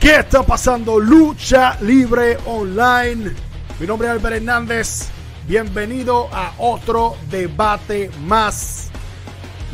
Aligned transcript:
¿Qué 0.00 0.16
está 0.16 0.42
pasando? 0.42 0.98
Lucha 0.98 1.76
Libre 1.82 2.38
Online. 2.46 3.32
Mi 3.78 3.86
nombre 3.86 4.08
es 4.08 4.12
Albert 4.12 4.36
Hernández. 4.36 5.10
Bienvenido 5.46 6.26
a 6.32 6.54
otro 6.56 7.16
debate 7.30 8.10
más. 8.22 8.88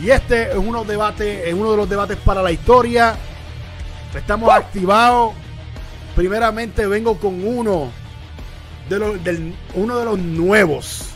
Y 0.02 0.10
este 0.10 0.50
es 0.50 0.56
uno, 0.56 0.82
es 0.82 1.54
uno 1.54 1.70
de 1.70 1.76
los 1.76 1.88
debates 1.88 2.16
para 2.16 2.42
la 2.42 2.50
historia. 2.50 3.14
Estamos 4.16 4.50
activados. 4.50 5.32
Primeramente 6.16 6.88
vengo 6.88 7.16
con 7.18 7.46
uno 7.46 7.93
de 8.88 8.98
los, 8.98 9.22
del, 9.22 9.54
uno 9.74 9.96
de 9.96 10.04
los 10.06 10.18
nuevos, 10.18 11.11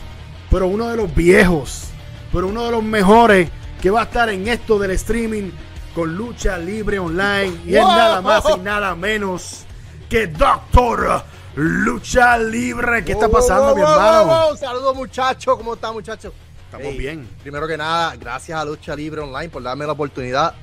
pero 0.49 0.67
uno 0.67 0.87
de 0.87 0.95
los 0.95 1.13
viejos, 1.13 1.89
pero 2.31 2.47
uno 2.47 2.63
de 2.63 2.71
los 2.71 2.83
mejores 2.83 3.49
que 3.81 3.89
va 3.89 4.01
a 4.01 4.03
estar 4.03 4.29
en 4.29 4.47
esto 4.47 4.79
del 4.79 4.91
streaming 4.91 5.51
con 5.95 6.15
lucha 6.15 6.57
libre 6.57 6.99
online 6.99 7.59
y 7.65 7.75
es 7.75 7.83
nada 7.85 8.21
más 8.21 8.43
y 8.55 8.59
nada 8.59 8.95
menos 8.95 9.65
que 10.09 10.27
Doctor 10.27 11.23
Lucha 11.55 12.37
Libre. 12.37 13.03
¿Qué 13.03 13.11
está 13.13 13.27
pasando, 13.29 13.75
mi 13.75 13.81
hermano? 13.81 14.55
Saludos, 14.55 14.95
muchachos. 14.95 15.57
¿Cómo 15.57 15.73
están, 15.73 15.93
muchachos? 15.93 16.33
Estamos 16.65 16.87
Ey, 16.87 16.97
bien. 16.97 17.29
Primero 17.41 17.67
que 17.67 17.77
nada, 17.77 18.15
gracias 18.15 18.57
a 18.57 18.63
Lucha 18.63 18.95
Libre 18.95 19.21
Online 19.21 19.49
por 19.49 19.61
darme 19.61 19.85
la 19.85 19.91
oportunidad. 19.91 20.53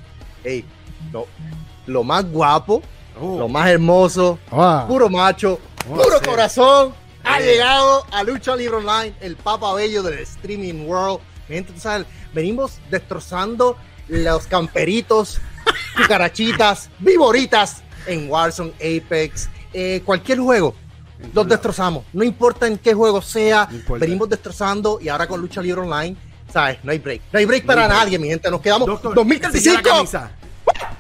Ey, 0.42 0.64
lo, 1.12 1.27
lo 1.87 2.04
más 2.04 2.24
guapo, 2.30 2.82
Oh. 3.20 3.37
lo 3.38 3.48
más 3.48 3.68
hermoso, 3.68 4.38
Ah. 4.51 4.84
puro 4.88 5.09
macho, 5.10 5.59
Oh, 5.90 5.95
puro 5.96 6.18
sí. 6.20 6.24
corazón. 6.24 6.95
Ha 7.24 7.40
llegado 7.40 8.06
a 8.12 8.23
Lucha 8.23 8.54
Libre 8.56 8.76
Online, 8.76 9.15
el 9.20 9.37
papa 9.37 9.74
bello 9.74 10.02
del 10.02 10.20
streaming 10.20 10.87
world. 10.87 11.18
Gente, 11.48 11.73
tú 11.73 11.80
sabes, 11.80 12.06
venimos 12.32 12.79
destrozando 12.90 13.76
los 14.08 14.46
camperitos, 14.46 15.40
cucarachitas, 15.96 16.88
viboritas 16.98 17.82
en 18.06 18.30
Warzone, 18.30 18.72
Apex, 18.76 19.48
eh, 19.72 20.02
cualquier 20.04 20.38
juego. 20.40 20.74
Los 21.34 21.48
destrozamos. 21.48 22.04
No 22.12 22.22
importa 22.22 22.66
en 22.66 22.78
qué 22.78 22.95
juego 22.95 23.20
sea, 23.20 23.68
No 23.88 23.96
venimos 23.98 24.28
destrozando 24.28 24.98
y 25.00 25.09
ahora 25.09 25.26
con 25.26 25.40
Lucha 25.40 25.60
Libre 25.60 25.80
Online, 25.80 26.16
¿sabes? 26.52 26.78
No 26.84 26.92
hay 26.92 26.98
break. 26.98 27.23
No 27.32 27.38
hay 27.40 27.45
break 27.45 27.65
No 27.65 27.66
para 27.66 27.82
hay 27.82 27.88
break. 27.88 28.00
nadie, 28.00 28.18
mi 28.18 28.28
gente. 28.28 28.50
Nos 28.50 28.60
quedamos 28.60 28.87
Doctor, 28.87 29.15
2035. 29.15 30.00
enseña 30.00 30.30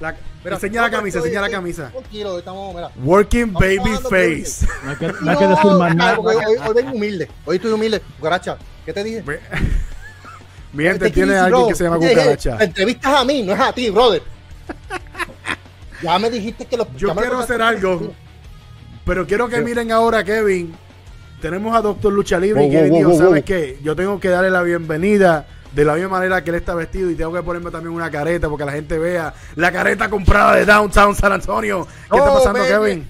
la 0.00 0.16
Mira, 0.44 0.54
enseña 0.56 0.74
la 0.74 0.82
doctor, 0.82 1.00
camisa, 1.00 1.18
oye, 1.18 1.26
enseña 1.28 1.40
la 1.40 1.46
oye, 1.46 1.54
camisa. 1.56 1.90
Tranquilo, 1.90 2.38
estamos, 2.38 2.74
mira. 2.74 2.90
Working 3.02 3.40
Estamos 3.40 3.60
baby 3.60 3.96
face. 4.02 4.66
No 4.84 4.90
hay 4.90 4.96
que, 4.96 5.06
no 5.20 5.30
hay 5.30 5.36
que 5.36 5.46
decir 5.46 5.70
más 5.72 5.90
ah, 5.90 5.94
nada. 5.94 6.18
Hoy, 6.18 6.36
hoy- 6.36 6.56
hoy 6.66 6.74
vengo 6.74 6.92
humilde. 6.92 7.30
Hoy 7.44 7.56
estoy 7.56 7.72
humilde. 7.72 8.00
Cucaracha, 8.18 8.56
¿qué 8.84 8.92
te 8.92 9.04
dije? 9.04 9.24
Mi 10.72 10.84
gente 10.84 11.08
it 11.08 11.14
tiene 11.14 11.34
a 11.36 11.44
alguien 11.44 11.60
bro. 11.62 11.68
que 11.68 11.74
se 11.74 11.84
llama 11.84 11.96
cucaracha. 11.98 12.56
La 12.56 12.64
entrevistas 12.64 13.14
a 13.14 13.24
mí, 13.24 13.42
no 13.42 13.52
es 13.54 13.60
a 13.60 13.72
ti, 13.72 13.90
brother. 13.90 14.22
ya 16.02 16.18
me 16.18 16.30
dijiste 16.30 16.66
que 16.66 16.76
los. 16.76 16.86
Yo 16.96 17.14
me 17.14 17.22
quiero 17.22 17.38
hacer 17.38 17.60
algo, 17.62 18.12
pero 19.04 19.26
quiero 19.26 19.48
que 19.48 19.60
miren 19.60 19.90
ahora, 19.92 20.22
Kevin. 20.24 20.74
Tenemos 21.40 21.74
a 21.76 21.80
Doctor 21.80 22.12
Lucha 22.12 22.38
Libre 22.38 22.66
y 22.66 22.70
Kevin 22.70 22.90
wow, 22.90 22.98
dijo, 22.98 23.10
wow, 23.10 23.18
¿sabes 23.18 23.44
qué? 23.44 23.78
Yo 23.82 23.94
tengo 23.94 24.18
que 24.18 24.28
darle 24.28 24.50
la 24.50 24.62
bienvenida 24.62 25.46
de 25.72 25.84
la 25.84 25.94
misma 25.94 26.08
manera 26.08 26.42
que 26.42 26.50
él 26.50 26.56
está 26.56 26.74
vestido 26.74 27.10
y 27.10 27.14
tengo 27.14 27.32
que 27.32 27.42
ponerme 27.42 27.70
también 27.70 27.94
una 27.94 28.10
careta 28.10 28.48
porque 28.48 28.64
la 28.64 28.72
gente 28.72 28.98
vea 28.98 29.32
la 29.54 29.70
careta 29.70 30.10
comprada 30.10 30.56
de 30.56 30.64
Downtown 30.64 31.14
San 31.14 31.30
Antonio. 31.32 31.86
¿Qué 32.10 32.16
está 32.16 32.32
Oh, 32.32 32.34
pasando, 32.38 32.58
baby. 32.60 32.70
Kevin? 32.72 33.08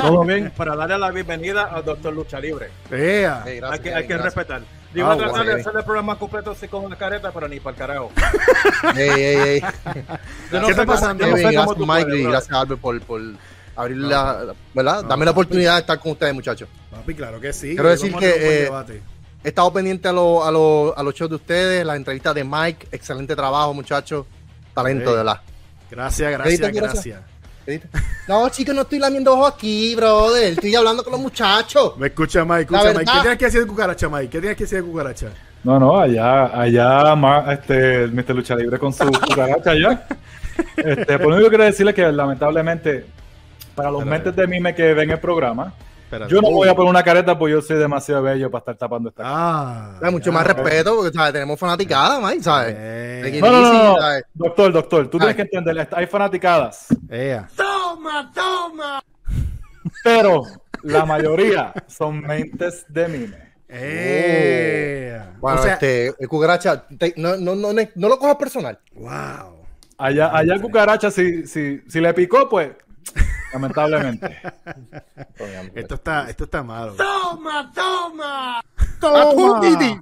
Todo 0.00 0.24
bien. 0.24 0.50
para 0.56 0.74
darle 0.74 0.98
la 0.98 1.10
bienvenida 1.10 1.64
al 1.64 1.84
Doctor 1.84 2.14
Lucha 2.14 2.40
Libre. 2.40 2.70
Gracias, 2.88 3.46
hay 3.46 3.78
que, 3.80 4.06
Kevin, 4.06 4.22
respetar. 4.22 4.62
Yo 4.96 5.04
Ah, 5.10 5.14
iba 5.14 5.14
a 5.14 5.16
tratar 5.18 5.36
bueno. 5.44 5.54
de 5.54 5.60
hacer 5.60 5.72
el 5.76 5.84
programa 5.84 6.18
completo 6.18 6.50
así 6.52 6.68
con 6.68 6.84
una 6.84 6.96
careta, 6.96 7.30
pero 7.32 7.46
ni 7.48 7.60
para 7.60 7.74
el 7.74 7.78
carajo. 7.78 8.10
Ey, 8.96 9.08
ey, 9.10 9.36
ey. 9.36 9.60
Yo 10.52 10.60
¿Qué 10.64 10.70
está 10.70 10.86
pasando? 10.86 11.26
no 11.26 11.36
gracias 11.36 11.66
tú 11.76 11.86
Mike 11.86 12.04
puedes, 12.04 12.20
y 12.20 12.24
gracias 12.24 12.52
Albert 12.58 12.80
por, 12.80 13.00
por 13.02 13.20
abrir 13.76 13.96
la, 13.98 14.54
¿verdad? 14.72 15.04
Dame 15.04 15.24
la 15.26 15.30
oportunidad 15.32 15.74
de 15.74 15.80
estar 15.80 15.98
con 16.00 16.12
ustedes, 16.12 16.32
muchachos. 16.34 16.68
Papi, 16.90 17.14
claro 17.14 17.40
que 17.40 17.52
sí. 17.52 17.74
Quiero 17.74 17.90
decir 17.90 18.14
que, 18.16 18.28
eh, 18.30 18.62
debate. 18.64 19.02
He 19.44 19.48
estado 19.48 19.72
pendiente 19.72 20.08
a, 20.08 20.12
lo- 20.12 20.44
a, 20.44 20.50
lo- 20.50 20.94
a 20.96 21.02
los 21.02 21.14
shows 21.14 21.28
de 21.30 21.36
ustedes, 21.36 21.84
las 21.86 21.96
entrevistas 21.96 22.34
de 22.34 22.42
Mike. 22.42 22.88
Excelente 22.90 23.36
trabajo, 23.36 23.74
muchachos. 23.74 24.24
Talento, 24.74 25.10
de 25.10 25.16
verdad. 25.18 25.40
Gracias, 25.90 26.32
gracias, 26.32 26.72
gracias. 26.72 27.20
No, 28.28 28.48
chicos, 28.48 28.74
no 28.74 28.82
estoy 28.82 28.98
lamiendo 28.98 29.32
ojos 29.34 29.52
aquí, 29.54 29.94
brother. 29.94 30.52
Estoy 30.52 30.74
hablando 30.74 31.02
con 31.04 31.12
los 31.12 31.20
muchachos. 31.20 31.96
Me 31.98 32.08
escucha, 32.08 32.44
Mike. 32.44 32.62
Escucha, 32.62 32.92
Mike. 32.92 33.04
¿Qué 33.12 33.20
tienes 33.20 33.38
que 33.38 33.44
decir 33.46 33.60
de 33.60 33.66
cucaracha, 33.66 34.08
Mike? 34.08 34.28
¿Qué 34.28 34.40
tienes 34.40 34.56
que 34.56 34.64
decir 34.64 34.82
de 34.82 34.88
cucaracha? 34.90 35.28
No, 35.64 35.78
no, 35.80 35.98
allá, 35.98 36.60
allá, 36.60 37.14
ma- 37.16 37.52
este, 37.52 38.06
Mr. 38.06 38.34
Lucha 38.34 38.54
Libre 38.54 38.78
con 38.78 38.92
su 38.92 39.04
cucaracha 39.10 39.70
allá. 39.70 40.06
Este, 40.76 41.18
por 41.18 41.28
lo 41.28 41.34
único 41.34 41.44
que 41.50 41.56
quiero 41.56 41.64
decirle 41.64 41.90
es 41.90 41.96
que 41.96 42.10
lamentablemente, 42.12 43.06
para 43.74 43.90
los 43.90 44.04
mentes 44.06 44.34
de 44.36 44.46
mime 44.46 44.74
que 44.74 44.94
ven 44.94 45.10
el 45.10 45.18
programa, 45.18 45.72
Espérate. 46.06 46.32
yo 46.32 46.40
no 46.40 46.50
voy 46.52 46.68
a 46.68 46.74
poner 46.74 46.88
una 46.90 47.02
careta 47.02 47.36
porque 47.36 47.52
yo 47.54 47.60
soy 47.62 47.78
demasiado 47.78 48.22
bello 48.22 48.48
para 48.48 48.60
estar 48.60 48.76
tapando 48.76 49.08
esta 49.08 49.22
Ah. 49.26 49.98
Hay 50.00 50.12
mucho 50.12 50.26
ya. 50.26 50.32
más 50.32 50.46
respeto 50.46 50.94
porque, 50.94 51.12
¿sabes? 51.12 51.32
Tenemos 51.32 51.58
fanaticada, 51.58 52.20
Mike, 52.20 52.42
¿sabes? 52.44 52.74
Eh, 52.78 53.38
No, 53.42 53.50
no, 53.50 53.60
no, 53.60 53.66
easy, 53.68 53.76
no, 53.86 53.96
¿sabes? 54.00 54.24
Doctor, 54.34 54.72
doctor, 54.72 55.08
tú 55.08 55.18
tienes 55.18 55.34
que 55.36 55.42
entender, 55.42 55.88
hay 55.90 56.06
fanaticadas, 56.06 56.86
Ea. 57.10 57.48
pero 60.04 60.42
la 60.82 61.04
mayoría 61.04 61.72
son 61.86 62.20
mentes 62.20 62.84
de 62.88 63.08
mime. 63.08 63.46
Ea. 63.68 65.34
Bueno, 65.40 65.60
o 65.60 65.62
sea, 65.62 65.72
este, 65.74 66.14
el 66.18 66.28
cucaracha, 66.28 66.86
te- 66.86 67.14
no, 67.16 67.36
no, 67.36 67.54
no, 67.56 67.72
no, 67.72 67.82
no 67.94 68.08
lo 68.08 68.18
cojas 68.18 68.36
personal. 68.36 68.78
wow. 68.94 69.56
Allá, 69.98 70.36
allá 70.36 70.52
el 70.54 70.60
cucaracha, 70.60 71.10
si, 71.10 71.46
si, 71.46 71.80
si 71.88 72.00
le 72.00 72.12
picó, 72.12 72.48
pues, 72.50 72.68
lamentablemente. 73.52 74.36
Esto 75.74 75.94
está, 75.96 76.28
esto 76.30 76.44
está 76.44 76.62
malo. 76.62 76.94
¡Toma! 76.96 77.72
Titi! 79.60 79.98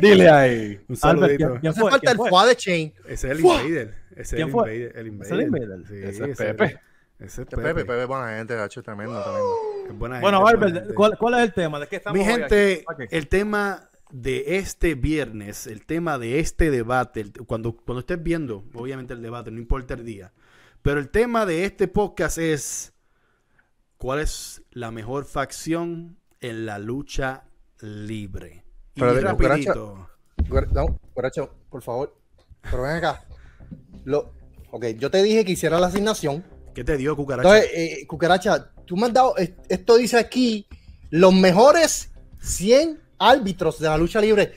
Dile 0.00 0.28
ahí. 0.30 0.80
Un 0.88 0.96
Albert, 1.02 1.38
saludito. 1.38 1.48
¿quién, 1.48 1.60
quién 1.60 1.74
fue? 1.74 1.90
falta 1.90 1.98
¿Quién 2.12 2.22
el 2.24 2.28
fue? 2.30 2.46
de 2.48 2.56
Chain. 2.56 2.94
Ese 3.06 3.12
es 3.12 3.24
el 3.24 3.38
¡Fua! 3.40 3.62
Invader. 3.62 3.94
Ese 4.12 4.20
es 4.22 4.30
¿Quién 4.30 4.46
el 4.48 4.52
fue? 4.52 4.74
Invader. 4.76 4.98
El 4.98 5.06
Invader. 5.08 5.26
¿Es 5.26 5.38
el 5.38 5.46
Invader? 5.46 5.86
Sí, 5.88 5.94
Ese 6.02 6.30
es 6.30 6.38
Pepe. 6.38 6.80
Ese 7.18 7.42
es 7.42 7.48
Pepe, 7.48 7.62
Pepe. 7.62 7.84
Pepe, 7.84 8.04
buena 8.06 8.36
gente, 8.36 8.54
gacho, 8.56 8.82
tremendo, 8.82 9.20
tremendo. 9.22 9.54
Es 9.88 9.98
buena 9.98 10.20
Bueno, 10.20 10.38
gente, 10.38 10.56
buena 10.56 10.66
Albert, 10.66 10.74
gente. 10.80 10.94
¿cuál, 10.94 11.18
cuál 11.18 11.34
es 11.34 11.40
el 11.40 11.52
tema? 11.52 11.80
¿De 11.80 11.86
qué 11.88 11.96
estamos 11.96 12.18
Mi 12.18 12.24
hoy 12.24 12.32
gente, 12.32 12.84
aquí? 12.88 13.02
El 13.10 13.28
tema 13.28 13.90
de 14.10 14.56
este 14.56 14.94
viernes, 14.94 15.66
el 15.66 15.84
tema 15.84 16.18
de 16.18 16.38
este 16.40 16.70
debate, 16.70 17.20
el- 17.20 17.32
cuando, 17.46 17.76
cuando 17.76 18.00
estés 18.00 18.22
viendo, 18.22 18.64
obviamente 18.74 19.12
el 19.12 19.22
debate, 19.22 19.50
no 19.50 19.58
importa 19.58 19.94
el 19.94 20.04
día, 20.04 20.32
pero 20.82 20.98
el 21.00 21.08
tema 21.10 21.46
de 21.46 21.64
este 21.64 21.88
podcast 21.88 22.38
es 22.38 22.92
¿cuál 23.98 24.20
es 24.20 24.62
la 24.70 24.90
mejor 24.90 25.24
facción 25.24 26.18
en 26.40 26.66
la 26.66 26.78
lucha 26.78 27.44
libre? 27.80 28.64
Y 28.94 29.00
Pero 29.00 29.20
rapidito. 29.20 30.08
No, 30.72 30.98
cucaracha, 31.14 31.48
por 31.68 31.82
favor. 31.82 32.16
Pero 32.62 32.82
ven 32.82 32.96
acá. 32.96 33.24
Lo, 34.04 34.32
ok, 34.70 34.86
yo 34.98 35.10
te 35.10 35.22
dije 35.22 35.44
que 35.44 35.52
hiciera 35.52 35.78
la 35.78 35.88
asignación. 35.88 36.44
¿Qué 36.74 36.82
te 36.84 36.96
dio, 36.96 37.14
cucaracha? 37.16 37.48
Entonces, 37.58 37.70
eh, 37.74 38.06
cucaracha, 38.06 38.70
tú 38.86 38.96
me 38.96 39.06
has 39.06 39.12
dado, 39.12 39.36
es- 39.36 39.52
esto 39.68 39.96
dice 39.96 40.18
aquí, 40.18 40.66
los 41.10 41.34
mejores 41.34 42.10
100 42.40 43.00
árbitros 43.20 43.78
de 43.78 43.88
la 43.88 43.96
lucha 43.96 44.20
libre. 44.20 44.54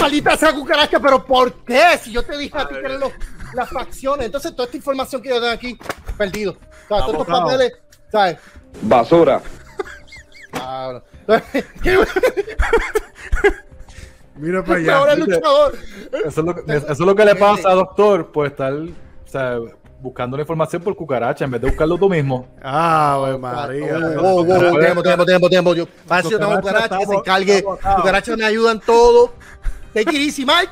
Maldita 0.00 0.36
sea 0.36 0.54
cucaracha, 0.54 0.98
pero 1.00 1.24
¿por 1.26 1.52
qué? 1.64 1.98
Si 2.00 2.12
yo 2.12 2.22
te 2.22 2.38
dije 2.38 2.56
a 2.56 2.66
ti 2.66 2.74
que 2.74 2.80
eran 2.80 3.00
los- 3.00 3.12
las 3.54 3.68
facciones. 3.68 4.26
Entonces, 4.26 4.52
toda 4.52 4.64
esta 4.66 4.76
información 4.76 5.20
que 5.20 5.28
yo 5.28 5.34
tengo 5.40 5.48
aquí, 5.52 5.78
perdido. 6.16 6.52
O 6.52 6.56
sea, 6.88 6.98
todos 7.06 7.10
estos 7.20 7.26
papeles, 7.26 7.72
¿sabes? 8.10 8.38
Basura. 8.82 9.42
Ah, 10.54 11.00
Mira 14.36 14.64
para 14.64 14.78
allá. 15.04 15.12
el 15.12 15.20
luchador. 15.20 15.74
Eso 16.12 16.28
es, 16.28 16.36
lo 16.46 16.54
que, 16.54 16.72
eso 16.76 16.86
es 16.92 16.98
lo 17.00 17.14
que 17.14 17.24
le 17.24 17.34
pasa, 17.36 17.70
doctor, 17.72 18.32
por 18.32 18.46
estar 18.46 18.72
o 18.72 18.88
sea, 19.26 19.58
buscando 20.04 20.36
la 20.36 20.42
información 20.42 20.82
por 20.82 20.94
cucaracha 20.94 21.44
en 21.46 21.50
vez 21.50 21.60
de 21.62 21.68
buscarlo 21.68 21.96
tú 21.98 22.08
mismo. 22.08 22.46
Ah, 22.62 23.16
güey, 23.18 23.38
María. 23.38 23.98
Wow, 23.98 24.44
wow, 24.44 24.44
wow, 24.44 24.78
tiempo, 24.78 25.02
tiempo, 25.02 25.24
tiempo, 25.24 25.48
tiempo. 25.48 25.74
Yo, 25.74 25.86
para 26.06 26.20
eso 26.20 26.30
yo 26.30 26.38
tengo 26.38 26.54
Cucaracha 26.60 26.98
que 26.98 27.06
se 27.06 27.14
encargue. 27.14 27.62
bo- 27.62 27.74
está 27.74 27.88
botado. 27.88 27.96
Cucaracha 28.02 28.36
me 28.36 28.44
ayudan 28.44 28.80
todo. 28.80 29.32
Take 29.94 30.10
it 30.16 30.20
easy, 30.28 30.44
Mike. 30.44 30.70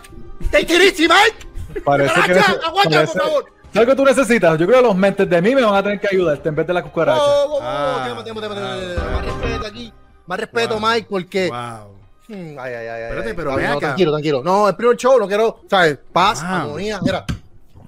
Take 0.51 0.75
it 0.75 0.83
easy, 0.83 1.09
Mike. 1.09 1.81
Parece 1.85 2.15
que 2.15 2.39
aguanta, 2.39 2.91
parece- 2.91 3.13
por 3.19 3.23
favor. 3.23 3.45
¿Sabes 3.73 3.89
qué 3.89 3.95
tú 3.97 4.05
necesitas? 4.05 4.59
Yo 4.59 4.67
creo 4.67 4.81
que 4.83 4.87
los 4.89 4.97
mentes 4.97 5.29
de 5.31 5.41
mí 5.41 5.55
me 5.55 5.63
van 5.63 5.75
a 5.75 5.83
tener 5.83 5.99
que 5.99 6.09
ayudarte 6.13 6.47
en 6.51 6.55
vez 6.55 6.67
de 6.67 6.75
la 6.75 6.83
cucaracha. 6.83 7.23
Oh, 7.23 7.47
oh, 7.47 7.55
oh, 7.57 7.61
Ah. 7.63 8.03
tiempo, 8.05 8.23
tiempo, 8.23 8.41
tiempo. 8.41 8.57
Más 8.61 9.25
respeto 9.25 9.67
aquí. 9.67 9.93
Más 10.27 10.39
respeto, 10.41 10.79
Wow. 10.79 10.89
Mike, 10.91 11.07
porque. 11.09 11.49
Wow. 11.49 11.93
Hmm, 12.29 12.59
Ay, 12.59 12.75
ay, 12.75 12.87
ay. 12.87 13.03
Espérate, 13.05 13.35
pero 13.35 13.55
ven 13.57 13.67
acá. 13.67 13.79
Tranquilo, 13.81 14.13
tranquilo. 14.13 14.43
No, 14.45 14.69
el 14.69 14.77
primer 14.77 14.97
show, 14.97 15.19
no 15.19 15.27
quiero. 15.27 15.61
¿Sabes? 15.69 15.99
Paz, 16.13 16.43
Wow. 16.43 16.51
armonía. 16.55 17.01
Mira. 17.03 17.25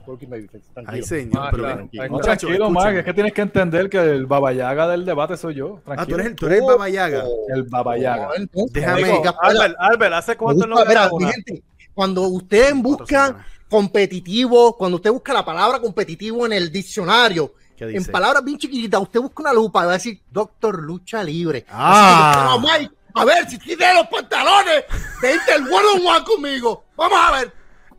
Working 0.06 0.30
babyface, 0.30 0.64
Ay, 0.68 0.72
Tranquilo. 0.84 1.06
señor. 1.06 1.42
Ah, 1.42 1.48
pero 1.50 1.62
claro. 1.62 1.88
Ay, 1.92 1.98
No, 1.98 2.08
muchacho, 2.16 2.46
tranquilo. 2.46 2.70
Mike, 2.70 2.98
es 2.98 3.04
que 3.04 3.14
tienes 3.14 3.32
que 3.32 3.40
entender 3.42 3.88
que 3.90 3.98
el 3.98 4.26
babayaga 4.26 4.88
del 4.88 5.04
debate 5.04 5.36
soy 5.36 5.54
yo. 5.54 5.80
Tranquilo. 5.84 6.02
Ah, 6.02 6.06
tú 6.06 6.14
eres 6.14 6.26
el, 6.26 6.34
tú 6.36 6.46
eres 6.46 6.58
el 6.60 6.64
Baba 6.66 6.88
Yaga. 6.88 7.24
el 7.54 7.62
babayaga. 7.64 8.28
Entonces, 8.36 8.72
Déjame- 8.82 9.04
digo, 9.04 9.22
Albert, 9.40 9.74
Albert, 9.78 10.14
¿hace 10.14 10.36
cuánto 10.36 10.66
no 10.66 10.76
mira, 10.86 11.10
mi 11.18 11.24
gente, 11.26 11.62
cuando 11.94 12.22
usted 12.22 12.70
Cuatro 12.72 12.82
busca 12.82 13.26
semanas. 13.26 13.46
competitivo, 13.68 14.76
cuando 14.76 14.96
usted 14.96 15.10
busca 15.10 15.32
la 15.32 15.44
palabra 15.44 15.80
competitivo 15.80 16.44
en 16.46 16.52
el 16.52 16.70
diccionario, 16.70 17.54
¿Qué 17.76 17.84
en 17.96 18.04
palabras 18.04 18.44
bien 18.44 18.56
chiquititas, 18.58 19.00
usted 19.00 19.20
busca 19.20 19.42
una 19.42 19.52
lupa 19.52 19.82
y 19.82 19.86
va 19.86 19.90
a 19.90 19.94
decir 19.94 20.20
Doctor 20.30 20.80
Lucha 20.82 21.24
Libre. 21.24 21.64
Ah. 21.68 22.54
Así 22.54 22.62
que, 22.66 22.72
Mike, 22.84 22.94
a 23.14 23.24
ver 23.24 23.48
si 23.50 23.58
tiene 23.58 23.94
los 23.94 24.06
pantalones 24.06 24.84
de 25.22 25.34
irte 25.34 25.54
el 25.56 25.62
one 25.62 25.84
on 25.96 26.06
one 26.06 26.24
conmigo. 26.24 26.84
Vamos 26.96 27.18
a 27.20 27.32
ver. 27.38 27.52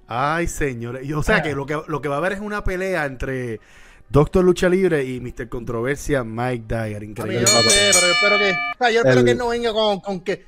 Ay, 0.08 0.48
señores. 0.48 1.12
O 1.14 1.24
sea 1.24 1.42
que 1.42 1.56
lo, 1.56 1.66
que 1.66 1.80
lo 1.88 2.02
que 2.02 2.08
va 2.08 2.16
a 2.16 2.18
haber 2.20 2.34
es 2.34 2.40
una 2.40 2.64
pelea 2.64 3.06
entre 3.06 3.60
Doctor 4.10 4.44
Lucha 4.44 4.70
Libre 4.70 5.04
y 5.04 5.20
Mr. 5.20 5.50
Controversia 5.50 6.24
Mike 6.24 6.66
Dyer. 6.68 7.02
Mí, 7.02 7.08
Increíble. 7.08 7.46
yo 7.46 7.54
no 7.54 7.70
sé, 7.70 7.92
pero 7.94 8.08
yo 8.08 8.14
espero 8.14 8.38
que, 8.38 8.52
o 8.52 8.78
sea, 8.78 8.92
yo 8.92 9.00
espero 9.00 9.20
El- 9.22 9.26
que 9.26 9.36
no 9.36 9.48
venga 9.50 9.74
con, 9.74 10.00
con 10.02 10.20
que. 10.22 10.46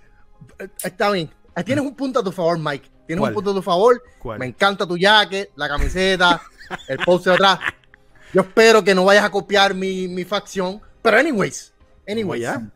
eh, 0.59 0.67
Está 0.83 1.09
bien. 1.11 1.31
Eh, 1.55 1.63
Tienes 1.63 1.83
un 1.83 1.95
punto 1.95 2.19
a 2.19 2.23
tu 2.23 2.31
favor, 2.31 2.59
Mike. 2.59 2.87
Tienes 3.07 3.19
¿Cuál? 3.21 3.31
un 3.31 3.35
punto 3.35 3.51
a 3.51 3.53
tu 3.55 3.61
favor. 3.63 4.03
¿Cuál? 4.19 4.37
Me 4.39 4.45
encanta 4.45 4.85
tu 4.85 4.97
jacket, 4.97 5.49
la 5.55 5.67
camiseta, 5.67 6.41
el 6.87 6.97
post 6.99 7.25
de 7.25 7.33
atrás. 7.33 7.59
Yo 8.33 8.41
espero 8.41 8.83
que 8.83 8.93
no 8.93 9.05
vayas 9.05 9.23
a 9.23 9.31
copiar 9.31 9.73
mi, 9.73 10.07
mi 10.07 10.23
facción. 10.25 10.81
Pero, 11.01 11.17
anyways. 11.17 11.73
Vamos 12.05 12.11
Anyways. 12.11 12.45
allá. 12.47 12.69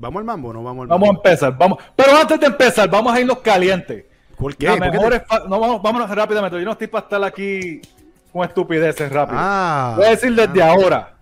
¿Vamos 0.00 0.20
al 0.20 0.24
mambo 0.26 0.52
no 0.52 0.62
vamos 0.62 0.82
al 0.82 0.88
Vamos 0.88 1.08
a 1.08 1.12
mambo? 1.12 1.22
empezar, 1.28 1.58
vamos. 1.58 1.78
Pero 1.96 2.16
antes 2.16 2.38
de 2.38 2.46
empezar, 2.46 2.88
vamos 2.88 3.12
a 3.12 3.20
irnos 3.20 3.38
calientes. 3.40 4.04
¿Por 4.38 4.56
qué? 4.56 4.66
Las 4.66 4.76
¿Por 4.76 4.84
qué 4.86 4.90
te- 4.92 4.96
mejores 4.98 5.22
fa- 5.26 5.42
no, 5.48 5.58
vamos, 5.60 5.82
vámonos 5.82 6.10
rápidamente. 6.10 6.58
Yo 6.58 6.64
no 6.64 6.72
estoy 6.72 6.86
para 6.86 7.04
estar 7.04 7.24
aquí 7.24 7.80
con 8.32 8.44
estupideces 8.46 9.10
rápido. 9.10 9.38
Ah. 9.40 9.94
Voy 9.96 10.06
a 10.06 10.10
decir 10.10 10.34
desde 10.34 10.62
ahora. 10.62 11.14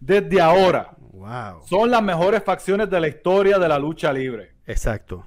Desde 0.00 0.40
ahora. 0.40 0.90
Wow. 1.12 1.62
Son 1.68 1.90
las 1.90 2.02
mejores 2.02 2.42
facciones 2.42 2.88
de 2.90 2.98
la 3.00 3.08
historia 3.08 3.58
de 3.58 3.68
la 3.68 3.78
lucha 3.78 4.12
libre. 4.12 4.52
Exacto. 4.66 5.24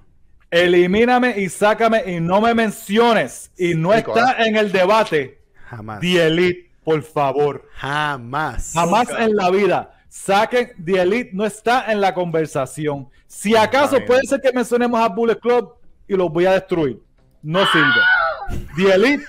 Elimíname 0.49 1.39
y 1.39 1.49
sácame 1.49 2.03
y 2.05 2.19
no 2.19 2.41
me 2.41 2.53
menciones. 2.53 3.51
Y 3.57 3.73
no 3.75 3.93
está 3.93 4.45
en 4.45 4.55
el 4.55 4.71
debate. 4.71 5.39
Jamás. 5.67 5.99
The 5.99 6.27
Elite, 6.27 6.71
por 6.83 7.01
favor. 7.03 7.67
Jamás. 7.75 8.71
Jamás 8.73 9.07
en 9.17 9.35
la 9.35 9.49
vida. 9.49 9.95
Saquen 10.09 10.73
The 10.83 11.01
Elite, 11.01 11.29
no 11.33 11.45
está 11.45 11.91
en 11.91 12.01
la 12.01 12.13
conversación. 12.13 13.09
Si 13.27 13.55
acaso 13.55 13.97
puede 14.05 14.21
ser 14.23 14.41
que 14.41 14.51
mencionemos 14.53 14.99
a 15.01 15.07
Bullet 15.09 15.39
Club 15.39 15.73
y 16.07 16.15
los 16.15 16.31
voy 16.31 16.45
a 16.45 16.51
destruir. 16.53 17.01
No 17.43 17.59
sirve. 17.67 18.65
The 18.75 18.93
Elite 18.95 19.23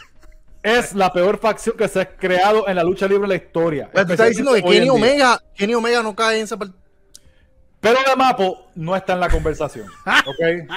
es 0.63 0.95
la 0.95 1.13
peor 1.13 1.39
facción 1.39 1.77
que 1.77 1.89
se 1.89 2.01
ha 2.01 2.09
creado 2.17 2.67
en 2.69 2.77
la 2.77 2.83
lucha 2.85 3.07
libre 3.07 3.25
en 3.25 3.29
la 3.31 3.35
historia. 3.37 3.91
Pero 3.93 4.07
tú 4.07 4.13
estás 4.13 4.29
diciendo 4.29 4.55
que 4.55 4.63
Kenny. 4.63 4.89
Omega, 4.89 5.39
Kenny 5.55 5.75
Omega 5.75 6.03
no 6.03 6.15
cae 6.15 6.39
en 6.39 6.45
esa 6.45 6.57
parte. 6.57 6.75
Pero 7.81 7.99
de 8.09 8.17
Mapo 8.17 8.69
no 8.75 8.97
está 8.97 9.13
en 9.13 9.21
la 9.21 9.29
conversación. 9.29 9.87
¿Ok? 10.07 10.71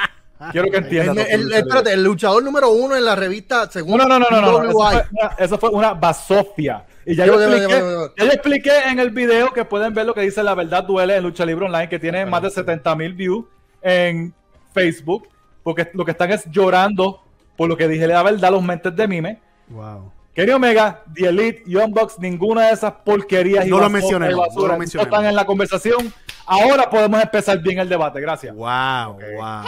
Quiero 0.51 0.69
que 0.69 0.77
El, 0.77 0.83
entiendan. 0.83 1.17
el- 1.29 1.51
espérate, 1.53 1.93
el 1.93 2.03
luchador 2.03 2.43
número 2.43 2.69
uno 2.69 2.95
en 2.95 3.05
la 3.05 3.15
revista, 3.15 3.69
según 3.71 3.97
No, 3.97 4.05
no, 4.05 4.19
no, 4.19 4.27
no, 4.29 4.41
no, 4.41 4.63
no. 4.63 4.69
Eso 4.69 4.71
fue 4.77 5.05
una, 5.11 5.35
eso 5.39 5.57
fue 5.57 5.69
una 5.69 5.93
basofia. 5.93 6.85
Y 7.05 7.15
ya 7.15 7.25
Yo- 7.25 7.41
expliqué, 7.41 7.79
yo- 7.79 8.13
yo 8.15 8.25
expliqué 8.25 8.71
en 8.87 8.99
el 8.99 9.09
video 9.11 9.51
que 9.53 9.63
pueden 9.65 9.93
ver 9.93 10.05
lo 10.05 10.13
que 10.13 10.21
dice 10.21 10.43
La 10.43 10.53
Verdad 10.53 10.83
Duele 10.83 11.15
en 11.15 11.23
Lucha 11.23 11.45
Libre 11.45 11.65
Online, 11.65 11.87
que 11.89 11.97
tiene 11.97 12.25
más 12.25 12.41
de 12.41 12.49
70 12.51 12.93
mil 12.95 13.13
views 13.13 13.45
en 13.81 14.33
Facebook, 14.73 15.27
porque 15.63 15.89
lo 15.93 16.03
que 16.05 16.11
están 16.11 16.31
es 16.31 16.43
llorando 16.51 17.23
por 17.57 17.67
lo 17.67 17.75
que 17.75 17.87
dije 17.87 18.07
la 18.07 18.23
verdad, 18.23 18.51
los 18.51 18.63
mentes 18.63 18.95
de 18.95 19.07
mime. 19.07 19.41
Wow. 19.69 20.11
Kenny 20.33 20.51
Omega, 20.51 21.03
The 21.15 21.29
Elite, 21.29 21.63
Young 21.65 21.91
Bucks, 21.91 22.19
ninguna 22.19 22.67
de 22.67 22.73
esas 22.73 22.93
porquerías 23.03 23.65
y 23.65 23.69
No 23.71 23.79
lo 23.79 23.87
y 23.87 23.91
no 23.91 24.19
lo 24.29 24.37
basura 24.37 24.73
no 24.73 24.79
mencionemos. 24.79 25.07
están 25.11 25.25
en 25.25 25.35
la 25.35 25.45
conversación. 25.45 26.13
Ahora 26.45 26.89
podemos 26.89 27.21
empezar 27.21 27.59
bien 27.59 27.79
el 27.79 27.89
debate. 27.89 28.21
Gracias. 28.21 28.55
Wow. 28.55 29.17
Wow. 29.35 29.65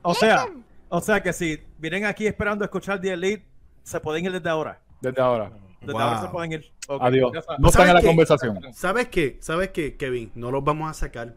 O 0.00 0.14
sea, 0.14 0.48
o 0.88 1.00
sea 1.02 1.22
que 1.22 1.34
si 1.34 1.62
vienen 1.76 2.06
aquí 2.06 2.26
esperando 2.26 2.64
escuchar 2.64 3.00
The 3.02 3.12
Elite, 3.12 3.44
se 3.82 4.00
pueden 4.00 4.24
ir 4.24 4.32
desde 4.32 4.48
ahora. 4.48 4.80
Desde 5.02 5.20
ahora. 5.20 5.52
Desde 5.80 5.92
Wow. 5.92 6.00
ahora 6.00 6.22
se 6.22 6.28
pueden 6.28 6.52
ir. 6.52 6.72
Adiós. 7.00 7.32
No 7.58 7.68
están 7.68 7.88
en 7.88 7.94
la 7.94 8.02
conversación. 8.02 8.60
¿Sabes 8.72 9.08
qué? 9.08 9.36
¿Sabes 9.42 9.68
qué, 9.72 9.98
Kevin? 9.98 10.32
No 10.34 10.50
los 10.50 10.64
vamos 10.64 10.90
a 10.90 10.94
sacar. 10.94 11.34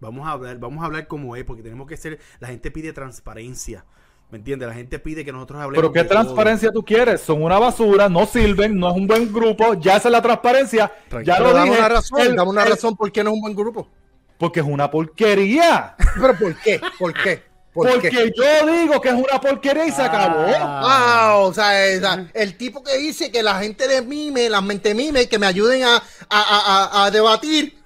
Vamos 0.00 0.26
a 0.26 0.32
hablar, 0.32 0.58
vamos 0.58 0.82
a 0.82 0.86
hablar 0.86 1.06
como 1.06 1.36
es, 1.36 1.44
porque 1.44 1.62
tenemos 1.62 1.86
que 1.86 1.96
ser. 1.96 2.18
La 2.40 2.48
gente 2.48 2.70
pide 2.72 2.92
transparencia. 2.92 3.84
¿Me 4.30 4.38
entiendes? 4.38 4.68
La 4.68 4.74
gente 4.74 4.98
pide 4.98 5.24
que 5.24 5.32
nosotros 5.32 5.60
hablemos. 5.62 5.80
Pero 5.82 5.92
qué 5.92 6.00
de 6.02 6.04
todo. 6.08 6.20
transparencia 6.20 6.70
tú 6.70 6.84
quieres, 6.84 7.22
son 7.22 7.42
una 7.42 7.58
basura, 7.58 8.08
no 8.10 8.26
sirven, 8.26 8.78
no 8.78 8.90
es 8.90 8.94
un 8.96 9.06
buen 9.06 9.32
grupo, 9.32 9.72
ya 9.74 9.96
esa 9.96 10.08
es 10.08 10.12
la 10.12 10.20
transparencia, 10.20 10.92
Tranquilo. 11.08 11.34
ya 11.36 11.40
lo 11.42 11.52
dame 11.54 11.70
dije, 11.70 11.78
una 11.80 11.88
razón, 11.88 12.20
el- 12.20 12.36
dame 12.36 12.50
una 12.50 12.62
el- 12.64 12.70
razón 12.70 12.94
por 12.96 13.10
qué 13.10 13.24
no 13.24 13.30
es 13.30 13.34
un 13.36 13.40
buen 13.40 13.54
grupo. 13.54 13.88
porque 14.36 14.60
es 14.60 14.66
una 14.66 14.90
porquería, 14.90 15.96
Pero 16.20 16.36
¿por 16.38 16.54
qué? 16.60 16.80
¿Por 16.98 17.12
qué? 17.14 17.42
¿Por 17.72 17.90
porque 17.90 18.10
qué? 18.10 18.32
yo 18.36 18.66
digo 18.66 19.00
que 19.00 19.08
es 19.08 19.14
una 19.14 19.40
porquería 19.40 19.86
y 19.86 19.92
se 19.92 20.02
acabó. 20.02 20.44
Ah. 20.58 21.34
Wow, 21.36 21.44
o 21.48 21.54
sea, 21.54 21.70
sea, 22.00 22.26
el 22.34 22.56
tipo 22.56 22.82
que 22.82 22.96
dice 22.98 23.30
que 23.30 23.42
la 23.42 23.60
gente 23.60 23.86
de 23.88 24.02
mime, 24.02 24.48
las 24.50 24.62
mente 24.62 24.94
mime, 24.94 25.26
que 25.28 25.38
me 25.38 25.46
ayuden 25.46 25.84
a, 25.84 25.96
a, 25.96 26.00
a- 26.30 26.84
a- 27.02 27.04
a 27.06 27.10
debatir, 27.10 27.77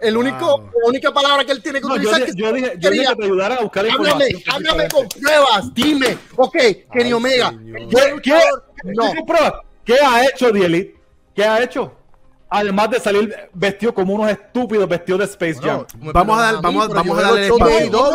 el 0.00 0.14
Wow. 0.14 0.22
único, 0.22 0.70
la 0.82 0.88
única 0.88 1.12
palabra 1.12 1.44
que 1.44 1.52
él 1.52 1.62
tiene 1.62 1.80
que 1.80 1.86
No, 1.88 1.94
utilizar 1.94 2.22
es 2.22 2.34
yo 2.36 2.52
dije, 2.52 2.74
yo 2.78 2.90
dije 2.90 3.06
que 3.08 3.16
te 3.16 3.24
ayudara 3.24 3.54
a 3.56 3.60
buscar 3.62 3.84
la 3.84 3.92
Háblame, 3.94 4.24
información. 4.30 4.54
háblame 4.54 4.88
con 4.88 5.08
pruebas, 5.08 5.74
dime. 5.74 6.18
Ok, 6.36 6.56
Kenny 6.92 7.12
Omega. 7.12 7.50
¿Qué, 7.90 8.20
qué- 8.22 8.40
No, 8.84 9.12
qué? 9.12 9.52
¿Qué 9.84 9.94
ha 10.00 10.24
hecho 10.26 10.52
The 10.52 10.64
Elite? 10.66 10.94
¿Qué 11.34 11.44
ha 11.44 11.62
hecho? 11.62 11.94
Además 12.50 12.88
de 12.90 13.00
salir 13.00 13.34
vestido 13.52 13.92
como 13.92 14.14
unos 14.14 14.30
estúpidos 14.30 14.88
vestidos 14.88 15.18
de 15.20 15.24
Space 15.26 15.58
Jam. 15.60 15.84
Bueno, 15.96 16.12
Vamos 16.14 16.38
a 16.38 16.42
dar- 16.52 16.62
vamos 16.62 16.88
vamos 16.88 17.18
a 17.18 17.22
darle 17.22 17.40
de 17.42 17.46
espacio. 17.48 17.90
No, 17.90 18.10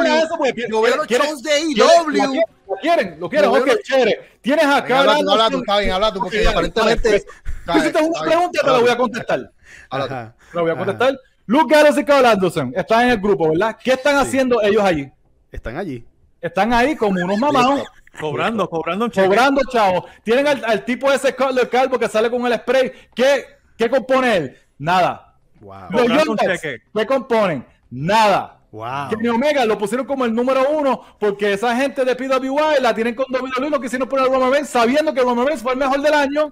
Yo 0.70 0.82
veo 0.82 0.96
los 0.98 1.08
shows 1.08 1.44
de. 1.44 1.62
¿Lo 1.76 2.76
quieren? 2.82 3.20
¿Lo 3.20 3.30
quieren? 3.30 3.50
Ok, 3.52 3.68
chévere. 3.84 4.32
Tienes 4.42 4.66
acá... 4.66 5.00
Habla 5.02 5.14
tú, 5.14 5.20
hablando- 5.20 5.32
habla 5.34 5.50
tú, 5.52 5.58
está 5.60 5.78
bien, 5.80 5.92
habla 5.92 6.14
tú, 6.14 6.20
porque 6.20 6.42
Ok, 6.42 6.48
aparentemente- 6.52 7.10
pues, 7.10 7.26
Tú 7.66 7.72
hiciste 7.78 7.88
Está 8.00 8.02
una 8.04 8.22
pregunta, 8.22 8.62
te 8.62 8.68
la 8.72 8.80
voy 8.80 8.90
a 8.90 8.98
contestar. 8.98 9.52
La 9.92 10.62
voy 10.62 10.72
a 10.72 10.76
contestar. 10.76 11.20
Luke 11.46 11.74
Gallows 11.74 11.98
y 11.98 12.06
Carl 12.06 12.26
Anderson 12.26 12.74
están 12.76 13.04
en 13.06 13.10
el 13.12 13.18
grupo, 13.20 13.50
¿verdad? 13.50 13.78
¿Qué 13.84 13.92
están 13.92 14.16
haciendo 14.16 14.62
ellos 14.62 14.84
allí? 14.84 15.12
Están 15.52 15.78
allí. 15.78 16.06
Están 16.42 16.74
ahí 16.74 16.96
como 16.96 17.24
unos 17.24 17.38
mamados, 17.38 17.84
Cobrando, 18.20 18.70
cobrando 18.70 19.10
cobrando 19.10 19.62
chavos. 19.72 20.04
Tienen 20.24 20.46
al, 20.48 20.64
al 20.66 20.86
tipo 20.86 21.12
ese 21.12 21.36
calvo 21.36 21.98
que 21.98 22.08
sale 22.08 22.30
con 22.30 22.46
el 22.46 22.54
spray. 22.56 22.92
¿Qué, 23.16 23.46
qué 23.78 23.90
compone 23.90 24.38
él? 24.38 24.58
Nada. 24.78 25.36
Wow. 25.62 25.90
Los. 25.90 26.38
¿qué 26.62 27.06
componen? 27.08 27.66
Nada. 27.90 28.60
Wow. 28.72 29.10
Kenny 29.10 29.30
Omega 29.30 29.66
lo 29.66 29.78
pusieron 29.78 30.06
como 30.06 30.26
el 30.26 30.34
número 30.34 30.68
uno 30.72 31.02
porque 31.20 31.54
esa 31.54 31.76
gente 31.76 32.04
de 32.04 32.16
PWI 32.16 32.82
la 32.82 32.94
tienen 32.94 33.14
con 33.16 33.26
WWE 33.30 33.70
lo 33.70 33.80
quisieron 33.80 34.10
poner 34.10 34.26
a 34.26 34.30
Roman 34.34 34.52
Reigns 34.52 34.70
sabiendo 34.70 35.14
que 35.14 35.22
Roman 35.22 35.46
Reigns 35.46 35.62
fue 35.62 35.74
el 35.74 35.80
mejor 35.80 36.02
del 36.02 36.14
año. 36.14 36.50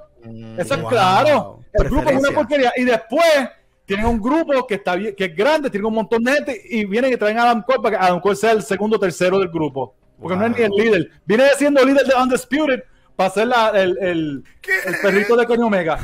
Eso 0.58 0.76
es 0.76 0.82
Wow. 0.82 0.90
claro. 0.90 1.60
El 1.74 1.90
grupo 1.90 2.10
es 2.10 2.18
una 2.18 2.32
porquería. 2.32 2.72
Y 2.78 2.84
después 2.86 3.50
tienen 3.96 4.06
un 4.06 4.22
grupo 4.22 4.66
que 4.66 4.76
está 4.76 4.96
bien, 4.96 5.14
que 5.16 5.26
es 5.26 5.36
grande, 5.36 5.70
tiene 5.70 5.86
un 5.86 5.94
montón 5.94 6.24
de 6.24 6.32
gente 6.34 6.62
y 6.70 6.86
vienen 6.86 7.12
y 7.12 7.18
traen 7.18 7.38
a 7.38 7.44
Adam 7.44 7.62
Cole 7.64 7.80
para 7.84 7.98
que 8.00 8.06
Adam 8.06 8.20
Cole 8.22 8.36
sea 8.36 8.52
el 8.52 8.64
segundo 8.64 8.96
o 8.96 9.00
tercero 9.00 9.38
del 9.40 9.50
grupo. 9.50 9.94
Porque 10.20 10.38
no 10.38 10.46
es 10.46 10.52
Wow. 10.52 10.58
ni 10.60 10.64
el 10.66 10.72
líder. 10.86 11.12
Viene 11.26 11.44
siendo 11.58 11.84
líder 11.84 12.06
de 12.06 12.14
Undisputed 12.16 12.84
para 13.16 13.30
ser 13.32 13.48
la- 13.48 13.70
el, 13.72 13.98
el- 14.00 14.44
el 14.86 14.96
perrito 15.02 15.36
de 15.36 15.46
Kenny 15.46 15.64
Omega. 15.64 16.00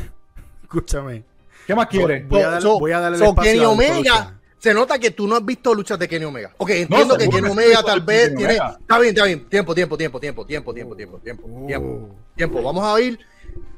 Escúchame. 0.64 1.24
¿Qué 1.66 1.76
más 1.76 1.88
quiere? 1.88 2.24
Voy 2.28 2.42
a 2.42 2.50
dar- 2.50 2.62
So- 2.62 2.80
voy 2.80 2.92
a 2.92 3.00
darle 3.00 3.18
so 3.18 3.26
espacio 3.26 3.52
Kenny 3.52 3.66
Omega. 3.66 4.34
Se 4.58 4.74
nota 4.74 4.98
que 4.98 5.12
tú 5.12 5.28
no 5.28 5.36
has 5.36 5.46
visto 5.46 5.74
luchas 5.74 6.00
de 6.00 6.08
Kenny 6.08 6.26
Omega. 6.26 6.52
Ok, 6.58 6.72
entiendo 6.72 7.16
que 7.18 7.30
Kenny 7.30 7.48
Omega 7.50 7.84
tal 7.84 8.02
vez 8.02 8.30
Kenny 8.30 8.38
tiene. 8.38 8.54
Omega. 8.60 8.78
Está 8.82 9.00
bien, 9.00 9.14
está 9.14 9.26
bien. 9.26 9.46
Tiempo, 9.50 9.76
tiempo, 9.76 9.98
tiempo, 9.98 10.20
tiempo, 10.20 10.46
tiempo, 10.46 10.74
tiempo, 10.74 10.96
tiempo, 10.96 11.20
tiempo, 11.20 11.46
tiempo, 11.68 12.16
tiempo. 12.36 12.64
Vamos 12.64 12.84
a 12.84 13.00
ir. 13.02 13.20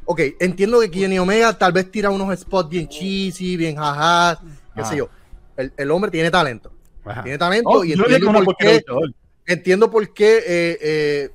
Ok, 0.05 0.21
entiendo 0.39 0.79
que 0.79 0.89
Kenny 0.89 1.19
Omega 1.19 1.57
tal 1.57 1.71
vez 1.71 1.91
tira 1.91 2.09
unos 2.09 2.37
spots 2.39 2.69
bien 2.69 2.87
cheesy, 2.87 3.57
bien 3.57 3.75
jajas, 3.75 4.39
qué 4.75 4.83
sé 4.85 4.97
yo. 4.97 5.09
El, 5.57 5.71
el 5.77 5.91
hombre 5.91 6.09
tiene 6.09 6.31
talento. 6.31 6.71
Ajá. 7.05 7.23
Tiene 7.23 7.37
talento 7.37 7.69
Oh, 7.69 7.83
y 7.83 7.93
entiendo 7.93 8.31
por 8.43 8.55
qué, 8.57 8.65
de 8.67 8.73
luchador. 8.75 9.13
entiendo 9.45 9.91
por 9.91 10.13
qué 10.13 10.37
eh, 10.37 10.77
eh, 10.81 11.29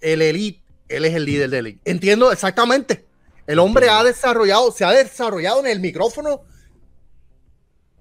el 0.00 0.22
Elite, 0.22 0.62
él 0.88 1.04
es 1.04 1.14
el 1.14 1.24
líder 1.24 1.50
del 1.50 1.66
Elite. 1.66 1.90
Entiendo 1.90 2.32
exactamente. 2.32 3.06
El 3.46 3.58
hombre 3.58 3.88
ha 3.88 4.02
desarrollado, 4.04 4.70
se 4.72 4.84
ha 4.84 4.90
desarrollado 4.92 5.60
en 5.60 5.66
el 5.66 5.80
micrófono. 5.80 6.42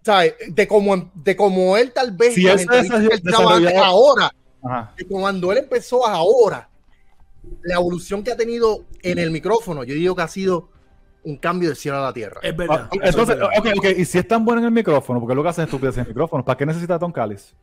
¿sabes? 0.04 0.36
De 0.48 0.68
como, 0.68 1.12
de 1.14 1.36
como 1.36 1.76
él 1.78 1.92
tal 1.92 2.12
vez 2.12 2.36
desarrolló- 2.36 3.22
trabaja 3.22 3.86
ahora, 3.86 4.34
Ajá. 4.64 4.94
de 4.98 5.06
cuando 5.06 5.52
él 5.52 5.60
empezó 5.60 6.06
ahora, 6.08 6.69
la 7.64 7.76
evolución 7.76 8.24
que 8.24 8.32
ha 8.32 8.38
tenido 8.38 8.86
en 9.02 9.18
el 9.20 9.32
micrófono, 9.32 9.84
yo 9.84 9.94
digo 9.94 10.16
que 10.16 10.22
ha 10.22 10.28
sido 10.28 10.70
un 11.24 11.38
cambio 11.38 11.70
del 11.70 11.76
cielo 11.78 11.98
a 11.98 12.02
la 12.02 12.14
tierra. 12.14 12.40
Es 12.42 12.56
verdad. 12.56 12.84
Ah, 12.86 12.90
Entonces, 12.94 13.36
es 13.36 13.40
verdad. 13.42 13.50
ok, 13.58 13.68
ok, 13.78 13.86
y 13.98 14.06
si 14.06 14.18
es 14.18 14.28
tan 14.28 14.46
bueno 14.46 14.60
en 14.62 14.66
el 14.66 14.72
micrófono, 14.72 15.20
porque 15.20 15.36
lo 15.36 15.44
que 15.44 15.50
hacen 15.50 15.66
estupidez 15.66 15.96
en 15.98 16.02
el 16.04 16.08
micrófono, 16.10 16.44
¿para 16.46 16.58
qué 16.58 16.66
necesita 16.66 16.98
Tom 16.98 17.12
Callis? 17.12 17.54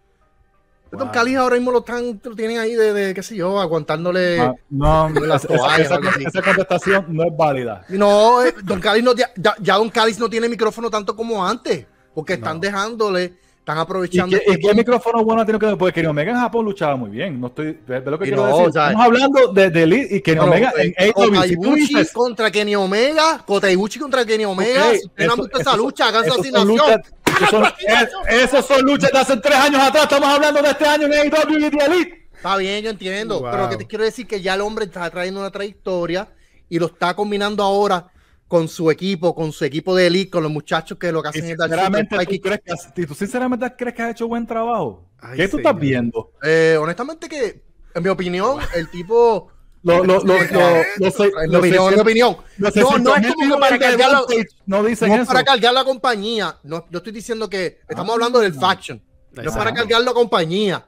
Don 0.92 1.00
Wow. 1.00 1.10
Cali 1.12 1.34
ahora 1.34 1.56
mismo 1.56 1.72
lo, 1.72 1.80
están, 1.80 2.20
lo 2.22 2.36
tienen 2.36 2.58
ahí 2.58 2.74
de, 2.74 2.92
de, 2.92 3.12
qué 3.14 3.22
sé 3.22 3.34
yo, 3.34 3.58
aguantándole. 3.60 4.40
Ah, 4.40 4.54
no, 4.70 5.08
las 5.26 5.44
esa, 5.44 6.42
contestación 6.42 7.06
no 7.08 7.24
es 7.24 7.36
válida. 7.36 7.84
No, 7.88 8.44
eh, 8.44 8.54
Don 8.62 8.78
Cáliz 8.80 9.02
no, 9.02 9.14
ya, 9.14 9.30
ya 9.60 9.74
Don 9.76 9.90
Cáliz 9.90 10.18
no 10.20 10.30
tiene 10.30 10.48
micrófono 10.48 10.88
tanto 10.88 11.16
como 11.16 11.44
antes, 11.44 11.86
porque 12.14 12.34
están 12.34 12.56
No. 12.56 12.60
dejándole 12.60 13.34
están 13.66 13.78
¿Y 13.78 13.80
aprovechando. 13.80 14.38
qué, 14.38 14.52
y 14.52 14.58
qué 14.60 14.74
micrófono 14.74 15.24
bueno 15.24 15.44
tiene 15.44 15.58
que 15.58 15.74
Porque 15.76 15.94
Kenny 15.94 16.06
Omega 16.06 16.30
en 16.30 16.38
Japón 16.38 16.64
luchaba 16.64 16.94
muy 16.94 17.10
bien. 17.10 17.40
No 17.40 17.48
estoy. 17.48 17.76
Ve, 17.84 17.98
ve 17.98 18.10
lo 18.12 18.16
que 18.16 18.26
Y 18.26 18.28
quiero 18.28 18.42
no, 18.46 18.52
decir. 18.58 18.68
o 18.68 18.72
sea, 18.72 18.86
Estamos 18.86 19.06
hablando 19.06 19.52
de, 19.52 19.70
de 19.70 19.82
Elite 19.82 20.16
y 20.16 20.20
Kenny 20.20 20.38
Omega 20.38 20.72
en 20.78 20.90
eh, 20.90 21.12
AEW. 21.16 21.42
Si 21.42 21.56
Kota 21.56 21.74
dices, 21.74 22.12
contra 22.12 22.50
Kenny 22.52 22.76
Omega, 22.76 23.42
Kota 23.44 23.68
Ibushi 23.68 23.98
contra 23.98 24.24
Kenny 24.24 24.44
Omega. 24.44 24.86
ok, 24.90 24.94
si 24.94 25.06
ustedes 25.06 25.26
no 25.26 25.32
han 25.32 25.38
eso- 25.40 25.42
visto 25.48 25.58
esa 25.60 25.76
lucha, 25.76 26.06
hagan 26.06 26.22
su 26.24 26.28
esos 26.30 26.36
son 26.46 26.54
asignación. 26.56 26.76
luchas- 26.78 27.12
esos 27.36 27.50
son- 27.50 27.64
es- 27.64 28.44
Esos 28.44 28.66
son 28.66 28.82
luchas 28.82 29.10
de 29.12 29.18
hace 29.18 29.36
tres 29.38 29.56
años 29.56 29.80
atrás. 29.82 30.04
Estamos 30.04 30.28
hablando 30.28 30.62
de 30.62 30.68
este 30.70 30.86
año 30.86 31.06
en 31.06 31.12
AEW 31.12 31.58
y 31.58 31.60
de 31.70 31.84
Elite. 31.84 32.28
Está 32.36 32.56
bien, 32.58 32.84
yo 32.84 32.90
entiendo. 32.90 33.40
Wow. 33.40 33.50
Pero 33.50 33.62
lo 33.64 33.68
que 33.70 33.76
te 33.78 33.86
quiero 33.86 34.04
decir 34.04 34.28
que 34.28 34.40
ya 34.40 34.54
el 34.54 34.60
hombre 34.60 34.84
está 34.84 35.10
trayendo 35.10 35.40
una 35.40 35.50
trayectoria 35.50 36.28
y 36.68 36.78
lo 36.78 36.86
está 36.86 37.14
combinando 37.16 37.64
ahora 37.64 38.06
con 38.48 38.68
su 38.68 38.90
equipo, 38.90 39.34
con 39.34 39.50
su 39.52 39.64
equipo 39.64 39.94
de 39.96 40.06
elite, 40.06 40.30
con 40.30 40.42
los 40.42 40.52
muchachos 40.52 40.98
que 40.98 41.10
lo 41.10 41.22
que 41.22 41.28
hacen 41.30 41.44
es 41.44 41.50
sinceramente, 41.50 42.16
¿tú, 42.26 42.40
crees 42.40 42.60
que, 42.94 43.06
tú 43.06 43.14
sinceramente 43.14 43.72
crees 43.76 43.94
que 43.94 44.02
has 44.02 44.10
hecho 44.12 44.28
buen 44.28 44.46
trabajo? 44.46 45.04
Ay, 45.18 45.36
¿Qué 45.38 45.48
tú 45.48 45.56
señor. 45.56 45.72
estás 45.72 45.80
viendo? 45.80 46.32
Eh, 46.44 46.78
honestamente 46.80 47.28
que, 47.28 47.62
en 47.94 48.02
mi 48.02 48.08
opinión, 48.08 48.58
el 48.74 48.90
tipo... 48.90 49.50
Lo, 49.82 50.02
lo, 50.04 50.18
lo, 50.24 50.24
lo- 50.24 50.34
opinión, 50.34 50.72
en 50.96 51.02
mi 51.02 51.10
600 51.12 52.00
opinión. 52.00 52.36
los 52.58 52.74
No, 52.74 52.98
no 52.98 53.14
es 53.14 53.22
600.000 53.22 53.34
como 53.36 53.60
para 53.60 53.78
cargarlo, 53.78 54.18
Rampage 54.18 54.46
no 54.66 54.82
dicen 54.82 55.16
no 55.16 55.24
para 55.26 55.44
cargar 55.44 55.74
la 55.74 55.84
compañía. 55.84 56.58
No, 56.64 56.84
yo 56.90 56.98
estoy 56.98 57.12
diciendo 57.12 57.48
que 57.48 57.78
estamos 57.88 58.10
Ah. 58.10 58.14
hablando 58.14 58.40
del 58.40 58.52
faction. 58.52 59.00
No 59.32 59.42
es 59.42 59.52
para 59.56 59.72
cargar 59.72 60.02
la 60.02 60.12
compañía. 60.12 60.84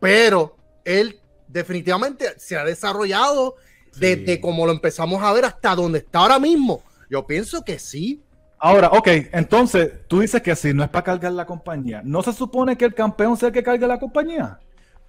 Pero 0.00 0.56
él 0.84 1.20
definitivamente 1.46 2.34
se 2.38 2.56
ha 2.56 2.64
desarrollado 2.64 3.54
desde 3.96 4.40
como 4.40 4.66
lo 4.66 4.72
empezamos 4.72 5.22
a 5.22 5.32
ver 5.32 5.44
hasta 5.44 5.76
donde 5.76 5.98
está 6.00 6.20
ahora 6.20 6.40
mismo. 6.40 6.82
Yo 7.12 7.26
pienso 7.26 7.62
que 7.62 7.78
sí. 7.78 8.24
Ahora, 8.58 8.88
ok, 8.88 9.06
entonces 9.32 9.90
tú 10.08 10.20
dices 10.20 10.40
que 10.40 10.56
si 10.56 10.72
no 10.72 10.82
es 10.82 10.88
para 10.88 11.04
cargar 11.04 11.32
la 11.32 11.44
compañía, 11.44 12.00
¿no 12.02 12.22
se 12.22 12.32
supone 12.32 12.74
que 12.74 12.86
el 12.86 12.94
campeón 12.94 13.36
sea 13.36 13.48
el 13.48 13.52
que 13.52 13.62
cargue 13.62 13.86
la 13.86 14.00
compañía? 14.00 14.58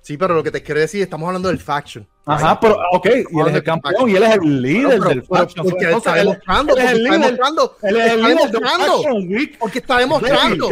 Sí, 0.04 0.18
pero 0.18 0.36
lo 0.36 0.44
que 0.44 0.52
te 0.52 0.62
quiero 0.62 0.82
decir, 0.82 1.02
estamos 1.02 1.26
hablando 1.28 1.48
del 1.48 1.60
faction. 1.60 2.06
Ajá, 2.26 2.60
pero 2.60 2.78
ok, 2.92 3.06
y 3.32 3.40
él 3.40 3.48
es 3.48 3.56
el 3.56 3.64
campeón 3.64 4.10
y 4.10 4.16
él 4.18 4.24
es 4.24 4.32
el 4.36 4.62
líder 4.62 4.98
pero- 5.00 5.10
del 5.10 5.24
faction. 5.24 5.66
porque 5.66 5.86
él 5.86 5.94
está 5.96 6.14
demostrando, 6.16 6.74
él 6.78 6.80
es 6.80 6.92
porque 6.92 6.98
el 6.98 7.06
está 7.06 7.18
demostrando, 7.18 7.78
él 7.84 7.96
es 7.96 8.02
el 8.04 8.20
está 8.20 8.28
líder 8.28 8.38
del 8.38 8.52
demostrando, 8.52 9.58
porque 9.60 9.80
está 9.80 9.98
demostrando. 10.00 10.70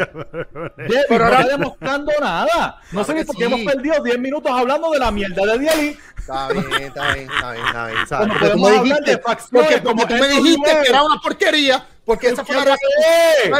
Pero 1.08 1.18
no 1.20 1.24
ahora- 1.26 1.40
está 1.42 1.58
demostrando 1.58 2.12
nada. 2.20 2.82
No 2.92 3.04
sé 3.06 3.14
ni 3.14 3.24
por 3.24 3.36
qué 3.38 3.44
hemos 3.46 3.62
perdido 3.62 4.04
10 4.04 4.20
minutos 4.20 4.52
hablando 4.52 4.92
de 4.92 5.00
la 5.00 5.12
mierda 5.12 5.46
de 5.46 5.60
Dieli. 5.60 5.98
Está 6.18 6.50
bien, 6.50 6.66
está 6.84 7.14
bien, 7.14 7.30
está 7.32 7.52
bien, 7.54 7.66
está 7.66 7.88
bien. 7.88 8.08
¿sabes? 8.08 8.28
Como 8.28 8.40
Porque 8.40 8.78
hablar 8.78 8.84
dijiste, 8.84 9.18
porque 9.18 9.82
como 9.82 9.96
como 10.02 10.08
tú 10.08 10.14
me 10.16 10.28
dijiste 10.28 10.72
que 10.84 10.90
era 10.90 11.04
una 11.04 11.22
porquería, 11.22 11.88
porque 12.04 12.28
esa 12.28 12.44
fue 12.44 12.56
la 12.56 12.66
razón. 12.66 12.80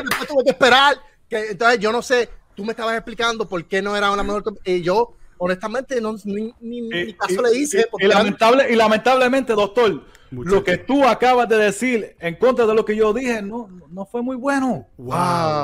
Después 0.10 0.28
tuve 0.28 0.44
que 0.44 0.50
esperar. 0.52 0.98
Que, 1.30 1.52
entonces, 1.52 1.80
yo 1.80 1.94
no 1.94 2.02
sé, 2.02 2.30
tú 2.56 2.66
me 2.66 2.72
estabas 2.72 2.96
explicando 2.96 3.48
por 3.48 3.64
qué 3.66 3.82
no 3.82 3.96
era 3.96 4.12
una 4.12 4.22
mejor. 4.22 4.44
Y 4.66 4.82
yo, 4.82 5.14
honestamente, 5.44 6.00
no, 6.00 6.16
ni, 6.24 6.54
ni, 6.62 6.82
ni 6.82 7.00
Y- 7.00 7.14
caso 7.14 7.34
y- 7.34 7.44
le 7.52 7.58
hice. 7.58 7.80
y- 7.82 7.84
porque 7.90 8.06
y, 8.06 8.10
eran- 8.10 8.20
lamentable, 8.20 8.72
y 8.72 8.76
lamentablemente, 8.76 9.54
doctor, 9.54 10.04
Muchacho. 10.30 10.56
lo 10.56 10.64
que 10.64 10.78
tú 10.78 11.04
acabas 11.06 11.50
de 11.50 11.58
decir 11.58 12.16
en 12.20 12.36
contra 12.36 12.66
de 12.68 12.74
lo 12.76 12.86
que 12.86 12.96
yo 12.96 13.12
dije 13.12 13.42
no, 13.42 13.68
no 13.90 14.06
fue 14.06 14.22
muy 14.22 14.36
bueno. 14.38 14.88
Wow, 14.98 15.18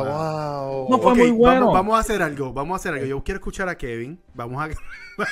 Wow, 0.03 0.05
wow. 0.05 0.89
No 0.89 0.97
fue 0.99 1.13
muy 1.15 1.29
bueno. 1.31 1.59
Vamos, 1.67 1.73
vamos 1.73 1.95
a 1.95 1.99
hacer 1.99 2.21
algo. 2.23 2.51
Vamos 2.51 2.73
a 2.73 2.77
hacer 2.77 2.93
algo. 2.95 3.05
Yo 3.05 3.23
quiero 3.23 3.37
escuchar 3.37 3.69
a 3.69 3.77
Kevin. 3.77 4.19
Vamos 4.33 4.61
a. 4.61 4.69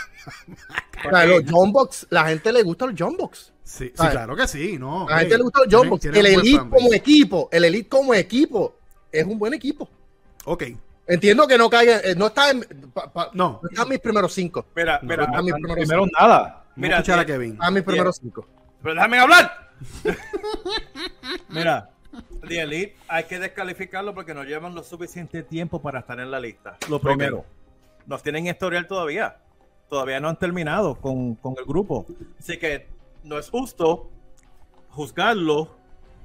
O 1.05 1.09
sea, 1.09 1.25
los 1.25 1.43
John 1.49 1.71
Box, 1.71 2.07
la 2.09 2.25
gente 2.29 2.51
le 2.51 2.63
gusta 2.63 2.85
los 2.87 2.95
John 2.97 3.15
Box. 3.17 3.51
Sí, 3.63 3.89
claro 3.91 4.35
que 4.35 4.47
sí. 4.47 4.77
No, 4.79 5.07
A 5.07 5.11
la 5.11 5.15
hey, 5.17 5.21
gente 5.23 5.37
le 5.37 5.43
gusta 5.43 5.59
los 5.65 5.67
John 5.73 5.89
Box. 5.89 6.05
El 6.05 6.25
Elite 6.25 6.57
como 6.69 6.93
equipo, 6.93 7.49
el 7.51 7.65
Elite 7.65 7.89
como 7.89 8.13
equipo, 8.13 8.75
es 9.11 9.25
un 9.25 9.37
buen 9.37 9.53
equipo. 9.53 9.89
Ok. 10.45 10.63
Entiendo 11.07 11.47
que 11.47 11.57
no 11.57 11.69
caiga, 11.69 11.99
eh, 11.99 12.15
no 12.15 12.27
está 12.27 12.49
en, 12.49 12.61
pa- 12.93 13.11
pa- 13.13 13.29
No. 13.33 13.59
no 13.61 13.69
está 13.69 13.83
en 13.83 13.89
mis 13.89 13.99
primeros 13.99 14.33
cinco. 14.33 14.65
Mira, 14.75 14.99
No, 15.01 15.07
mira, 15.09 15.23
está 15.25 15.41
mi 15.41 15.51
primeros 15.51 15.75
Primero 15.77 16.03
cinco. 16.05 16.17
nada. 16.19 16.65
Mira, 16.75 16.95
a 16.95 16.99
escuchar 16.99 17.19
a. 17.19 17.25
Kevin. 17.25 17.53
Está 17.53 17.67
en 17.67 17.73
mis 17.75 17.83
primeros 17.83 18.15
cinco. 18.17 18.47
pero 18.81 18.95
déjame 18.95 19.19
hablar. 19.19 19.69
Mira, 21.49 21.89
The 22.47 22.61
Elite 22.61 22.97
hay 23.07 23.23
que 23.25 23.39
descalificarlo 23.39 24.13
porque 24.13 24.33
no 24.33 24.43
llevan 24.43 24.73
lo 24.75 24.83
suficiente 24.83 25.43
tiempo 25.43 25.81
para 25.81 25.99
estar 25.99 26.19
en 26.19 26.31
la 26.31 26.39
lista. 26.39 26.77
Lo 26.89 26.99
primero, 26.99 27.45
nos 28.05 28.23
tienen 28.23 28.47
historial 28.47 28.87
todavía. 28.87 29.37
Todavía 29.89 30.19
no 30.19 30.29
han 30.29 30.39
terminado 30.39 30.95
con, 30.95 31.35
con 31.35 31.55
el 31.59 31.65
grupo. 31.65 32.05
Así 32.39 32.57
que 32.57 32.87
no 33.23 33.37
es 33.37 33.49
justo 33.49 34.09
juzgarlo 34.89 35.75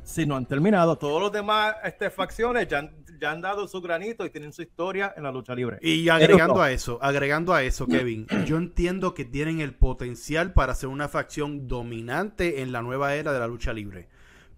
si 0.02 0.25
no 0.26 0.37
han 0.37 0.46
terminado. 0.46 0.96
Todos 0.96 1.20
los 1.20 1.30
demás 1.32 1.76
este, 1.84 2.10
facciones 2.10 2.66
ya 2.68 2.78
han, 2.78 2.90
ya 3.21 3.31
han 3.33 3.41
dado 3.41 3.69
su 3.69 3.81
granito 3.81 4.25
y 4.25 4.31
tienen 4.31 4.53
su 4.53 4.62
historia 4.62 5.12
en 5.17 5.23
la 5.25 5.31
lucha 5.33 5.55
libre. 5.55 5.79
Y 5.83 6.09
agregando 6.09 6.62
a 6.62 6.73
eso, 6.73 6.99
agregando 7.03 7.53
a 7.55 7.62
eso, 7.62 7.87
Kevin, 7.87 8.27
yo 8.47 8.57
entiendo 8.57 9.15
que 9.15 9.25
tienen 9.25 9.61
el 9.61 9.75
potencial 9.75 10.53
para 10.53 10.75
ser 10.75 10.89
una 10.89 11.09
facción 11.09 11.69
dominante 11.69 12.62
en 12.62 12.73
la 12.73 12.83
nueva 12.83 13.15
era 13.15 13.33
de 13.33 13.39
la 13.39 13.47
lucha 13.47 13.73
libre. 13.73 14.09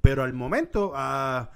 Pero 0.00 0.22
al 0.22 0.32
momento, 0.32 0.92
ah, 0.94 1.50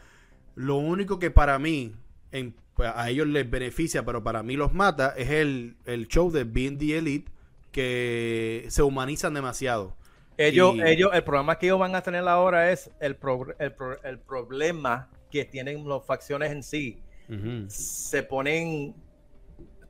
lo 0.54 0.76
único 0.76 1.18
que 1.18 1.30
para 1.30 1.58
mí, 1.58 1.94
en- 2.32 2.54
pues, 2.74 2.90
a 2.94 3.08
ellos 3.08 3.26
les 3.26 3.48
beneficia, 3.50 4.04
pero 4.04 4.22
para 4.22 4.42
mí 4.42 4.54
los 4.56 4.72
mata, 4.74 5.14
es 5.16 5.30
el, 5.30 5.76
el 5.86 6.08
show 6.08 6.30
de 6.30 6.44
Being 6.44 6.78
the 6.78 6.98
Elite, 6.98 7.30
que 7.72 8.66
se 8.68 8.82
humanizan 8.82 9.34
demasiado. 9.34 9.96
Ellos, 10.38 10.74
Y- 10.76 10.82
ellos, 10.82 11.10
el 11.14 11.24
problema 11.24 11.58
que 11.58 11.66
ellos 11.66 11.78
van 11.78 11.94
a 11.94 12.02
tener 12.02 12.26
ahora 12.28 12.70
es 12.72 12.90
el, 13.00 13.16
pro- 13.16 13.54
el, 13.58 13.72
pro- 13.72 14.02
el 14.02 14.18
problema 14.18 15.08
que 15.36 15.44
tienen 15.46 15.88
las 15.88 16.04
facciones 16.04 16.50
en 16.52 16.62
sí. 16.62 17.02
Ujú. 17.28 17.64
Se 17.68 18.22
ponen, 18.22 18.94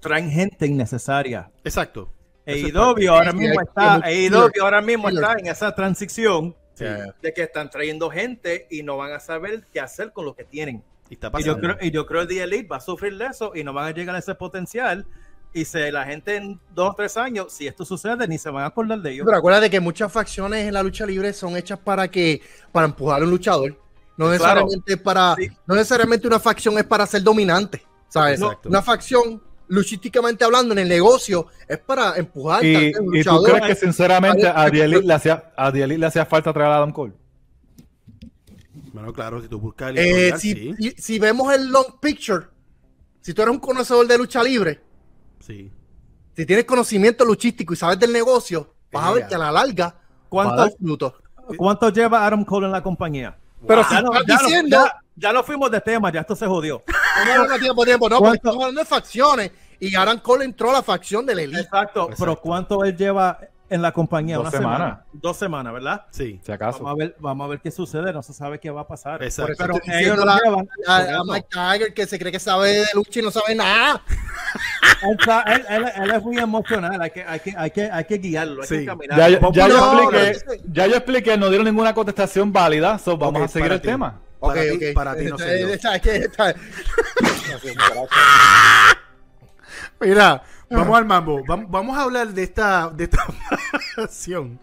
traen 0.00 0.30
gente 0.30 0.66
innecesaria. 0.66 1.50
Exacto. 1.64 2.10
AEW 2.46 3.10
ahora 3.10 3.32
Sí, 3.32 3.36
mismo 3.38 3.60
está, 3.60 3.94
AEW 4.04 4.62
ahora 4.62 4.80
mismo 4.80 5.08
está 5.08 5.34
en 5.38 5.46
esa 5.48 5.74
transición 5.74 6.54
Sí. 6.74 6.84
de 7.22 7.32
que 7.32 7.42
están 7.42 7.70
trayendo 7.70 8.10
gente 8.10 8.66
y 8.70 8.82
no 8.82 8.98
van 8.98 9.12
a 9.12 9.18
saber 9.18 9.64
qué 9.72 9.80
hacer 9.80 10.12
con 10.12 10.24
lo 10.26 10.34
que 10.36 10.44
tienen. 10.44 10.84
Y 11.08 11.14
está 11.14 11.28
Y 11.38 11.42
yo 11.42 11.54
pasando. 11.54 11.60
creo, 11.60 11.88
y 11.88 11.90
yo 11.90 12.06
creo 12.06 12.26
que 12.26 12.34
The 12.34 12.42
Elite 12.42 12.68
va 12.68 12.76
a 12.76 12.80
sufrir 12.80 13.16
de 13.16 13.26
eso 13.26 13.52
y 13.54 13.64
no 13.64 13.72
van 13.72 13.86
a 13.86 13.90
llegar 13.92 14.14
a 14.14 14.18
ese 14.18 14.34
potencial. 14.34 15.06
Y 15.54 15.64
se, 15.64 15.90
la 15.90 16.04
gente 16.04 16.36
en 16.36 16.60
dos 16.74 16.90
o 16.90 16.94
tres 16.94 17.16
años, 17.16 17.50
si 17.52 17.66
esto 17.66 17.84
sucede, 17.86 18.28
ni 18.28 18.36
se 18.36 18.50
van 18.50 18.64
a 18.64 18.66
acordar 18.66 19.00
de 19.00 19.10
ellos. 19.12 19.24
Pero 19.24 19.38
acuérdate 19.38 19.70
que 19.70 19.80
muchas 19.80 20.12
facciones 20.12 20.66
en 20.68 20.74
la 20.74 20.82
lucha 20.82 21.06
libre 21.06 21.32
son 21.32 21.56
hechas 21.56 21.78
para 21.78 22.08
que 22.08 22.42
para 22.72 22.86
empujar 22.86 23.22
a 23.22 23.24
un 23.24 23.30
luchador. 23.30 23.74
No 24.16 24.26
Claro. 24.26 24.32
necesariamente 24.32 24.96
para 24.96 25.34
Sí. 25.36 25.48
no 25.66 25.74
necesariamente 25.74 26.26
una 26.26 26.40
facción 26.40 26.78
es 26.78 26.84
para 26.84 27.06
ser 27.06 27.22
dominante, 27.22 27.82
¿sabes? 28.08 28.40
Exacto. 28.40 28.68
Una 28.68 28.80
facción 28.82 29.42
luchísticamente 29.68 30.44
hablando 30.44 30.72
en 30.72 30.78
el 30.78 30.88
negocio 30.88 31.48
es 31.68 31.78
para 31.78 32.16
empujar 32.16 32.64
Y, 32.64 32.86
y 32.88 33.22
tú 33.24 33.42
crees 33.42 33.62
que 33.66 33.74
sinceramente 33.74 34.46
a- 34.46 34.66
Elite 34.68 35.02
le 35.02 35.98
le 35.98 36.06
hacía 36.06 36.24
falta 36.26 36.52
traer 36.52 36.70
a 36.70 36.76
Adam 36.76 36.92
Cole? 36.92 37.12
Bueno, 38.92 39.12
claro, 39.12 39.42
si 39.42 39.48
tú 39.48 39.58
buscas 39.58 39.90
el 39.90 39.98
Eh, 39.98 40.32
si, 40.38 40.52
sí. 40.54 40.74
si- 40.78 40.90
si 40.96 41.18
vemos 41.18 41.52
el 41.52 41.68
long 41.68 41.98
picture, 42.00 42.46
si 43.20 43.34
tú 43.34 43.42
eres 43.42 43.52
un 43.52 43.60
conocedor 43.60 44.06
de 44.06 44.16
lucha 44.16 44.42
libre, 44.42 44.80
sí. 45.40 45.70
si 46.34 46.46
tienes 46.46 46.64
conocimiento 46.64 47.24
luchístico 47.24 47.74
y 47.74 47.76
sabes 47.76 47.98
del 47.98 48.12
negocio, 48.12 48.72
vas 48.92 49.04
a 49.04 49.12
ver 49.12 49.26
que 49.26 49.34
a 49.34 49.38
la 49.38 49.52
larga 49.52 49.94
¿Cuánto- 50.28 50.54
va 50.56 50.62
a 50.62 50.66
dar 50.68 50.76
fruto. 50.78 51.14
¿Cuánto 51.58 51.90
lleva 51.90 52.26
Adam 52.26 52.44
Cole 52.44 52.66
en 52.66 52.72
la 52.72 52.82
compañía? 52.82 53.36
Pero 53.66 53.82
ya, 53.82 53.88
si 53.88 53.94
no, 54.02 54.12
estás 54.12 54.26
ya, 54.26 54.34
no- 54.36 54.42
diciendo- 54.48 54.76
ya- 54.84 55.00
ya 55.16 55.32
no 55.32 55.42
fuimos 55.42 55.70
de 55.70 55.80
tema, 55.80 56.12
ya 56.12 56.20
esto 56.20 56.36
se 56.36 56.46
jodió. 56.46 56.82
No, 57.26 57.34
no, 57.38 57.46
no, 57.48 57.58
tiempo, 57.58 57.84
tiempo, 57.84 58.08
no, 58.08 58.16
porque 58.18 58.28
¿Cuánto? 58.30 58.36
estamos 58.36 58.62
hablando 58.62 58.80
de 58.80 58.86
facciones 58.86 59.50
y 59.80 59.94
Aaron 59.94 60.18
Cole 60.20 60.44
entró 60.44 60.70
a 60.70 60.74
la 60.74 60.82
facción 60.82 61.24
de 61.24 61.34
la 61.34 61.42
elite. 61.42 61.60
Exacto, 61.60 62.08
pero 62.18 62.36
¿cuánto 62.40 62.84
él 62.84 62.96
lleva 62.96 63.38
en 63.68 63.82
la 63.82 63.92
compañía? 63.92 64.36
Dos 64.36 64.42
Una 64.44 64.50
semanas. 64.50 64.78
semana. 64.78 65.04
Dos 65.12 65.36
semanas, 65.36 65.72
¿verdad? 65.72 66.06
Sí. 66.10 66.40
Si 66.44 66.52
acaso. 66.52 66.78
Vamos 66.82 66.92
a 66.92 67.04
ver, 67.04 67.16
vamos 67.18 67.44
a 67.44 67.48
ver 67.48 67.60
qué 67.60 67.70
sucede, 67.70 68.12
no 68.12 68.22
se 68.22 68.32
sabe 68.32 68.58
qué 68.60 68.70
va 68.70 68.82
a 68.82 68.86
pasar. 68.88 69.22
Exacto. 69.22 69.54
Pero 69.58 69.74
ellos 69.86 70.16
la- 70.24 70.38
llevan. 70.44 70.68
a, 70.86 70.96
a. 71.20 71.24
Mike 71.24 71.48
Tiger 71.50 71.94
que 71.94 72.06
se 72.06 72.18
cree 72.18 72.30
que 72.32 72.38
sabe 72.38 72.70
de 72.72 72.86
lucha 72.94 73.20
y 73.20 73.22
no 73.22 73.30
sabe 73.30 73.54
nada. 73.54 74.02
Él, 75.02 75.16
está- 75.18 75.42
él- 75.42 75.64
él- 75.68 75.92
él 76.04 76.10
es 76.10 76.22
muy 76.22 76.38
emocional, 76.38 77.00
hay 77.02 77.10
que, 77.10 77.22
hay 77.24 77.40
que, 77.40 77.54
hay 77.56 77.70
que, 77.70 77.90
hay 77.90 78.04
que 78.04 78.18
guiarlo, 78.18 78.62
hay 78.62 78.68
Sí. 78.68 78.78
que 78.78 78.86
caminar. 78.86 79.18
Ya, 79.18 79.28
yo- 79.28 79.52
ya 79.52 79.68
yo 79.68 79.76
expliqué, 80.02 80.62
ya 80.72 80.86
yo 80.86 80.96
expliqué, 80.96 81.36
no 81.36 81.48
dieron 81.48 81.66
ninguna 81.66 81.92
contestación 81.94 82.52
válida, 82.52 82.98
so 82.98 83.16
vamos 83.18 83.42
a 83.42 83.48
seguir 83.48 83.72
el 83.72 83.80
ti. 83.80 83.88
tema. 83.88 84.20
Para 84.40 84.60
Ok, 84.60 84.66
ti- 84.78 84.86
ok. 84.88 84.94
para 84.94 85.16
ti 85.16 85.24
no 85.24 85.38
se 85.38 85.44
Mira, 90.00 90.42
vamos 90.70 90.96
al 90.98 91.06
mambo. 91.06 91.42
Vam- 91.44 91.66
Vamos 91.70 91.96
a 91.96 92.02
hablar 92.02 92.32
de 92.34 92.42
esta, 92.42 92.90
de 92.90 93.04
esta 93.04 93.24
facción. 93.96 94.60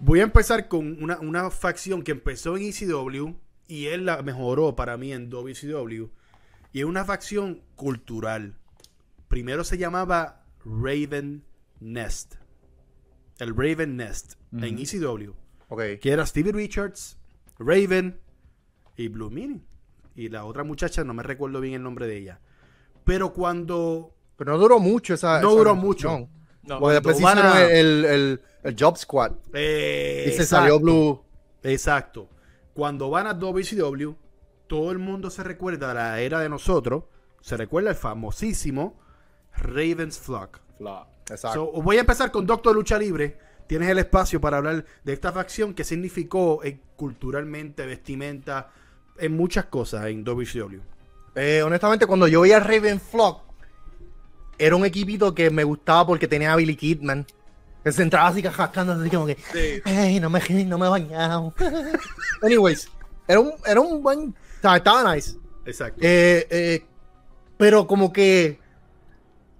Voy 0.00 0.20
a 0.20 0.24
empezar 0.24 0.68
con 0.68 1.02
una, 1.02 1.18
una 1.20 1.50
facción 1.50 2.02
que 2.02 2.12
empezó 2.12 2.56
en 2.56 2.64
ECW 2.64 3.34
y 3.68 3.86
él 3.86 4.06
la 4.06 4.22
mejoró 4.22 4.74
para 4.76 4.96
mí 4.96 5.12
en 5.12 5.30
WCW. 5.30 6.06
Y 6.72 6.80
es 6.80 6.84
una 6.84 7.04
facción 7.04 7.62
cultural. 7.76 8.54
Primero 9.28 9.64
se 9.64 9.78
llamaba 9.78 10.44
Raven 10.64 11.44
Nest. 11.80 12.34
El 13.38 13.54
Raven 13.56 13.96
Nest 13.96 14.34
en 14.52 14.78
ECW. 14.78 15.32
Ok. 15.68 15.82
Que 16.00 16.10
era 16.12 16.26
Stevie 16.26 16.52
Richards, 16.52 17.18
Raven 17.58 18.20
y 18.96 19.08
Blue 19.08 19.30
Mini. 19.30 19.62
Y 20.14 20.28
la 20.28 20.44
otra 20.44 20.64
muchacha, 20.64 21.04
no 21.04 21.12
me 21.14 21.22
recuerdo 21.22 21.60
bien 21.60 21.74
el 21.74 21.82
nombre 21.82 22.06
de 22.06 22.16
ella. 22.18 22.40
Pero 23.04 23.32
cuando 23.32 24.15
Pero 24.36 24.52
no 24.52 24.58
duró 24.58 24.78
mucho 24.78 25.14
esa. 25.14 25.40
No 25.40 25.48
esa 25.48 25.58
duró 25.58 25.74
mucho. 25.74 26.28
No, 26.62 26.80
Porque 26.80 26.94
después 26.94 27.20
hicieron 27.20 27.56
el, 27.70 28.04
el, 28.04 28.42
el 28.62 28.76
Job 28.78 28.96
Squad. 28.98 29.32
Eh, 29.52 30.24
Y 30.26 30.30
se 30.30 30.42
exacto. 30.42 30.62
salió 30.62 30.80
Blue. 30.80 31.22
Exacto. 31.62 32.28
Cuando 32.74 33.08
van 33.08 33.26
a 33.26 33.34
WCW, 33.34 34.12
todo 34.66 34.90
el 34.90 34.98
mundo 34.98 35.30
se 35.30 35.42
recuerda 35.42 35.88
de 35.88 35.94
la 35.94 36.20
era 36.20 36.40
de 36.40 36.48
nosotros. 36.48 37.04
Se 37.40 37.56
recuerda 37.56 37.90
el 37.90 37.96
famosísimo 37.96 38.98
Ravens 39.56 40.18
Flock. 40.18 40.58
Exacto. 41.30 41.70
So, 41.74 41.82
voy 41.82 41.96
a 41.96 42.00
empezar 42.00 42.30
con 42.30 42.46
Doctor 42.46 42.74
Lucha 42.74 42.98
Libre. 42.98 43.38
Tienes 43.66 43.88
el 43.88 43.98
espacio 43.98 44.40
para 44.40 44.58
hablar 44.58 44.84
de 45.04 45.12
esta 45.12 45.32
facción 45.32 45.74
que 45.74 45.84
significó 45.84 46.62
eh, 46.62 46.80
culturalmente, 46.96 47.84
vestimenta, 47.86 48.70
en 49.18 49.36
muchas 49.36 49.66
cosas 49.66 50.06
en 50.06 50.22
WCW. 50.24 50.80
Eh, 51.34 51.62
honestamente, 51.62 52.06
cuando 52.06 52.28
yo 52.28 52.42
veía 52.42 52.60
Raven 52.60 53.00
Flock, 53.00 53.42
era 54.58 54.76
un 54.76 54.84
equipito 54.84 55.34
que 55.34 55.50
me 55.50 55.64
gustaba 55.64 56.06
porque 56.06 56.28
tenía 56.28 56.52
a 56.52 56.56
Billy 56.56 56.76
Kidman. 56.76 57.26
Que 57.84 57.92
se 57.92 58.02
entraba 58.02 58.28
así 58.28 58.42
cascando, 58.42 58.92
así 58.94 59.08
como 59.10 59.26
que, 59.26 59.36
Sí. 59.52 59.80
¡Ey, 59.88 60.18
no 60.18 60.28
me, 60.28 60.40
no 60.64 60.76
me 60.78 60.86
he 60.86 60.88
bañado! 60.88 61.54
Anyways, 62.42 62.88
era 63.28 63.40
un, 63.40 63.52
era 63.64 63.80
un 63.80 64.02
buen. 64.02 64.30
o 64.30 64.60
sea, 64.60 64.76
estaba 64.76 65.14
nice. 65.14 65.36
Exacto. 65.64 66.00
Eh, 66.02 66.46
eh, 66.50 66.84
pero 67.56 67.86
como 67.86 68.12
que. 68.12 68.58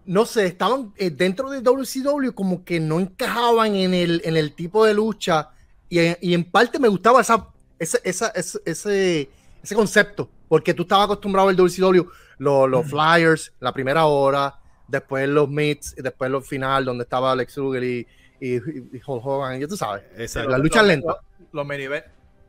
No 0.07 0.25
sé, 0.25 0.47
estaban 0.47 0.93
eh, 0.99 1.11
dentro 1.11 1.51
de 1.51 1.61
WCW 1.61 2.31
como 2.33 2.65
que 2.65 2.79
no 2.79 3.01
encajaban 3.01 3.75
en 3.75 3.93
el, 3.93 4.23
en 4.25 4.37
el 4.37 4.55
tipo 4.55 4.85
de 4.85 4.95
lucha. 4.95 5.51
Y, 5.89 5.99
en- 5.99 6.19
y 6.21 6.33
en 6.35 6.45
parte 6.45 6.79
me 6.79 6.87
gustaba 6.89 7.21
esa, 7.21 7.49
ese, 7.79 8.01
esa- 8.05 8.29
ese, 8.29 8.61
ese, 8.65 9.31
ese 9.63 9.75
concepto. 9.75 10.29
Porque 10.49 10.75
tú 10.75 10.83
estabas 10.83 11.07
acostumbrado 11.07 11.49
al 11.49 11.57
WCW, 11.57 12.09
lo- 12.39 12.69
los 12.69 12.87
Flyers, 12.89 13.53
la 13.59 13.73
primera 13.73 14.07
hora, 14.07 14.55
después 14.89 15.29
los 15.29 15.49
Meets, 15.49 15.95
y 15.99 16.03
después 16.03 16.31
los 16.31 16.47
final, 16.47 16.85
donde 16.85 17.05
estaba 17.05 17.33
Alex 17.33 17.57
Luger 17.57 17.85
y, 17.85 18.07
y, 18.41 18.55
y 18.57 19.01
Hulk 19.07 19.25
Hogan, 19.27 19.61
ya 19.61 19.67
tú 19.69 19.77
sabes. 19.77 20.05
Exacto. 20.17 20.51
La 20.51 20.59
lucha 20.59 20.81
Los- 20.81 20.89
lenta. 20.89 21.17
Los, 21.53 21.67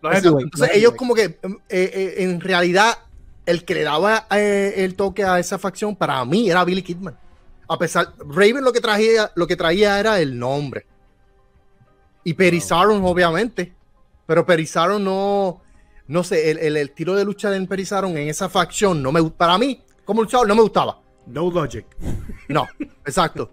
los 0.01 0.15
Entonces 0.43 0.69
los 0.69 0.69
ellos 0.77 0.93
como 0.93 1.15
que 1.15 1.23
eh, 1.23 1.39
eh, 1.69 2.15
en 2.17 2.39
realidad 2.39 2.99
el 3.45 3.65
que 3.65 3.73
le 3.73 3.83
daba 3.83 4.27
eh, 4.31 4.73
el 4.77 4.95
toque 4.95 5.23
a 5.23 5.39
esa 5.39 5.57
facción 5.57 5.95
para 5.95 6.23
mí 6.25 6.49
era 6.49 6.63
Billy 6.63 6.83
Kidman. 6.83 7.17
A 7.67 7.77
pesar 7.77 8.13
Raven 8.19 8.63
lo 8.63 8.71
que 8.71 8.79
traía 8.79 9.31
lo 9.35 9.47
que 9.47 9.55
traía 9.55 9.99
era 9.99 10.19
el 10.19 10.37
nombre. 10.37 10.85
Y 12.23 12.33
Perisaron 12.33 13.03
obviamente, 13.03 13.73
pero 14.25 14.45
Perisaron 14.45 15.03
no 15.03 15.61
no 16.07 16.23
sé, 16.23 16.51
el, 16.51 16.59
el, 16.59 16.77
el 16.77 16.91
tiro 16.91 17.15
de 17.15 17.25
lucha 17.25 17.49
de 17.49 17.65
Perisaron 17.65 18.17
en 18.17 18.29
esa 18.29 18.49
facción 18.49 19.01
no 19.01 19.11
me 19.11 19.23
para 19.31 19.57
mí 19.57 19.81
como 20.05 20.21
luchador 20.21 20.47
no 20.47 20.55
me 20.55 20.61
gustaba. 20.61 21.01
No 21.27 21.49
logic. 21.51 21.85
No, 22.49 22.65
exacto. 23.05 23.51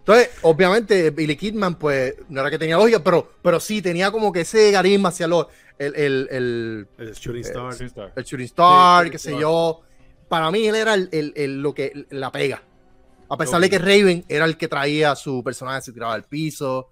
Entonces, 0.00 0.30
obviamente, 0.42 1.10
Billy 1.10 1.36
Kidman, 1.36 1.76
pues, 1.76 2.14
no 2.28 2.40
era 2.40 2.50
que 2.50 2.58
tenía 2.58 2.76
lógica, 2.76 3.02
pero, 3.02 3.30
pero 3.42 3.58
sí 3.60 3.80
tenía 3.80 4.10
como 4.10 4.32
que 4.32 4.40
ese 4.42 4.70
carisma 4.72 5.08
hacia 5.10 5.26
los, 5.26 5.46
el, 5.78 5.94
el, 5.96 6.28
el, 6.30 6.88
El 6.98 7.12
Shooting 7.14 7.40
Star. 7.42 7.72
el 8.16 8.24
Shooting 8.24 8.44
Star, 8.46 9.04
Sí, 9.04 9.10
qué 9.10 9.18
sé 9.18 9.38
yo. 9.38 9.80
Para 10.28 10.50
mí 10.50 10.66
él 10.66 10.74
era 10.74 10.94
el, 10.94 11.08
el- 11.12 11.32
el- 11.36 11.62
lo 11.62 11.72
que 11.72 12.06
la 12.10 12.30
pega. 12.32 12.62
A 13.30 13.36
pesar 13.38 13.60
de 13.62 13.70
que 13.70 13.78
Raven 13.78 14.24
era 14.28 14.44
el 14.44 14.56
que 14.58 14.68
traía 14.68 15.14
su 15.16 15.42
personaje, 15.42 15.80
se 15.80 15.92
tiraba 15.92 16.12
al 16.14 16.24
piso. 16.24 16.90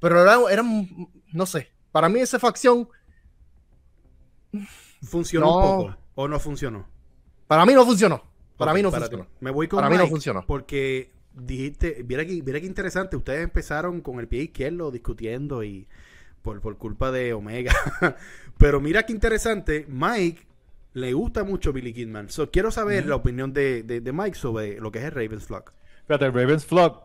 Pero 0.00 0.20
era, 0.20 0.36
era 0.50 0.60
un- 0.62 1.10
no 1.32 1.46
sé. 1.46 1.70
Para 1.92 2.08
mí 2.10 2.20
esa 2.20 2.38
facción, 2.38 2.88
¿Funcionó 5.02 5.46
No. 5.46 5.56
un 5.56 5.62
poco 5.86 5.98
o 6.16 6.28
no 6.28 6.38
funcionó? 6.38 6.86
para 7.46 7.64
mí 7.66 7.72
no 7.72 7.84
funcionó. 7.86 8.22
Para 8.60 8.74
mí 8.74 8.82
no 8.82 8.90
para 8.90 9.02
funcionó. 9.06 9.24
ti. 9.24 9.30
Me 9.40 9.50
voy 9.50 9.66
con 9.68 9.78
Para 9.78 9.90
mí 9.90 9.96
no 9.96 10.02
Mike, 10.02 10.10
funcionó. 10.10 10.44
Porque 10.46 11.10
dijiste, 11.34 12.04
mira 12.08 12.24
que, 12.24 12.42
mira 12.42 12.60
qué 12.60 12.66
interesante, 12.66 13.16
ustedes 13.16 13.42
empezaron 13.42 14.00
con 14.00 14.20
el 14.20 14.28
pie 14.28 14.42
izquierdo 14.44 14.90
discutiendo 14.90 15.62
y 15.64 15.88
por, 16.42 16.60
por 16.60 16.76
culpa 16.78 17.10
de 17.10 17.32
Omega. 17.32 17.72
Pero 18.58 18.80
mira 18.80 19.04
qué 19.04 19.12
interesante, 19.12 19.86
Mike 19.88 20.46
le 20.92 21.12
gusta 21.12 21.44
mucho 21.44 21.72
Billy 21.72 21.92
Kidman. 21.92 22.28
So, 22.30 22.50
quiero 22.50 22.70
saber 22.70 23.06
la 23.06 23.16
opinión 23.16 23.52
de, 23.52 23.82
de- 23.84 24.00
de 24.00 24.12
Mike 24.12 24.34
sobre 24.36 24.80
lo 24.80 24.90
que 24.90 24.98
es 24.98 25.04
el 25.04 25.12
Ravens 25.12 25.44
Flock. 25.46 25.72
Fíjate, 26.06 26.24
el 26.26 26.32
Ravens 26.32 26.66
Flock, 26.66 27.02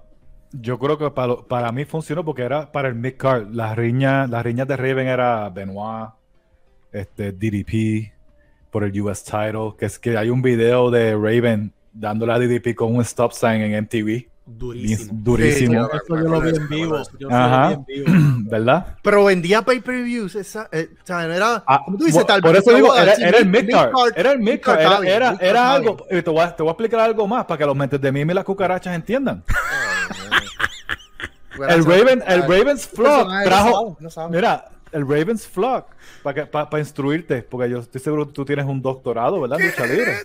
yo 0.53 0.79
creo 0.79 0.97
que 0.97 1.11
para, 1.11 1.27
lo- 1.27 1.47
para 1.47 1.71
mí 1.71 1.85
funcionó 1.85 2.25
porque 2.25 2.41
era 2.41 2.71
para 2.71 2.87
el 2.87 2.95
mid-card. 2.95 3.49
Las 3.53 3.75
riñas, 3.77 4.27
las 4.29 4.43
riñas 4.43 4.67
de 4.67 4.75
Raven 4.77 5.07
era 5.07 5.47
Benoit, 5.49 6.09
este, 6.91 7.31
DDP, 7.31 8.11
por 8.75 8.83
el 8.83 9.01
US 9.01 9.23
title, 9.23 9.73
que 9.79 9.85
es 9.85 9.97
que 9.97 10.17
hay 10.17 10.29
un 10.29 10.41
video 10.41 10.91
de 10.91 11.13
Raven 11.13 11.71
dándole 11.93 12.33
a 12.33 12.39
DDP 12.39 12.75
con 12.75 12.93
un 12.93 13.01
stop 13.03 13.31
sign 13.31 13.61
en 13.61 13.83
MTV. 13.85 14.27
Durísimo. 14.45 15.11
durísimo, 15.23 15.85
Sí, 15.85 15.91
Eso 15.95 16.21
yo 16.21 16.29
lo 16.29 16.41
vi 16.41 16.49
en 16.49 16.67
vivo. 16.67 17.01
Yo 17.17 17.29
Ajá. 17.31 17.69
lo 17.71 17.85
vi 17.87 17.99
en 17.99 18.03
vivo. 18.03 18.39
¿verdad? 18.51 18.97
Pero 19.01 19.23
vendía 19.23 19.61
pay-per-views. 19.61 20.35
Esa, 20.35 20.67
eh, 20.73 20.89
o 21.01 21.05
sea, 21.07 21.25
no 21.25 21.33
era. 21.33 21.63
Ah, 21.65 21.83
como 21.85 21.97
tú 21.97 22.03
dices, 22.03 22.19
por, 22.21 22.27
tal 22.27 22.41
por 22.41 22.51
vez 22.51 22.67
eso 22.67 22.75
digo, 22.75 22.93
era, 22.93 23.13
el 23.13 23.49
mid- 23.49 23.63
mid-card. 23.63 23.93
Era 24.13 24.31
el 24.33 24.39
mid-card. 24.39 25.05
Era, 25.05 25.37
era, 25.39 25.71
algo. 25.73 26.05
y 26.11 26.21
Te 26.21 26.29
voy, 26.29 26.41
a, 26.41 26.53
te 26.53 26.61
voy 26.61 26.69
a 26.69 26.73
explicar 26.73 26.99
algo 26.99 27.25
más 27.29 27.45
para 27.45 27.57
que 27.57 27.65
los 27.65 27.77
mentes 27.77 28.01
de 28.01 28.11
mí 28.11 28.19
y 28.19 28.25
las 28.25 28.43
cucarachas 28.43 28.93
entiendan. 28.93 29.41
El 31.69 31.85
Raven, 31.85 32.21
el 32.27 32.41
Ravens 32.41 32.85
Flock 32.89 33.29
no 33.29 33.43
trajo. 33.45 33.71
sabe, 33.71 33.95
no 34.01 34.09
sabe. 34.09 34.35
Mira, 34.35 34.65
el 34.91 35.01
Ravens 35.07 35.47
Flock 35.47 35.87
para 36.23 36.49
para 36.49 36.79
instruirte, 36.79 37.41
porque 37.43 37.69
yo 37.69 37.79
estoy 37.79 37.99
seguro 38.01 38.27
que 38.27 38.33
tú 38.33 38.45
tienes 38.45 38.65
un 38.65 38.81
doctorado, 38.81 39.41
¿verdad? 39.41 39.59
Lucha 39.59 39.85
libre. 39.85 40.17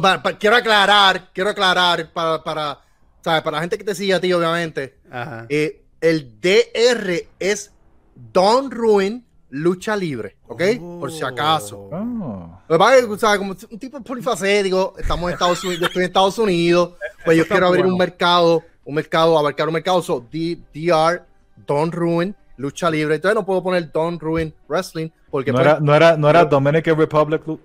Pa- 0.00 0.22
pa- 0.22 0.38
quiero 0.38 0.56
aclarar, 0.56 1.30
quiero 1.32 1.50
aclarar 1.50 2.10
para, 2.12 2.42
para, 2.42 2.80
¿sabes? 3.22 3.42
para 3.42 3.56
la 3.56 3.60
gente 3.62 3.78
que 3.78 3.84
te 3.84 3.94
sigue 3.94 4.14
a 4.14 4.20
ti, 4.20 4.32
obviamente. 4.32 4.98
Ajá. 5.10 5.46
eh, 5.48 5.82
el 6.00 6.40
DR 6.40 7.26
es 7.40 7.72
Don 8.14 8.70
Ruin 8.70 9.24
Lucha 9.50 9.96
Libre, 9.96 10.36
¿ok? 10.46 10.62
Por 11.00 11.10
si 11.10 11.24
acaso. 11.24 11.88
Oh. 11.90 12.60
Lo 12.68 12.74
que 12.74 12.78
pasa 12.78 12.98
es 12.98 13.06
que, 13.06 13.18
¿sabes? 13.18 13.38
Como 13.38 13.56
un 13.70 13.78
tipo 13.78 14.00
polifacético, 14.02 14.94
estamos 14.98 15.28
en 15.28 15.32
Estados 15.34 15.64
Unidos, 15.64 15.80
yo 15.80 15.86
estoy 15.86 16.02
en 16.02 16.06
Estados 16.08 16.38
Unidos, 16.38 16.92
pues 17.24 17.36
yo 17.38 17.48
quiero 17.48 17.66
abrir 17.68 17.82
bueno. 17.82 17.94
un 17.94 17.98
mercado, 17.98 18.62
un 18.84 18.94
mercado, 18.94 19.38
abarcar 19.38 19.66
un 19.68 19.74
mercado, 19.74 20.02
so 20.02 20.24
D- 20.30 20.58
DR, 20.74 21.22
Don 21.66 21.90
Ruin 21.90 22.34
Lucha 22.58 22.90
Libre. 22.90 23.14
Entonces 23.16 23.34
no 23.34 23.46
puedo 23.46 23.62
poner 23.62 23.90
Don 23.90 24.20
Ruin 24.20 24.52
Wrestling, 24.68 25.08
porque 25.30 25.50
No 25.50 25.56
pues, 25.58 25.66
era, 25.66 25.80
no 25.80 25.94
era, 25.94 26.16
no 26.16 26.28
era 26.30 26.44
Dominican 26.44 26.96
Republic. 26.96 27.42
Lu- 27.46 27.60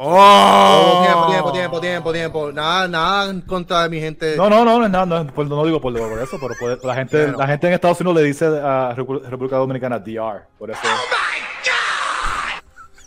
Oh, 0.00 1.00
tiempo, 1.02 1.26
tiempo, 1.30 1.52
tiempo, 1.52 1.80
tiempo, 1.80 2.12
tiempo. 2.12 2.52
Nada, 2.52 2.86
nada 2.88 3.30
en 3.30 3.40
contra 3.40 3.84
de 3.84 3.88
mi 3.88 3.98
gente. 3.98 4.36
No, 4.36 4.50
no, 4.50 4.62
no, 4.62 4.78
no, 4.80 4.84
es 4.84 4.90
nada, 4.90 5.06
no, 5.06 5.18
es 5.22 5.32
por- 5.32 5.46
no 5.48 5.64
digo 5.64 5.80
por, 5.80 5.94
por 5.96 6.18
eso, 6.20 6.36
pero 6.38 6.54
puede- 6.60 6.78
la 6.86 6.94
gente, 6.94 7.32
la 7.32 7.46
gente 7.46 7.68
en 7.68 7.72
Estados 7.72 7.98
Unidos 8.02 8.20
le 8.20 8.26
dice 8.26 8.44
a 8.46 8.92
República 8.94 9.56
Dominicana 9.56 9.98
DR, 9.98 10.42
por 10.58 10.70
eso. 10.70 10.80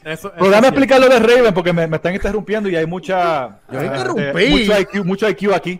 Eso, 0.04 0.32
Pero 0.32 0.46
eso 0.46 0.50
déjame 0.50 0.62
sí. 0.62 0.68
explicar 0.70 1.00
lo 1.00 1.10
de 1.10 1.20
Raven 1.20 1.54
porque 1.54 1.72
me, 1.72 1.86
me 1.86 1.98
están 1.98 2.16
interrumpiendo 2.16 2.68
y 2.68 2.76
hay 2.76 2.88
mucha. 2.88 3.60
Yo 3.72 3.80
eh, 3.82 3.86
interrumpí. 3.86 4.22
eh, 4.24 4.50
mucho, 4.50 4.80
IQ, 4.80 5.06
mucho 5.06 5.30
IQ 5.30 5.54
aquí. 5.54 5.80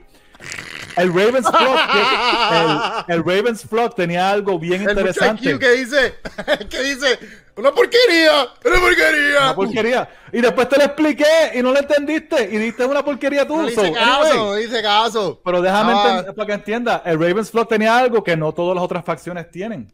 El 1.02 1.14
Ravens 1.14 1.48
Flock, 1.50 1.80
el, 3.10 3.16
el 3.16 3.24
Ravens 3.24 3.62
Flock 3.64 3.96
tenía 3.96 4.30
algo 4.32 4.58
bien 4.60 4.82
El 4.84 4.90
interesante. 4.92 5.58
que 5.60 5.72
dice, 5.72 6.16
que 6.70 6.84
dice, 6.84 7.20
una 7.56 7.72
porquería, 7.72 8.48
una 8.66 8.80
porquería. 8.80 9.40
Una 9.44 9.56
porquería. 9.56 10.10
Y 10.32 10.42
después 10.42 10.70
te 10.70 10.78
lo 10.78 10.84
expliqué 10.86 11.26
y 11.56 11.62
no 11.62 11.72
lo 11.72 11.80
entendiste 11.80 12.44
y 12.52 12.58
diste 12.58 12.86
una 12.86 13.04
porquería 13.04 13.48
tú. 13.48 13.58
No 13.58 13.64
So, 13.70 13.82
hice 13.86 13.92
caso, 13.94 14.22
anyway, 14.24 14.38
no 14.38 14.60
hice 14.60 14.82
caso. 14.82 15.42
pero 15.44 15.62
déjame 15.62 15.94
Ah. 15.94 16.04
entender- 16.10 16.36
para 16.36 16.46
que 16.48 16.54
entienda. 16.54 17.02
El 17.06 17.20
Ravens 17.20 17.52
Flock 17.52 17.70
tenía 17.70 17.98
algo 17.98 18.24
que 18.24 18.38
no 18.38 18.52
todas 18.54 18.76
las 18.76 18.84
otras 18.84 19.04
facciones 19.04 19.50
tienen. 19.52 19.92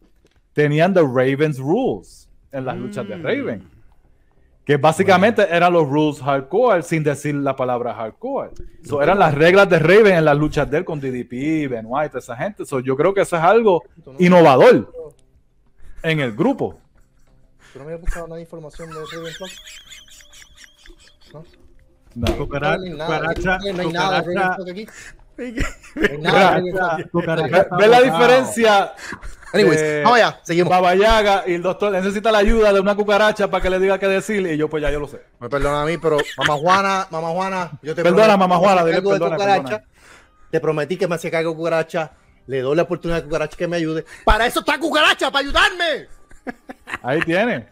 Tenían 0.54 0.94
The 0.94 1.02
Ravens 1.02 1.58
Rules 1.60 2.28
en 2.52 2.66
las 2.66 2.76
luchas 2.78 3.08
de 3.08 3.16
Raven. 3.18 3.68
Que 4.68 4.76
básicamente 4.76 5.48
eran 5.50 5.72
los 5.72 5.88
rules 5.88 6.20
hardcore 6.20 6.84
sin 6.84 7.02
decir 7.02 7.34
la 7.36 7.56
palabra 7.56 7.94
hardcore. 7.94 8.52
So, 8.84 9.02
eran 9.02 9.18
las 9.18 9.34
reglas 9.34 9.70
de 9.70 9.80
Raven 9.80 10.16
en 10.16 10.26
las 10.26 10.38
luchas 10.38 10.70
de 10.70 10.80
él 10.80 10.84
con 10.84 11.00
DDP, 11.00 11.70
Ben 11.70 11.86
White, 11.88 12.10
toda 12.10 12.20
esa 12.20 12.36
gente. 12.36 12.66
So, 12.66 12.82
yo 12.82 12.98
creo 12.98 13.14
que 13.14 13.22
eso 13.22 13.38
es 13.38 13.42
algo 13.44 13.82
innovador 14.20 14.92
en 16.04 16.20
el 16.20 16.34
grupo. 16.34 16.82
¿Tú 17.72 17.80
no 17.80 17.86
me 17.86 17.94
has 17.94 18.02
buscado 18.02 18.28
nada 18.28 18.36
de 18.36 18.42
información 18.42 18.90
de 18.90 18.96
Raven 18.96 19.34
Flock? 19.34 19.50
No. 21.34 21.44
No 22.16 22.28
hay 22.28 22.34
nada, 22.34 22.38
cucaracha, 22.38 23.58
no 23.74 23.82
hay 23.82 23.88
nada 23.94 24.22
de 24.22 24.22
Raven 24.22 24.34
cucaracha, 24.34 24.56
Flock 24.56 24.70
aquí. 24.70 24.86
No 24.86 24.92
hay 24.92 24.92
nada 24.92 24.92
de 24.92 24.92
Raven 24.92 24.96
cucaracha 24.98 25.27
Ve, 25.38 25.54
la 27.88 28.02
diferencia. 28.02 28.94
Anyways, 29.54 30.04
vamos 30.04 30.18
allá, 30.20 30.40
seguimos. 30.44 30.70
Baba 30.70 30.94
Yaga 30.96 31.44
y 31.48 31.54
el 31.54 31.62
doctor 31.62 31.92
necesita 31.92 32.32
la 32.32 32.40
ayuda 32.40 32.74
de 32.74 32.80
una 32.80 32.96
cucaracha 32.96 33.50
para 33.50 33.62
que 33.64 33.70
le 33.70 33.80
diga 33.80 33.98
qué 33.98 34.08
decirle. 34.08 34.54
Y 34.54 34.58
yo, 34.58 34.70
pues 34.70 34.84
ya 34.84 34.92
yo 34.92 35.00
lo 35.00 35.08
sé. 35.08 35.22
Me 35.40 35.50
perdona 35.50 35.84
a 35.84 35.86
mí, 35.86 35.98
pero 35.98 36.18
mamá 36.38 36.56
Juana, 36.56 37.08
mamá 37.10 37.30
Juana, 37.30 37.72
yo 37.82 37.96
te 37.96 38.04
Perdona, 38.04 38.36
mamá 38.36 38.58
Juana, 38.58 38.84
dile 38.84 39.02
perdona, 39.02 39.36
cucaracha. 39.36 39.64
perdona. 39.64 39.84
Te 40.52 40.60
prometí 40.60 40.98
que 40.98 41.08
me 41.08 41.16
hacía 41.16 41.32
cargo 41.32 41.56
cucaracha. 41.56 42.12
Le 42.48 42.62
doy 42.62 42.76
la 42.76 42.84
oportunidad 42.84 43.20
a 43.20 43.24
cucaracha 43.24 43.58
que 43.58 43.68
me 43.68 43.78
ayude. 43.78 44.06
Para 44.26 44.46
eso 44.46 44.60
está 44.62 44.78
cucaracha, 44.80 45.30
para 45.32 45.46
ayudarme. 45.46 46.08
Ahí 47.04 47.20
tiene. 47.22 47.68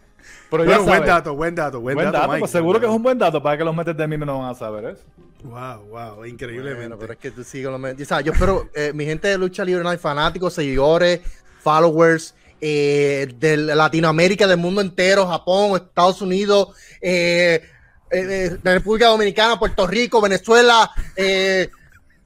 Pero 0.50 0.64
ya 0.64 0.78
Bueno, 0.78 0.84
buen 0.84 0.96
sabes. 0.98 1.08
dato, 1.08 1.34
buen 1.34 1.54
dato, 1.54 1.80
buen, 1.80 1.94
Buen 1.94 2.12
dato, 2.12 2.28
Mike. 2.28 2.40
pues 2.40 2.50
seguro 2.52 2.78
que 2.80 2.86
es 2.86 2.92
un 2.92 3.02
buen 3.02 3.18
dato 3.18 3.42
para 3.42 3.56
que 3.58 3.64
los 3.64 3.74
metes 3.74 3.96
de 3.96 4.06
mí 4.06 4.16
no 4.18 4.38
van 4.40 4.50
a 4.50 4.54
saber 4.54 4.84
eso. 4.86 5.02
Wow, 5.46 5.86
wow, 5.88 6.24
increíblemente. 6.24 6.80
Bueno, 6.88 6.98
pero 6.98 7.12
es 7.12 7.18
que 7.18 7.30
tú 7.30 7.44
sigues 7.44 7.70
lo 7.70 7.76
O 7.76 8.04
sea, 8.04 8.20
yo 8.20 8.32
espero, 8.32 8.68
eh, 8.74 8.92
mi 8.94 9.04
gente 9.04 9.28
de 9.28 9.38
lucha 9.38 9.64
libre, 9.64 9.82
no 9.82 9.90
hay 9.90 9.98
fanáticos, 9.98 10.54
seguidores, 10.54 11.20
followers 11.60 12.34
eh, 12.60 13.32
de 13.38 13.56
Latinoamérica, 13.56 14.46
del 14.46 14.58
mundo 14.58 14.80
entero, 14.80 15.26
Japón, 15.26 15.76
Estados 15.76 16.20
Unidos, 16.22 16.68
eh, 17.00 17.62
eh, 18.10 18.56
República 18.62 19.08
Dominicana, 19.08 19.58
Puerto 19.58 19.86
Rico, 19.86 20.20
Venezuela, 20.20 20.90
eh, 21.14 21.70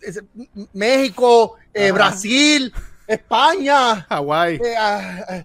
es- 0.00 0.22
México, 0.72 1.56
eh, 1.74 1.92
Brasil, 1.92 2.72
España. 3.06 4.02
Hawái. 4.08 4.56
eh, 4.56 4.74
ah, 4.78 5.24
ah, 5.28 5.44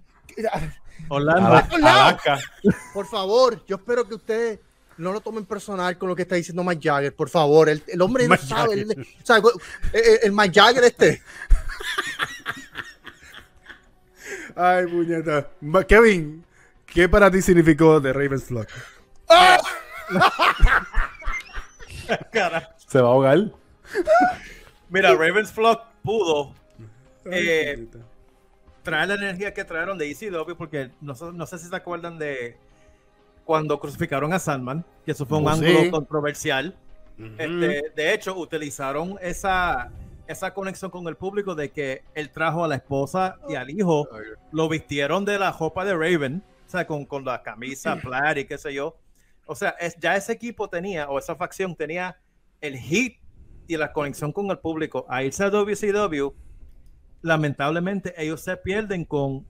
ah, 0.54 1.20
lados. 1.20 1.66
Alaska. 1.74 2.40
por 2.94 3.08
favor, 3.08 3.64
yo 3.66 3.78
espero 3.78 4.08
que 4.08 4.16
ustedes 4.16 4.60
no 4.98 5.12
lo 5.12 5.20
tomen 5.22 5.46
personal 5.46 5.98
con 5.98 6.10
lo 6.10 6.16
que 6.16 6.22
está 6.24 6.36
diciendo 6.36 6.64
Mike 6.64 6.88
Jagger, 6.90 7.14
por 7.16 7.30
favor. 7.30 7.68
El, 7.70 7.84
el 7.88 8.02
hombre 8.02 8.28
no 8.30 8.38
sabe. 8.38 8.74
El- 8.82 8.92
o 8.92 9.26
sea, 9.26 9.38
el, 9.38 9.44
el- 9.94 10.20
el 10.24 10.32
Mike 10.32 10.60
Jagger 10.60 10.84
este. 10.86 11.22
Ay, 14.56 14.86
puñeta. 14.88 15.50
Kevin, 15.88 16.44
¿qué 16.86 17.10
para 17.10 17.30
ti 17.30 17.42
significó 17.42 18.02
The 18.02 18.14
Ravens 18.14 18.46
Flock? 18.46 18.68
Cara. 22.32 22.76
Se 22.88 23.02
va 23.02 23.08
a 23.10 23.12
ahogar. 23.12 23.40
Mira, 24.90 25.14
Ravens 25.16 25.52
Flock 25.52 25.82
pudo 26.04 26.54
Eh, 27.26 27.88
traer 28.84 29.08
la 29.10 29.16
energía 29.16 29.54
que 29.54 29.66
trajeron 29.66 29.98
de 29.98 30.10
ECW, 30.12 30.56
porque 30.56 30.92
no 31.02 31.16
sé 31.48 31.58
si 31.60 31.68
se 31.68 31.76
acuerdan 31.76 32.18
de 32.20 32.56
cuando 33.46 33.80
crucificaron 33.80 34.34
a 34.34 34.40
Sandman, 34.40 34.84
que 35.06 35.12
eso 35.12 35.26
fue 35.26 35.38
un 35.38 35.46
Oh, 35.48 35.50
ángulo 35.52 35.80
sí. 35.84 35.92
controversial. 35.92 36.76
Ujú. 37.18 37.28
Este, 37.38 37.84
de 37.96 38.14
hecho, 38.14 38.36
utilizaron 38.38 39.18
esa, 39.22 39.92
esa 40.28 40.54
conexión 40.54 40.92
con 40.92 41.08
el 41.08 41.16
público 41.16 41.56
de 41.56 41.72
que 41.72 42.04
él 42.16 42.30
trajo 42.32 42.66
a 42.66 42.68
la 42.68 42.76
esposa 42.76 43.38
y 43.48 43.56
al 43.56 43.70
hijo, 43.70 44.10
lo 44.52 44.68
vistieron 44.68 45.24
de 45.24 45.40
la 45.40 45.52
ropa 45.54 45.86
de 45.86 45.94
Raven, 45.94 46.44
o 46.66 46.70
sea, 46.70 46.86
con, 46.86 47.06
con 47.06 47.24
la 47.24 47.42
camisa, 47.44 47.96
plaid 48.04 48.38
y 48.38 48.46
qué 48.46 48.58
sé 48.58 48.74
yo. 48.74 48.98
O 49.46 49.56
sea, 49.56 49.70
es, 49.80 49.96
ya 50.00 50.16
ese 50.16 50.34
equipo 50.34 50.68
tenía, 50.68 51.08
o 51.08 51.20
esa 51.20 51.36
facción 51.36 51.76
tenía 51.76 52.18
el 52.62 52.78
hit 52.78 53.20
y 53.68 53.78
la 53.78 53.94
conexión 53.94 54.32
con 54.34 54.50
el 54.50 54.58
público. 54.58 55.06
A 55.08 55.24
irse 55.24 55.44
a 55.44 55.50
WCW, 55.52 56.34
lamentablemente 57.22 58.14
ellos 58.18 58.42
se 58.42 58.58
pierden 58.58 59.06
con 59.06 59.46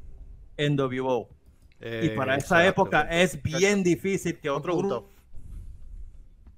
NWO. 0.58 1.30
Y 1.82 2.10
para 2.10 2.36
Eh, 2.36 2.38
esa 2.40 2.60
exacto. 2.66 2.70
época 2.84 3.02
es 3.10 3.42
bien 3.42 3.84
difícil 3.84 4.40
que 4.40 4.50
otro 4.50 4.74
Punto. 4.74 4.88
grupo 5.02 5.16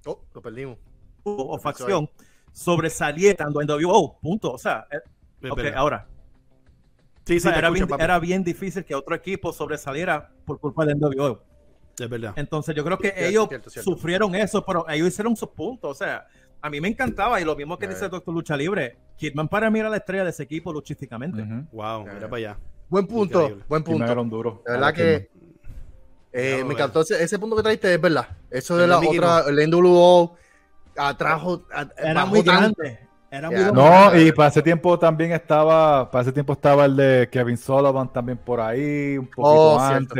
Oh, 0.06 0.24
lo 0.34 0.40
perdimos. 0.42 0.78
o 1.24 1.58
facción 1.58 2.08
sobresaliera 2.52 3.36
tanto 3.36 3.60
en 3.60 3.66
NWO. 3.68 4.18
Punto. 4.20 4.52
O 4.52 4.58
sea, 4.58 4.86
eh, 4.90 5.72
ahora. 5.76 6.06
Sí, 7.26 7.34
o 7.34 7.36
sí, 7.36 7.40
sea, 7.40 7.50
era, 7.52 7.68
escucho, 7.68 7.72
bien, 7.74 7.88
papi. 7.88 8.02
era 8.04 8.18
bien 8.18 8.42
difícil 8.44 8.84
que 8.84 8.94
otro 8.94 9.14
equipo 9.14 9.52
sobresaliera 9.52 10.30
por 10.46 10.58
culpa 10.58 10.86
de 10.86 10.94
NWO. 10.94 11.42
Es 11.98 12.08
verdad. 12.08 12.32
Entonces 12.36 12.74
yo 12.74 12.84
creo 12.84 12.96
que 12.96 13.08
Cierto, 13.10 13.24
ellos 13.28 13.48
cierto, 13.48 13.70
cierto. 13.70 13.90
sufrieron 13.90 14.34
eso, 14.34 14.64
pero 14.64 14.88
ellos 14.88 15.08
hicieron 15.08 15.36
sus 15.36 15.50
puntos. 15.50 15.90
O 15.90 15.94
sea, 15.94 16.26
a 16.62 16.70
mí 16.70 16.80
me 16.80 16.88
encantaba 16.88 17.38
y 17.40 17.44
lo 17.44 17.54
mismo 17.54 17.76
que 17.78 17.84
Eh. 17.84 17.88
dice 17.90 18.08
Doctor 18.08 18.32
Lucha 18.32 18.56
Libre. 18.56 18.96
Kidman 19.16 19.48
para 19.48 19.68
mí 19.70 19.80
era 19.80 19.90
la 19.90 19.98
estrella 19.98 20.24
de 20.24 20.30
ese 20.30 20.44
equipo 20.44 20.72
luchísticamente. 20.72 21.42
Wow, 21.72 22.04
mira 22.06 22.20
para 22.30 22.36
allá. 22.36 22.58
Buen 22.88 23.06
punto, 23.06 23.40
Increíble. 23.42 23.64
buen 23.68 23.82
punto. 23.84 24.24
duro. 24.24 24.62
De 24.66 24.72
verdad 24.72 24.94
que 24.94 25.28
eh, 26.32 26.62
me 26.64 26.74
encantó 26.74 27.00
ese, 27.00 27.22
ese 27.22 27.38
punto 27.38 27.56
que 27.56 27.62
traiste, 27.62 27.92
es 27.92 28.00
verdad. 28.00 28.28
Eso 28.50 28.76
de 28.76 28.84
El 28.84 28.90
la 28.90 28.98
otra, 28.98 29.44
el 29.48 29.70
NWO 29.70 30.36
atrajo. 30.96 31.62
Era 31.96 32.24
muy 32.24 32.42
tanto. 32.42 32.76
grande. 32.76 33.00
Era 33.30 33.50
muy 33.50 33.72
No, 33.72 34.18
y 34.18 34.32
para 34.32 34.48
ese 34.48 34.62
tiempo 34.62 34.98
también 34.98 35.32
estaba, 35.32 36.10
para 36.10 36.22
ese 36.22 36.32
tiempo 36.32 36.54
estaba 36.54 36.86
el 36.86 36.96
de 36.96 37.28
Kevin 37.30 37.58
Sullivan 37.58 38.10
también 38.12 38.38
por 38.38 38.60
ahí, 38.60 39.18
un 39.18 39.26
poquito 39.26 39.74
Oh, 39.74 39.88
cierto. 39.88 40.14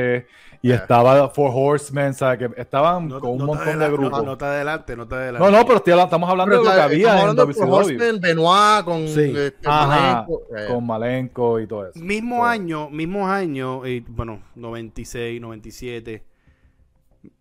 Y 0.60 0.68
Ya. 0.70 0.74
estaba 0.76 1.28
Four 1.30 1.52
Horsemen, 1.54 2.10
o 2.10 2.12
sea, 2.14 2.36
que 2.36 2.50
estaban 2.56 3.08
No, 3.08 3.20
con 3.20 3.30
un 3.30 3.38
no 3.38 3.46
montón 3.46 3.78
de 3.78 3.86
grupos. 3.90 4.10
No, 4.10 4.18
No, 4.18 4.24
no 4.24 4.38
te 4.38 4.44
adelante, 4.44 4.96
no 4.96 5.06
te 5.06 5.14
adelante. 5.14 5.50
no, 5.52 5.64
pero 5.64 5.76
estoy- 5.76 5.98
estamos 6.00 6.28
hablando 6.28 6.50
Pero, 6.52 6.62
de 6.64 6.68
lo 6.68 6.74
que 6.74 6.80
había 6.82 7.12
en 7.12 7.18
hablando 7.20 7.42
WCW, 7.46 7.74
Horseman, 7.74 8.20
Benoit 8.20 8.84
con 8.84 9.08
Sí. 9.08 9.32
este, 9.36 9.68
Ajá, 9.68 9.86
Malenko. 10.26 10.42
Eh, 10.56 10.66
con 10.68 10.86
Malenko 10.86 11.60
y 11.60 11.66
todo 11.66 11.86
eso. 11.88 11.98
Mismo 12.00 12.44
año, 12.44 12.90
mismos 12.90 13.30
años, 13.30 13.86
y, 13.86 14.00
bueno, 14.00 14.42
96, 14.56 15.40
97. 15.40 16.24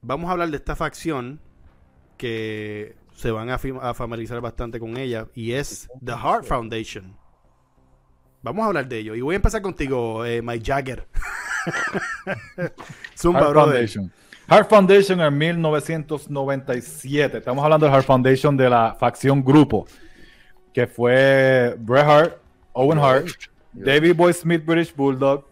Vamos 0.01 0.29
a 0.29 0.33
hablar 0.33 0.49
de 0.49 0.57
esta 0.57 0.75
facción 0.75 1.39
que 2.17 2.95
se 3.13 3.31
van 3.31 3.49
a 3.49 3.57
familiarizar 3.57 4.39
bastante 4.41 4.79
con 4.79 4.95
ella 4.97 5.27
y 5.33 5.53
es 5.53 5.89
The 6.05 6.11
Heart 6.13 6.45
Foundation. 6.45 7.17
Vamos 8.43 8.63
a 8.63 8.67
hablar 8.67 8.87
de 8.87 8.99
ello. 8.99 9.15
Y 9.15 9.21
voy 9.21 9.33
a 9.33 9.37
empezar 9.37 9.61
contigo, 9.63 10.23
eh, 10.23 10.41
Mike 10.43 10.63
Jagger. 10.65 11.07
Zumba, 13.15 13.39
Heart 13.39 13.51
brother. 13.51 13.73
Foundation. 13.73 14.11
Heart 14.49 14.69
Foundation 14.69 15.21
en 15.21 15.37
1997. 15.37 17.37
Estamos 17.37 17.63
hablando 17.63 17.85
del 17.85 17.93
Heart 17.93 18.05
Foundation 18.05 18.55
de 18.55 18.69
la 18.69 18.95
facción 18.97 19.43
grupo, 19.43 19.85
que 20.73 20.87
fue 20.87 21.75
Bret 21.79 22.05
Hart, 22.05 22.37
Owen 22.71 22.99
Hart, 22.99 23.27
David 23.73 24.15
Boy 24.15 24.33
Smith, 24.33 24.63
British 24.65 24.95
Bulldog, 24.95 25.45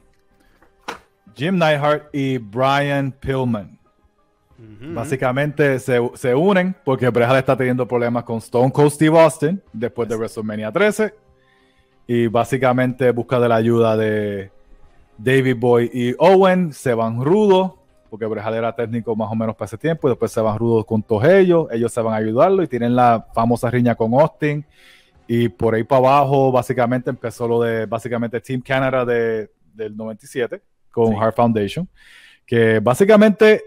Jim 1.35 1.57
Neidhart 1.57 2.07
y 2.13 2.37
Brian 2.37 3.11
Pillman. 3.11 3.77
Ujú. 4.57 4.93
Básicamente 4.93 5.79
se, 5.79 5.99
se 6.13 6.33
unen 6.33 6.73
porque 6.85 7.09
Bret 7.09 7.27
Hart 7.27 7.39
está 7.39 7.57
teniendo 7.57 7.85
problemas 7.85 8.23
con 8.23 8.37
Stone 8.37 8.71
Cold 8.71 8.91
Steve 8.91 9.19
Austin 9.19 9.61
después 9.73 10.07
de 10.07 10.15
WrestleMania 10.15 10.71
13 10.71 11.13
y 12.07 12.27
básicamente 12.27 13.11
busca 13.11 13.39
de 13.39 13.49
la 13.49 13.55
ayuda 13.55 13.97
de 13.97 14.51
David 15.17 15.57
Boy 15.57 15.89
y 15.93 16.15
Owen, 16.17 16.73
se 16.73 16.93
van 16.93 17.23
rudos 17.23 17.73
porque 18.09 18.25
Bret 18.27 18.45
Hart 18.45 18.55
era 18.55 18.75
técnico 18.75 19.15
más 19.15 19.29
o 19.29 19.35
menos 19.35 19.55
para 19.55 19.65
ese 19.65 19.77
tiempo 19.77 20.07
y 20.07 20.11
después 20.11 20.31
se 20.31 20.39
van 20.39 20.57
rudos 20.57 20.85
con 20.85 21.03
todos 21.03 21.25
ellos, 21.25 21.67
ellos 21.71 21.91
se 21.91 22.01
van 22.01 22.13
a 22.13 22.17
ayudarlo 22.17 22.63
y 22.63 22.67
tienen 22.67 22.95
la 22.95 23.27
famosa 23.33 23.69
riña 23.69 23.95
con 23.95 24.13
Austin 24.13 24.65
y 25.27 25.49
por 25.49 25.75
ahí 25.75 25.83
para 25.83 25.99
abajo 25.99 26.51
básicamente 26.51 27.09
empezó 27.09 27.47
lo 27.47 27.61
de 27.61 27.85
básicamente 27.87 28.39
Team 28.39 28.61
Canada 28.61 29.03
de, 29.03 29.51
del 29.73 29.97
97 29.97 30.61
con 30.91 31.09
Sí. 31.09 31.15
Heart 31.19 31.35
Foundation 31.35 31.89
que 32.45 32.79
básicamente 32.79 33.63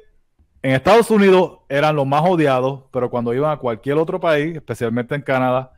en 0.63 0.73
Estados 0.73 1.11
Unidos 1.11 1.59
eran 1.69 1.95
los 1.95 2.07
más 2.07 2.23
odiados, 2.25 2.85
pero 2.91 3.11
cuando 3.11 3.33
iban 3.33 3.53
a 3.53 3.59
cualquier 3.59 3.97
otro 3.97 4.19
país, 4.19 4.57
especialmente 4.57 5.15
en 5.15 5.23
Canadá, 5.23 5.73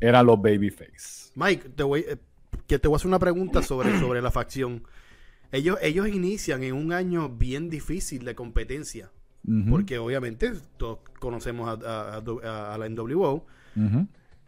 eran 0.00 0.26
los 0.26 0.40
babyface. 0.40 1.30
Mike, 1.34 1.68
te 1.70 1.82
voy, 1.82 2.04
eh, 2.08 2.16
que 2.66 2.78
te 2.78 2.88
voy 2.88 2.94
a 2.94 2.96
hacer 2.96 3.08
una 3.08 3.18
pregunta 3.18 3.62
sobre, 3.62 3.98
sobre 4.00 4.20
la 4.20 4.30
facción. 4.30 4.82
Ellos, 5.52 5.78
ellos 5.82 6.08
inician 6.08 6.62
en 6.64 6.74
un 6.74 6.92
año 6.92 7.28
bien 7.28 7.70
difícil 7.70 8.24
de 8.24 8.34
competencia. 8.34 9.10
Porque 9.68 9.98
obviamente 9.98 10.52
todos 10.78 11.00
conocemos 11.20 11.68
a, 11.68 11.72
a- 12.16 12.22
a- 12.44 12.74
a 12.74 12.78
la 12.78 12.86
NWO. 12.88 13.44
ujú. 13.76 14.06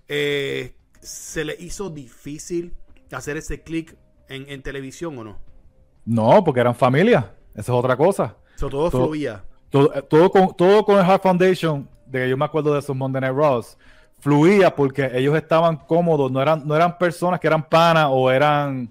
Eh, 0.09 0.75
¿Se 1.01 1.45
le 1.45 1.55
hizo 1.61 1.91
difícil 1.91 2.73
hacer 3.13 3.37
ese 3.37 3.63
clic 3.63 3.95
en, 4.29 4.49
en 4.49 4.63
televisión 4.63 5.19
o 5.19 5.25
no? 5.25 5.39
No, 6.07 6.43
porque 6.43 6.61
eran 6.61 6.75
familia. 6.75 7.35
Esa 7.53 7.61
es 7.73 7.79
otra 7.79 7.97
cosa. 7.97 8.37
Todo, 8.59 8.91
Todo- 8.91 9.07
fluía. 9.09 9.45
Todo, 9.69 9.93
eh, 9.95 10.03
todo 10.03 10.31
con, 10.31 10.57
todo 10.57 10.85
con 10.85 10.99
el 10.99 11.05
Heart 11.05 11.23
Foundation, 11.23 11.89
de 12.07 12.21
que 12.21 12.31
yo 12.31 12.37
me 12.39 12.45
acuerdo 12.47 12.73
de 12.73 12.79
esos 12.79 12.97
Monday 12.97 13.21
Night 13.21 13.35
Raws, 13.37 13.77
fluía 14.21 14.75
porque 14.75 15.11
ellos 15.13 15.37
estaban 15.37 15.77
cómodos, 15.77 16.33
no 16.33 16.41
eran, 16.41 16.67
no 16.67 16.75
eran 16.75 16.97
personas 16.97 17.39
que 17.39 17.47
eran 17.49 17.69
panas 17.69 18.09
o 18.11 18.31
eran... 18.31 18.91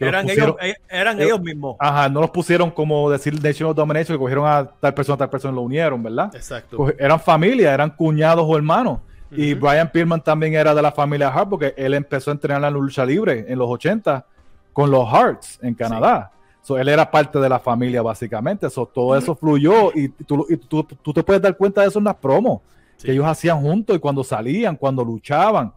Eran, 0.00 0.26
pusieron- 0.26 0.56
ellos, 0.60 0.76
eh, 0.76 0.80
eran 0.88 1.16
ellos- 1.16 1.26
ellos 1.28 1.40
mismos. 1.42 1.76
Ajá, 1.80 2.08
no 2.08 2.20
los 2.20 2.30
pusieron 2.30 2.70
como 2.70 3.10
decir 3.10 3.34
National 3.42 3.74
Domination, 3.74 4.16
que 4.16 4.20
cogieron 4.20 4.46
a 4.46 4.64
tal 4.80 4.94
persona, 4.94 5.16
tal 5.18 5.30
persona 5.30 5.52
y 5.52 5.54
lo 5.56 5.62
unieron, 5.62 6.02
¿verdad? 6.02 6.30
Exacto. 6.34 6.76
Coge- 6.76 6.96
eran 6.98 7.18
familia, 7.20 7.74
eran 7.74 7.90
cuñados 7.90 8.44
o 8.48 8.56
hermanos. 8.56 9.00
Y. 9.30 9.52
Brian 9.54 9.90
Pillman 9.90 10.22
también 10.22 10.54
era 10.54 10.74
de 10.74 10.80
la 10.80 10.90
familia 10.92 11.28
Hart 11.28 11.50
porque 11.50 11.74
él 11.76 11.92
empezó 11.94 12.30
a 12.30 12.32
entrenar 12.34 12.58
en 12.58 12.62
la 12.62 12.70
lucha 12.70 13.04
libre 13.04 13.44
en 13.48 13.58
los 13.58 13.68
80 13.68 14.24
con 14.72 14.90
los 14.90 15.06
Hearts 15.10 15.58
en 15.62 15.74
Canadá. 15.74 16.30
So, 16.62 16.78
él 16.78 16.88
era 16.88 17.10
parte 17.10 17.38
de 17.38 17.48
la 17.48 17.58
familia 17.58 18.00
básicamente. 18.02 18.68
So, 18.70 18.86
todo 18.86 19.16
eso 19.16 19.34
fluyó 19.34 19.90
y, 19.94 20.08
tú, 20.08 20.46
y 20.48 20.56
tú, 20.56 20.82
tú 21.02 21.12
te 21.12 21.22
puedes 21.22 21.42
dar 21.42 21.56
cuenta 21.56 21.80
de 21.82 21.88
eso 21.88 21.98
en 21.98 22.04
las 22.06 22.14
promos 22.16 22.60
Sí. 22.96 23.06
que 23.06 23.12
ellos 23.12 23.26
hacían 23.26 23.60
juntos 23.60 23.96
y 23.96 23.98
cuando 23.98 24.22
salían, 24.24 24.76
cuando 24.76 25.04
luchaban. 25.04 25.72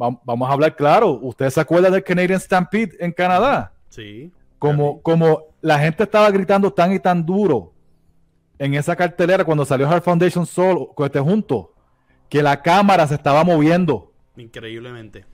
Va- 0.00 0.18
vamos 0.24 0.48
a 0.48 0.52
hablar 0.52 0.74
claro. 0.76 1.10
¿Ustedes 1.22 1.54
se 1.54 1.60
acuerdan 1.60 1.92
del 1.92 2.04
Canadian 2.04 2.40
Stampede 2.40 2.96
en 3.00 3.12
Canadá? 3.12 3.72
Sí. 3.88 4.30
como, 4.58 5.00
como 5.02 5.44
la 5.62 5.78
gente 5.78 6.04
estaba 6.04 6.30
gritando 6.30 6.72
tan 6.72 6.92
y 6.92 6.98
tan 7.00 7.24
duro 7.26 7.72
en 8.58 8.74
esa 8.74 8.94
cartelera 8.94 9.44
cuando 9.44 9.64
salió 9.64 9.88
Heart 9.88 10.04
Foundation 10.04 10.44
solo, 10.46 10.88
con 10.94 11.06
este 11.06 11.18
junto, 11.18 11.72
que 12.28 12.42
la 12.42 12.60
cámara 12.62 13.06
se 13.06 13.14
estaba 13.14 13.42
moviendo. 13.42 14.12
Increíblemente. 14.36 15.24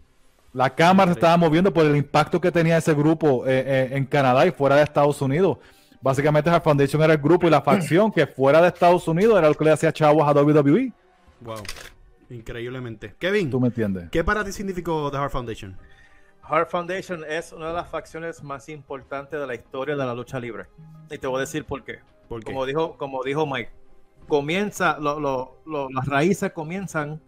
La 0.52 0.74
cámara 0.74 1.12
se 1.12 1.18
estaba 1.18 1.36
moviendo 1.36 1.72
por 1.74 1.84
el 1.84 1.96
impacto 1.96 2.40
que 2.40 2.50
tenía 2.52 2.78
ese 2.78 2.94
grupo 2.94 3.44
eh, 3.46 3.62
eh, 3.66 3.88
en 3.96 4.06
Canadá 4.06 4.46
y 4.46 4.52
fuera 4.52 4.76
de 4.76 4.84
Estados 4.84 5.20
Unidos. 5.20 5.58
Básicamente 6.00 6.48
Heart 6.48 6.62
Foundation 6.64 7.02
era 7.02 7.12
el 7.12 7.18
grupo 7.20 7.46
y 7.46 7.50
la 7.50 7.60
facción 7.60 8.12
que 8.12 8.26
fuera 8.26 8.62
de 8.62 8.68
Estados 8.68 9.06
Unidos 9.08 9.36
era 9.38 9.48
lo 9.48 9.54
que 9.54 9.64
le 9.64 9.72
hacía 9.72 9.92
chavos 9.92 10.22
a 10.26 10.32
WWE. 10.32 10.92
Wow. 11.40 11.56
Increíblemente. 12.30 13.14
Kevin, 13.18 13.50
Tú 13.50 13.60
me 13.60 13.68
entiendes. 13.68 14.10
¿qué 14.10 14.24
para 14.24 14.44
ti 14.44 14.52
significó 14.52 15.10
The 15.10 15.16
Heart 15.18 15.32
Foundation? 15.32 15.76
Heart 16.48 16.70
Foundation 16.70 17.24
es 17.28 17.52
una 17.52 17.68
de 17.68 17.74
las 17.74 17.88
facciones 17.88 18.42
más 18.42 18.68
importantes 18.68 19.38
de 19.40 19.46
la 19.46 19.54
historia 19.54 19.96
de 19.96 20.04
la 20.04 20.14
lucha 20.14 20.38
libre. 20.38 20.66
Y 21.10 21.18
te 21.18 21.26
voy 21.26 21.38
a 21.38 21.40
decir 21.40 21.64
por 21.64 21.82
qué. 21.84 21.98
¿Por 22.28 22.40
qué? 22.40 22.46
Como 22.52 22.66
dijo, 22.66 22.96
como 22.96 23.22
dijo 23.24 23.46
Mike, 23.46 23.70
comienza, 24.28 24.98
lo- 24.98 25.20
lo- 25.20 25.58
lo- 25.66 25.88
las 25.90 26.06
raíces 26.06 26.52
comienzan 26.52 27.20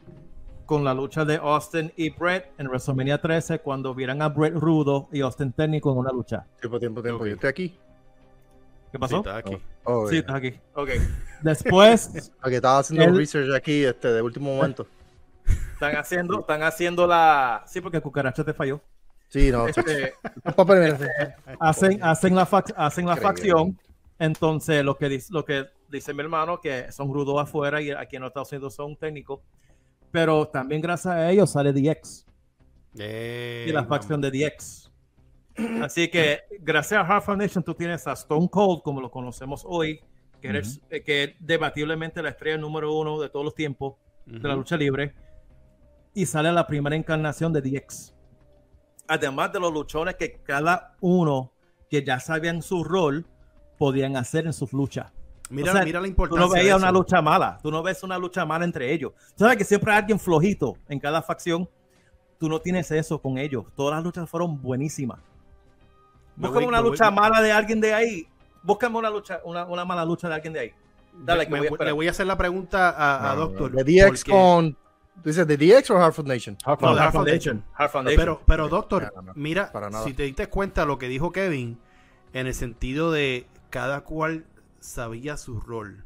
con 0.66 0.84
la 0.84 0.92
lucha 0.94 1.24
de 1.24 1.36
Austin 1.36 1.92
y 1.96 2.10
Brett 2.10 2.52
en 2.58 2.66
WrestleMania 2.68 3.20
13 3.20 3.60
cuando 3.60 3.94
vieran 3.94 4.20
a 4.20 4.28
Brett 4.28 4.54
rudo 4.54 5.08
y 5.12 5.20
Austin 5.20 5.52
técnico 5.52 5.90
en 5.92 5.98
una 5.98 6.10
lucha. 6.12 6.46
Tiempo, 6.60 6.78
tiempo, 6.78 7.02
tiempo. 7.02 7.26
Yo 7.26 7.34
estoy 7.34 7.48
aquí. 7.50 7.78
¿Qué 8.90 8.96
Sí, 8.96 8.98
pasó? 8.98 9.16
está 9.18 9.36
aquí. 9.36 9.58
Oh, 9.84 10.06
Sí, 10.06 10.12
yeah. 10.12 10.20
estás 10.20 10.36
aquí. 10.36 10.54
Ok. 10.74 10.88
Después 11.42 12.32
Ok, 12.42 12.50
estaba 12.52 12.78
haciendo 12.78 13.04
El- 13.04 13.16
research 13.16 13.54
aquí 13.54 13.84
este, 13.84 14.08
de 14.12 14.22
último 14.22 14.54
momento. 14.56 14.86
están 15.74 15.96
haciendo, 15.96 16.40
están 16.40 16.62
haciendo 16.62 17.06
la. 17.06 17.64
Sí, 17.66 17.80
porque 17.80 18.00
Cucaracha 18.00 18.44
te 18.44 18.54
falló. 18.54 18.80
Sí, 19.28 19.50
no. 19.50 19.68
Este, 19.68 20.14
hacen, 21.60 22.02
hacen 22.02 22.34
la, 22.34 22.46
fac- 22.46 22.74
hacen 22.76 23.06
la 23.06 23.16
facción. 23.16 23.78
Entonces, 24.18 24.82
lo 24.84 24.96
que, 24.96 25.08
dice, 25.08 25.32
lo 25.32 25.44
que 25.44 25.66
dice 25.88 26.12
mi 26.14 26.20
hermano, 26.20 26.60
que 26.60 26.90
son 26.90 27.12
rudos 27.12 27.40
afuera 27.40 27.80
y 27.80 27.90
aquí 27.90 28.16
en 28.16 28.22
los 28.22 28.30
Estados 28.30 28.50
Unidos 28.52 28.74
son 28.74 28.96
técnicos. 28.96 29.40
Pero 30.10 30.48
también 30.48 30.80
gracias 30.80 31.14
a 31.14 31.30
ellos 31.30 31.50
sale 31.50 31.72
DX 31.72 32.24
Eh, 32.98 33.66
y 33.68 33.72
la 33.72 33.84
facción 33.84 34.20
de 34.22 34.30
DX. 34.30 34.87
Así 35.82 36.08
que 36.08 36.40
gracias 36.60 37.00
a 37.00 37.04
Heart 37.04 37.24
Foundation 37.24 37.64
tú 37.64 37.74
tienes 37.74 38.06
a 38.06 38.12
Stone 38.12 38.48
Cold, 38.48 38.82
como 38.82 39.00
lo 39.00 39.10
conocemos 39.10 39.64
hoy, 39.66 40.00
que, 40.40 40.48
eres, 40.48 40.80
eh, 40.90 41.02
que 41.02 41.24
es 41.24 41.30
debatiblemente 41.40 42.22
la 42.22 42.30
estrella 42.30 42.58
número 42.58 42.94
uno 42.94 43.20
de 43.20 43.28
todos 43.28 43.44
los 43.44 43.54
tiempos 43.54 43.94
de 44.26 44.46
la 44.46 44.54
lucha 44.54 44.76
libre. 44.76 45.14
Y 46.14 46.26
sale 46.26 46.52
la 46.52 46.66
primera 46.66 46.94
encarnación 46.96 47.52
de 47.52 47.60
DX. 47.60 48.14
Además 49.08 49.52
de 49.52 49.60
los 49.60 49.72
luchones 49.72 50.16
que 50.16 50.40
cada 50.42 50.96
uno 51.00 51.52
que 51.90 52.04
ya 52.04 52.20
sabían 52.20 52.62
su 52.62 52.84
rol 52.84 53.26
podían 53.78 54.16
hacer 54.16 54.46
en 54.46 54.52
sus 54.52 54.72
luchas. 54.72 55.12
Mira, 55.50 55.72
O 55.72 55.74
sea, 55.74 55.84
mira 55.84 56.00
la 56.00 56.04
Tú 56.04 56.10
importancia. 56.10 56.46
no 56.46 56.52
de 56.52 56.60
veías 56.60 56.76
una 56.76 56.92
lucha 56.92 57.22
mala, 57.22 57.58
tú 57.62 57.70
no 57.70 57.82
ves 57.82 58.02
una 58.02 58.18
lucha 58.18 58.44
mala 58.44 58.66
entre 58.66 58.92
ellos. 58.92 59.12
Tú 59.34 59.44
Sabes 59.44 59.56
que 59.56 59.64
siempre 59.64 59.92
hay 59.92 59.98
alguien 59.98 60.18
flojito 60.18 60.76
en 60.88 61.00
cada 61.00 61.22
facción. 61.22 61.68
Tú 62.38 62.48
no 62.48 62.60
tienes 62.60 62.90
eso 62.90 63.20
con 63.20 63.38
ellos. 63.38 63.64
Todas 63.74 63.94
las 63.96 64.04
luchas 64.04 64.28
fueron 64.28 64.60
buenísimas. 64.60 65.20
Me 66.38 66.48
Búscame 66.48 66.66
una 66.66 66.80
lucha 66.80 67.10
mala 67.10 67.40
de 67.42 67.52
alguien 67.52 67.80
de 67.80 67.92
ahí. 67.94 68.28
Búscame 68.62 68.96
una 68.98 69.10
lucha, 69.10 69.40
una, 69.44 69.64
una 69.66 69.84
mala 69.84 70.04
lucha 70.04 70.28
de 70.28 70.34
alguien 70.34 70.52
de 70.52 70.60
ahí. 70.60 70.72
Dale, 71.20 71.46
que 71.46 71.52
Me- 71.52 71.68
voy 71.68 71.78
a 71.80 71.84
le 71.84 71.92
voy 71.92 72.06
a 72.06 72.10
hacer 72.12 72.26
la 72.26 72.36
pregunta 72.38 72.90
a, 72.90 73.32
a 73.32 73.34
No, 73.34 73.40
no, 73.40 73.46
Doctor. 73.48 73.72
De 73.72 73.84
DX 73.84 74.06
porque- 74.24 74.30
con. 74.30 74.76
¿Tú 75.22 75.30
dices 75.30 75.46
de 75.48 75.56
DX 75.56 75.90
o 75.90 75.96
Hard 75.96 76.12
Foundation? 76.12 76.56
No, 76.64 76.76
No, 76.80 77.10
Foundation. 77.10 77.64
Heart 77.76 77.90
Foundation. 77.90 78.20
Pero, 78.20 78.42
pero 78.46 78.68
Doctor, 78.68 79.12
No, 79.16 79.22
no, 79.22 79.26
no. 79.28 79.32
mira, 79.34 79.72
Para 79.72 79.90
nada. 79.90 80.04
si 80.04 80.12
te 80.12 80.22
diste 80.22 80.46
cuenta 80.46 80.84
lo 80.84 80.96
que 80.96 81.08
dijo 81.08 81.32
Kevin, 81.32 81.80
en 82.32 82.46
el 82.46 82.54
sentido 82.54 83.10
de 83.10 83.48
cada 83.70 84.02
cual 84.02 84.44
sabía 84.78 85.36
su 85.36 85.58
rol. 85.60 86.04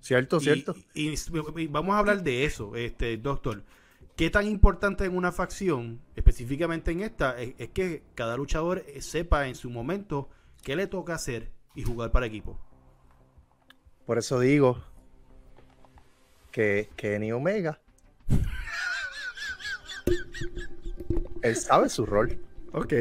Cierto, 0.00 0.36
Y- 0.36 0.40
cierto. 0.40 0.74
Y, 0.92 1.14
y 1.56 1.66
vamos 1.68 1.94
a 1.94 1.98
hablar 1.98 2.22
de 2.22 2.44
eso, 2.44 2.76
este 2.76 3.16
Doctor. 3.16 3.62
¿Qué 4.16 4.30
tan 4.30 4.46
importante 4.46 5.04
en 5.04 5.16
una 5.16 5.32
facción, 5.32 6.00
específicamente 6.14 6.90
en 6.90 7.00
esta, 7.00 7.40
es, 7.40 7.54
es 7.58 7.70
que 7.70 8.02
cada 8.14 8.36
luchador 8.36 8.84
eh, 8.86 9.00
sepa 9.00 9.48
en 9.48 9.54
su 9.54 9.70
momento 9.70 10.28
qué 10.62 10.76
le 10.76 10.86
toca 10.86 11.14
hacer 11.14 11.50
y 11.74 11.82
jugar 11.82 12.12
para 12.12 12.26
equipo? 12.26 12.58
Por 14.04 14.18
eso 14.18 14.38
digo 14.40 14.82
que 16.50 16.90
Kenny 16.96 17.32
Omega. 17.32 17.80
él 21.42 21.56
sabe 21.56 21.88
su 21.88 22.06
rol. 22.06 22.38
Ok, 22.72 22.92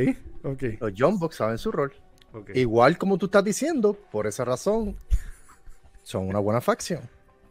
ok. 0.43 0.63
Los 0.80 0.93
John 0.98 1.19
Bucks 1.19 1.38
saben 1.38 1.58
su 1.58 1.72
rol. 1.72 1.93
ok. 2.34 2.52
Igual 2.56 2.98
como 2.98 3.17
tú 3.17 3.26
estás 3.26 3.43
diciendo, 3.43 3.93
por 3.93 4.28
esa 4.28 4.45
razón, 4.45 4.98
son 6.02 6.28
una 6.28 6.39
buena 6.39 6.62
facción. 6.62 7.02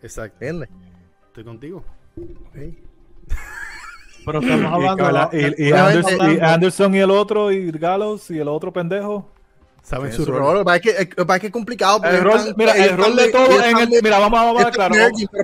Exacto. 0.02 0.36
¿Entiendes? 0.40 0.68
Estoy 1.26 1.44
contigo. 1.44 1.84
Ok. 2.16 2.56
Pero 4.24 4.40
estamos 4.40 4.72
hablando 4.72 5.04
y- 5.58 5.72
Anderson, 5.72 6.32
y 6.32 6.38
Anderson 6.40 6.94
y 6.94 6.98
el 6.98 7.10
otro, 7.10 7.52
y 7.52 7.70
Gallows 7.70 8.30
y 8.30 8.38
el 8.38 8.48
otro 8.48 8.72
pendejo. 8.72 9.30
Saben 9.82 10.12
su 10.12 10.26
rol. 10.26 10.58
Lo 10.58 10.64
que 10.66 10.90
es 10.90 11.08
que- 11.08 11.24
que 11.40 11.50
complicado. 11.50 12.02
El 12.04 12.20
rol, 12.22 12.36
están- 12.36 12.54
mira, 12.58 12.72
el 12.76 12.94
rol 12.94 13.16
de 13.16 13.28
todo 13.30 13.64
en 13.64 13.78
el. 13.78 13.88
Mira, 14.02 14.18
vamos, 14.18 14.38
vamos 14.38 14.64
a 14.64 14.68
es 14.68 14.76
Vamos, 14.76 14.98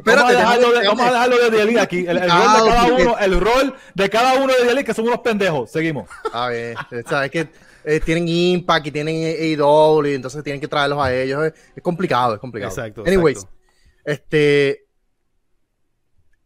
vamos 0.04 0.24
a 0.24 0.32
dejarlo 0.36 0.72
de, 0.72 0.78
déjame- 0.80 0.86
vamos 0.88 1.06
a 1.06 1.10
dejarlo 1.12 1.38
de 1.38 1.50
Dieli 1.50 1.78
aquí. 1.78 1.98
El, 2.00 2.18
el 2.18 2.20
rol 2.20 2.28
de 2.28 2.30
Ah, 2.30 2.64
cada 2.66 2.86
uno, 2.92 3.18
el 3.18 3.40
rol 3.40 3.74
de 3.94 4.10
cada 4.10 4.34
uno 4.34 4.52
de 4.52 4.64
que 4.84 4.92
son 4.92 5.06
unos 5.06 5.20
pendejos. 5.20 5.70
Seguimos. 5.70 6.10
A 6.32 6.48
ver, 6.48 6.76
sabes 7.08 7.30
que 7.30 7.48
eh, 7.86 8.00
tienen 8.00 8.28
Impact 8.28 8.86
y 8.88 8.90
tienen 8.90 9.16
AEW, 9.24 10.06
y 10.06 10.14
entonces 10.14 10.44
tienen 10.44 10.60
que 10.60 10.68
traerlos 10.68 10.98
a 11.02 11.14
ellos. 11.14 11.42
Es, 11.44 11.54
es 11.76 11.82
complicado, 11.82 12.34
es 12.34 12.40
complicado. 12.40 12.70
Exacto, 12.70 13.02
Anyways, 13.06 13.38
exacto. 13.38 13.56
este. 14.04 14.80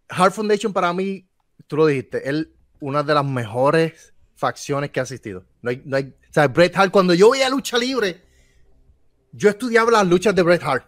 Hard 0.09 0.33
Foundation 0.33 0.73
para 0.73 0.93
mí, 0.93 1.28
tú 1.67 1.77
lo 1.77 1.87
dijiste, 1.87 2.29
es 2.29 2.47
una 2.81 3.03
de 3.03 3.15
las 3.15 3.25
mejores 3.25 4.15
facciones 4.35 4.91
que 4.91 5.01
ha 5.01 5.03
asistido. 5.03 5.45
No 5.63 5.71
hay, 5.71 5.83
no 5.85 5.97
hay, 5.97 6.05
o 6.05 6.33
sea, 6.33 6.47
Bret 6.49 6.77
Hart, 6.77 6.91
cuando 6.93 7.15
yo 7.15 7.31
veía 7.31 7.49
lucha 7.51 7.77
libre, 7.79 8.23
yo 9.33 9.49
estudiaba 9.51 9.91
las 9.91 10.07
luchas 10.07 10.35
de 10.35 10.43
Bret 10.43 10.63
Hart. 10.63 10.85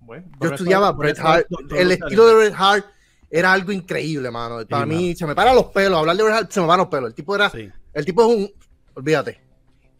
Bueno, 0.00 0.28
Yo 0.40 0.50
estudiaba 0.50 0.90
Bret 0.92 1.18
Hart. 1.20 1.46
El 1.76 1.92
estilo 1.92 2.26
de. 2.26 2.34
Bret 2.34 2.54
Hart 2.56 2.84
era 3.30 3.52
algo 3.52 3.70
increíble, 3.70 4.30
mano. 4.30 4.66
Para 4.66 4.82
Sí, 4.84 4.88
mí, 4.88 5.04
mano. 5.06 5.16
se 5.16 5.26
me 5.26 5.34
paran 5.36 5.54
los 5.54 5.66
pelos. 5.66 5.98
Hablar 5.98 6.16
de 6.16 6.22
Bret 6.24 6.34
Hart 6.34 6.50
se 6.50 6.60
me 6.60 6.66
paran 6.66 6.80
los 6.80 6.88
pelos. 6.88 7.08
El 7.10 7.14
tipo 7.14 7.34
era. 7.34 7.48
Sí, 7.50 7.70
El 7.92 8.04
tipo 8.04 8.22
es 8.22 8.36
un. 8.38 8.52
Olvídate. 8.94 9.40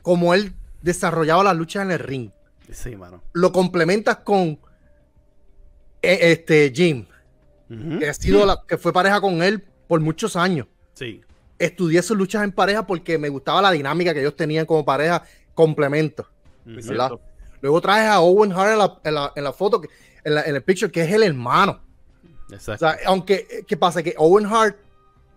Como 0.02 0.34
él 0.34 0.52
desarrollaba 0.82 1.44
las 1.44 1.56
luchas 1.56 1.84
en 1.84 1.92
el 1.92 1.98
ring. 2.00 2.30
sí, 2.70 2.96
mano. 2.96 3.22
Lo 3.34 3.52
complementas 3.52 4.16
con. 4.18 4.58
eh, 6.02 6.18
Este, 6.32 6.72
Jim. 6.74 7.06
Que, 8.00 8.08
ha 8.08 8.14
sido 8.14 8.44
la- 8.44 8.60
que 8.66 8.76
fue 8.78 8.92
pareja 8.92 9.20
con 9.20 9.42
él 9.44 9.64
por 9.90 9.98
muchos 10.00 10.36
años. 10.36 10.68
Sí, 10.94 11.20
Estudié 11.58 12.00
sus 12.00 12.16
luchas 12.16 12.44
en 12.44 12.52
pareja 12.52 12.86
porque 12.86 13.18
me 13.18 13.28
gustaba 13.28 13.60
la 13.60 13.72
dinámica 13.72 14.14
que 14.14 14.20
ellos 14.20 14.36
tenían 14.36 14.64
como 14.66 14.84
pareja. 14.84 15.24
Complemento. 15.52 16.26
Luego 17.60 17.80
traes 17.80 18.08
a 18.08 18.20
Owen 18.20 18.52
Hart 18.52 18.70
en 18.72 18.78
la, 18.78 19.00
en 19.04 19.14
la- 19.14 19.32
en 19.34 19.44
la 19.44 19.52
foto, 19.52 19.82
en, 20.24 20.34
la- 20.36 20.42
en 20.42 20.54
el 20.54 20.62
picture, 20.62 20.90
que 20.92 21.02
es 21.02 21.12
el 21.12 21.24
hermano. 21.24 21.80
O 22.50 22.54
exacto. 22.54 22.86
sea, 22.86 22.98
aunque, 23.04 23.46
eh, 23.50 23.64
¿qué 23.66 23.76
pasa? 23.76 24.00
Que 24.02 24.14
Owen 24.16 24.46
Hart 24.46 24.76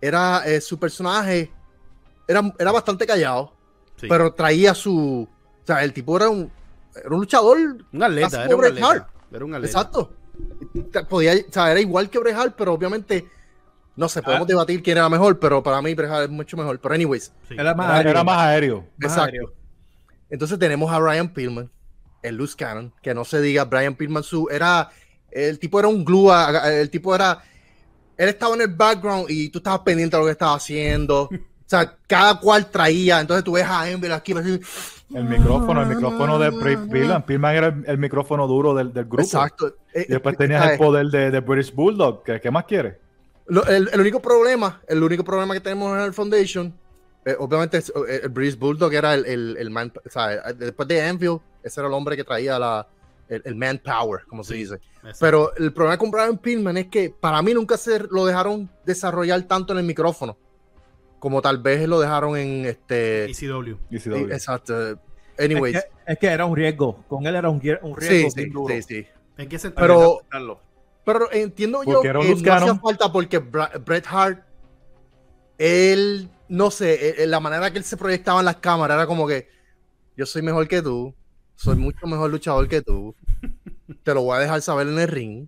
era 0.00 0.42
eh, 0.46 0.60
su 0.60 0.78
personaje, 0.78 1.50
era, 2.28 2.40
era 2.58 2.70
bastante 2.72 3.06
callado, 3.06 3.52
Sí. 3.96 4.06
pero 4.08 4.32
traía 4.32 4.72
su. 4.74 5.28
O 5.62 5.66
sea, 5.66 5.82
el 5.84 5.92
tipo 5.92 6.16
era 6.16 6.28
un, 6.30 6.50
era 6.94 7.08
un 7.10 7.18
luchador. 7.20 7.58
un 7.92 8.02
atleta, 8.02 8.44
era 8.44 8.56
un 8.56 8.64
atleta. 8.64 9.08
Era 9.32 9.44
un 9.44 9.54
atleta. 9.54 9.66
Exacto. 9.78 10.12
Podía, 11.08 11.34
o 11.34 11.52
sea, 11.52 11.70
era 11.72 11.80
igual 11.80 12.08
que 12.08 12.18
Bret 12.20 12.36
Hart, 12.36 12.54
pero 12.56 12.72
obviamente. 12.72 13.28
No 13.96 14.08
sé, 14.08 14.22
podemos 14.22 14.46
Ah. 14.46 14.48
debatir 14.48 14.82
quién 14.82 14.98
era 14.98 15.08
mejor, 15.08 15.38
pero 15.38 15.62
para 15.62 15.80
mí 15.80 15.94
Bret 15.94 16.10
Hart 16.10 16.24
es 16.24 16.30
mucho 16.30 16.56
mejor. 16.56 16.80
Pero, 16.80 16.94
anyways, 16.94 17.32
Sí. 17.48 17.54
Era 17.56 17.74
más 17.74 17.86
Era, 17.86 17.96
aéreo. 17.96 18.10
era 18.10 18.24
más 18.24 18.38
aéreo. 18.38 18.76
Más 18.98 19.12
exacto. 19.12 19.22
aéreo. 19.24 19.52
Entonces 20.30 20.58
tenemos 20.58 20.90
a 20.92 20.98
Ryan 20.98 21.28
Pillman, 21.32 21.70
el 22.22 22.36
loose 22.36 22.56
cannon, 22.56 22.92
que 23.02 23.14
no 23.14 23.24
se 23.24 23.40
diga, 23.40 23.64
Brian 23.66 23.94
Pillman 23.94 24.22
su, 24.22 24.48
era, 24.50 24.90
el 25.30 25.58
tipo 25.58 25.78
era 25.78 25.86
un 25.88 26.04
glue, 26.04 26.32
el 26.66 26.90
tipo 26.90 27.14
era, 27.14 27.40
él 28.16 28.28
estaba 28.28 28.54
en 28.54 28.62
el 28.62 28.68
background 28.68 29.26
y 29.30 29.48
tú 29.50 29.58
estabas 29.58 29.80
pendiente 29.80 30.16
de 30.16 30.20
lo 30.22 30.26
que 30.26 30.32
estaba 30.32 30.54
haciendo. 30.54 31.28
O 31.66 31.66
sea, 31.76 31.96
cada 32.06 32.38
cual 32.38 32.70
traía, 32.70 33.20
entonces 33.20 33.42
tú 33.42 33.52
ves 33.52 33.64
a 33.66 33.88
Ember 33.88 34.12
aquí, 34.12 34.32
así, 34.34 34.60
El 35.14 35.24
micrófono, 35.24 35.80
el 35.80 35.88
micrófono 35.88 36.38
de 36.38 36.52
Pillman. 36.52 37.22
Pillman 37.24 37.56
era 37.56 37.66
el, 37.68 37.84
el 37.86 37.96
micrófono 37.98 38.46
duro 38.46 38.74
del, 38.74 38.92
del 38.92 39.06
grupo. 39.06 39.22
exacto. 39.22 39.74
Eh, 39.94 40.04
Y 40.06 40.12
después 40.12 40.34
eh, 40.34 40.38
tenías 40.38 40.60
¿sabes? 40.62 40.78
el 40.78 40.86
poder 40.86 41.06
de, 41.06 41.30
de 41.30 41.40
British 41.40 41.74
Bulldog. 41.74 42.22
¿Qué, 42.22 42.38
qué 42.38 42.50
más 42.50 42.66
quieres? 42.66 42.96
Lo- 43.46 43.66
el, 43.66 43.90
el 43.92 44.00
único 44.00 44.20
problema, 44.20 44.80
el 44.88 45.02
único 45.02 45.22
problema 45.24 45.54
que 45.54 45.60
tenemos 45.60 45.96
en 45.96 46.04
el 46.04 46.12
Foundation, 46.14 46.74
eh, 47.24 47.36
obviamente 47.38 47.78
es, 47.78 47.90
eh, 48.08 48.20
el 48.24 48.28
British 48.30 48.58
Bulldog 48.58 48.92
era 48.92 49.14
el, 49.14 49.24
el, 49.26 49.56
el 49.58 49.70
man, 49.70 49.92
o 50.04 50.10
sea, 50.10 50.32
eh, 50.34 50.54
después 50.56 50.88
de 50.88 51.02
Anvil, 51.02 51.38
ese 51.62 51.80
era 51.80 51.88
el 51.88 51.94
hombre 51.94 52.16
que 52.16 52.24
traía 52.24 52.58
la, 52.58 52.86
el, 53.28 53.42
el 53.44 53.54
manpower, 53.54 54.24
como 54.26 54.42
se 54.44 54.54
Sí. 54.54 54.58
dice. 54.60 54.74
Exacto. 54.96 55.18
Pero 55.20 55.54
el 55.56 55.72
problema 55.72 55.98
con 55.98 56.10
Brian 56.10 56.38
Pillman 56.38 56.76
es 56.78 56.86
que 56.88 57.10
para 57.10 57.42
mí 57.42 57.52
nunca 57.54 57.76
se 57.76 57.98
lo 58.10 58.24
dejaron 58.24 58.70
desarrollar 58.86 59.42
tanto 59.42 59.72
en 59.74 59.80
el 59.80 59.84
micrófono 59.84 60.36
como 61.18 61.40
tal 61.40 61.58
vez 61.58 61.86
lo 61.88 62.00
dejaron 62.00 62.36
en 62.36 62.66
este. 62.66 63.24
ECW. 63.30 63.76
Sí, 63.98 64.10
doble. 64.10 64.34
exacto. 64.34 64.98
Anyways. 65.38 65.76
Es 65.76 65.84
que, 65.84 66.12
es 66.12 66.18
que 66.18 66.26
era 66.26 66.44
un 66.44 66.54
riesgo. 66.56 67.02
Con 67.08 67.26
él 67.26 67.34
era 67.34 67.48
un, 67.48 67.56
un 67.56 68.00
Sí, 68.00 68.08
riesgo 68.08 68.30
sí, 68.30 68.36
bien 68.36 68.52
duro. 68.52 68.74
sí, 68.74 68.82
sí. 68.82 69.06
¿En 69.38 69.48
qué 69.48 69.58
sentido? 69.58 69.80
Pero. 69.86 70.20
Pero 71.04 71.30
entiendo 71.32 71.82
yo 71.84 72.00
que 72.00 72.12
no 72.12 72.20
hacía 72.20 72.74
falta 72.80 73.12
porque 73.12 73.38
Bret 73.38 74.06
Hart, 74.08 74.42
él, 75.58 76.28
no 76.48 76.70
sé, 76.70 76.94
eh, 77.08 77.14
eh, 77.18 77.26
la 77.26 77.40
manera 77.40 77.70
que 77.70 77.78
él 77.78 77.84
se 77.84 77.96
proyectaba 77.96 78.40
en 78.40 78.46
las 78.46 78.56
cámaras 78.56 78.96
era 78.96 79.06
como 79.06 79.26
que 79.26 79.48
yo 80.16 80.26
soy 80.26 80.42
mejor 80.42 80.66
que 80.68 80.82
tú, 80.82 81.14
soy 81.54 81.76
mucho 81.76 82.06
mejor 82.06 82.30
luchador 82.30 82.68
que 82.68 82.82
tú, 82.82 83.14
te 84.02 84.14
lo 84.14 84.22
voy 84.22 84.36
a 84.36 84.40
dejar 84.40 84.62
saber 84.62 84.88
en 84.88 84.98
el 84.98 85.08
ring. 85.08 85.46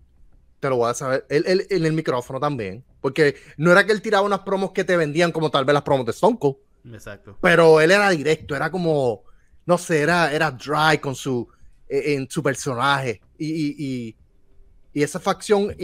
te 0.60 0.68
lo 0.70 0.76
voy 0.78 0.90
a 0.90 0.94
saber. 0.94 1.26
Él, 1.28 1.44
él- 1.46 1.66
en 1.70 1.84
el 1.84 1.92
micrófono 1.92 2.40
también. 2.40 2.82
Porque 3.00 3.36
no 3.56 3.70
era 3.70 3.84
que 3.86 3.92
él 3.92 4.02
tiraba 4.02 4.26
unas 4.26 4.40
promos 4.40 4.72
que 4.72 4.84
te 4.84 4.96
vendían 4.96 5.30
como 5.30 5.50
tal 5.50 5.64
vez 5.64 5.74
las 5.74 5.82
promos 5.82 6.06
de 6.06 6.12
Stone 6.12 6.38
Cold, 6.40 6.56
Exacto. 6.92 7.36
pero 7.40 7.80
él 7.80 7.90
era 7.92 8.08
directo, 8.10 8.56
era 8.56 8.70
como, 8.70 9.22
no 9.66 9.78
sé, 9.78 10.00
era, 10.00 10.32
era 10.32 10.50
dry 10.50 10.98
con 10.98 11.14
su, 11.14 11.46
eh, 11.88 12.14
en 12.14 12.28
su 12.28 12.42
personaje. 12.42 13.20
Y, 13.38 13.46
y, 13.46 13.74
y- 13.78 14.16
y 14.96 15.02
esa 15.02 15.20
facción, 15.20 15.74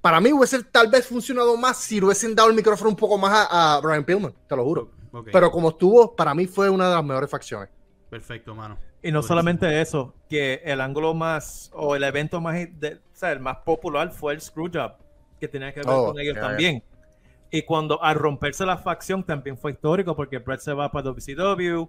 para 0.00 0.20
mí 0.20 0.32
hubiese 0.32 0.62
tal 0.64 0.88
vez 0.88 1.06
funcionado 1.06 1.56
más 1.56 1.76
si 1.76 2.00
le 2.00 2.06
hubiesen 2.06 2.34
dado 2.34 2.48
el 2.50 2.56
micrófono 2.56 2.90
un 2.90 2.96
poco 2.96 3.16
más 3.16 3.46
a, 3.48 3.76
a 3.76 3.80
Brian 3.80 4.02
Pillman, 4.04 4.34
te 4.48 4.56
lo 4.56 4.64
juro. 4.64 4.90
Pero 5.30 5.50
como 5.52 5.68
estuvo, 5.68 6.16
para 6.16 6.34
mí 6.34 6.46
fue 6.46 6.68
una 6.68 6.88
de 6.88 6.94
las 6.96 7.04
mejores 7.04 7.30
facciones. 7.30 7.68
Perfecto, 8.10 8.54
mano. 8.54 8.74
Y 9.02 9.12
no 9.12 9.18
Buenísimo. 9.18 9.22
solamente 9.22 9.80
eso, 9.80 10.14
que 10.28 10.60
el 10.64 10.80
ángulo 10.80 11.14
más, 11.14 11.70
o 11.74 11.94
el 11.94 12.02
evento 12.02 12.40
más, 12.40 12.54
de- 12.80 12.94
o 12.94 13.14
sea, 13.16 13.30
el 13.32 13.38
más 13.40 13.58
popular 13.58 14.10
fue 14.10 14.32
el 14.34 14.40
Screwjob, 14.40 14.92
que 15.38 15.46
tenía 15.48 15.72
que 15.72 15.80
ver 15.80 15.88
Oh, 15.88 16.06
con 16.08 16.18
ellos 16.20 16.36
también. 16.40 16.82
Y 17.52 17.62
cuando 17.62 18.02
al 18.02 18.16
romperse 18.16 18.64
la 18.66 18.78
facción 18.78 19.22
también 19.22 19.56
fue 19.56 19.72
histórico, 19.72 20.16
porque 20.16 20.38
Brett 20.38 20.60
se 20.60 20.72
va 20.72 20.90
para 20.90 21.04
WCW, 21.10 21.82
uh, 21.82 21.88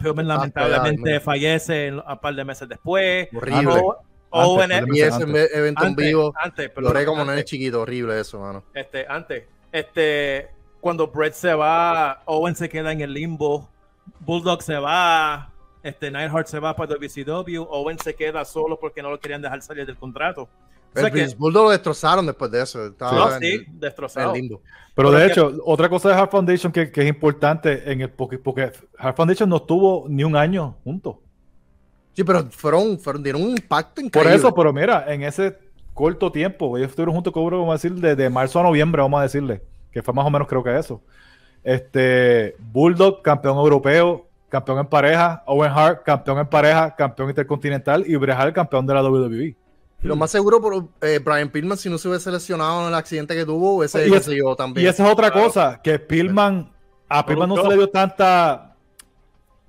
Pillman 0.00 0.26
lamentablemente 0.28 1.12
ya, 1.12 1.20
fallece 1.20 1.86
en- 1.86 1.94
un 2.00 2.18
par 2.20 2.34
de 2.34 2.44
meses 2.44 2.68
después. 2.68 3.28
Horrible. 3.34 3.80
O- 3.82 3.98
Owen, 4.42 4.70
Y 4.92 5.00
ese 5.00 5.12
antes. 5.22 5.54
evento 5.54 5.82
en 5.82 5.88
antes, 5.90 6.06
vivo, 6.06 6.32
antes, 6.40 6.70
perdón, 6.70 6.92
lloré 6.92 7.04
como 7.06 7.20
antes. 7.22 7.34
nene 7.34 7.44
chiquito, 7.44 7.80
horrible 7.82 8.18
eso, 8.20 8.40
mano. 8.40 8.62
este, 8.74 9.06
antes, 9.08 9.44
este, 9.72 10.48
cuando 10.80 11.06
Brett 11.08 11.34
se 11.34 11.54
va, 11.54 12.22
Owen 12.26 12.54
se 12.54 12.68
queda 12.68 12.92
en 12.92 13.00
el 13.00 13.12
limbo, 13.12 13.68
Bulldog 14.20 14.62
se 14.62 14.76
va, 14.76 15.50
este, 15.82 16.10
Neidhart 16.10 16.46
se 16.46 16.58
va 16.58 16.74
para 16.76 16.94
WCW, 16.94 17.62
Owen 17.70 17.98
se 17.98 18.14
queda 18.14 18.44
solo 18.44 18.78
porque 18.78 19.02
no 19.02 19.10
lo 19.10 19.18
querían 19.20 19.42
dejar 19.42 19.60
salir 19.62 19.86
del 19.86 19.96
contrato. 19.96 20.42
O 20.42 20.96
sea 20.98 21.08
El 21.08 21.12
que, 21.12 21.18
Prince 21.20 21.36
Bulldog 21.36 21.64
lo 21.64 21.70
destrozaron 21.70 22.24
después 22.24 22.50
de 22.52 22.62
eso. 22.62 22.86
Estaba 22.86 23.12
no, 23.12 23.34
en, 23.34 23.40
sí, 23.40 23.64
en 23.66 23.80
destrozado. 23.80 24.32
el 24.32 24.40
limbo. 24.42 24.62
Pero 24.94 25.08
Pero 25.08 25.10
de 25.10 25.26
que- 25.26 25.32
hecho, 25.32 25.52
otra 25.64 25.88
cosa 25.88 26.08
de 26.10 26.14
Hard 26.14 26.30
Foundation 26.30 26.70
que, 26.72 26.92
que 26.92 27.00
es 27.02 27.08
importante 27.08 27.90
en 27.90 28.00
el 28.02 28.10
porque, 28.10 28.38
porque 28.38 28.70
Hard 28.96 29.16
Foundation 29.16 29.48
no 29.48 29.56
estuvo 29.56 30.06
ni 30.08 30.22
un 30.22 30.36
año 30.36 30.76
juntos. 30.84 31.16
Sí, 32.14 32.22
pero 32.24 32.44
fueron, 32.50 32.98
fueron, 32.98 33.22
dieron 33.22 33.42
un 33.42 33.50
impacto 33.50 33.96
Por 33.96 34.04
increíble. 34.04 34.36
eso, 34.36 34.54
pero 34.54 34.72
mira, 34.72 35.12
en 35.12 35.22
ese 35.22 35.58
corto 35.92 36.30
tiempo, 36.30 36.76
ellos 36.76 36.90
estuvieron 36.90 37.14
juntos, 37.14 37.32
como 37.32 37.50
vamos 37.50 37.70
a 37.70 37.72
decir, 37.74 37.92
de, 37.94 38.30
marzo 38.30 38.60
a 38.60 38.62
noviembre, 38.62 39.02
vamos 39.02 39.18
a 39.18 39.24
decirle, 39.24 39.62
que 39.90 40.02
fue 40.02 40.14
más 40.14 40.24
o 40.24 40.30
menos 40.30 40.46
creo 40.48 40.62
que 40.62 40.76
eso. 40.78 41.00
Este, 41.62 42.56
Bulldog, 42.58 43.22
campeón 43.22 43.56
europeo, 43.56 44.26
campeón 44.48 44.78
en 44.78 44.86
pareja, 44.86 45.42
Owen 45.46 45.72
Hart, 45.72 46.04
campeón 46.04 46.38
en 46.38 46.46
pareja, 46.46 46.94
campeón 46.94 47.30
intercontinental 47.30 48.04
y 48.06 48.14
Bret 48.16 48.36
Hart, 48.36 48.54
campeón 48.54 48.86
de 48.86 48.94
la 48.94 49.02
WWE. 49.02 49.56
Lo 50.02 50.16
más 50.16 50.30
seguro, 50.30 50.60
por, 50.60 50.86
eh, 51.00 51.18
Brian 51.24 51.48
Pillman, 51.48 51.78
si 51.78 51.88
no 51.88 51.96
se 51.96 52.08
hubiese 52.08 52.30
lesionado 52.30 52.82
en 52.82 52.88
el 52.88 52.94
accidente 52.94 53.34
que 53.34 53.44
tuvo, 53.44 53.76
hubiese 53.78 54.36
yo 54.36 54.54
también. 54.54 54.86
Y 54.86 54.88
esa 54.88 55.06
es 55.06 55.12
otra 55.12 55.30
Claro. 55.30 55.46
cosa, 55.46 55.80
que 55.82 55.98
Pillman, 55.98 56.70
a 57.08 57.24
Pillman 57.24 57.48
no 57.48 57.56
se 57.56 57.68
le 57.68 57.74
dio 57.76 57.88
tanta, 57.88 58.76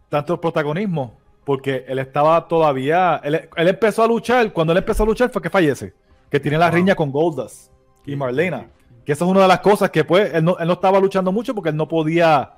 tanto 0.09 0.39
protagonismo, 0.39 1.17
porque 1.45 1.85
él 1.87 1.99
estaba 1.99 2.47
todavía, 2.47 3.21
él, 3.23 3.47
él 3.55 3.67
empezó 3.67 4.03
a 4.03 4.07
luchar, 4.07 4.51
cuando 4.51 4.73
él 4.73 4.77
empezó 4.79 5.03
a 5.03 5.05
luchar 5.05 5.29
fue 5.29 5.41
que 5.41 5.49
fallece, 5.49 5.93
que 6.29 6.39
tiene 6.39 6.57
la 6.57 6.67
Wow. 6.67 6.75
riña 6.75 6.95
con 6.95 7.11
Goldust 7.11 7.71
y 8.05 8.15
Marlena, 8.15 8.67
que 9.05 9.11
esa 9.13 9.23
es 9.25 9.31
una 9.31 9.43
de 9.43 9.47
las 9.47 9.59
cosas 9.59 9.91
que 9.91 10.03
pues, 10.03 10.33
él 10.33 10.43
no, 10.43 10.57
él 10.57 10.67
no 10.67 10.73
estaba 10.73 10.99
luchando 10.99 11.31
mucho 11.31 11.53
porque 11.55 11.69
él 11.69 11.75
no 11.77 11.87
podía 11.87 12.51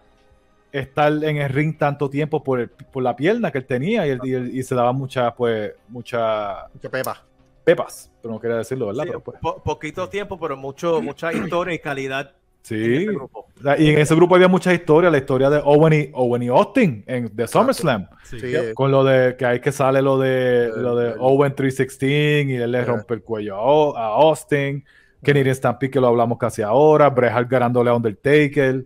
estar 0.71 1.11
en 1.23 1.37
el 1.37 1.49
ring 1.49 1.77
tanto 1.77 2.09
tiempo 2.09 2.43
por, 2.43 2.59
el- 2.61 2.69
por 2.69 3.03
la 3.03 3.15
pierna 3.15 3.51
que 3.51 3.57
él 3.59 3.65
tenía 3.65 4.07
y, 4.07 4.11
él- 4.11 4.19
y 4.23 4.33
él- 4.33 4.51
y 4.57 4.63
se 4.63 4.73
daba 4.75 4.91
mucha, 4.93 5.33
pues, 5.35 5.73
mucha 5.89 6.67
Qué 6.81 6.89
pepa. 6.89 7.23
pepas, 7.63 8.09
pero 8.21 8.33
no 8.33 8.39
quería 8.39 8.57
decirlo, 8.57 8.87
¿verdad? 8.87 9.03
Sí, 9.03 9.07
Pero, 9.09 9.19
pues, 9.21 9.37
po- 9.41 9.61
poquito 9.63 10.07
tiempo, 10.09 10.39
pero 10.39 10.55
mucho, 10.55 11.01
mucha 11.01 11.33
historia 11.33 11.73
y 11.73 11.79
calidad 11.79 12.31
sí. 12.67 13.05
grupo. 13.05 13.47
Y 13.79 13.89
en 13.89 13.99
ese 13.99 14.13
grupo 14.15 14.35
había 14.35 14.47
muchas 14.47 14.73
historias, 14.73 15.11
la 15.11 15.17
historia 15.17 15.49
de 15.49 15.61
Owen 15.63 15.93
y, 15.93 16.09
Owen 16.13 16.43
y 16.43 16.47
Austin 16.49 17.03
en, 17.07 17.29
de 17.35 17.47
SummerSlam, 17.47 18.07
Sí. 18.23 18.39
Sí, 18.39 18.53
con 18.75 18.91
lo 18.91 19.03
de 19.03 19.35
que 19.37 19.45
ahí 19.45 19.59
que 19.59 19.71
sale 19.71 20.01
lo 20.01 20.17
de, 20.19 20.65
El- 20.65 20.83
lo 20.83 20.95
de 20.95 21.11
el- 21.11 21.15
Owen 21.19 21.55
316 21.55 22.47
y 22.49 22.55
él 22.55 22.71
le 22.71 22.77
Yeah. 22.79 22.85
rompe 22.87 23.13
el 23.15 23.21
cuello 23.23 23.95
a, 23.97 24.07
Austin, 24.15 24.83
Canadian 25.23 25.55
Stampede 25.55 25.89
que 25.91 25.99
lo 25.99 26.07
hablamos 26.07 26.37
casi 26.37 26.61
ahora, 26.61 27.09
Bret 27.09 27.31
Hart 27.31 27.49
ganándole 27.49 27.89
a 27.89 27.93
Undertaker, 27.95 28.85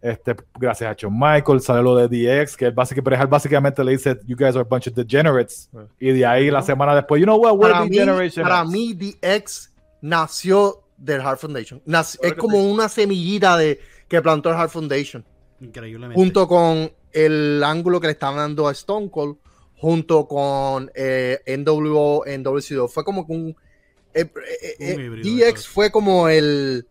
este, 0.00 0.36
gracias 0.58 0.90
a 0.90 0.94
Shawn 0.94 1.18
Michaels, 1.18 1.64
sale 1.64 1.82
lo 1.82 1.96
de 1.96 2.06
DX, 2.08 2.56
que 2.56 2.70
básicamente, 2.70 3.24
básicamente 3.26 3.82
le 3.82 3.92
dice, 3.92 4.20
you 4.26 4.36
guys 4.36 4.50
are 4.54 4.60
a 4.60 4.64
bunch 4.64 4.86
of 4.86 4.94
degenerates, 4.94 5.68
Yeah. 5.72 5.86
y 5.98 6.12
de 6.18 6.26
ahí 6.26 6.50
la 6.50 6.62
semana 6.62 6.94
después, 6.94 7.18
you 7.20 7.24
know 7.26 7.36
what, 7.38 7.54
we're 7.56 7.72
para, 7.72 7.84
the 7.84 7.90
mí, 7.90 7.96
generation. 7.98 8.42
para 8.44 8.60
X". 8.60 8.70
mí, 8.70 8.94
DX 8.94 9.72
nació 10.02 10.83
del 10.96 11.20
Heart 11.20 11.38
Foundation. 11.40 11.82
Es 11.86 12.34
como 12.38 12.58
sí. 12.60 12.66
una 12.66 12.88
semillita 12.88 13.56
de, 13.56 13.80
que 14.08 14.20
plantó 14.22 14.50
el 14.50 14.56
Heart 14.56 14.70
Foundation. 14.70 15.24
Increíblemente. 15.60 16.14
Junto 16.14 16.46
con 16.48 16.92
el 17.12 17.62
ángulo 17.64 18.00
que 18.00 18.08
le 18.08 18.12
estaban 18.12 18.36
dando 18.36 18.68
a 18.68 18.72
Stone 18.72 19.10
Cold, 19.10 19.36
junto 19.76 20.26
con 20.26 20.90
eh, 20.94 21.38
NWO 21.64 22.26
en 22.26 22.42
WCW. 22.42 22.86
Fue 22.88 23.04
como 23.04 23.26
que 23.26 23.32
un. 23.32 23.56
eh, 24.14 24.30
eh, 24.62 24.74
eh, 24.78 24.94
Un 24.94 25.04
híbrido 25.04 25.36
de 25.46 25.52
DX 25.52 25.68
fue 25.68 25.90
como 25.90 26.28
el. 26.28 26.86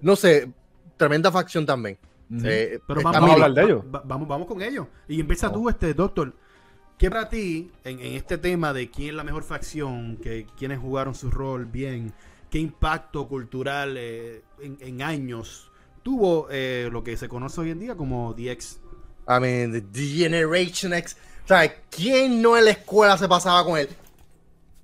No 0.00 0.16
sé, 0.16 0.50
tremenda 0.96 1.30
facción 1.30 1.66
también. 1.66 1.98
Eh, 2.44 2.78
Pero 2.86 3.02
vamos, 3.02 3.12
Vamos 3.20 3.30
a 3.30 3.32
hablar 3.34 3.54
de 3.54 3.62
ellos. 3.64 3.84
va- 3.92 4.02
vamos, 4.04 4.28
vamos 4.28 4.46
con 4.46 4.62
ellos. 4.62 4.86
Y 5.08 5.20
empieza 5.20 5.52
tú, 5.52 5.68
este 5.68 5.92
doctor. 5.94 6.32
¿Qué 6.96 7.10
para 7.10 7.28
ti, 7.28 7.70
en, 7.82 7.98
en 7.98 8.12
este 8.14 8.36
tema 8.38 8.72
de 8.72 8.90
quién 8.90 9.08
es 9.08 9.14
la 9.14 9.24
mejor 9.24 9.42
facción, 9.42 10.16
que 10.18 10.46
quienes 10.58 10.78
jugaron 10.78 11.14
su 11.14 11.30
rol 11.30 11.64
bien, 11.66 12.12
qué 12.50 12.58
impacto 12.58 13.28
cultural 13.28 13.96
eh, 13.96 14.42
en, 14.60 14.76
en 14.80 15.02
años 15.02 15.70
tuvo 16.02 16.48
eh, 16.50 16.88
lo 16.90 17.04
que 17.04 17.16
se 17.16 17.28
conoce 17.28 17.60
hoy 17.60 17.70
en 17.70 17.80
día 17.80 17.94
como 17.96 18.34
DX? 18.34 18.80
I 19.28 19.40
mean, 19.40 19.90
the 19.92 20.02
Generation 20.04 20.92
X. 20.94 21.16
O 21.44 21.48
sea, 21.48 21.72
¿quién 21.90 22.40
no 22.42 22.56
en 22.56 22.64
la 22.64 22.70
escuela 22.72 23.16
se 23.18 23.28
pasaba 23.28 23.64
con 23.64 23.78
él? 23.78 23.88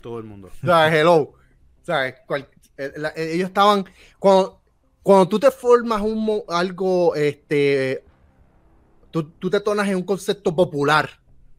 Todo 0.00 0.18
el 0.18 0.24
mundo. 0.24 0.50
O 0.62 0.66
sea, 0.66 0.94
hello. 0.94 1.14
O 1.22 1.34
sea, 1.82 2.24
cual- 2.26 2.48
eh, 2.76 2.92
la- 2.96 3.12
ellos 3.16 3.48
estaban. 3.48 3.84
Cuando, 4.18 4.60
cuando 5.02 5.28
tú 5.28 5.38
te 5.40 5.50
formas 5.50 6.02
un, 6.02 6.42
algo, 6.48 7.14
este. 7.14 8.04
Tú, 9.10 9.30
tú 9.30 9.48
te 9.48 9.60
tornas 9.60 9.88
en 9.88 9.96
un 9.96 10.02
concepto 10.02 10.54
popular, 10.54 11.08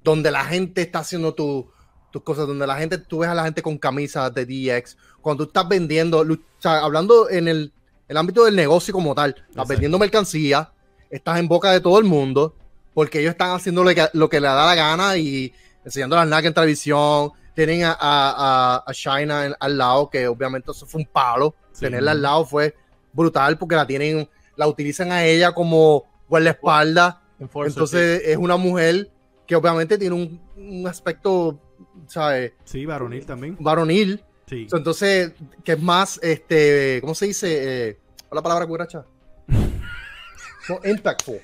donde 0.04 0.30
la 0.32 0.46
gente 0.46 0.82
está 0.82 1.00
haciendo 1.00 1.34
tu- 1.34 1.70
tus 2.12 2.22
cosas, 2.24 2.48
donde 2.48 2.66
la 2.68 2.78
gente, 2.78 2.98
tú 2.98 3.20
ves 3.20 3.30
a 3.30 3.36
la 3.36 3.44
gente 3.44 3.62
con 3.62 3.78
camisas 3.78 4.34
de 4.34 4.46
DX, 4.46 4.98
cuando 5.22 5.44
tú 5.46 5.50
estás 5.50 5.68
vendiendo, 5.68 6.20
o 6.22 6.38
sea, 6.60 6.80
hablando 6.80 7.30
en 7.30 7.48
el, 7.48 7.74
el 8.08 8.18
ámbito 8.18 8.46
del 8.46 8.56
negocio 8.56 8.94
como 8.94 9.14
tal, 9.14 9.32
estás 9.32 9.48
Exacto. 9.50 9.68
vendiendo 9.70 10.00
mercancía, 10.00 10.72
estás 11.10 11.40
en 11.40 11.48
boca 11.48 11.72
de 11.72 11.82
todo 11.82 12.00
el 12.00 12.06
mundo, 12.06 12.56
porque 12.94 13.20
ellos 13.20 13.32
están 13.32 13.52
haciendo 13.52 13.84
lo 13.84 13.94
que, 13.94 14.08
lo 14.14 14.30
que 14.30 14.40
le 14.40 14.48
da 14.48 14.66
la 14.66 14.76
gana 14.76 15.18
y 15.18 15.54
enseñando 15.86 16.16
las 16.16 16.28
nalgas 16.28 16.48
en 16.50 16.54
televisión, 16.54 17.32
tienen 17.54 17.84
a, 17.84 17.96
a, 18.00 18.84
a, 18.86 18.94
China 18.94 19.46
en- 19.46 19.56
al 19.60 19.78
lado, 19.78 20.10
que 20.10 20.28
obviamente 20.28 20.72
eso 20.72 20.86
fue 20.86 21.02
un 21.02 21.08
palo, 21.08 21.54
Sí. 21.72 21.82
tenerla 21.86 22.12
al 22.12 22.22
lado 22.22 22.46
fue 22.46 22.76
brutal, 23.14 23.58
porque 23.58 23.76
la 23.76 23.86
tienen, 23.86 24.28
la 24.56 24.68
utilizan 24.68 25.12
a 25.12 25.24
ella 25.26 25.52
como 25.54 26.06
guardaespaldas, 26.30 27.16
entonces 27.40 28.22
es 28.26 28.38
una 28.38 28.58
mujer 28.58 29.10
que 29.46 29.56
obviamente 29.56 29.98
tiene 29.98 30.16
un, 30.16 30.42
un 30.58 30.88
aspecto, 30.88 31.60
¿sabes? 32.08 32.54
Sí, 32.66 32.86
varonil 32.86 33.26
también. 33.26 33.58
Varonil. 33.60 34.24
Sí. 34.48 34.68
So, 34.70 34.78
Entonces, 34.78 35.32
que 35.64 35.74
es 35.74 35.82
más, 35.82 36.20
este, 36.24 37.00
¿cómo 37.02 37.14
se 37.16 37.26
dice? 37.28 37.90
Eh, 37.90 37.98
¿cuál 38.30 38.32
es 38.32 38.36
la 38.36 38.42
palabra 38.44 38.66
curacha? 38.68 39.06
No, 39.48 40.80
impactful. 40.86 41.40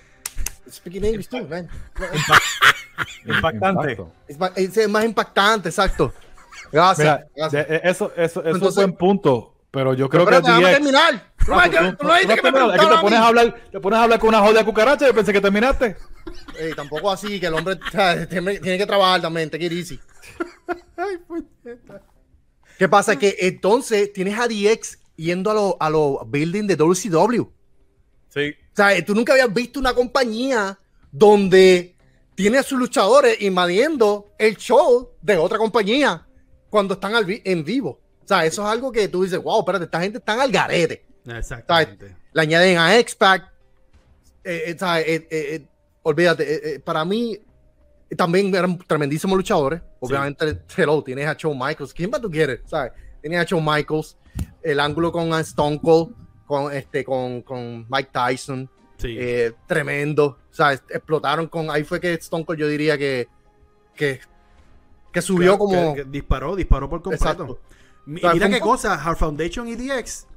Speaking 0.71 1.03
English 1.05 1.27
too, 1.27 1.45
man. 1.47 1.67
Impactante. 3.25 3.91
Impacto. 3.91 4.11
Es 4.27 4.89
más, 4.89 5.05
impactante, 5.05 5.69
exacto. 5.69 6.13
Gracias. 6.71 7.05
Mira, 7.19 7.27
gracias. 7.35 7.67
de- 7.67 7.81
eso, 7.83 8.11
eso, 8.15 8.39
eso 8.41 8.41
Entonces- 8.41 8.69
es 8.69 8.75
buen 8.75 8.93
punto, 8.93 9.53
pero 9.71 9.93
yo 9.93 10.09
creo 10.09 10.25
Pero 10.25 10.41
que 10.41 10.47
déjame 10.47 10.65
DX 10.65 10.73
terminar. 10.73 11.13
No, 11.13 11.45
tú- 11.45 11.51
no, 11.53 11.61
que 11.61 11.79
me 11.81 12.21
es 12.21 12.27
que 12.27 12.35
te 12.41 12.51
pones 13.01 13.19
a 13.19 13.27
hablar, 13.27 13.55
te 13.71 13.79
pones 13.79 13.99
a 13.99 14.03
hablar 14.03 14.19
con 14.19 14.29
una 14.29 14.39
joda 14.39 14.63
cucaracha 14.63 15.05
y 15.05 15.07
yo 15.09 15.13
pensé 15.15 15.33
que 15.33 15.41
terminaste. 15.41 15.97
Ey, 16.57 16.73
tampoco 16.73 17.11
así, 17.11 17.39
que 17.39 17.47
el 17.47 17.53
hombre 17.53 17.75
o 17.87 17.91
sea, 17.91 18.25
tiene, 18.27 18.59
tiene 18.59 18.77
que 18.77 18.85
trabajar 18.85 19.21
también, 19.21 19.49
te 19.49 19.59
¿Qué 22.77 22.89
pasa? 22.89 23.17
Que 23.17 23.35
entonces 23.39 24.11
tienes 24.13 24.37
a 24.37 24.47
DX 24.47 24.99
yendo 25.15 25.51
a 25.51 25.53
los 25.53 25.73
a 25.79 25.89
los 25.89 26.17
buildings 26.29 26.67
de 26.67 26.75
WCW. 26.75 27.43
Sí. 28.29 28.55
O 28.71 28.75
sea, 28.75 29.05
tú 29.05 29.13
nunca 29.13 29.33
habías 29.33 29.53
visto 29.53 29.79
una 29.79 29.93
compañía 29.93 30.77
donde 31.11 31.95
tiene 32.35 32.57
a 32.57 32.63
sus 32.63 32.79
luchadores 32.79 33.39
invadiendo 33.41 34.31
el 34.39 34.57
show 34.57 35.11
de 35.21 35.37
otra 35.37 35.59
compañía 35.59 36.25
cuando 36.69 36.95
están 36.95 37.13
al 37.13 37.25
vi- 37.25 37.41
en 37.45 37.63
vivo. 37.63 37.99
O 38.23 38.27
sea, 38.27 38.43
eso 38.45 38.63
es 38.63 38.67
algo 38.69 38.91
que 38.91 39.07
tú 39.07 39.23
dices, 39.23 39.41
wow, 39.41 39.59
espérate, 39.59 39.85
esta 39.85 40.01
gente 40.01 40.17
está 40.17 40.41
al 40.41 40.51
garete. 40.51 41.05
Exactamente. 41.27 42.15
Le 42.33 42.41
añaden 42.41 42.77
a 42.79 42.97
X-Pac. 42.97 43.43
eh, 44.43 44.63
eh. 44.71 44.75
Eh, 44.81 45.05
eh, 45.07 45.27
eh, 45.29 45.65
olvídate, 46.01 46.43
eh, 46.55 46.61
eh, 46.75 46.79
para 46.79 47.05
mí 47.05 47.37
también 48.15 48.53
eran 48.53 48.77
tremendísimos 48.79 49.35
luchadores. 49.37 49.81
Obviamente, 49.99 50.61
hello, 50.77 51.03
tienes 51.03 51.27
a 51.27 51.33
Shawn 51.37 51.57
Michaels. 51.57 51.93
¿Quién 51.93 52.09
más 52.09 52.21
tú 52.21 52.29
quieres? 52.29 52.61
¿Sabes? 52.65 52.91
tenía 53.21 53.39
a 53.41 53.43
Shawn 53.45 53.63
Michaels, 53.63 54.17
el 54.61 54.79
ángulo 54.81 55.11
con 55.11 55.33
Stone 55.35 55.79
Cold, 55.81 56.13
con, 56.45 56.73
este, 56.73 57.05
con, 57.05 57.41
con 57.41 57.85
Mike 57.89 58.09
Tyson, 58.11 58.69
Sí. 58.97 59.15
eh, 59.19 59.53
tremendo. 59.67 60.37
Est- 60.51 60.91
explotaron 60.91 61.47
con. 61.47 61.69
Ahí 61.71 61.83
fue 61.83 61.99
que 62.01 62.13
Stone 62.15 62.45
Cold 62.45 62.59
yo 62.59 62.67
diría 62.67 62.97
que. 62.97 63.27
que, 63.95 64.19
que 65.11 65.21
subió 65.21 65.51
Claro, 65.51 65.57
como. 65.59 65.95
que- 65.95 66.03
que 66.03 66.09
disparó, 66.09 66.55
disparó 66.55 66.89
por 66.89 67.01
completo. 67.01 67.59
Mira 68.05 68.49
qué 68.49 68.59
cosa, 68.59 68.93
Hard 68.95 69.17
Foundation 69.17 69.67
y 69.69 69.75
DX 69.75 70.27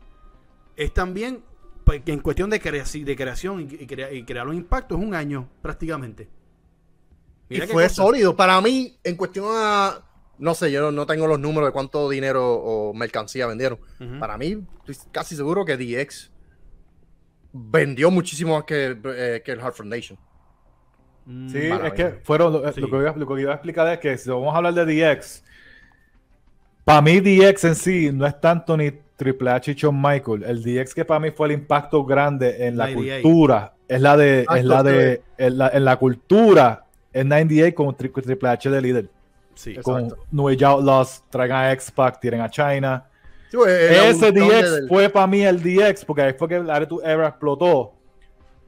es 0.76 0.94
también 0.94 1.42
pues, 1.84 2.02
en 2.06 2.20
cuestión 2.20 2.48
de, 2.50 2.60
creaci- 2.62 3.02
de 3.04 3.16
creación 3.16 3.62
y, 3.62 3.64
y 3.82 3.86
crea- 3.86 4.12
y 4.12 4.22
crear 4.24 4.46
un 4.46 4.54
impacto 4.56 4.96
es 4.96 5.02
un 5.02 5.14
año 5.14 5.48
prácticamente. 5.62 6.28
Y 7.48 7.54
Mira 7.54 7.66
fue 7.66 7.84
cosa. 7.84 7.94
sólido. 7.96 8.34
Para 8.36 8.60
mí, 8.60 8.96
en 9.04 9.16
cuestión 9.16 9.46
a. 9.50 10.00
No 10.38 10.54
sé, 10.54 10.70
yo 10.70 10.90
no, 10.92 11.06
tengo 11.06 11.26
los 11.26 11.40
números 11.40 11.68
de 11.68 11.72
cuánto 11.72 12.08
dinero 12.10 12.54
o 12.54 12.92
mercancía 12.92 13.46
vendieron. 13.46 13.78
Para 14.20 14.36
mí, 14.36 14.62
estoy 14.86 14.96
casi 15.10 15.34
seguro 15.34 15.64
que 15.64 15.76
DX 15.78 16.30
vendió 17.52 18.10
muchísimo 18.10 18.54
más 18.56 18.64
que, 18.64 18.98
eh, 19.02 19.42
que 19.44 19.52
el 19.52 19.60
Hard 19.60 19.72
Foundation. 19.74 20.18
Mm, 21.24 21.48
Sí, 21.48 21.58
es 21.58 21.92
que 21.94 22.20
fueron 22.22 22.52
lo, 22.52 22.72
Sí. 22.72 22.80
lo 22.82 22.90
que 22.90 22.96
iba, 22.98 23.12
lo 23.16 23.26
que 23.26 23.40
iba 23.40 23.52
a 23.52 23.54
explicar 23.54 23.88
es 23.88 23.98
que 23.98 24.18
si 24.18 24.28
vamos 24.28 24.52
a 24.52 24.58
hablar 24.58 24.74
de 24.74 24.84
DX, 24.84 25.42
para 26.84 27.00
mí 27.02 27.20
DX 27.20 27.64
en 27.64 27.74
sí 27.74 28.10
no 28.12 28.26
es 28.26 28.38
tanto 28.40 28.76
ni 28.76 28.92
Triple 29.16 29.50
H 29.50 29.70
y 29.70 29.74
Shawn 29.74 29.96
Michael. 30.00 30.44
El 30.44 30.62
DX 30.62 30.94
que 30.94 31.04
para 31.04 31.18
mí 31.18 31.30
fue 31.30 31.46
el 31.48 31.52
impacto 31.54 32.04
grande 32.04 32.66
en 32.66 32.76
la 32.76 32.88
98. 32.90 33.22
cultura 33.22 33.72
es 33.88 34.00
la 34.02 34.16
de, 34.16 34.44
Ah, 34.48 34.58
es 34.58 34.64
la 34.66 34.82
de, 34.82 35.22
en 35.38 35.58
la, 35.58 35.68
en 35.70 35.84
la 35.84 35.96
cultura 35.96 36.85
es 37.20 37.24
98 37.26 37.74
con 37.74 37.86
Tri- 37.96 38.22
Triple 38.22 38.48
H 38.48 38.70
de 38.70 38.80
líder. 38.82 39.08
Sí. 39.54 39.74
Con 39.76 40.04
Exacto. 40.04 40.24
New 40.30 40.48
Age 40.48 40.64
Outlaws, 40.64 41.22
traigan 41.30 41.56
a 41.58 41.72
X-Pac, 41.72 42.20
tiren 42.20 42.40
a 42.40 42.50
China. 42.50 43.04
Sí, 43.50 43.56
Ese 43.66 44.32
DX 44.32 44.48
del- 44.72 44.88
fue 44.88 45.08
para 45.08 45.26
mí 45.26 45.42
el 45.42 45.62
DX, 45.62 46.04
porque 46.04 46.22
ahí 46.22 46.34
fue 46.34 46.48
que 46.48 46.56
el 46.56 46.68
Attitude 46.70 47.10
Era 47.10 47.28
explotó. 47.28 47.92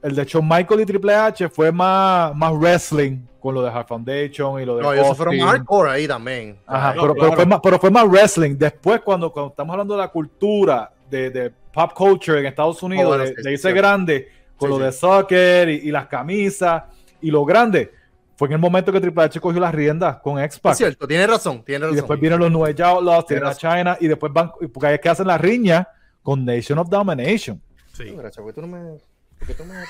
El 0.01 0.15
de 0.15 0.23
Shawn 0.23 0.47
Michael 0.47 0.79
y 0.81 0.85
Triple 0.85 1.13
H 1.13 1.49
fue 1.49 1.71
más, 1.71 2.33
más 2.33 2.53
wrestling 2.53 3.17
con 3.41 3.53
lo 3.53 3.61
de 3.61 3.69
Hard 3.69 3.85
Foundation 3.87 4.61
y 4.61 4.65
lo 4.65 4.77
de 4.77 4.81
No, 4.83 4.93
ellos 4.93 5.15
fueron 5.17 5.37
más 5.37 5.51
hardcore 5.51 5.91
ahí 5.91 6.07
también. 6.07 6.57
Ajá, 6.65 6.93
No, 6.95 7.13
pero, 7.13 7.33
fue 7.33 7.45
más, 7.45 7.59
pero 7.61 7.79
fue 7.79 7.91
más 7.91 8.07
wrestling. 8.07 8.55
Después, 8.57 9.01
cuando, 9.01 9.31
cuando 9.31 9.49
estamos 9.51 9.73
hablando 9.73 9.93
de 9.95 9.99
la 10.01 10.07
cultura 10.07 10.91
de, 11.09 11.29
de 11.29 11.51
pop 11.73 11.91
culture 11.93 12.39
en 12.39 12.45
Estados 12.45 12.81
Unidos, 12.81 13.05
Oh, 13.05 13.09
bueno, 13.09 13.23
de, 13.25 13.29
sí, 13.29 13.35
de 13.35 13.43
sí, 13.43 13.49
irse 13.49 13.69
sí. 13.69 13.73
grande, 13.75 14.29
con 14.57 14.69
Sí, 14.69 14.71
lo 14.71 14.77
sí. 14.79 14.85
de 14.85 14.91
soccer 14.93 15.69
y, 15.69 15.73
y 15.87 15.91
las 15.91 16.07
camisas 16.07 16.83
y 17.21 17.29
lo 17.31 17.43
grande, 17.43 17.91
fue 18.39 18.47
en 18.47 18.53
el 18.53 18.59
momento 18.59 18.93
que 18.93 19.01
Triple 19.01 19.23
H 19.23 19.37
cogió 19.41 19.59
las 19.59 19.75
riendas 19.75 20.21
con 20.21 20.39
X-Pac. 20.39 20.71
Es 20.71 20.77
cierto, 20.77 21.05
tiene 21.05 21.27
razón, 21.27 21.61
tiene 21.61 21.79
Y 21.79 21.81
razón. 21.81 21.95
después 21.97 22.19
vienen 22.21 22.39
los 22.39 22.49
New 22.49 22.65
Age 22.65 22.81
Outlaws, 22.81 23.25
tienen 23.25 23.45
a 23.45 23.53
China 23.53 23.97
y 23.99 24.07
después 24.07 24.31
van, 24.31 24.53
y 24.61 24.67
porque 24.67 24.87
ahí 24.87 24.95
es 24.95 25.01
que 25.01 25.09
hacen 25.09 25.27
la 25.27 25.37
riña 25.37 25.85
con 26.23 26.45
Nation 26.45 26.79
of 26.79 26.87
Domination. 26.87 27.61
Sí. 27.91 28.13
Mira, 28.15 28.31
chavo, 28.31 28.53
tú 28.53 28.61
no 28.61 28.67
me. 28.67 28.97
¿Por 29.39 29.45
qué 29.45 29.53
tú 29.55 29.65
me? 29.65 29.75
O 29.77 29.85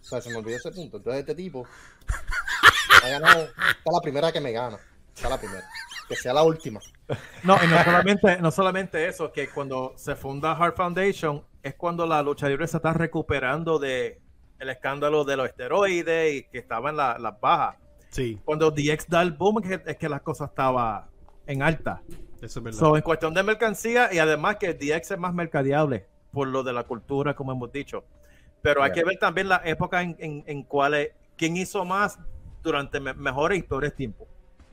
sea, 0.00 0.20
se 0.20 0.30
me 0.30 0.38
olvidó 0.38 0.56
ese 0.56 0.72
punto. 0.72 0.96
Entonces, 0.96 1.20
este 1.20 1.36
tipo. 1.36 1.64
Ha 3.04 3.08
ganado. 3.08 3.44
Esta 3.44 3.60
es 3.60 3.92
la 3.94 4.00
primera 4.02 4.32
que 4.32 4.40
me 4.40 4.50
gana. 4.50 4.76
Esta 5.14 5.28
es 5.28 5.30
la 5.30 5.38
primera. 5.38 5.64
Que 6.08 6.16
sea 6.16 6.34
la 6.34 6.42
última. 6.42 6.80
No, 7.44 7.56
y 7.62 7.68
no 7.68 7.84
solamente, 7.84 8.38
no 8.40 8.50
solamente 8.50 9.06
eso, 9.06 9.30
que 9.30 9.48
cuando 9.48 9.92
se 9.96 10.16
funda 10.16 10.56
Hard 10.56 10.74
Foundation 10.74 11.44
es 11.62 11.76
cuando 11.76 12.04
la 12.04 12.20
lucha 12.20 12.48
libre 12.48 12.66
se 12.66 12.78
está 12.78 12.92
recuperando 12.94 13.78
de 13.78 14.23
el 14.64 14.70
escándalo 14.70 15.24
de 15.24 15.36
los 15.36 15.46
esteroides 15.48 16.34
y 16.34 16.42
que 16.44 16.58
estaban 16.58 16.96
la- 16.96 17.18
las 17.18 17.40
bajas. 17.40 17.76
Sí, 18.10 18.38
Cuando 18.44 18.70
DX 18.70 19.08
da 19.08 19.22
el 19.22 19.32
boom 19.32 19.62
es 19.64 19.78
que, 19.78 19.90
es 19.90 19.96
que 19.96 20.08
las 20.08 20.22
cosas 20.22 20.50
estaban 20.50 21.04
en 21.46 21.62
alta. 21.62 22.02
eso 22.40 22.58
es 22.58 22.62
verdad. 22.62 22.78
So, 22.78 22.96
en 22.96 23.02
cuestión 23.02 23.32
de 23.34 23.42
mercancía 23.42 24.12
y 24.12 24.18
además 24.18 24.56
que 24.56 24.74
DX 24.74 25.12
es 25.12 25.18
más 25.18 25.32
mercadeable 25.34 26.06
por 26.32 26.48
lo 26.48 26.62
de 26.62 26.72
la 26.72 26.84
cultura, 26.84 27.34
como 27.34 27.52
hemos 27.52 27.70
dicho. 27.72 28.04
Pero 28.62 28.82
hay 28.82 28.92
que 28.92 29.04
ver 29.04 29.18
también 29.18 29.48
la 29.48 29.60
época 29.64 30.02
en, 30.02 30.16
en, 30.18 30.42
en 30.46 30.62
cuál 30.62 31.10
quién 31.36 31.56
hizo 31.56 31.84
más 31.84 32.18
durante 32.62 32.98
me- 33.00 33.14
mejores 33.14 33.58
y 33.58 33.62
peores 33.62 33.94
tiempos. 33.94 34.26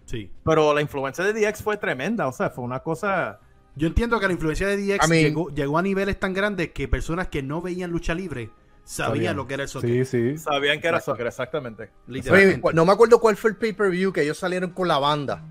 sí. 0.06 0.32
Pero 0.46 0.74
la 0.74 0.82
influencia 0.82 1.24
de 1.24 1.34
DX 1.34 1.62
fue 1.64 1.78
tremenda, 1.78 2.28
o 2.28 2.32
sea, 2.32 2.50
fue 2.50 2.64
una 2.64 2.80
cosa... 2.80 3.40
Yo 3.76 3.88
entiendo 3.88 4.20
que 4.20 4.28
la 4.28 4.34
influencia 4.34 4.68
de 4.68 4.78
DX 4.78 5.08
I 5.08 5.10
mean- 5.10 5.24
llegó, 5.24 5.50
llegó 5.50 5.78
a 5.78 5.82
niveles 5.82 6.20
tan 6.20 6.34
grandes 6.34 6.72
que 6.72 6.88
personas 6.88 7.28
que 7.30 7.42
no 7.42 7.62
veían 7.62 7.90
lucha 7.92 8.14
libre 8.14 8.50
sabían 8.84 9.16
Sabían. 9.16 9.36
lo 9.38 9.48
que 9.48 9.54
era 9.56 9.64
el 9.64 9.70
soccer. 9.70 9.90
Sí, 9.90 10.06
sí. 10.06 10.38
Sabían 10.38 10.80
que 10.82 10.88
era 10.88 11.00
soccer, 11.00 11.28
exactamente. 11.28 11.90
Literalmente. 12.08 12.60
Oye, 12.64 12.76
no 12.76 12.86
me 12.86 12.92
acuerdo 12.92 13.20
cuál 13.20 13.38
fue 13.38 13.52
el 13.52 13.56
pay-per-view 13.58 14.12
que 14.12 14.22
ellos 14.24 14.38
salieron 14.38 14.72
con 14.72 14.88
la 14.88 14.98
banda. 15.00 15.44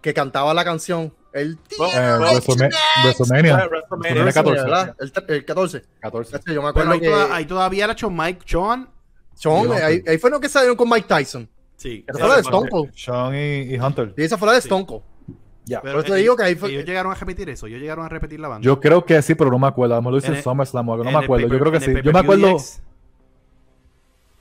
Que 0.00 0.14
cantaba 0.14 0.54
la 0.54 0.64
canción. 0.64 1.12
El 1.32 1.52
Eh, 1.54 1.58
bueno, 1.78 2.18
WrestleMania, 2.20 2.78
WrestleMania, 3.04 3.56
WrestleMania 3.68 4.22
WrestleMania 4.24 4.32
14. 4.32 4.62
¿verdad? 4.62 4.96
El, 5.00 5.12
el 5.34 5.44
14. 5.44 5.82
14. 6.00 6.36
Este, 6.36 6.54
Yo 6.54 6.62
me 6.62 6.68
acuerdo 6.68 6.92
ahí, 6.92 7.00
que. 7.00 7.06
toda- 7.10 7.34
ahí 7.36 7.44
todavía 7.44 7.84
era 7.84 7.94
Shawn 7.94 8.16
Mike, 8.16 8.40
Sean. 8.46 8.88
Sean, 9.34 9.68
Y 9.68 9.72
ahí, 9.72 10.02
ahí 10.06 10.18
fue 10.18 10.30
lo 10.30 10.40
que 10.40 10.48
salieron 10.48 10.76
con 10.76 10.88
Mike 10.88 11.06
Tyson. 11.08 11.48
Sí. 11.76 12.04
Esa 12.08 12.18
fue 12.18 12.28
la 12.28 12.34
de 12.36 12.40
Stone 12.42 12.68
Cold. 12.70 12.92
Sean 12.94 13.34
y, 13.34 13.74
y 13.74 13.78
Hunter. 13.78 14.14
Y 14.16 14.22
esa 14.22 14.38
fue 14.38 14.46
la 14.48 14.54
de 14.54 14.60
Sí. 14.62 14.68
Stone 14.68 14.86
Cold. 14.86 15.02
Ya. 15.66 15.80
Pero 15.82 15.94
Por 15.96 16.04
eso 16.04 16.12
te 16.14 16.18
eh, 16.18 16.22
digo 16.22 16.36
que 16.36 16.42
ahí 16.44 16.54
fue- 16.54 16.70
Ellos 16.70 16.84
llegaron 16.84 17.10
a 17.12 17.14
repetir 17.16 17.48
eso. 17.50 17.66
Ellos 17.66 17.80
llegaron 17.80 18.04
a 18.04 18.08
repetir 18.08 18.38
la 18.40 18.48
banda. 18.48 18.64
Yo 18.64 18.80
creo 18.80 19.04
que 19.04 19.20
sí, 19.20 19.34
pero 19.34 19.50
no 19.50 19.58
me 19.58 19.66
acuerdo. 19.66 19.94
A 19.94 19.98
lo 19.98 20.02
mejor 20.02 20.12
lo 20.12 20.18
hice 20.18 20.28
En 20.36 20.42
SummerSlam 20.42 20.88
o 20.88 20.92
algo, 20.92 21.04
no 21.04 21.10
me 21.10 21.24
acuerdo. 21.24 21.46
Yo 21.46 21.50
pay-per- 21.50 21.60
creo 21.60 21.72
que 21.72 21.80
sí. 21.80 21.92
Yo 22.04 22.12
me 22.12 22.18
acuerdo. 22.20 22.56
DX. 22.56 22.82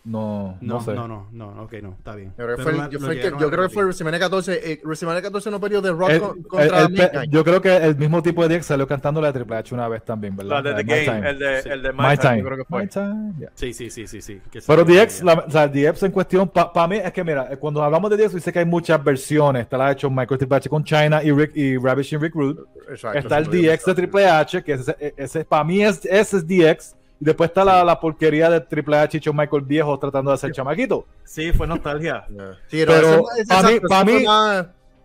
No, 0.05 0.55
no, 0.61 0.75
No, 0.75 0.81
sé. 0.81 0.93
no, 0.93 1.07
no, 1.07 1.27
no, 1.31 1.63
ok, 1.63 1.73
no, 1.81 1.89
está 1.97 2.13
bien. 2.15 2.31
Yo 2.37 2.45
creo 2.45 2.57
fue, 2.59 2.73
yo, 2.91 2.99
fue 2.99 3.15
que- 3.19 3.33
yo 3.39 3.49
creo 3.49 3.63
que 3.67 3.73
fue. 3.73 3.83
WrestleMania 3.85 4.19
14. 4.19 4.71
Eh, 4.73 4.79
WrestleMania 4.83 5.23
14 5.23 5.49
no 5.49 5.59
perdió 5.59 5.81
de 5.81 5.91
Rock 5.91 6.09
El- 6.11 6.19
con- 6.21 6.37
el- 6.37 6.47
contra 6.47 7.23
el- 7.23 7.29
yo 7.31 7.43
creo 7.43 7.59
que 7.59 7.75
el 7.75 7.95
mismo 7.95 8.21
tipo 8.21 8.47
de 8.47 8.55
DX 8.55 8.67
salió 8.67 8.87
cantando 8.87 9.19
la 9.19 9.27
de 9.31 9.33
Triple 9.33 9.55
H 9.57 9.73
una 9.73 9.87
vez 9.87 10.05
también, 10.05 10.35
¿verdad? 10.35 10.57
La 10.57 10.61
de 10.61 10.69
La 10.71 10.75
The 10.77 10.83
Game, 10.83 11.05
Time. 11.05 11.29
el 11.31 11.39
de, 11.39 11.61
Sí. 11.63 11.69
el 11.69 11.81
de 11.81 11.91
My 11.91 11.97
My 11.97 12.03
Time, 12.09 12.17
Time. 12.17 12.37
yo 12.37 12.45
creo 12.45 12.57
que 12.57 12.65
fue. 12.65 12.81
My 12.83 12.87
Time, 12.87 13.33
yeah. 13.39 13.51
Sí, 13.55 13.73
sí, 13.73 13.89
sí, 13.89 14.05
sí, 14.05 14.21
sí. 14.21 14.41
que 14.51 14.59
Pero 14.67 14.85
DX, 14.85 15.23
la, 15.23 15.33
o 15.33 15.49
sea, 15.49 15.67
DX 15.67 16.03
en 16.03 16.11
cuestión, 16.11 16.49
para 16.49 16.87
mí 16.87 16.97
es 16.97 17.11
que 17.11 17.23
mira, 17.23 17.47
eh, 17.51 17.57
cuando 17.57 17.81
hablamos 17.83 18.11
de 18.11 18.17
DX, 18.17 18.35
dice 18.35 18.53
que 18.53 18.59
hay 18.59 18.65
muchas 18.65 19.03
versiones. 19.03 19.63
Está 19.63 19.75
la 19.77 19.89
de 19.89 19.95
Shawn 19.95 20.13
Michael 20.13 20.37
Triple 20.37 20.57
H 20.57 20.69
con 20.69 20.83
China 20.83 21.23
y, 21.23 21.31
Rick, 21.31 21.51
y 21.55 21.77
Ravishing 21.77 22.21
Rick 22.21 22.35
Rude. 22.35 22.61
Exacto, 22.91 23.17
Está 23.17 23.39
el. 23.39 23.45
DX 23.45 23.85
de 23.85 23.95
Triple 23.95 24.27
H, 24.29 24.63
que 24.63 24.73
ese, 24.73 25.13
ese 25.17 25.45
para 25.45 25.63
mí 25.63 25.81
es, 25.83 26.05
ese 26.05 26.37
es 26.37 26.45
DX. 26.47 26.95
Y 27.19 27.25
después 27.25 27.49
está 27.49 27.63
la, 27.63 27.83
la 27.83 27.99
porquería 27.99 28.49
de 28.49 28.59
Triple 28.61 28.97
H 28.97 29.17
y 29.17 29.19
Shawn 29.21 29.37
Michael 29.37 29.63
viejo 29.63 29.97
tratando 29.97 30.31
de 30.31 30.35
hacer 30.35 30.51
chamaquito. 30.51 31.05
Sí, 31.23 31.51
fue 31.53 31.65
nostalgia. 31.67 32.25
Sí, 32.67 32.79
no, 32.81 32.85
Pero 32.87 33.23
ese- 33.37 33.41
ese- 33.53 33.81
pa' 33.81 34.03
mí- 34.03 34.23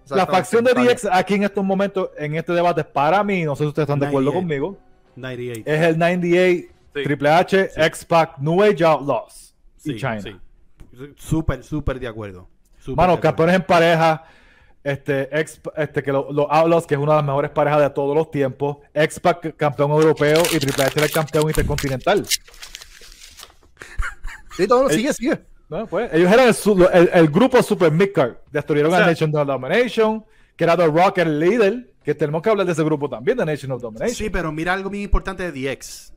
La 0.08 0.26
facción 0.26 0.64
de. 0.64 0.74
DX 0.74 1.06
aquí 1.12 1.34
en 1.34 1.44
estos 1.44 1.64
momentos, 1.64 2.10
en 2.18 2.34
este 2.34 2.52
debate, 2.52 2.82
para 2.82 3.22
mí, 3.22 3.44
no 3.44 3.54
sé 3.54 3.62
si 3.64 3.68
ustedes 3.68 3.84
están 3.88 4.00
de 4.00 4.06
acuerdo 4.08 4.32
98. 4.32 4.40
conmigo, 4.40 4.78
98. 5.16 5.62
es 5.66 5.80
el 5.82 5.98
98 5.98 6.74
Sí. 6.92 7.04
Triple 7.04 7.30
H, 7.30 7.70
X-Pac, 7.76 8.38
New 8.38 8.60
Age 8.64 8.84
Outlaws 8.84 9.54
Sí, 9.76 9.92
y 9.92 9.96
China. 9.96 10.20
sí. 10.20 10.36
Súper, 11.16 11.62
súper 11.62 12.00
de 12.00 12.08
acuerdo. 12.08 12.48
De 12.84 12.92
acuerdo. 12.92 13.20
campeones 13.20 13.54
en 13.56 13.62
pareja. 13.62 14.24
Este, 14.82 15.28
ex, 15.38 15.60
este, 15.76 16.02
que 16.02 16.10
lo- 16.10 16.32
los 16.32 16.46
Outlaws, 16.48 16.86
que 16.86 16.94
es 16.94 17.00
una 17.00 17.12
de 17.12 17.16
las 17.18 17.24
mejores 17.26 17.50
parejas 17.50 17.80
de 17.82 17.90
todos 17.90 18.16
los 18.16 18.30
tiempos. 18.30 18.78
X-Pac, 18.94 19.54
campeón 19.56 19.90
europeo. 19.90 20.42
Y 20.52 20.58
Triple 20.58 20.84
H 20.84 20.92
era 20.96 21.04
el 21.06 21.12
campeón 21.12 21.48
intercontinental. 21.48 22.26
Sí, 24.56 24.66
todo, 24.66 24.88
sigue, 24.90 25.12
sigue. 25.12 25.40
No, 25.68 25.86
pues, 25.86 26.12
ellos 26.12 26.32
eran 26.32 26.48
el, 26.48 26.54
el- 26.92 27.10
el 27.12 27.28
grupo 27.28 27.62
Super 27.62 27.92
Midcard. 27.92 28.36
Destruyeron 28.50 28.92
O 28.92 28.96
sea- 28.96 29.04
a 29.04 29.08
Nation 29.10 29.34
of 29.36 29.46
Domination. 29.46 30.24
Que 30.56 30.64
era 30.64 30.76
The 30.76 30.86
Rock, 30.86 31.18
el 31.18 31.38
líder. 31.38 31.92
Que 32.02 32.14
tenemos 32.14 32.42
que 32.42 32.50
hablar 32.50 32.66
de 32.66 32.72
ese 32.72 32.82
grupo 32.82 33.08
también, 33.08 33.36
de 33.38 33.44
Nation 33.46 33.70
of 33.72 33.82
Domination. 33.82 34.14
Sí, 34.14 34.30
pero 34.30 34.50
mira 34.52 34.72
algo 34.72 34.90
bien 34.90 35.04
importante 35.04 35.50
de 35.50 35.52
DX. 35.74 36.14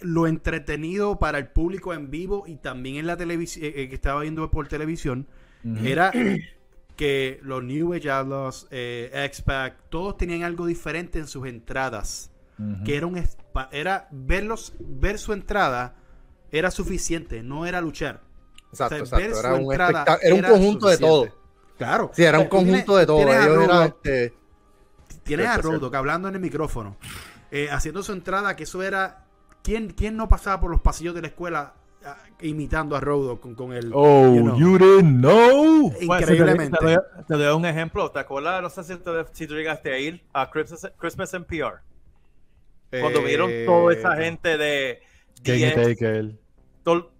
Lo 0.00 0.26
entretenido 0.26 1.18
para 1.18 1.38
el 1.38 1.48
público 1.48 1.92
en 1.94 2.10
vivo 2.10 2.44
y 2.46 2.56
también 2.56 2.96
en 2.96 3.06
la 3.06 3.16
televisión, 3.16 3.72
que 3.72 3.90
estaba 3.92 4.20
viendo 4.22 4.48
por 4.50 4.68
televisión, 4.68 5.26
era 5.82 6.12
que 6.96 7.40
los 7.42 7.62
New 7.62 7.94
Age 7.94 8.10
Outlaws, 8.10 8.68
eh, 8.70 9.10
X-Pac, 9.12 9.76
todos 9.88 10.16
tenían 10.16 10.42
algo 10.42 10.66
diferente 10.66 11.18
en 11.18 11.26
sus 11.26 11.46
entradas. 11.46 12.30
Que 12.84 12.96
era 12.96 13.06
un 13.06 13.20
era 13.72 14.06
verlos, 14.12 14.74
ver 14.78 15.18
su 15.18 15.32
entrada 15.32 15.96
era 16.52 16.70
suficiente, 16.70 17.42
no 17.42 17.66
era 17.66 17.80
luchar. 17.80 18.22
Exacto, 18.70 19.02
O 19.02 19.06
sea, 19.06 19.18
ver 19.18 19.30
exacto. 19.30 19.56
su 19.56 19.72
Era 19.72 19.88
un, 19.88 20.18
era 20.22 20.34
un 20.34 20.42
conjunto 20.42 20.88
de 20.88 20.98
todo. 20.98 21.28
Claro. 21.76 22.12
Sí, 22.14 22.22
era 22.22 22.38
un 22.38 22.46
conjunto 22.46 22.96
de 22.96 23.06
todo. 23.06 23.16
tienes 23.16 23.36
a 23.36 23.46
Roadhog, 23.48 23.84
este, 23.86 24.34
Tienes 25.24 25.46
a. 25.48 25.56
Roadhog 25.58 25.96
hablando 25.96 26.28
en 26.28 26.36
el 26.36 26.40
micrófono, 26.40 26.96
eh, 27.50 27.68
haciendo 27.72 28.04
su 28.04 28.12
entrada, 28.12 28.54
que 28.54 28.62
eso 28.62 28.82
era. 28.84 29.26
¿Quién, 29.64 29.90
quién 29.90 30.16
no 30.16 30.28
pasaba 30.28 30.60
por 30.60 30.70
los 30.70 30.80
pasillos 30.80 31.14
de 31.14 31.22
la 31.22 31.28
escuela 31.28 31.74
imitando 32.40 32.96
a 32.96 33.00
Roadhog 33.00 33.40
con, 33.40 33.54
con 33.54 33.72
el. 33.72 33.90
Oh, 33.94 34.34
you 34.34 34.42
know, 34.42 34.56
you 34.58 34.78
didn't 34.78 35.20
know. 35.20 35.90
Pues, 35.90 35.98
si 36.00 36.06
te- 36.08 36.32
increíblemente. 36.34 36.78
Te, 36.78 36.86
doy, 36.86 36.96
te 37.28 37.34
doy 37.34 37.54
un 37.56 37.64
ejemplo. 37.66 38.10
¿Te 38.10 38.18
acuerdas? 38.18 38.60
No 38.62 38.70
sé 38.70 38.84
si, 38.84 38.96
te- 38.96 39.24
si 39.32 39.46
tú 39.46 39.54
llegaste 39.54 39.92
a 39.92 39.98
ir 39.98 40.22
a 40.32 40.50
Christmas, 40.50 40.92
Christmas 40.98 41.34
en 41.34 41.44
PR. 41.44 41.80
Cuando 42.90 43.20
Eh, 43.20 43.24
vieron 43.24 43.50
toda 43.66 43.92
esa 43.92 44.16
gente 44.16 44.56
de 44.56 45.00
Taker. 45.42 46.34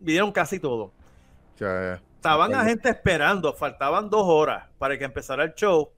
vieron 0.01 0.30
casi 0.32 0.59
todo. 0.61 0.93
Estaban 1.59 2.49
Bueno. 2.49 2.62
la 2.62 2.68
gente 2.68 2.89
esperando, 2.91 3.53
faltaban 3.53 4.09
dos 4.09 4.24
horas 4.26 4.66
para 4.78 4.97
que 4.99 5.05
empezara 5.05 5.45
el 5.45 5.55
show. 5.55 5.91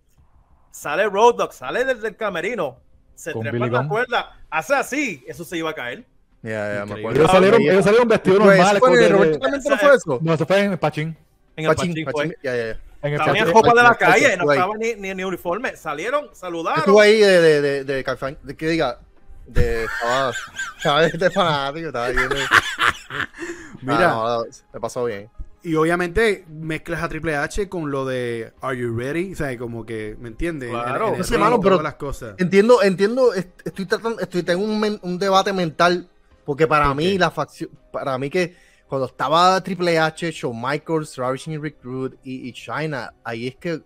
sale 0.71 1.09
Road 1.09 1.37
Dogg, 1.37 1.53
sale 1.55 1.85
desde 1.87 2.09
el 2.09 2.17
camerino, 2.17 2.79
se 3.15 3.33
trepa 3.33 3.67
la 3.67 3.89
cuerda, 3.89 4.41
hace 4.51 4.75
así, 4.75 5.25
eso 5.27 5.43
se 5.43 5.57
iba 5.57 5.71
a 5.71 5.75
caer. 5.75 6.05
Ya, 6.47 6.75
ya, 6.75 6.87
me 6.87 6.95
acuerdo. 7.01 7.19
Ellos 7.19 7.31
salieron, 7.31 7.61
ellos 7.63 7.85
salieron 7.85 8.09
vestidos 8.09 8.39
Pues, 8.41 8.57
normales. 8.57 8.81
fue 8.81 8.91
en 8.99 9.05
el- 9.05 9.13
Roberto 9.13 9.39
Clemente 9.41 9.69
no 9.71 9.79
fue 9.79 9.95
eso? 9.95 10.19
No, 10.23 10.35
eso 10.35 10.47
fue 10.47 10.61
en 10.61 10.79
Pachín. 10.79 11.17
En 11.57 11.65
el 11.65 11.75
Pachín, 11.75 11.91
Pachín 11.91 12.05
Pachín, 12.05 12.13
fue. 12.33 12.39
ya, 12.43 12.57
ya, 12.57 12.67
ya. 12.67 12.81
En 13.03 13.13
el 13.13 13.21
Estaban 13.21 13.37
en 13.37 13.47
ropa 13.53 13.69
de 13.75 13.83
la 13.83 13.95
calle, 13.95 14.27
no 14.29 14.33
estuve 14.33 14.55
estaban 14.55 14.79
ni, 14.79 14.95
ni, 14.95 15.15
ni 15.15 15.25
uniforme. 15.25 15.77
Salieron, 15.77 16.29
saludaron. 16.33 16.81
Estuvo 16.81 17.01
ahí 17.01 17.19
de, 17.21 17.41
de, 17.41 17.61
de, 17.61 17.85
de, 17.85 18.05
de 18.43 18.57
que 18.57 18.69
diga, 18.69 18.99
de, 19.47 19.85
estaba, 19.85 20.33
estaba 20.79 21.03
de 21.03 21.31
fanático, 21.31 21.87
estaba 21.89 22.09
viendo. 22.11 22.35
Mira. 23.83 24.11
Ah, 24.13 24.43
no, 24.45 24.45
me 24.73 24.81
pasó 24.81 25.05
bien. 25.05 25.29
Y 25.63 25.75
obviamente 25.75 26.45
mezclas 26.49 27.03
a 27.03 27.09
Triple 27.09 27.37
H 27.37 27.69
con 27.69 27.91
lo 27.91 28.05
de 28.07 28.53
Are 28.61 28.77
You 28.79 28.97
Ready? 28.97 29.33
O 29.33 29.37
sea, 29.37 29.57
como 29.59 29.85
que, 29.85 30.17
¿me 30.21 30.29
entiendes? 30.29 30.71
Claro. 30.71 31.13
el 31.13 31.19
No 31.19 31.25
sé, 31.25 31.39
mano, 31.39 31.61
pero- 31.61 31.83
las 31.83 31.95
cosas. 31.95 32.35
Entiendo, 32.39 32.83
entiendo, 32.83 33.35
est- 33.35 33.67
estoy 33.67 33.87
tratando, 33.87 34.21
estoy 34.21 34.43
tengo 34.45 34.63
un, 34.65 34.79
men- 34.79 35.01
un 35.03 35.19
debate 35.19 35.53
mental, 35.53 36.09
porque 36.47 36.67
para 36.67 36.87
¿Por 36.87 36.97
mí 36.97 37.19
la 37.19 37.31
facción, 37.31 37.69
para 37.93 38.17
mí 38.17 38.31
que 38.31 38.57
cuando 38.87 39.07
estaba 39.07 39.61
Triple 39.63 39.99
H, 39.99 40.31
Shawn 40.33 40.59
Michaels, 40.63 41.17
Ravishing 41.17 41.61
Rick 41.61 41.77
Rude 41.83 42.17
y, 42.25 42.49
y 42.49 42.53
China, 42.55 43.13
ahí 43.25 43.49
es 43.49 43.57
que, 43.57 43.83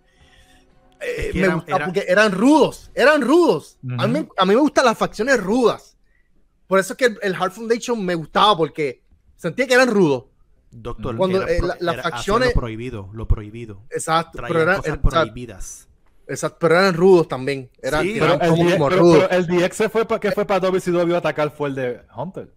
eh, 1.01 1.31
me 1.33 1.39
eran- 1.41 1.55
gustaba 1.55 1.77
era- 1.77 1.85
porque 1.85 2.05
eran 2.07 2.31
rudos, 2.31 2.91
eran 2.93 3.21
rudos. 3.21 3.77
a, 3.97 4.07
mí, 4.07 4.27
a 4.37 4.45
mí 4.45 4.53
me 4.55 4.61
gustan 4.61 4.85
las 4.85 4.97
facciones 4.97 5.37
rudas. 5.41 5.97
Por 6.67 6.79
eso 6.79 6.93
es 6.93 6.97
que 6.97 7.05
el, 7.05 7.19
el 7.21 7.35
Hard 7.35 7.51
Foundation 7.51 8.05
me 8.05 8.15
gustaba, 8.15 8.55
porque 8.55 9.01
sentía 9.35 9.67
que 9.67 9.73
eran 9.73 9.89
rudos. 9.89 10.25
Doctor, 10.69 11.17
Cuando, 11.17 11.41
era 11.41 11.51
eh, 11.51 11.61
la- 11.61 11.77
las 11.81 11.93
era 11.95 12.03
facciones- 12.03 12.53
Lo 12.55 12.61
prohibido, 12.61 13.09
lo 13.11 13.27
prohibido. 13.27 13.81
Exacto, 13.89 14.37
Traían 14.37 14.53
pero 14.53 14.61
eran, 14.71 14.77
cosas 14.81 14.97
prohibidas. 14.99 15.87
Exacto, 16.31 16.57
pero 16.59 16.79
eran 16.79 16.93
rudos 16.93 17.27
también. 17.27 17.69
Eran, 17.81 18.01
Sí, 18.03 18.17
eran 18.17 18.39
Pero 18.39 18.53
el, 18.53 18.57
como, 18.59 18.71
como 18.71 18.89
pero- 18.89 19.01
rudos. 19.01 19.27
pero 19.29 19.39
el 19.39 19.47
DX 19.47 19.75
se 19.75 19.89
fue 19.89 20.05
pa- 20.05 20.19
que 20.19 20.31
fue 20.31 20.45
para 20.45 20.59
WCW 20.59 21.13
a 21.15 21.17
atacar 21.17 21.51
fue 21.51 21.69
el 21.69 21.75
de 21.75 22.01
Hunter. 22.15 22.49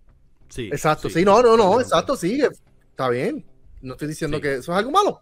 Sí. 0.48 0.68
Exacto, 0.72 1.08
sí, 1.10 1.24
no, 1.24 1.42
no, 1.42 1.56
no, 1.56 1.80
exacto, 1.80 2.16
sí, 2.16 2.40
está 2.90 3.08
bien. 3.08 3.44
No 3.82 3.94
estoy 3.94 4.08
diciendo 4.08 4.36
Sí. 4.38 4.42
que 4.42 4.54
eso 4.56 4.72
es 4.72 4.78
algo 4.78 4.90
malo. 4.90 5.20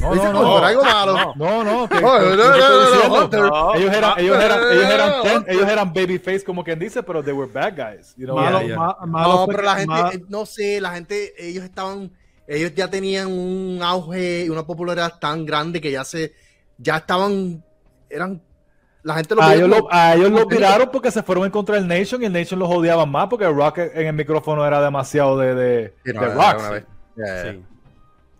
No, 0.00 0.14
no, 0.14 0.20
como 0.32 0.42
no. 0.42 0.52
fuera 0.52 0.66
algo 0.68 0.84
malo. 0.84 1.34
No, 1.36 1.64
no, 1.64 1.88
No, 1.90 2.18
no, 2.20 2.36
no, 2.36 2.36
no, 2.36 3.28
no. 3.28 3.48
No, 3.48 3.74
Ellos 3.74 3.94
eran, 3.94 4.18
ellos 4.20 4.36
eran, 4.44 4.60
ellos 4.72 4.84
eran, 4.84 5.10
no, 5.10 5.22
ten- 5.22 5.44
no. 5.46 5.52
ellos 5.52 5.68
eran 5.70 5.92
babyface 5.94 6.44
como 6.44 6.62
quien 6.62 6.78
dice, 6.78 7.02
pero 7.02 7.22
they 7.22 7.32
were 7.32 7.50
bad 7.50 7.72
guys. 7.74 8.14
You 8.16 8.26
know? 8.26 8.36
Malo, 8.36 8.60
ma- 8.76 8.96
malo 9.06 9.32
No, 9.38 9.46
pero 9.46 9.62
la 9.62 9.74
gente, 9.76 9.86
ma- 9.86 10.10
eh, 10.12 10.22
no 10.28 10.44
sé, 10.44 10.80
la 10.82 10.92
gente, 10.92 11.32
ellos 11.38 11.64
estaban, 11.64 12.12
ellos 12.46 12.74
ya 12.74 12.90
tenían 12.90 13.28
un 13.28 13.80
auge 13.82 14.44
y 14.44 14.50
una 14.50 14.66
popularidad 14.66 15.14
tan 15.18 15.46
grande 15.46 15.80
que 15.80 15.90
ya 15.90 16.04
se, 16.04 16.34
ya 16.76 16.98
estaban, 16.98 17.64
eran, 18.10 18.42
la 19.02 19.14
gente 19.14 19.34
lo 19.34 19.42
A 19.42 19.54
ellos, 19.54 19.68
lo, 19.68 19.88
a 19.90 20.14
ellos 20.14 20.30
lo 20.30 20.46
tiraron 20.46 20.90
porque 20.92 21.10
se 21.10 21.22
fueron 21.22 21.44
en 21.44 21.50
contra 21.50 21.76
del 21.76 21.86
Nation 21.86 22.22
y 22.22 22.26
el 22.26 22.32
Nation 22.32 22.58
los 22.58 22.68
odiaba 22.70 23.06
más 23.06 23.28
porque 23.28 23.48
Rock 23.48 23.78
en 23.78 24.06
el 24.08 24.12
micrófono 24.14 24.66
era 24.66 24.80
demasiado 24.82 25.38
de, 25.38 25.54
de, 25.54 25.94
Sí, 26.04 26.12
no, 26.12 26.20
de 26.20 26.26
era 26.26 26.52
Rock. 26.52 26.84
Sí. 27.16 27.64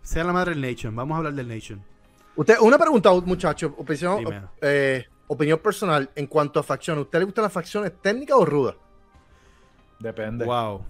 Sea 0.01 0.23
la 0.23 0.33
madre 0.33 0.53
del 0.55 0.61
Nation. 0.61 0.95
Vamos 0.95 1.15
a 1.15 1.17
hablar 1.19 1.33
del 1.33 1.47
Nation. 1.47 1.81
Usted, 2.35 2.57
una 2.61 2.77
pregunta, 2.77 3.11
muchachos, 3.25 3.71
opinión, 3.77 4.49
eh, 4.61 5.05
opinión 5.27 5.59
personal 5.59 6.09
en 6.15 6.27
cuanto 6.27 6.59
a 6.59 6.63
facciones. 6.63 6.99
¿A 6.99 7.03
usted 7.03 7.19
le 7.19 7.25
gustan 7.25 7.43
las 7.43 7.51
facciones 7.53 7.91
técnicas 8.01 8.37
o 8.37 8.45
rudas? 8.45 8.75
Depende. 9.99 10.45
Wow. 10.45 10.83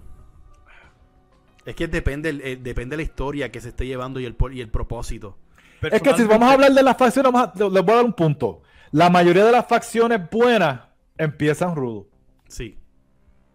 Es 1.64 1.74
que 1.74 1.86
depende, 1.88 2.30
eh, 2.42 2.56
depende 2.56 2.96
la 2.96 3.02
historia 3.02 3.50
que 3.50 3.60
se 3.60 3.70
esté 3.70 3.86
llevando 3.86 4.20
y 4.20 4.24
el, 4.24 4.34
por- 4.34 4.52
y 4.54 4.60
el 4.60 4.70
propósito. 4.70 5.36
Es 5.82 6.02
que 6.02 6.14
si 6.14 6.24
vamos 6.24 6.48
a 6.48 6.52
hablar 6.52 6.72
de 6.72 6.82
las 6.82 6.96
facciones, 6.96 7.32
vamos 7.32 7.50
a- 7.54 7.58
les 7.68 7.82
voy 7.84 7.92
a 7.92 7.96
dar 7.96 8.04
un 8.04 8.12
punto. 8.12 8.62
La 8.92 9.10
mayoría 9.10 9.44
de 9.44 9.52
las 9.52 9.66
facciones 9.66 10.20
buenas 10.30 10.80
empiezan 11.16 11.74
rudo. 11.74 12.06
Sí. 12.48 12.76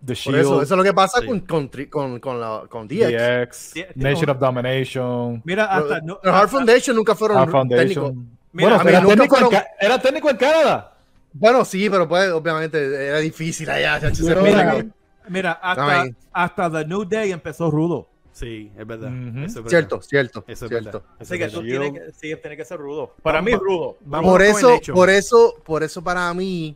The 0.06 0.08
Por 0.08 0.16
Shield, 0.18 0.36
eso, 0.40 0.62
eso 0.62 0.74
es 0.74 0.78
lo 0.78 0.84
que 0.84 0.94
pasa 0.94 1.22
Sí. 1.22 1.28
con, 1.28 1.40
con, 1.42 1.70
con, 1.90 2.20
con, 2.20 2.40
la, 2.40 2.64
con 2.70 2.88
DX. 2.88 3.74
DX, 3.74 3.96
Nation 3.96 4.30
of 4.30 4.38
Domination, 4.40 5.42
Mira, 5.46 5.66
hasta. 5.66 6.02
No- 6.02 6.20
Hard 6.24 6.34
hasta- 6.36 6.48
Foundation 6.50 6.96
nunca 6.96 7.16
fueron 7.16 7.38
Hard 7.38 7.70
técnicos. 7.70 8.14
Mira, 8.52 8.70
bueno, 8.70 8.76
a 8.76 8.84
mí 8.84 8.90
era, 8.90 9.00
nunca 9.00 9.16
técnico 9.16 9.36
en 9.38 9.42
fueron- 9.44 9.50
Ca- 9.52 9.68
era 9.80 10.00
técnico 10.00 10.30
en 10.30 10.38
Canadá. 10.38 10.94
Bueno, 11.32 11.66
sí, 11.66 11.90
pero 11.90 12.08
pues 12.08 12.30
obviamente 12.32 13.08
era 13.08 13.18
difícil 13.20 13.70
allá. 13.70 14.00
Pero 14.02 14.42
mira, 14.44 14.86
Mira, 15.30 15.52
hasta, 15.54 16.06
hasta 16.34 16.70
The 16.70 16.86
New 16.86 17.06
Day 17.06 17.32
empezó 17.32 17.72
rudo. 17.72 18.10
Sí, 18.34 18.72
es 18.76 18.86
verdad. 18.88 19.10
Eso 19.14 19.46
es 19.46 19.54
verdad. 19.56 19.70
Cierto, 19.70 20.02
cierto, 20.02 20.44
Eso 20.48 20.66
es 20.66 20.70
cierto. 20.70 20.86
verdad. 21.00 21.02
Eso 21.20 21.34
Así 21.34 21.34
es 21.36 21.40
que 21.52 21.56
tú 21.56 21.62
tienes 21.64 21.92
que, 21.94 22.12
sí, 22.14 22.36
tiene 22.42 22.58
que 22.58 22.66
ser 22.66 22.80
rudo. 22.80 23.14
Para 23.22 23.42
mí, 23.42 23.54
rudo. 23.56 23.98
Vamos 24.02 24.32
Por 24.32 24.42
eso, 24.42 24.80
por 24.94 25.10
eso, 25.10 25.56
por 25.64 25.84
eso 25.84 26.04
para 26.04 26.34
mí, 26.34 26.76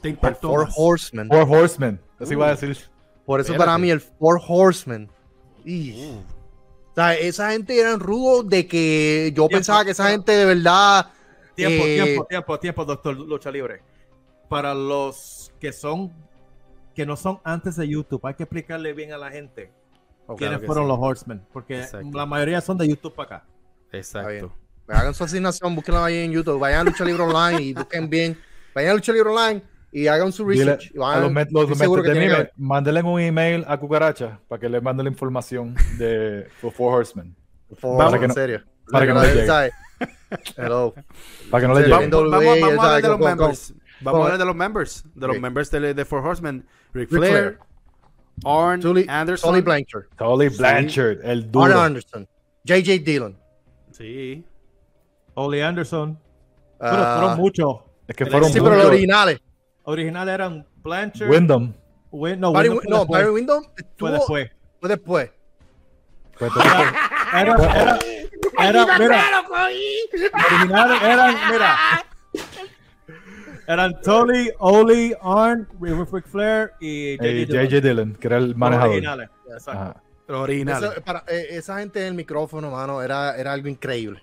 Te 0.00 0.08
el 0.08 0.14
impactó 0.14 0.48
Four. 0.48 0.68
Horsemen. 0.76 1.28
Four 1.28 1.46
Horsemen. 1.48 2.00
Así 2.18 2.32
iba 2.32 2.46
a 2.48 2.56
decir. 2.56 2.78
Por 3.26 3.40
eso 3.40 3.52
Espérate. 3.52 3.66
para 3.66 3.78
mí 3.78 3.90
el 3.90 4.00
Four 4.00 4.40
Horsemen. 4.48 5.08
Y, 5.64 5.92
Uh, 5.92 6.22
o 6.90 6.94
sea, 6.94 7.14
esa 7.14 7.50
gente 7.52 7.78
eran 7.78 8.00
rudos 8.00 8.48
de 8.48 8.66
que 8.66 9.26
yo 9.36 9.42
Tiempo, 9.46 9.48
pensaba 9.50 9.84
que 9.84 9.90
esa 9.92 10.06
tiempo. 10.08 10.24
gente 10.26 10.32
de 10.40 10.44
verdad. 10.46 11.10
Tiempo, 11.54 11.84
eh, 11.86 11.94
tiempo, 12.02 12.24
tiempo, 12.26 12.58
tiempo, 12.58 12.84
doctor 12.84 13.14
Lucha 13.16 13.50
Libre. 13.50 13.82
Para 14.48 14.74
los 14.74 15.52
que 15.60 15.72
son, 15.72 16.12
que 16.98 17.06
no 17.06 17.16
son 17.16 17.38
antes 17.44 17.76
de 17.76 17.86
YouTube, 17.88 18.20
hay 18.26 18.34
que 18.34 18.42
explicarle 18.42 18.92
bien 18.92 19.12
a 19.12 19.18
la 19.18 19.30
gente 19.30 19.70
claro 20.26 20.36
quiénes 20.36 20.66
fueron 20.66 20.84
sí. 20.84 20.88
los 20.88 20.98
Horsemen, 21.00 21.42
porque 21.52 21.78
Exacto. 21.80 22.10
la 22.12 22.26
mayoría 22.26 22.60
son 22.60 22.76
de 22.76 22.88
YouTube 22.88 23.14
para 23.14 23.36
acá. 23.36 23.46
Exacto. 23.92 24.52
Hagan 24.88 25.14
su 25.14 25.22
asignación, 25.22 25.76
búsquenla 25.76 26.04
ahí 26.04 26.18
en 26.24 26.32
YouTube. 26.32 26.58
Vayan 26.58 26.80
a 26.80 26.84
Lucha 26.90 27.04
Libre 27.04 27.22
Online 27.22 27.62
y 27.62 27.72
busquen 27.74 28.10
bien. 28.10 28.36
Vayan 28.74 28.90
a 28.90 28.94
Lucha 28.94 29.12
Libre 29.12 29.30
Online 29.30 29.62
y 29.92 30.08
hagan 30.08 30.32
su 30.32 30.44
Dile 30.48 30.64
research. 30.64 30.90
y 30.92 30.98
van 30.98 31.18
a 31.18 31.20
los, 31.20 31.30
met- 31.30 31.48
los 31.52 31.62
estoy 31.62 31.76
seguro 31.76 32.02
mentes 32.02 32.14
de 32.14 32.20
que 32.20 32.26
tiene 32.26 32.34
que 32.44 32.52
mime, 32.56 32.68
mándenle 32.68 33.02
un 33.02 33.20
email 33.20 33.64
a 33.68 33.78
Cucaracha 33.78 34.40
para 34.48 34.58
que 34.60 34.68
les 34.68 34.82
mande 34.82 35.04
la 35.04 35.08
información 35.10 35.76
de 35.98 36.48
los 36.62 36.74
Four 36.74 36.94
Horsemen. 36.94 37.36
Para 37.80 38.18
que 38.18 38.24
en 38.24 38.28
no- 38.28 38.34
serio. 38.34 38.62
para 38.90 39.06
que 39.06 39.12
no 39.14 39.22
les 39.22 39.34
llegue. 39.36 39.70
Hello. 40.56 40.94
Para 41.50 41.60
que 41.62 41.68
no 41.68 41.76
Sí, 41.76 41.82
llegue. 41.82 41.92
Vamos, 41.94 42.08
WWE, 42.10 42.30
vamos- 42.30 42.60
vamos 42.60 42.84
a 42.84 42.86
hablar 42.88 43.02
de 43.02 43.08
los 43.08 43.18
members. 43.20 43.74
Vamos 44.00 44.20
a 44.20 44.24
hablar 44.24 44.38
de 44.38 44.44
los 44.44 44.56
members. 44.56 45.04
De 45.14 45.26
los 45.26 45.36
Ok. 45.36 45.42
members 45.42 45.70
de, 45.70 45.94
de 45.94 46.04
Four 46.04 46.26
Horsemen. 46.26 46.66
Ric 46.92 47.08
Flair, 47.08 47.30
Flair. 47.30 47.58
Arn 48.44 48.80
Tully, 48.80 49.06
Anderson. 49.08 49.50
Tony 49.50 49.60
Blanchard. 49.62 50.06
Tully 50.16 50.48
Blanchard, 50.48 51.20
el 51.24 51.40
Arn 51.42 51.50
duro. 51.52 51.80
Anderson. 51.80 52.28
JJ 52.64 52.98
Dillon. 53.04 53.36
Sí. 53.92 54.44
Ole 55.34 55.62
Anderson. 55.64 56.18
Pero 56.78 56.92
Ah, 56.92 57.18
fueron 57.20 57.36
muchos. 57.38 57.76
Es 58.06 58.16
que 58.16 58.26
fueron 58.26 58.48
sí, 58.50 58.54
pero 58.60 58.70
los 58.70 58.76
muchos. 58.78 58.90
originales. 58.90 59.40
Originales 59.84 60.34
eran 60.34 60.66
Blanchard. 60.82 61.30
Wyndham. 61.30 61.74
Win- 62.10 62.40
no, 62.40 62.52
Barry, 62.52 62.68
Wyndham 62.70 62.82
fue 62.84 62.90
no, 62.90 62.98
después. 63.00 63.20
Barry 63.20 63.30
Windham 63.34 63.62
Fue 63.64 63.72
estuvo 63.76 64.10
después. 64.10 64.50
fue 64.80 64.88
después. 64.88 65.30
Pues 66.38 66.52
entonces, 66.56 66.72
Era, 67.32 67.40
era, 67.40 67.98
era, 68.60 68.98
mira, 68.98 69.24
originales 70.50 71.02
eran, 71.02 71.34
mira, 71.50 71.76
eran 73.68 74.00
Tully, 74.00 74.50
Oli, 74.58 75.14
Arn, 75.20 75.68
Rick 75.80 76.26
Flair 76.26 76.72
y 76.80 77.10
eh, 77.14 77.18
Dillon. 77.46 77.66
JJ 77.68 77.80
Dillon, 77.82 78.14
que 78.14 78.26
era 78.26 78.38
el 78.38 78.48
Los 78.48 78.56
manejador. 78.56 78.90
originales. 78.94 79.30
Exacto. 79.52 80.00
Los 80.26 80.40
originales. 80.40 80.90
Para, 81.04 81.24
eh, 81.28 81.46
esa 81.50 81.78
gente 81.78 82.00
en 82.00 82.06
el 82.08 82.14
micrófono, 82.14 82.70
mano, 82.70 83.00
era, 83.02 83.36
era 83.36 83.52
algo 83.52 83.68
increíble. 83.68 84.20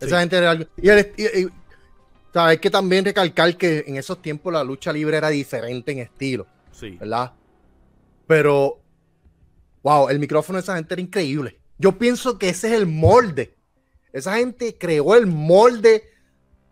Sí. 0.00 0.06
Esa 0.06 0.20
gente 0.20 0.36
era 0.38 0.50
algo. 0.52 0.64
Y, 0.76 0.88
el- 0.88 1.12
y- 1.16 1.40
y- 1.40 1.44
o 1.44 1.50
sea, 2.32 2.46
hay 2.46 2.58
que 2.58 2.70
también 2.70 3.04
recalcar 3.04 3.56
que 3.56 3.84
en 3.86 3.96
esos 3.96 4.20
tiempos 4.22 4.52
la 4.52 4.64
lucha 4.64 4.92
libre 4.92 5.16
era 5.16 5.28
diferente 5.28 5.92
en 5.92 5.98
estilo, 6.00 6.46
Sí. 6.72 6.96
¿verdad? 6.98 7.32
Pero, 8.26 8.80
wow, 9.82 10.08
el 10.08 10.18
micrófono 10.18 10.56
de 10.56 10.62
esa 10.62 10.76
gente 10.76 10.94
era 10.94 11.00
increíble. 11.02 11.58
Yo 11.78 11.92
pienso 11.98 12.38
que 12.38 12.48
ese 12.48 12.68
es 12.68 12.72
el 12.74 12.86
molde. 12.86 13.54
Esa 14.12 14.36
gente 14.36 14.76
creó 14.78 15.14
el 15.14 15.26
molde 15.26 16.04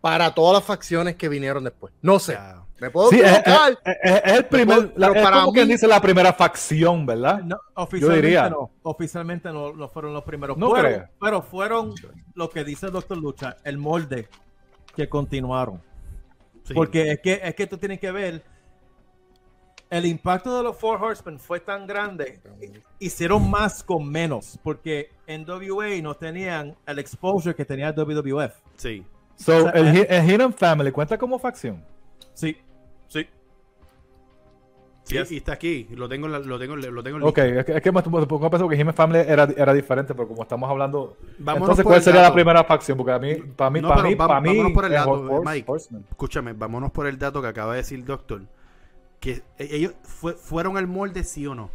para 0.03 0.35
todas 0.35 0.55
las 0.59 0.65
facciones 0.65 1.17
que 1.17 1.29
vinieron 1.31 1.65
después. 1.65 1.95
No 2.03 2.19
sé, 2.19 2.37
me 2.79 2.91
puedo 2.91 3.09
Sí, 3.09 3.21
es, 3.21 3.39
equivocar. 3.39 3.79
es- 3.85 3.97
es- 4.03 4.23
es 4.25 4.33
el 4.33 4.45
primer, 4.47 4.77
puedo- 4.89 4.93
la- 4.97 5.07
es 5.19 5.23
para 5.25 5.41
como 5.41 5.53
quien 5.55 5.69
dice 5.69 5.87
la 5.89 6.01
primera 6.01 6.33
facción, 6.35 7.07
¿verdad? 7.07 7.41
No, 7.43 7.57
oficialmente 7.77 8.23
diría. 8.27 8.51
no. 8.51 8.71
Oficialmente 8.83 9.51
no, 9.53 9.73
no 9.73 9.89
fueron 9.89 10.13
los 10.13 10.25
primeros. 10.25 10.59
No 10.59 10.69
fueron, 10.69 10.93
creo. 10.93 11.09
pero 11.19 11.41
fueron 11.43 11.95
lo 12.35 12.51
que 12.51 12.65
dice 12.65 12.87
el 12.87 12.93
doctor 12.93 13.17
Lucha, 13.17 13.57
el 13.65 13.79
molde 13.79 14.29
que 14.95 15.09
continuaron. 15.09 15.81
Sí. 16.65 16.75
Porque 16.75 17.13
es 17.13 17.21
que, 17.21 17.41
es 17.43 17.55
que 17.55 17.67
tú 17.67 17.79
tienes 17.79 17.99
que 17.99 18.11
ver, 18.11 18.43
el 19.91 20.07
impacto 20.07 20.57
de 20.57 20.63
los 20.63 20.77
Four 20.77 21.03
Horsemen 21.03 21.39
fue 21.39 21.61
tan 21.61 21.87
grande, 21.87 22.41
hicieron 22.99 23.51
más 23.51 23.83
con 23.85 24.09
menos, 24.09 24.59
porque 24.63 25.11
en 25.27 25.45
WA 25.45 26.01
no 26.03 26.15
tenían 26.15 26.75
el 26.87 26.99
exposure 26.99 27.55
que 27.55 27.65
tenía 27.65 27.93
WWF. 27.93 28.55
Sí. 28.77 29.05
So, 29.37 29.57
O 29.57 29.63
sea, 29.63 29.71
el, 29.73 29.97
eh, 29.97 30.07
el 30.09 30.31
Hidden 30.31 30.53
Family 30.53 30.93
cuenta 30.93 31.19
como 31.19 31.39
facción. 31.39 31.85
Sí, 32.35 32.57
sí. 33.09 33.27
Sí, 35.05 35.17
Yes. 35.17 35.33
y 35.33 35.39
está 35.39 35.53
aquí. 35.55 35.89
Lo 35.91 36.09
tengo, 36.09 36.29
lo 36.29 36.59
tengo, 36.61 36.75
en- 36.75 36.95
lo 36.95 37.03
tengo. 37.03 37.17
en 37.17 37.23
Ok, 37.25 37.39
es 37.39 37.65
que, 37.65 37.73
es 37.77 37.83
que 37.83 37.91
me, 37.91 38.01
me 38.01 38.27
pongo 38.27 38.47
a 38.47 38.51
pensar 38.51 38.69
que 38.69 38.77
He-Man 38.77 38.95
Family 38.95 39.19
era, 39.27 39.49
era 39.57 39.75
diferente, 39.75 40.15
pero 40.15 40.29
como 40.29 40.43
estamos 40.43 40.71
hablando. 40.71 41.17
Vámonos 41.39 41.71
entonces, 41.71 41.85
¿cuál 41.85 42.03
sería 42.03 42.23
la 42.23 42.33
primera 42.33 42.63
facción? 42.63 42.97
Porque 42.97 43.13
a 43.13 43.19
mí, 43.19 43.35
para 43.35 43.71
mí, 43.71 43.81
No, 43.81 43.89
para 43.89 44.03
mí, 44.05 44.15
va- 44.15 44.29
para 44.29 44.41
mí, 44.41 44.49
vámonos 44.51 44.73
por 44.73 44.85
el 44.85 44.93
dato, 44.93 45.11
Horse- 45.11 45.45
Mike. 45.51 45.65
Horseman. 45.71 46.05
Escúchame, 46.09 46.53
vámonos 46.53 46.93
por 46.93 47.09
el 47.09 47.19
dato 47.19 47.43
que 47.43 47.49
acaba 47.49 47.73
de 47.73 47.79
decir 47.79 47.99
el 47.99 48.05
doctor. 48.05 48.43
Que 49.19 49.43
e- 49.59 49.77
ellos 49.77 49.95
fue- 50.05 50.35
fueron 50.35 50.77
al 50.77 50.87
molde, 50.87 51.25
sí 51.25 51.47
o 51.49 51.55
no. 51.57 51.71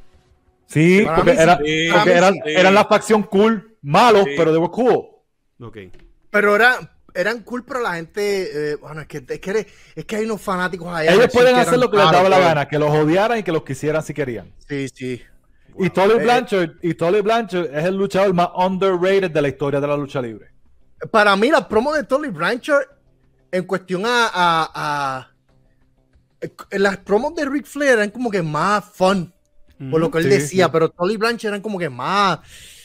Sí, 0.65 1.01
Para 1.03 1.17
porque, 1.17 1.31
mí 1.33 1.37
era, 1.39 1.57
Sí, 1.57 1.59
porque 1.63 1.89
para 1.91 2.05
mí 2.05 2.11
eran, 2.11 2.33
sí. 2.33 2.39
eran 2.45 2.73
la 2.73 2.85
facción 2.85 3.23
cool, 3.23 3.75
malos, 3.81 4.23
Sí. 4.23 4.31
pero 4.37 4.53
de 4.53 4.69
cool. 4.69 5.05
Ok. 5.61 5.77
Pero 6.29 6.55
era, 6.55 6.96
eran 7.17 7.41
cool, 7.43 7.63
pero 7.65 7.79
la 7.81 7.95
gente, 7.95 8.71
eh, 8.71 8.75
bueno, 8.75 9.01
es 9.01 9.07
que, 9.07 9.17
es 9.27 9.39
que, 9.39 9.67
es 9.95 10.05
que 10.05 10.15
hay 10.15 10.25
unos 10.25 10.41
fanáticos 10.41 10.87
allá. 10.93 11.13
Ellos 11.13 11.27
pueden 11.33 11.55
hacer 11.55 11.69
eran 11.69 11.79
lo 11.81 11.91
que 11.91 11.97
les 11.97 12.11
daba 12.11 12.29
la 12.29 12.39
gana, 12.39 12.67
que 12.67 12.77
los 12.79 12.89
odiaran 12.91 13.39
y 13.39 13.43
que 13.43 13.51
los 13.51 13.63
quisieran 13.63 14.03
si 14.03 14.13
querían. 14.13 14.53
Sí, 14.67 14.87
sí. 14.93 15.21
Y 15.79 15.89
Tully 15.89 16.13
Eh, 16.13 16.23
Blanchard, 16.23 16.69
y 16.81 16.93
Tully 16.93 17.21
Blanchard 17.21 17.65
es 17.75 17.85
el 17.85 17.95
luchador 17.95 18.33
más 18.33 18.49
underrated 18.55 19.31
de 19.31 19.41
la 19.41 19.47
historia 19.47 19.79
de 19.79 19.87
la 19.87 19.95
lucha 19.97 20.21
libre. 20.21 20.47
Para 21.11 21.35
mí, 21.35 21.49
la 21.51 21.67
promo 21.67 21.93
de 21.93 22.03
Tolly 22.03 22.29
Blanchard, 22.29 22.85
en 23.51 23.63
cuestión 23.65 24.03
a, 24.05 24.27
a, 24.33 24.71
a- 24.73 25.31
las 26.71 26.97
promos 26.97 27.35
de 27.35 27.45
Ric 27.45 27.65
Flair 27.65 27.93
eran 27.93 28.09
como 28.11 28.29
que 28.31 28.41
más 28.41 28.85
fun, 28.85 29.33
por 29.91 29.99
lo 29.99 30.09
que 30.11 30.19
él 30.19 30.23
Sí, 30.25 30.29
decía, 30.29 30.65
sí. 30.65 30.69
pero 30.73 30.89
Tolly 30.89 31.17
Blanchard 31.17 31.49
eran 31.49 31.61
como 31.61 31.77
que 31.79 31.89
más, 31.89 32.39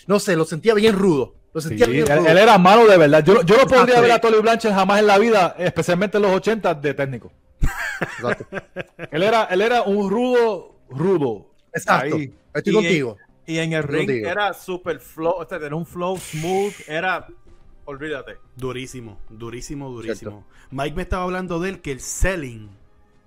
no 0.07 0.18
sé, 0.20 0.37
lo 0.37 0.45
sentía 0.45 0.74
bien 0.74 0.95
rudo. 0.99 1.35
Sí, 1.55 1.82
él, 1.82 2.38
era 2.38 2.57
malo 2.59 2.86
de 2.86 2.96
verdad. 2.96 3.22
Yo, 3.24 3.42
yo 3.42 3.57
no 3.59 3.66
podría 3.66 4.00
ver 4.00 4.12
a 4.12 4.20
Tully 4.20 4.40
Blanchard 4.40 4.72
jamás 4.74 5.00
en 5.00 5.07
la 5.07 5.18
vida, 5.18 5.55
especialmente 5.59 6.16
en 6.16 6.22
los 6.22 6.32
80 6.32 6.74
de 6.74 6.94
técnico. 6.94 7.30
Exacto. 8.00 8.46
Él 9.11 9.22
era, 9.22 9.44
él 9.44 9.61
era 9.61 9.82
un 9.82 10.11
rudo, 10.11 10.76
rudo. 10.88 11.50
Exacto. 11.72 12.16
Ahí. 12.16 12.34
Estoy 12.55 12.72
Y- 12.72 12.76
contigo. 12.76 13.16
Y 13.44 13.59
en 13.59 13.72
el 13.72 13.82
ring 13.82 14.09
era 14.24 14.53
super 14.55 14.98
flow, 15.00 15.34
o 15.38 15.46
sea, 15.48 15.59
tenía 15.59 15.74
un 15.76 15.84
flow 15.84 16.16
smooth, 16.16 16.72
era, 16.86 17.26
olvídate. 17.84 18.38
Durísimo, 18.57 19.18
durísimo, 19.28 19.90
durísimo. 19.90 20.46
Mike 20.70 20.94
me 20.96 21.03
estaba 21.03 21.24
hablando 21.24 21.59
de 21.61 21.70
él 21.70 21.80
que 21.80 21.90
el 21.92 22.00
selling, 22.00 22.70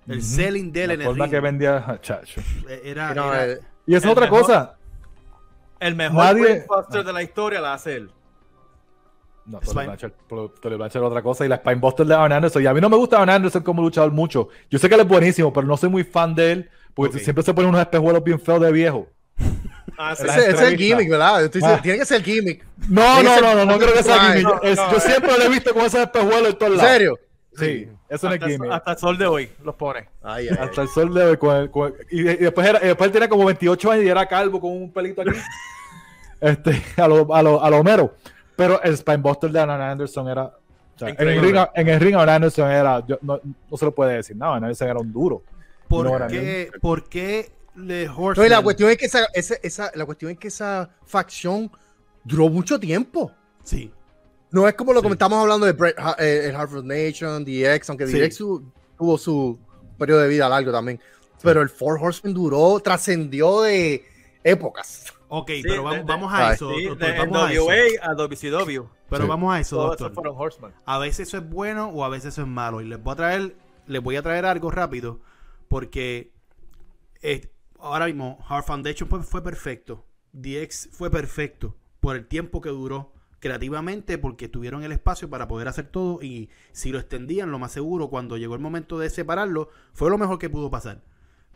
el 0.08 0.22
selling 0.22 0.72
de 0.72 0.82
él 0.84 0.88
La 0.88 0.94
en 0.94 1.00
el 1.02 1.06
forma 1.06 1.24
ring, 1.26 1.32
que 1.34 1.40
vendía, 1.40 1.98
chacho. 2.00 2.40
era, 2.82 3.12
era- 3.12 3.58
Y 3.86 3.94
esa 3.94 4.06
es 4.08 4.12
otra 4.12 4.24
mejor- 4.24 4.40
cosa. 4.42 4.76
El 5.80 5.94
mejor 5.96 6.16
Nadie- 6.24 6.42
brainbuster 6.42 7.04
de 7.04 7.12
la 7.12 7.22
historia 7.22 7.60
la 7.60 7.74
hace 7.74 7.96
él. 7.96 8.10
No, 9.44 9.60
Spine- 9.60 9.72
Tully 9.74 9.86
Blanchard, 9.86 10.12
Tully 10.60 10.76
Blanchard 10.76 11.00
era 11.02 11.08
otra 11.08 11.22
cosa. 11.22 11.44
Y 11.44 11.48
la 11.48 11.56
Spinebuster 11.58 12.04
de 12.06 12.14
Arn 12.14 12.32
Anderson. 12.32 12.62
Y 12.62 12.66
a 12.66 12.74
mí 12.74 12.80
no 12.80 12.88
me 12.88 12.96
gusta 12.96 13.20
Arn 13.20 13.30
Anderson 13.30 13.62
como 13.62 13.80
luchador 13.82 14.10
mucho. 14.10 14.48
Yo 14.70 14.78
sé 14.78 14.88
que 14.88 14.94
él 14.96 15.02
es 15.02 15.06
buenísimo, 15.08 15.52
pero 15.52 15.66
no 15.66 15.76
soy 15.76 15.88
muy 15.88 16.02
fan 16.04 16.34
de 16.34 16.52
él. 16.52 16.70
Porque 16.94 17.18
siempre 17.18 17.44
se 17.44 17.52
pone 17.54 17.68
unos 17.68 17.80
espejuelos 17.80 18.24
bien 18.24 18.40
feos 18.40 18.60
de 18.60 18.72
viejo. 18.72 19.06
Ah, 19.98 20.14
sí. 20.14 20.24
Ese, 20.26 20.40
ese 20.40 20.50
es 20.50 20.60
el 20.60 20.76
gimmick, 20.76 21.08
¿verdad? 21.08 21.42
Estoy 21.44 21.60
diciendo, 21.62 21.78
Ah. 21.78 21.82
Tiene 21.82 21.98
que 22.00 22.04
ser 22.04 22.18
el 22.18 22.22
gimmick. 22.24 22.66
No, 22.90 23.22
no, 23.22 23.30
ser- 23.34 23.42
no, 23.42 23.54
no, 23.54 23.64
no 23.64 23.78
creo 23.78 23.94
que 23.94 24.02
sea 24.02 24.30
Ay, 24.30 24.40
gimmick. 24.40 24.54
no, 24.56 24.68
Es- 24.68 24.76
no, 24.76 24.86
yo 24.88 24.92
no. 24.92 25.00
siempre 25.00 25.38
lo 25.38 25.44
he 25.44 25.48
visto 25.48 25.72
con 25.72 25.82
esos 25.86 26.00
espejuelos 26.00 26.48
en 26.50 26.58
todos 26.58 26.72
¿En 26.72 26.76
lados. 26.76 26.90
serio? 26.92 27.18
Sí, 27.58 27.88
eso 28.08 28.28
no 28.28 28.34
es 28.34 28.40
hasta, 28.42 28.46
gimmick. 28.52 28.70
hasta 28.72 28.92
el 28.92 28.98
sol 28.98 29.18
de 29.18 29.26
hoy 29.26 29.50
los 29.64 29.74
pone. 29.74 30.08
Ay, 30.22 30.48
ay, 30.48 30.56
ay. 30.60 30.66
Hasta 30.68 30.82
el 30.82 30.88
sol 30.88 31.14
de 31.14 31.24
hoy. 31.24 31.36
Con 31.36 31.56
el- 31.56 31.70
con 31.70 31.92
el- 31.92 32.06
y, 32.10 32.20
y 32.20 32.36
después, 32.36 32.66
era, 32.66 32.78
y 32.82 32.86
después 32.88 33.06
él 33.08 33.12
tenía 33.12 33.28
como 33.28 33.44
28 33.44 33.90
años 33.92 34.04
y 34.04 34.08
era 34.08 34.26
calvo 34.26 34.60
con 34.60 34.70
un 34.72 34.92
pelito 34.92 35.22
aquí. 35.22 35.30
este, 36.40 36.82
a 36.96 37.08
lo, 37.08 37.34
a 37.34 37.42
lo, 37.42 37.62
a 37.62 37.70
lo 37.70 37.78
Homero. 37.78 38.14
Pero 38.56 38.80
el 38.82 38.96
Spinebuster 38.96 39.50
de 39.50 39.60
Arn 39.60 39.70
Anderson 39.70 40.28
era. 40.28 40.44
o 40.44 40.98
sea, 40.98 41.08
en, 41.10 41.16
el 41.28 41.40
ring, 41.40 41.56
en 41.74 41.88
el 41.88 42.00
ring, 42.00 42.14
Arn 42.16 42.28
Anderson 42.30 42.70
era. 42.70 43.04
yo- 43.06 43.18
no, 43.22 43.40
no 43.70 43.76
se 43.76 43.84
lo 43.84 43.94
puede 43.94 44.14
decir. 44.16 44.36
No, 44.36 44.46
Arn 44.52 44.64
Anderson 44.64 44.88
era 44.88 44.98
un 44.98 45.12
duro. 45.12 45.42
¿por, 45.88 46.04
no 46.20 46.26
qué, 46.26 46.70
¿por 46.80 47.08
qué 47.08 47.52
le 47.76 48.06
No, 48.06 48.12
y 48.12 48.16
Horseman? 48.18 48.50
la 48.50 48.62
cuestión 48.62 48.90
es 48.90 48.96
que 48.96 49.06
esa, 49.06 49.26
esa, 49.34 49.54
esa- 49.62 49.92
la 49.94 50.04
cuestión 50.04 50.32
es 50.32 50.38
que 50.38 50.48
esa 50.48 50.90
facción 51.04 51.70
duró 52.24 52.48
mucho 52.48 52.80
tiempo. 52.80 53.30
Sí, 53.62 53.92
No 54.56 54.66
es 54.66 54.72
como 54.74 54.94
lo 54.94 55.00
Sí. 55.02 55.06
que 55.08 55.12
estamos 55.12 55.38
hablando 55.38 55.66
de 55.66 55.72
Bret 55.72 55.94
Ha- 55.98 56.16
eh, 56.18 56.46
el 56.48 56.56
Harvard 56.56 56.82
Nation, 56.84 57.44
DX, 57.44 57.90
aunque 57.90 58.06
Sí. 58.06 58.18
DX 58.18 58.36
su- 58.36 58.64
tuvo 58.96 59.18
su 59.18 59.58
periodo 59.98 60.20
de 60.22 60.28
vida 60.28 60.48
largo 60.48 60.72
también. 60.72 60.98
Pero 61.42 61.60
el 61.60 61.68
Four 61.68 61.98
Horsemen 62.02 62.32
duró, 62.32 62.80
trascendió 62.80 63.60
de 63.60 64.02
épocas. 64.42 65.12
ok, 65.28 65.50
Sí, 65.56 65.62
pero 65.62 65.82
vamos, 65.82 65.92
de- 65.92 65.98
de- 65.98 66.04
vamos 66.04 66.32
a 66.32 66.54
eso, 66.54 66.70
Sí, 66.74 66.84
doctor, 66.86 67.06
de 67.12 67.18
vamos 67.18 67.36
a 67.36 67.52
eso. 67.52 67.62
NWA 67.64 68.10
a 68.10 68.14
WCW. 68.14 68.88
Pero 69.10 69.22
Sí. 69.24 69.28
vamos 69.28 69.54
a 69.54 69.60
eso, 69.60 69.76
Todo 69.76 69.86
doctor. 69.88 70.12
eso. 70.50 70.70
A 70.86 70.98
veces 70.98 71.28
eso 71.28 71.36
es 71.36 71.46
bueno 71.50 71.88
o 71.90 72.02
a 72.02 72.08
veces 72.08 72.32
eso 72.32 72.40
es 72.40 72.48
malo. 72.48 72.80
Y 72.80 72.86
les 72.86 73.02
voy 73.02 73.12
a 73.12 73.16
traer, 73.16 73.56
les 73.86 74.02
voy 74.02 74.16
a 74.16 74.22
traer 74.22 74.46
algo 74.46 74.70
rápido. 74.70 75.20
Porque 75.68 76.32
eh, 77.20 77.50
ahora 77.78 78.06
mismo 78.06 78.38
Hard 78.48 78.64
Foundation 78.64 79.06
fue, 79.06 79.22
fue 79.22 79.42
perfecto. 79.42 80.06
DX 80.32 80.88
fue 80.92 81.10
perfecto 81.10 81.76
por 82.00 82.16
el 82.16 82.26
tiempo 82.26 82.62
que 82.62 82.70
duró 82.70 83.12
creativamente 83.46 84.18
porque 84.18 84.48
tuvieron 84.48 84.82
el 84.82 84.92
espacio 84.92 85.30
para 85.30 85.46
poder 85.48 85.68
hacer 85.68 85.86
todo 85.86 86.22
y 86.22 86.50
si 86.72 86.90
lo 86.92 86.98
extendían 86.98 87.50
lo 87.50 87.58
más 87.58 87.72
seguro 87.72 88.08
cuando 88.08 88.36
llegó 88.36 88.54
el 88.54 88.60
momento 88.60 88.98
de 88.98 89.08
separarlo 89.10 89.68
fue 89.92 90.10
lo 90.10 90.18
mejor 90.18 90.38
que 90.38 90.50
pudo 90.50 90.70
pasar 90.70 91.02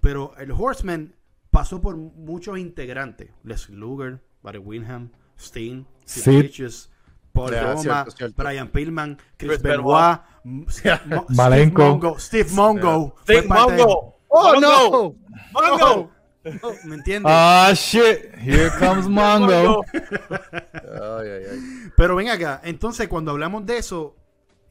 pero 0.00 0.32
el 0.38 0.52
Horseman 0.52 1.14
pasó 1.50 1.80
por 1.80 1.96
muchos 1.96 2.58
integrantes 2.58 3.30
Leslie 3.42 3.76
Luger, 3.76 4.20
Barry 4.42 4.58
Windham, 4.58 5.10
Steen, 5.38 5.86
Sid. 6.04 6.42
Vicious, 6.42 6.90
Paul 7.32 7.50
Roma, 7.60 7.80
cierto, 7.82 8.10
cierto. 8.12 8.42
Brian 8.42 8.68
Pillman, 8.68 9.16
Chris, 9.36 9.50
Chris 9.58 9.62
Benoit, 9.62 10.20
M- 10.44 10.64
Mo- 11.06 11.26
Malenko. 11.28 11.82
Steve 11.82 11.88
Mongo, 11.90 12.18
Steve 12.18 12.50
Mongo, 12.52 13.14
Steve 13.22 13.42
parte 13.48 13.72
de- 13.72 13.84
Mongo. 13.84 14.16
¡Oh, 14.28 15.16
Mongo. 15.52 16.10
No! 16.44 16.72
¿Me 16.84 16.94
entiendes? 16.96 17.30
Ah, 17.34 17.72
shit. 17.74 18.34
Here 18.38 18.70
comes 18.78 19.06
Mongo. 19.08 19.84
Ay, 19.92 21.28
ay, 21.28 21.42
ay. 21.52 21.58
Pero 21.96 22.16
ven 22.16 22.28
acá, 22.28 22.60
entonces 22.64 23.08
cuando 23.08 23.30
hablamos 23.32 23.66
de 23.66 23.78
eso, 23.78 24.16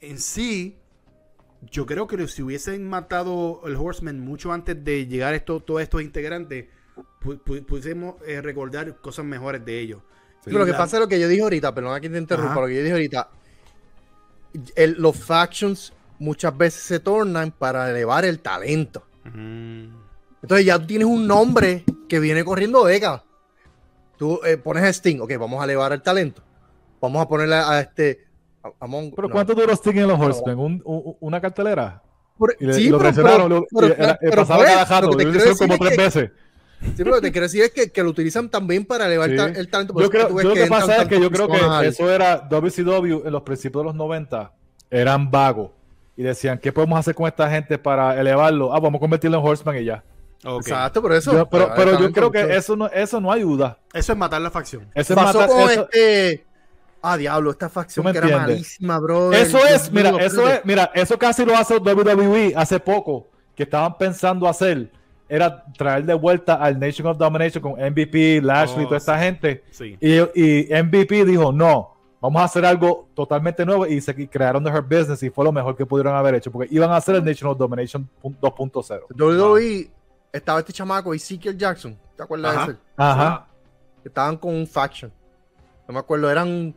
en 0.02 0.18
sí, 0.20 0.78
yo 1.72 1.86
creo 1.86 2.08
que 2.08 2.28
si 2.28 2.42
hubiesen 2.42 2.88
matado 2.88 3.62
el 3.66 3.76
Horseman 3.76 4.20
mucho 4.20 4.52
antes 4.52 4.84
de 4.84 5.06
llegar 5.08 5.34
esto, 5.34 5.60
todos 5.60 5.82
estos 5.82 6.02
integrantes, 6.02 6.66
pu- 7.22 7.40
pu- 7.44 7.66
pudiésemos 7.66 8.16
eh, 8.26 8.42
recordar 8.42 8.96
cosas 8.98 9.26
mejores 9.26 9.64
de 9.66 9.80
ellos. 9.80 10.02
Pero 10.46 10.60
lo 10.60 10.66
que 10.66 10.74
pasa 10.74 10.96
es 10.98 11.02
lo 11.02 11.08
que 11.08 11.20
yo 11.20 11.28
dije 11.28 11.42
ahorita, 11.44 11.76
perdona 11.76 12.00
que 12.00 12.10
te 12.10 12.18
interrumpa, 12.18 12.54
Ajá. 12.54 12.62
lo 12.62 12.68
que 12.68 12.76
yo 12.76 12.82
dije 12.82 12.94
ahorita. 12.94 13.30
el- 14.76 14.96
los 15.00 15.16
factions 15.18 15.94
muchas 16.18 16.58
veces 16.58 16.82
se 16.82 17.00
tornan 17.00 17.52
para 17.52 17.90
elevar 17.92 18.26
el 18.26 18.40
talento. 18.40 19.06
Mm, 19.26 19.99
Entonces 20.42 20.66
ya 20.66 20.80
tú 20.80 20.88
tienes 20.88 21.08
un 21.08 21.28
nombre 21.28 21.84
que 22.08 22.20
viene 22.20 22.44
corriendo 22.44 22.84
décadas. 22.86 23.24
Tú 24.18 24.40
eh, 24.46 24.58
pones 24.58 24.84
a 24.84 24.90
Sting, 24.90 25.20
ok, 25.22 25.32
vamos 25.40 25.62
a 25.62 25.66
elevar 25.66 25.94
el 25.94 26.02
talento. 26.02 26.42
Vamos 27.02 27.22
a 27.22 27.28
ponerle 27.28 27.56
a 27.56 27.80
este. 27.80 28.26
A, 28.64 28.68
a 28.86 28.88
Mongo- 28.88 29.14
¿Pero 29.16 29.28
no. 29.30 29.34
cuánto 29.34 29.54
duró 29.56 29.72
Sting 29.74 29.96
en 29.98 30.08
los 30.08 30.20
Horsemen? 30.20 30.58
¿Un- 30.60 30.82
un- 30.84 31.16
¿Una 31.22 31.40
cartelera? 31.40 32.02
Por- 32.38 32.56
Y, 32.60 32.66
le- 32.66 32.74
sí, 32.74 32.82
y 32.88 32.90
lo 32.90 32.98
pero- 33.00 33.48
lo- 33.48 33.66
pero- 33.74 33.88
y 33.88 33.92
era- 33.92 34.12
y 34.22 34.26
pero 34.30 34.36
pasaba 34.42 34.60
fue, 34.60 34.66
cada 34.68 34.80
lo 34.82 34.86
jato. 34.88 35.10
que 35.12 35.18
te 35.18 35.24
Lo 35.26 35.32
quiero 35.32 35.52
hicieron 35.52 35.58
como 35.78 35.78
tres 35.80 35.92
es 35.92 35.98
que- 35.98 36.04
veces. 36.20 36.32
Sí, 36.82 36.94
pero 36.98 37.10
lo 37.10 37.16
que 37.18 37.22
te 37.22 37.32
quiero 37.34 37.46
decir 37.46 37.62
es 37.64 37.72
que, 37.72 37.92
que 37.92 38.04
lo 38.04 38.10
utilizan 38.10 38.50
también 38.50 38.86
para 38.86 39.06
elevar 39.08 39.30
Sí. 39.30 39.36
ta- 39.36 39.46
el 39.48 39.70
talento. 39.70 39.94
Yo 40.00 40.10
creo, 40.10 40.30
yo 40.42 40.50
lo 40.50 40.54
que 40.54 40.66
pasa 40.68 41.02
es 41.02 41.08
que 41.10 41.20
yo 41.22 41.30
creo 41.32 41.48
que 41.50 41.88
eso 41.88 42.10
era 42.10 42.38
WCW 42.50 43.24
en 43.26 43.32
los 43.32 43.42
principios 43.44 43.84
de 43.84 43.88
los 43.88 43.96
90 43.96 44.54
eran 44.90 45.30
vagos 45.30 45.72
y 46.16 46.24
decían 46.24 46.58
¿qué 46.58 46.72
podemos 46.72 46.98
hacer 47.00 47.16
con 47.16 47.28
esta 47.28 47.50
gente 47.50 47.78
para 47.78 48.20
elevarlo? 48.20 48.74
Ah, 48.74 48.80
vamos 48.80 48.98
a 48.98 49.02
convertirlo 49.02 49.40
en 49.40 49.46
Horseman 49.46 49.78
y 49.78 49.86
ya. 49.86 50.04
Exacto, 50.44 51.02
por 51.02 51.14
eso. 51.14 51.34
Yo- 51.34 51.46
pero, 51.50 51.72
pero 51.76 52.00
yo 52.00 52.12
creo 52.12 52.32
que 52.32 52.56
eso 52.56 52.76
no, 52.76 52.88
eso 52.88 53.20
no 53.20 53.32
ayuda. 53.32 53.78
Eso 53.94 54.12
es 54.14 54.18
matar 54.18 54.42
la 54.42 54.50
facción. 54.52 54.88
Eso 54.94 55.14
es 55.14 55.20
matar- 55.20 55.48
con 55.48 55.60
eso- 55.70 55.90
este. 55.92 56.46
Ah, 57.02 57.16
diablo, 57.16 57.52
esta 57.52 57.70
facción 57.70 58.04
¿Tú 58.04 58.08
me 58.08 58.12
que 58.20 58.28
era 58.28 58.40
malísima, 58.40 59.00
bro. 59.00 59.32
Eso 59.32 59.58
es, 59.66 59.90
mira, 59.92 60.10
eso 60.20 60.50
es, 60.50 60.66
mira, 60.66 60.92
eso 60.94 61.18
casi 61.18 61.46
lo 61.46 61.56
hace 61.56 61.78
WWE 61.78 62.54
hace 62.58 62.78
poco, 62.80 63.28
que 63.56 63.64
estaban 63.64 63.98
pensando 63.98 64.50
hacer, 64.50 64.92
era 65.30 65.64
traer 65.78 66.04
de 66.04 66.14
vuelta 66.14 66.56
al 66.56 66.78
Nation 66.78 67.08
of 67.08 67.18
Domination 67.18 67.62
con 67.62 67.74
MVP, 67.80 68.42
Lashley, 68.42 68.84
Oh, 68.84 68.88
toda 68.88 68.98
esta 68.98 69.18
gente. 69.18 69.64
Sí. 69.72 69.98
Y, 70.02 70.18
y 70.36 70.68
MVP 70.84 71.24
dijo, 71.24 71.54
no, 71.54 71.96
vamos 72.20 72.42
a 72.42 72.46
hacer 72.46 72.66
algo 72.66 73.08
totalmente 73.14 73.66
nuevo 73.66 73.86
y 73.88 74.02
se 74.02 74.28
crearon 74.28 74.62
The 74.66 74.70
Hurt 74.70 74.90
Business 74.90 75.24
y 75.24 75.30
fue 75.30 75.46
lo 75.46 75.54
mejor 75.54 75.78
que 75.78 75.86
pudieron 75.86 76.16
haber 76.16 76.36
hecho, 76.36 76.52
porque 76.52 76.68
iban 76.70 76.92
a 76.92 76.98
hacer 76.98 77.16
el 77.16 77.24
Nation 77.24 77.50
of 77.50 77.58
Domination 77.58 78.10
pun- 78.22 78.36
2.0. 78.42 79.06
WWE 79.16 79.90
estaba 80.32 80.60
este 80.60 80.74
chamaco, 80.74 81.14
Ezekiel 81.14 81.58
Jackson. 81.58 81.98
¿Te 82.16 82.24
acuerdas 82.24 82.56
Ajá. 82.56 82.66
de 82.68 82.72
ese? 82.74 82.82
Ajá. 82.98 83.48
Estaban 84.04 84.38
con 84.38 84.54
un 84.56 84.68
faction. 84.68 85.12
No 85.88 85.94
me 85.94 86.00
acuerdo, 86.00 86.30
eran, 86.30 86.76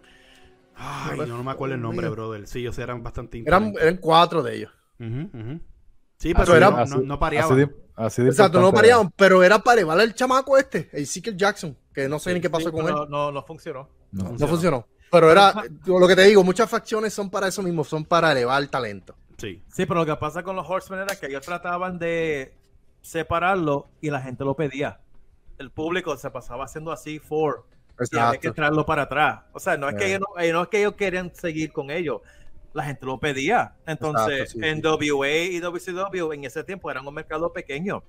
Ay, 0.74 1.18
no, 1.18 1.26
no 1.26 1.44
me 1.44 1.50
acuerdo 1.50 1.74
el 1.74 1.80
nombre, 1.82 2.08
brother. 2.08 2.46
Sí, 2.46 2.60
ellos 2.60 2.78
eran 2.78 3.02
bastante 3.02 3.42
eran, 3.46 3.74
eran 3.80 3.96
cuatro 3.98 4.42
de 4.42 4.56
ellos. 4.56 4.72
Ujú, 4.98 5.30
ujú. 5.38 5.60
Sí, 6.16 6.28
Así- 6.30 6.34
pero 6.34 6.56
era- 6.56 6.68
así- 6.68 6.94
no, 6.94 7.02
no 7.02 7.18
pareaban. 7.18 7.50
así 7.52 7.60
de- 7.60 7.76
así 7.96 8.22
de 8.22 8.28
Exacto, 8.30 8.60
no 8.60 8.72
pareaban, 8.72 9.10
pero 9.16 9.42
era 9.42 9.58
para 9.58 9.80
elevar 9.80 10.00
al 10.00 10.14
chamaco 10.14 10.56
este, 10.56 10.88
Ezekiel 10.92 11.36
Jackson, 11.36 11.76
que 11.92 12.08
no 12.08 12.18
sé 12.18 12.32
ni 12.32 12.40
qué 12.40 12.48
pasó 12.48 12.70
Sí, 12.70 12.72
con 12.76 12.86
él. 12.88 12.94
No, 13.08 13.30
no 13.30 13.42
funcionó. 13.42 13.88
No. 14.12 14.32
No 14.38 14.46
funcionó. 14.48 14.86
Pero 15.10 15.30
era, 15.30 15.52
lo 15.84 16.08
que 16.08 16.16
te 16.16 16.22
digo, 16.22 16.42
muchas 16.42 16.70
facciones 16.70 17.12
son 17.12 17.28
para 17.28 17.48
eso 17.48 17.62
mismo, 17.62 17.84
son 17.84 18.04
para 18.04 18.32
elevar 18.32 18.62
el 18.62 18.70
talento. 18.70 19.14
Sí. 19.36 19.62
Sí, 19.68 19.84
pero 19.84 20.00
lo 20.00 20.06
que 20.06 20.16
pasa 20.16 20.42
con 20.42 20.56
los 20.56 20.66
Horsemen 20.68 21.00
era 21.02 21.16
que 21.16 21.26
ellos 21.26 21.44
trataban 21.44 21.98
de 21.98 22.56
separarlo 23.02 23.88
y 24.00 24.10
la 24.10 24.20
gente 24.20 24.44
lo 24.44 24.54
pedía. 24.54 24.98
El 25.58 25.70
público 25.70 26.16
se 26.16 26.30
pasaba 26.30 26.64
haciendo 26.64 26.92
así 26.92 27.18
for 27.18 27.64
y 28.10 28.16
había 28.18 28.40
que 28.40 28.50
traerlo 28.52 28.86
para 28.86 29.02
atrás. 29.02 29.40
O 29.52 29.60
sea, 29.60 29.76
no 29.76 29.88
es, 29.88 29.94
que 29.96 30.04
Eh. 30.04 30.08
ellos 30.08 30.20
no, 30.20 30.52
no 30.52 30.62
es 30.62 30.68
que 30.68 30.78
ellos 30.80 30.94
querían 30.94 31.34
seguir 31.34 31.72
con 31.72 31.90
ellos. 31.90 32.20
La 32.72 32.84
gente 32.84 33.04
lo 33.04 33.18
pedía. 33.20 33.74
Entonces, 33.86 34.40
Exacto, 34.54 34.60
sí, 34.60 34.66
en 34.68 34.76
sí. 34.76 35.10
WA 35.10 35.28
y 35.28 35.60
WCW 35.60 36.32
en 36.32 36.44
ese 36.44 36.64
tiempo 36.64 36.90
eran 36.90 37.06
un 37.06 37.12
mercado 37.14 37.52
pequeño. 37.52 38.02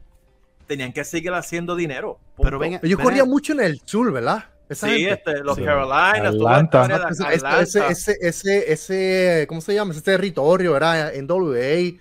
Tenían 0.68 0.94
que 0.94 1.04
seguir 1.04 1.34
haciendo 1.34 1.76
dinero. 1.76 2.18
punto. 2.36 2.44
Pero 2.44 2.60
ven, 2.60 2.80
Ellos 2.82 2.98
ven- 2.98 3.06
corrían 3.06 3.28
mucho 3.28 3.52
en 3.54 3.60
el 3.60 3.82
sur, 3.84 4.10
¿verdad? 4.12 4.46
Esa 4.70 4.88
Sí, 4.88 5.00
gente. 5.04 5.14
este, 5.16 5.44
los 5.44 5.58
Sí. 5.58 5.64
Carolinas, 5.66 6.38
toda 6.38 6.58
Atlanta. 6.58 7.10
Ese, 7.10 7.34
ese, 7.62 7.88
ese, 7.90 8.18
ese, 8.22 8.72
ese, 8.72 9.46
¿cómo 9.48 9.60
se 9.60 9.74
llama? 9.74 9.92
Ese 9.92 10.02
territorio 10.02 10.78
era 10.78 11.14
en 11.14 11.28
WA, 11.30 12.00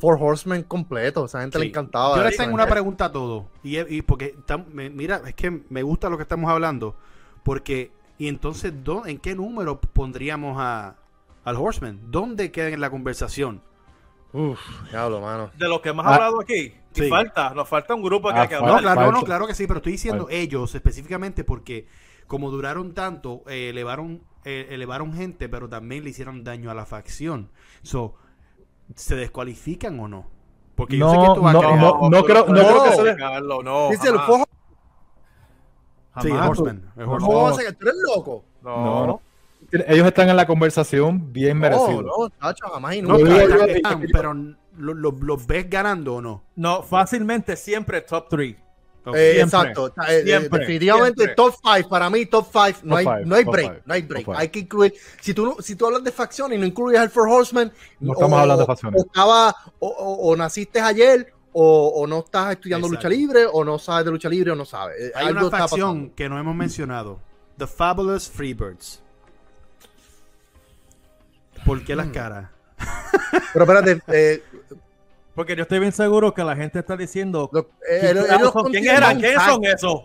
Four 0.00 0.18
Horsemen 0.20 0.62
completo. 0.64 1.26
Esa 1.26 1.42
gente 1.42 1.58
le 1.58 1.64
Sí. 1.66 1.68
encantaba. 1.70 2.16
Yo 2.16 2.24
les 2.24 2.36
tengo 2.36 2.54
una 2.54 2.66
pregunta 2.66 3.06
a 3.06 3.12
todos. 3.12 3.44
Y, 3.62 3.78
y 3.78 4.02
porque, 4.02 4.34
tam- 4.46 4.66
me- 4.72 4.90
mira, 4.90 5.20
es 5.26 5.34
que 5.34 5.50
me 5.68 5.82
gusta 5.82 6.08
lo 6.08 6.16
que 6.16 6.22
estamos 6.22 6.50
hablando. 6.50 6.96
Porque, 7.42 7.92
y 8.18 8.28
entonces, 8.28 8.72
¿dó- 8.84 9.06
¿en 9.06 9.18
qué 9.18 9.34
número 9.34 9.80
pondríamos 9.80 10.56
a, 10.58 10.96
al 11.44 11.56
Horseman? 11.56 12.00
¿Dónde 12.10 12.50
queda 12.50 12.68
en 12.68 12.80
la 12.80 12.90
conversación? 12.90 13.62
Uf, 14.32 14.60
diablo, 14.90 15.20
mano. 15.20 15.50
de 15.58 15.68
lo 15.68 15.82
que 15.82 15.88
hemos 15.88 16.06
Ah, 16.06 16.14
hablado 16.14 16.40
aquí. 16.40 16.72
Y 16.94 17.00
sí. 17.02 17.08
falta, 17.08 17.52
nos 17.54 17.68
falta 17.68 17.94
un 17.94 18.02
grupo 18.02 18.28
acá 18.30 18.42
Ah, 18.42 18.48
que 18.48 18.56
falta. 18.56 18.72
No, 18.72 18.78
claro, 18.80 19.12
no, 19.12 19.22
claro 19.22 19.46
que 19.46 19.54
sí, 19.54 19.66
pero 19.66 19.78
estoy 19.78 19.92
diciendo 19.92 20.24
Falta. 20.24 20.36
ellos 20.36 20.74
específicamente 20.74 21.44
porque 21.44 21.86
como 22.26 22.50
duraron 22.50 22.94
tanto, 22.94 23.42
eh, 23.48 23.70
elevaron, 23.70 24.22
eh, 24.44 24.68
elevaron 24.70 25.12
gente, 25.14 25.48
pero 25.48 25.68
también 25.68 26.04
le 26.04 26.10
hicieron 26.10 26.44
daño 26.44 26.70
a 26.70 26.74
la 26.74 26.86
facción. 26.86 27.50
So, 27.82 28.14
¿se 28.94 29.16
descualifican 29.16 29.98
o 30.00 30.08
no? 30.08 30.26
Porque 30.74 30.96
yo 30.96 31.10
sé 31.10 31.16
que 31.18 31.22
No, 31.26 31.34
tú 31.34 31.40
vas 31.42 31.50
a 31.54 31.58
no, 31.58 31.60
querer- 31.60 31.78
no, 31.80 32.10
no 32.10 32.22
creo, 32.24 32.46
no 32.46 32.52
No. 32.54 32.68
creo 32.68 32.84
que 32.84 32.92
se 32.96 33.02
de- 33.04 33.16
Carlos, 33.16 33.64
no, 33.64 33.90
Dice 33.90 34.08
el 34.08 34.18
Four 34.20 34.44
Sí, 36.22 36.28
el. 36.28 36.36
Horseman. 36.36 36.92
el 36.96 37.06
No, 37.06 37.12
Horseman. 37.12 37.30
¿Cómo 37.32 37.42
vas 37.44 37.58
a 37.58 37.72
¿Tú 37.72 37.88
eres 37.88 37.94
loco? 38.14 38.44
No, 38.62 39.06
no. 39.06 39.20
Ellos 39.72 40.06
están 40.06 40.28
en 40.28 40.36
la 40.36 40.46
conversación 40.46 41.32
bien 41.32 41.58
merecido. 41.58 42.02
No, 42.02 42.10
no, 42.24 42.30
Tacho, 42.30 42.66
jamás 42.68 42.96
y 42.96 43.02
No, 43.02 43.16
nunca. 43.16 43.34
pero 44.12 44.34
¿lo- 44.34 44.94
lo- 44.94 45.12
¿los 45.12 45.46
ves 45.46 45.70
ganando 45.70 46.16
o 46.16 46.20
no? 46.20 46.42
No, 46.56 46.82
fácilmente 46.82 47.56
siempre 47.56 48.00
top 48.00 48.26
3. 48.28 48.56
Eh, 49.14 49.40
exacto. 49.40 49.92
Eh, 50.08 50.22
definitivamente 50.50 51.24
Siempre. 51.24 51.34
top 51.34 51.54
5. 51.74 51.88
Para 51.88 52.10
mí, 52.10 52.26
top 52.26 52.46
5. 52.52 52.80
No, 52.84 52.96
hay, 52.96 53.04
five, 53.06 53.24
no 53.24 53.34
hay 53.36 53.44
break. 53.44 53.68
five, 53.70 53.82
No 53.86 53.94
hay 53.94 54.02
break. 54.02 54.28
Hay 54.36 54.48
que 54.50 54.58
incluir. 54.60 54.94
Si 55.20 55.32
tú, 55.34 55.56
si 55.60 55.74
tú 55.74 55.86
hablas 55.86 56.04
de 56.04 56.12
facciones 56.12 56.58
y 56.58 56.60
no 56.60 56.66
incluyes 56.66 57.00
al 57.00 57.08
Four 57.10 57.28
Horseman. 57.28 57.72
No 57.98 58.12
estamos 58.12 58.38
hablando 58.38 58.62
de 58.62 58.66
facciones. 58.66 59.02
O, 59.02 59.06
estaba, 59.06 59.56
o, 59.78 59.88
o- 59.88 60.28
o 60.32 60.36
naciste 60.36 60.80
ayer. 60.80 61.32
O, 61.52 61.88
o 61.96 62.06
no 62.06 62.20
estás 62.20 62.52
estudiando 62.52 62.86
Exacto. 62.86 63.08
lucha 63.08 63.18
libre. 63.18 63.46
O 63.50 63.64
no 63.64 63.78
sabes 63.78 64.04
de 64.04 64.10
lucha 64.12 64.28
libre. 64.28 64.50
O 64.52 64.54
no 64.54 64.64
sabes. 64.64 65.00
Eh, 65.00 65.12
Hay 65.14 65.28
algo 65.28 65.48
una 65.48 65.58
facción 65.58 66.10
que 66.10 66.28
no 66.28 66.38
hemos 66.38 66.54
mencionado. 66.54 67.18
The 67.56 67.66
Fabulous 67.66 68.28
Freebirds. 68.28 69.02
¿Por 71.64 71.84
qué 71.84 71.94
las 71.96 72.06
Mm. 72.08 72.12
caras? 72.12 72.50
Pero 73.52 73.64
espérate. 73.64 74.00
eh, 74.08 74.42
Porque 75.40 75.56
yo 75.56 75.62
estoy 75.62 75.78
bien 75.78 75.90
seguro 75.92 76.34
que 76.34 76.44
la 76.44 76.54
gente 76.54 76.78
está 76.80 76.98
diciendo. 76.98 77.48
lo- 77.50 77.60
eh, 77.88 78.00
"¿Quién 78.00 78.10
ellos- 78.18 78.28
ellos 78.28 78.52
son? 78.52 78.70
¿Quién 78.70 78.84
consideran 78.84 79.02
eran? 79.02 79.16
un 79.16 79.20
¿Quiénes 79.22 79.38
tag. 79.38 79.48
son 79.48 79.64
esos? 79.64 80.00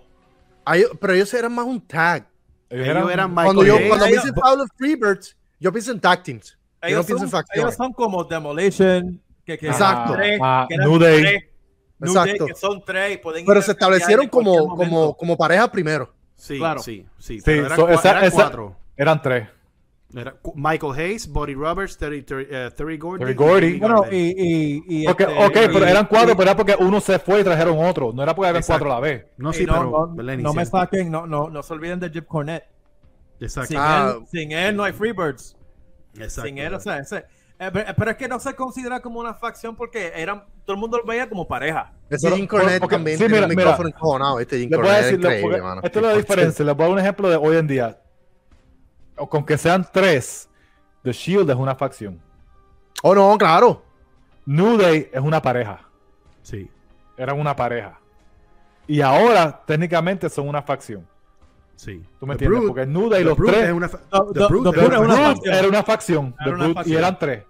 Pero 1.02 1.14
ellos 1.14 1.34
eran 1.34 1.54
más 1.54 1.66
un 1.66 1.82
tag. 1.86 2.26
Ellos 2.70 2.88
Ellos 2.88 3.12
eran 3.12 3.30
Michael 3.32 3.46
Cuando, 3.48 3.64
yo, 3.66 3.76
cuando 3.90 4.06
me 4.06 4.12
ellos- 4.12 4.24
dicen 4.24 4.36
Pablo 4.42 4.64
Freebirds, 4.78 5.36
yo 5.60 5.72
pienso 5.74 5.92
en 5.92 6.00
tag 6.00 6.24
teams. 6.24 6.52
Yo 6.52 6.58
no 6.84 6.88
Ellos, 6.88 7.06
pienso 7.06 7.24
en 7.26 7.30
son, 7.32 7.40
facciones. 7.42 7.64
ellos 7.66 7.76
son 7.76 7.92
como 7.92 8.24
Demolition. 8.24 9.22
Que, 9.46 9.58
que 9.58 9.68
Exacto. 9.68 10.14
eran 10.14 10.24
tres, 10.26 10.40
Ah, 10.42 10.66
que 10.70 10.76
eran 10.76 10.90
New 10.90 11.00
Day. 11.00 11.22
tres, 11.22 11.44
New 12.00 12.14
Day, 12.14 12.24
Exacto. 12.32 12.46
que 12.46 12.56
son 12.56 12.84
tres. 12.86 13.14
y 13.16 13.18
pueden 13.18 13.46
Pero 13.46 13.62
se 13.62 13.72
establecieron 13.74 14.28
como, 14.30 14.70
como, 14.78 15.18
como 15.18 15.38
pareja 15.38 15.70
primero. 15.70 16.14
Sí, 16.38 16.58
Claro. 16.60 16.80
sí, 16.82 17.06
sí. 17.20 17.40
Sí, 17.40 17.42
pero 17.44 17.66
eran, 17.66 17.78
so 17.78 17.90
esa- 17.90 18.12
eran 18.12 18.24
esa- 18.24 18.36
cuatro. 18.36 18.76
Eran 18.96 19.22
tres. 19.22 19.50
Era 20.16 20.36
Michael 20.56 20.94
Hayes, 20.94 21.28
Buddy 21.28 21.56
Roberts, 21.56 21.98
Terry, 21.98 22.24
Terry, 22.24 22.48
eh, 22.50 22.72
Terry 22.76 22.98
Gordy. 22.98 23.20
Terry 23.20 23.34
Gordy. 23.34 23.68
y 23.68 23.80
Bueno, 23.80 24.06
y, 24.10 24.16
y, 24.18 24.84
y 24.88 25.06
Porque, 25.06 25.24
este, 25.24 25.46
ok, 25.46 25.54
pero 25.74 25.86
eran 25.86 26.06
cuatro, 26.08 26.32
y- 26.32 26.36
pero 26.36 26.44
era 26.50 26.56
porque 26.56 26.76
uno 26.80 27.02
se 27.02 27.20
fue 27.20 27.42
y 27.42 27.44
trajeron 27.44 27.84
otro. 27.86 28.14
No 28.14 28.24
era 28.24 28.34
porque 28.34 28.48
habían 28.50 28.62
Exacto. 28.62 28.86
cuatro 28.86 28.94
a 28.94 29.02
la 29.02 29.02
vez. 29.02 29.26
no, 29.38 29.52
sí, 29.52 29.66
no, 29.66 29.74
pero 30.16 30.38
no, 30.38 30.54
me 30.54 30.66
saquen, 30.66 31.12
no, 31.12 31.28
no, 31.28 31.50
no 31.50 31.62
se 31.64 31.74
olviden 31.74 32.00
de 32.00 32.10
Jim 32.10 32.24
Cornette. 32.26 32.64
Exacto. 33.42 33.68
Sin, 33.68 33.78
Ah. 33.80 34.14
él, 34.18 34.26
sin 34.32 34.52
él 34.54 34.76
no 34.76 34.84
hay 34.86 34.94
Freebirds. 34.94 35.58
exacto. 36.18 36.48
Sin 36.48 36.58
él, 36.60 36.74
o 36.74 36.80
sea, 36.80 37.00
ese- 37.00 37.26
eh, 37.60 37.70
pero, 37.74 37.94
pero 37.98 38.12
es 38.12 38.18
que 38.18 38.28
no 38.30 38.40
se 38.40 38.54
considera 38.56 39.02
como 39.02 39.20
una 39.20 39.34
facción 39.34 39.76
porque 39.76 40.14
eran, 40.16 40.46
todo 40.66 40.76
el 40.76 40.80
mundo 40.80 40.98
lo 40.98 41.06
veía 41.06 41.28
como 41.28 41.46
pareja. 41.48 41.92
Ese 42.10 42.32
Jim 42.32 42.48
Cornette 42.48 42.80
porque- 42.80 42.96
también 42.96 43.18
sí, 43.18 43.24
tiene 43.26 43.34
mira, 43.36 43.48
un 43.48 43.50
mira. 43.50 43.62
micrófono 43.64 43.90
encojonado. 43.90 44.40
Este 44.40 44.60
Jim 44.60 44.70
Cornette 44.72 45.06
es 45.08 45.12
increíble, 45.14 45.62
mano. 45.62 45.82
esto 45.84 46.00
es 46.00 46.06
la 46.06 46.14
diferencia. 46.16 46.64
Les 46.64 46.74
voy 46.76 46.84
a 46.84 46.88
dar 46.88 46.94
un 46.94 47.00
ejemplo 47.00 47.30
de 47.30 47.36
hoy 47.36 47.58
en 47.58 47.68
día. 47.68 47.98
O 49.18 49.30
con 49.30 49.46
que 49.46 49.58
sean 49.58 49.88
tres, 49.92 50.50
The 51.04 51.12
Shield 51.12 51.50
es 51.50 51.56
una 51.56 51.76
facción. 51.76 52.20
Oh, 53.04 53.14
no, 53.16 53.38
claro. 53.38 53.84
New 54.46 54.78
Day 54.78 55.10
es 55.12 55.22
una 55.22 55.42
pareja. 55.42 55.82
Sí. 56.42 56.70
Eran 57.18 57.40
una 57.40 57.56
pareja. 57.56 58.00
Y 58.88 59.02
ahora, 59.02 59.64
técnicamente, 59.66 60.30
son 60.30 60.48
una 60.48 60.62
facción. 60.62 61.08
Sí. 61.76 62.04
¿Tú 62.20 62.26
me 62.28 62.36
The 62.36 62.46
entiendes? 62.46 62.60
Brood- 62.62 62.68
Porque 62.68 62.86
New 62.86 63.10
Day, 63.10 63.24
los 63.24 63.38
Brood 63.38 63.50
tres. 63.52 63.64
es 63.66 63.74
una 63.74 63.90
fa- 63.90 63.98
The- 63.98 64.40
The 64.40 64.48
Brood 64.48 64.64
The 64.72 64.80
Brood 64.88 65.00
una 65.00 65.16
facción. 65.16 65.54
era 65.56 65.68
una 65.68 65.84
facción. 65.84 66.36
Era 66.40 66.46
The 66.46 66.52
una 66.66 66.74
facción. 66.74 66.94
Y 66.94 66.98
eran 66.98 67.20
tres. 67.20 67.44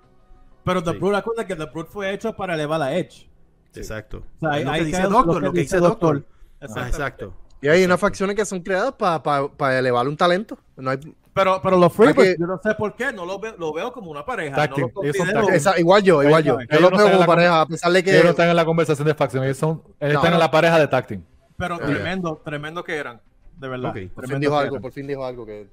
Pero 0.63 0.83
The 0.83 0.91
Sí. 0.93 0.97
Brood, 0.97 1.15
acuérdate 1.15 1.47
que 1.47 1.55
The 1.55 1.65
Brood 1.71 1.85
fue 1.87 2.13
hecho 2.13 2.35
para 2.35 2.53
elevar 2.55 2.79
la 2.79 2.95
Edge. 2.95 3.29
Exacto. 3.75 4.23
O 4.41 4.49
sea, 4.49 4.59
lo 4.61 4.71
que 4.73 4.83
dice 4.85 5.01
Doctor, 5.03 5.43
lo 5.43 5.51
que 5.53 5.59
dice 5.59 5.77
Doctor. 5.77 6.25
Ah, 6.61 6.65
Exacto. 6.65 6.87
exacto. 6.87 7.33
Y 7.65 7.69
hay 7.69 7.83
unas 7.83 7.99
facciones 7.99 8.35
que 8.35 8.45
son 8.45 8.61
creadas 8.61 8.93
para 8.93 9.79
elevar 9.79 10.07
un 10.07 10.15
talento. 10.15 10.57
No 10.77 10.91
hay, 10.91 10.99
Pero, 11.33 11.59
pero 11.63 11.77
los 11.77 11.91
Freebirds, 11.91 12.35
que- 12.35 12.35
yo 12.39 12.45
no 12.47 12.59
sé 12.63 12.75
por 12.75 12.95
qué, 12.95 13.11
no 13.11 13.25
lo 13.25 13.39
veo, 13.39 13.55
lo 13.57 13.73
veo 13.73 13.91
como 13.91 14.11
una 14.11 14.23
pareja. 14.23 14.55
No 14.67 14.73
team. 14.75 14.89
lo 14.95 15.03
Ellos 15.03 15.17
son 15.17 15.25
considero- 15.25 15.45
tag 15.47 15.55
esa- 15.55 15.79
igual 15.79 16.03
yo, 16.03 16.23
igual 16.23 16.43
yo. 16.43 16.57
Yo 16.61 16.79
no 16.79 16.89
los 16.91 16.99
veo 16.99 17.11
como 17.11 17.25
pareja, 17.25 17.61
a 17.61 17.65
pesar 17.65 17.91
de 17.91 18.03
que. 18.03 18.11
Ellos 18.11 18.23
no 18.23 18.29
están 18.31 18.49
en 18.49 18.55
la 18.55 18.65
conversación 18.65 19.07
de 19.07 19.15
facción. 19.15 19.43
Ellos, 19.43 19.57
son, 19.57 19.81
ellos 19.99 20.13
No, 20.13 20.19
están 20.19 20.31
no. 20.31 20.35
en 20.35 20.39
la 20.39 20.51
pareja 20.51 20.79
de 20.79 20.87
team. 20.87 21.23
Pero 21.57 21.77
tremendo, 21.79 22.41
tremendo 22.45 22.83
que 22.83 22.95
eran. 22.95 23.19
De 23.57 23.67
verdad. 23.67 23.93
Por 24.13 24.27
fin 24.27 24.39
dijo 24.39 24.57
algo, 24.57 24.79
por 24.79 24.91
fin 24.91 25.07
dijo 25.07 25.25
algo 25.25 25.45
que. 25.45 25.67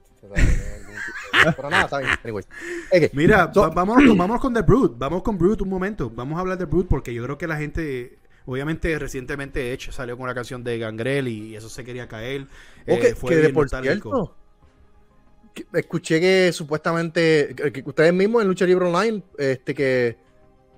Pero 1.57 1.71
nada, 1.71 1.85
está 1.85 1.99
bien. 1.99 2.11
Anyway. 2.25 2.45
Mira, 3.13 3.51
so- 3.53 3.71
vámonos, 3.73 4.07
con, 4.09 4.17
vámonos 4.19 4.41
con 4.41 4.55
The 4.55 4.63
Brood. 4.63 4.93
Vamos 4.97 5.23
con 5.23 5.37
Brood 5.37 5.61
un 5.63 5.69
momento. 5.69 6.11
Vamos 6.15 6.37
a 6.39 6.41
hablar 6.41 6.59
de 6.59 6.65
Brood 6.65 6.87
porque 6.87 7.13
yo 7.13 7.23
creo 7.25 7.37
que 7.39 7.47
la 7.47 7.57
gente. 7.57 8.19
Obviamente, 8.47 8.99
recientemente 8.99 9.73
Edge 9.73 9.93
salió 9.93 10.17
con 10.17 10.25
una 10.25 10.35
canción 10.35 10.65
de 10.65 10.79
Gangrel 10.79 11.29
y 11.29 11.55
eso 11.55 11.69
se 11.69 11.85
quería 11.85 12.09
caer. 12.09 12.47
Eh, 12.87 13.13
Ok, 13.13 13.17
fue 13.17 13.31
que 13.31 13.37
de 13.37 13.49
por 13.51 13.69
cierto, 13.69 14.37
que- 15.55 15.67
escuché 15.75 16.21
que 16.21 16.51
supuestamente, 16.53 17.55
que, 17.55 17.83
ustedes 17.87 18.13
mismos 18.13 18.43
en 18.43 18.49
Lucha 18.49 18.65
Libre 18.67 18.87
Online, 18.87 19.23
este 19.39 19.75
que 19.75 20.17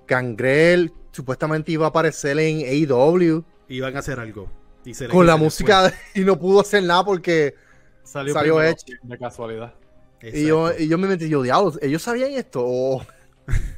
Gangrel 0.07 0.91
supuestamente 1.11 1.71
iba 1.71 1.85
a 1.85 1.89
aparecer 1.89 2.37
en 2.39 2.59
AEW 2.59 3.43
Iban 3.69 3.95
a 3.95 3.99
hacer 3.99 4.19
algo. 4.19 4.51
Y 4.83 4.93
se 4.93 5.07
le- 5.07 5.13
con 5.13 5.25
la 5.25 5.35
música 5.37 5.89
de- 5.89 5.93
y 6.21 6.23
no 6.23 6.37
pudo 6.37 6.59
hacer 6.61 6.83
nada 6.83 7.03
porque 7.03 7.55
Salió, 8.03 8.33
salió 8.33 8.55
primero. 8.57 8.77
Edge. 8.77 8.99
De 9.01 9.17
casualidad. 9.17 9.73
Y 10.21 10.45
yo, 10.47 10.71
y 10.77 10.87
yo 10.87 10.97
me 10.97 11.07
metí, 11.07 11.29
yo, 11.29 11.41
diablos, 11.41 11.79
ellos 11.81 12.01
sabían 12.03 12.31
esto. 12.31 12.99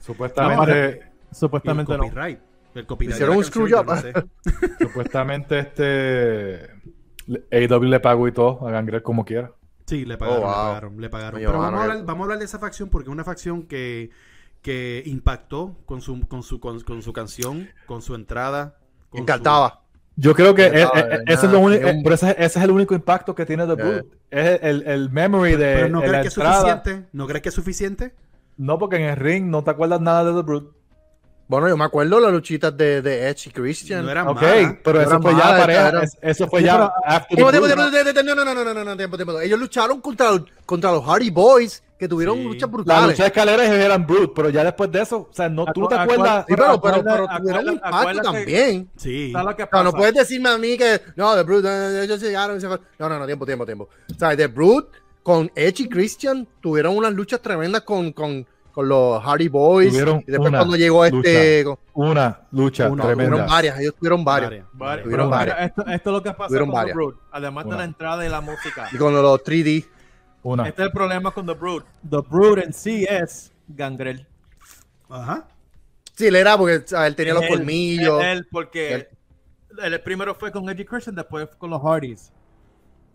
Supuestamente, 0.01 1.03
Supuestamente 1.31 1.97
no. 1.97 2.03
El 2.77 3.09
Hicieron 3.09 3.37
un 3.37 3.43
screw 3.43 3.67
job. 3.69 3.85
no 3.85 3.95
sé. 4.01 4.13
supuestamente 4.79 5.59
este 5.59 6.69
AW 7.51 7.83
le 7.83 7.99
pagó 7.99 8.27
y 8.27 8.31
todo 8.31 8.67
a 8.67 8.71
Gangrel 8.71 9.01
como 9.03 9.25
quiera. 9.25 9.51
Sí, 9.85 10.05
le 10.05 10.17
pagaron, 10.17 10.43
Oh, 10.43 10.47
wow. 10.47 10.51
le 10.51 10.63
pagaron, 10.65 11.01
le 11.01 11.09
pagaron. 11.09 11.39
Pero 11.39 11.59
vamos 11.59 11.79
a, 11.79 11.83
hablar, 11.83 12.05
vamos 12.05 12.21
a 12.21 12.23
hablar 12.25 12.39
de 12.39 12.45
esa 12.45 12.59
facción 12.59 12.89
porque 12.89 13.09
es 13.09 13.13
una 13.13 13.23
facción 13.23 13.63
que, 13.63 14.09
que 14.61 15.01
impactó 15.05 15.77
con 15.85 16.01
su, 16.01 16.27
con 16.27 16.43
su, 16.43 16.59
con, 16.59 16.81
con 16.81 17.01
su 17.01 17.13
canción, 17.13 17.69
con 17.85 18.01
su 18.01 18.13
entrada. 18.15 18.77
con 19.09 19.21
encantaba. 19.21 19.83
Yo 20.19 20.33
creo 20.33 20.55
que 20.55 20.63
Ya 20.63 20.67
e- 20.69 20.81
estaba, 20.81 20.99
e- 20.99 21.09
ya, 21.27 21.33
ese, 21.33 21.45
es 21.45 21.51
lo 21.51 21.59
único, 21.59 21.79
tenía 21.85 21.97
un- 21.97 22.03
pero 22.03 22.15
ese, 22.15 22.31
ese 22.31 22.59
es 22.59 22.65
el 22.65 22.71
único 22.71 22.95
impacto 22.95 23.33
que 23.35 23.45
tiene 23.45 23.65
The 23.67 23.75
Ya. 23.77 23.83
Brood. 23.83 24.05
Es 24.31 24.59
el, 24.63 24.83
el 24.87 25.09
memory 25.11 25.51
de, 25.51 25.57
Pero 25.75 25.89
no 25.89 26.01
crees 26.01 26.21
que 26.21 26.27
es 26.27 26.37
entrada. 26.37 26.59
suficiente. 26.81 27.09
¿No 27.13 27.27
crees 27.27 27.41
que 27.43 27.49
es 27.49 27.55
suficiente? 27.55 28.15
No, 28.57 28.79
porque 28.79 28.95
en 28.97 29.03
el 29.03 29.15
ring 29.15 29.45
no 29.45 29.63
te 29.63 29.69
acuerdas 29.71 30.01
nada 30.01 30.25
de 30.25 30.33
The 30.33 30.41
Brood. 30.41 30.63
Bueno, 31.47 31.69
yo 31.69 31.77
me 31.77 31.85
acuerdo 31.85 32.19
las 32.19 32.31
luchitas 32.33 32.75
de, 32.75 33.01
de 33.01 33.29
Edge 33.29 33.47
y 33.47 33.51
Christian. 33.51 34.03
No 34.03 34.11
eran 34.11 34.27
Ok, 34.27 34.41
malas. 34.41 34.75
pero 34.83 34.95
No 34.97 35.01
eso 35.01 35.09
eran 35.11 35.21
fue 35.21 35.31
ya 35.31 35.37
malas, 35.37 35.59
pareja. 35.61 36.03
es- 36.03 36.17
Eso 36.21 36.47
fue 36.49 36.63
ya 36.63 36.91
after 37.05 37.35
Tiempo, 37.37 37.51
tiempo, 37.51 37.67
tiempo, 37.67 38.23
no, 38.35 38.35
no, 38.43 38.53
no, 38.53 38.63
no, 38.65 38.73
no, 38.73 38.83
no, 38.83 38.97
tiempo, 38.97 39.15
tiempo. 39.17 39.39
Ellos 39.39 39.57
lucharon 39.57 40.01
contra, 40.01 40.31
contra 40.65 40.91
los 40.91 41.05
Hardy 41.05 41.29
Boys, 41.29 41.81
que 41.97 42.07
tuvieron 42.07 42.37
Sí. 42.39 42.43
luchas 42.43 42.69
brutales. 42.69 43.11
lucha 43.11 43.23
de 43.23 43.27
escaleras 43.27 43.69
eran 43.69 44.05
Brood, 44.05 44.31
pero 44.35 44.49
ya 44.49 44.63
después 44.65 44.91
de 44.91 45.01
eso, 45.01 45.27
o 45.31 45.33
sea, 45.33 45.47
no, 45.47 45.65
tú 45.73 45.81
no 45.81 45.87
te 45.87 45.95
Acu- 45.95 46.01
acuerdas. 46.03 46.45
Sí, 46.49 46.53
pero, 46.55 46.81
pero, 46.81 47.03
pero 47.03 47.27
tuvieron 47.37 47.67
un 47.69 47.73
impacto 47.75 48.21
también. 48.21 48.89
Sí. 48.97 49.31
¿Sabes 49.31 49.45
lo 49.47 49.55
que 49.55 49.63
O 49.63 49.65
sea, 49.65 49.69
pasa? 49.71 49.83
no 49.85 49.91
puedes 49.93 50.13
decirme 50.15 50.49
a 50.49 50.57
mí 50.57 50.77
que 50.77 51.01
no, 51.15 51.33
The 51.33 51.43
Brood, 51.43 51.65
eh, 51.65 52.03
ellos 52.03 52.19
llegaron 52.21 52.57
y 52.57 52.61
se 52.61 52.67
fue. 52.67 52.77
No, 52.99 53.07
no, 53.09 53.17
no, 53.19 53.25
tiempo, 53.25 53.45
tiempo, 53.45 53.65
tiempo. 53.65 53.87
O 54.13 54.19
sea, 54.19 54.35
The 54.35 54.47
Brood 54.47 54.83
con 55.23 55.49
Edge 55.55 55.83
y 55.83 55.89
Christian 55.89 56.47
tuvieron 56.61 56.95
unas 56.95 57.13
luchas 57.13 57.41
tremendas 57.41 57.81
con, 57.81 58.11
con, 58.11 58.45
con 58.77 58.87
los 58.87 59.23
Hardy 59.23 59.47
Boys. 59.47 59.89
Tuvieron 59.89 60.19
Y 60.19 60.29
después 60.31 60.49
una 60.49 60.59
cuando 60.59 60.75
llegó 60.77 61.03
este. 61.03 61.63
con- 61.63 61.79
Una 61.95 62.41
lucha 62.51 62.87
Una, 62.91 63.05
tremenda. 63.05 63.31
tuvieron 63.31 63.49
varias, 63.49 63.79
ellos 63.79 63.95
tuvieron 63.95 64.23
varias. 64.23 64.65
Tuvieron 65.03 65.29
varias. 65.31 65.59
esto, 65.61 65.81
esto 65.87 66.09
es 66.11 66.13
lo 66.13 66.21
que 66.21 66.29
pasa 66.29 66.47
Tuvieron 66.49 66.67
con 66.69 66.75
The 66.75 66.79
varias. 66.81 66.95
Brood. 66.95 67.15
Además 67.31 67.65
de 67.65 67.75
la 67.75 67.83
entrada 67.85 68.23
y 68.23 68.29
la 68.29 68.39
música. 68.39 68.87
Y 68.91 68.97
con 68.97 69.15
los 69.15 69.43
3D. 69.43 69.83
Una. 70.43 70.67
Este 70.67 70.83
es 70.83 70.85
el 70.85 70.91
problema 70.91 71.31
con 71.31 71.47
The 71.47 71.53
Brood. 71.55 71.83
The 72.07 72.17
Brood 72.29 72.59
en 72.59 72.71
sí 72.71 73.03
es 73.09 73.51
Gangrel. 73.67 74.27
Ajá. 75.09 75.47
Sí, 76.13 76.27
él 76.27 76.35
era 76.35 76.55
porque 76.55 76.85
él 76.87 77.15
tenía 77.15 77.33
los 77.33 77.41
él, 77.45 77.49
colmillos. 77.49 78.21
es 78.21 78.27
él, 78.27 78.47
porque 78.51 79.09
el, 79.81 80.01
primero 80.01 80.35
fue 80.35 80.51
con 80.51 80.69
Eddie 80.69 80.85
Christian, 80.85 81.15
después 81.15 81.47
con 81.57 81.71
los 81.71 81.81
Hardys. 81.81 82.31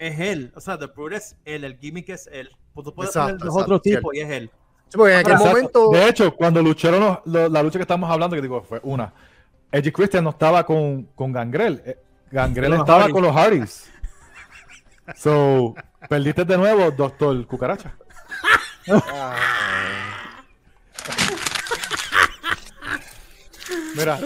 Es 0.00 0.18
él. 0.18 0.52
O 0.56 0.60
sea, 0.60 0.76
The 0.76 0.86
Brood 0.86 1.12
es 1.12 1.36
él. 1.44 1.62
El 1.62 1.78
gimmick 1.78 2.08
es 2.08 2.28
él. 2.32 2.50
Pues 2.74 2.84
tú 2.84 2.92
puedes 2.92 3.10
Exacto, 3.10 3.28
poner 3.38 3.44
los 3.46 3.54
exacto, 3.54 3.74
otros 3.76 3.82
tipos 3.82 4.12
y 4.16 4.18
es 4.22 4.28
él. 4.28 4.50
Sí, 4.92 4.98
porque 4.98 5.14
en 5.14 5.18
aquel 5.20 5.32
Exacto. 5.32 5.48
momento. 5.50 5.90
De 5.90 6.08
hecho, 6.08 6.34
cuando 6.36 6.62
lucharon 6.62 7.18
los- 7.24 7.50
la 7.50 7.62
lucha 7.62 7.78
que 7.78 7.82
estamos 7.82 8.10
hablando, 8.10 8.36
que 8.36 8.42
digo, 8.42 8.62
fue 8.62 8.78
una. 8.82 9.10
Edge 9.70 9.90
Christian 9.90 10.24
no 10.24 10.30
estaba 10.30 10.66
con, 10.66 11.04
con 11.14 11.32
Gangrel. 11.32 11.82
eh, 11.86 11.96
Gangrel 12.30 12.74
estaba 12.74 13.08
con 13.08 13.22
los 13.22 13.34
Hardys. 13.34 13.90
So, 15.16 15.74
perdiste 16.10 16.44
de 16.44 16.58
nuevo, 16.58 16.90
Doctor 16.90 17.46
Cucaracha. 17.46 17.94
Mira. 23.94 24.18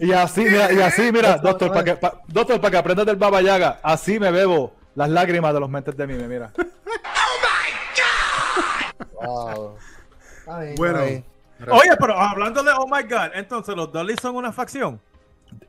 Y 0.00 0.12
así, 0.12 0.44
mira, 0.44 0.72
y 0.72 0.80
así, 0.80 1.12
mira, 1.12 1.36
doctor, 1.38 1.70
para 1.70 1.84
que, 1.84 1.94
pa- 1.96 2.20
doctor, 2.28 2.60
para 2.60 2.70
que 2.72 2.76
aprendas 2.78 3.06
del 3.06 3.16
Baba 3.16 3.40
Yaga, 3.42 3.78
así 3.82 4.18
me 4.18 4.30
bebo 4.30 4.74
las 4.94 5.08
lágrimas 5.08 5.54
de 5.54 5.60
los 5.60 5.70
mentes 5.70 5.96
de 5.96 6.06
mime, 6.06 6.26
mira. 6.28 6.52
wow. 9.22 9.76
Ay, 10.46 10.74
Bueno. 10.76 10.98
ay. 11.00 11.24
Oye, 11.70 11.96
pero 11.98 12.18
hablando 12.18 12.62
de 12.62 12.70
Oh 12.76 12.86
My 12.86 13.02
God, 13.02 13.30
entonces 13.34 13.74
los 13.76 13.90
Dudley 13.92 14.16
son 14.20 14.36
una 14.36 14.52
facción. 14.52 15.00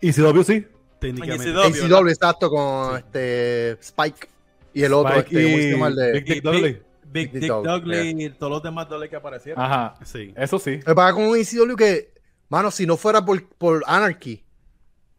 Y 0.01 0.11
si 0.11 0.21
W 0.21 0.43
sí. 0.43 0.65
Técnicamente. 0.99 1.49
En 1.49 1.57
ECW. 1.57 1.95
ACW, 1.97 2.07
exacto, 2.09 2.49
con 2.49 2.97
este 2.97 3.71
Spike. 3.81 4.27
Y 4.73 4.83
el 4.83 4.93
otro, 4.93 5.13
Spike 5.19 5.37
este, 5.37 5.51
¿cómo 5.51 5.57
se 5.57 5.67
y 5.67 5.71
llama 5.71 5.87
el 5.87 5.95
de- 5.95 6.11
Big 6.13 6.25
Dick 6.25 6.35
Y 6.37 6.39
Dudley. 6.41 6.61
Big, 6.71 6.81
Big 7.11 7.31
Dick 7.31 7.41
Dick 7.41 7.49
Dog, 7.49 7.63
Dudley 7.65 8.25
y 8.25 8.29
todos 8.31 8.51
los 8.51 8.63
demás 8.63 8.89
Dudley 8.89 9.09
que 9.09 9.15
aparecieron. 9.15 9.63
Ajá. 9.63 9.95
Sí. 10.03 10.33
Eso 10.35 10.59
sí. 10.59 10.79
Me 10.85 10.95
pasa 10.95 11.13
con 11.13 11.23
un 11.27 11.37
ECW 11.37 11.75
que, 11.77 12.11
mano, 12.49 12.71
si 12.71 12.85
no 12.85 12.97
fuera 12.97 13.23
por, 13.23 13.47
por 13.49 13.83
Anarchy, 13.85 14.43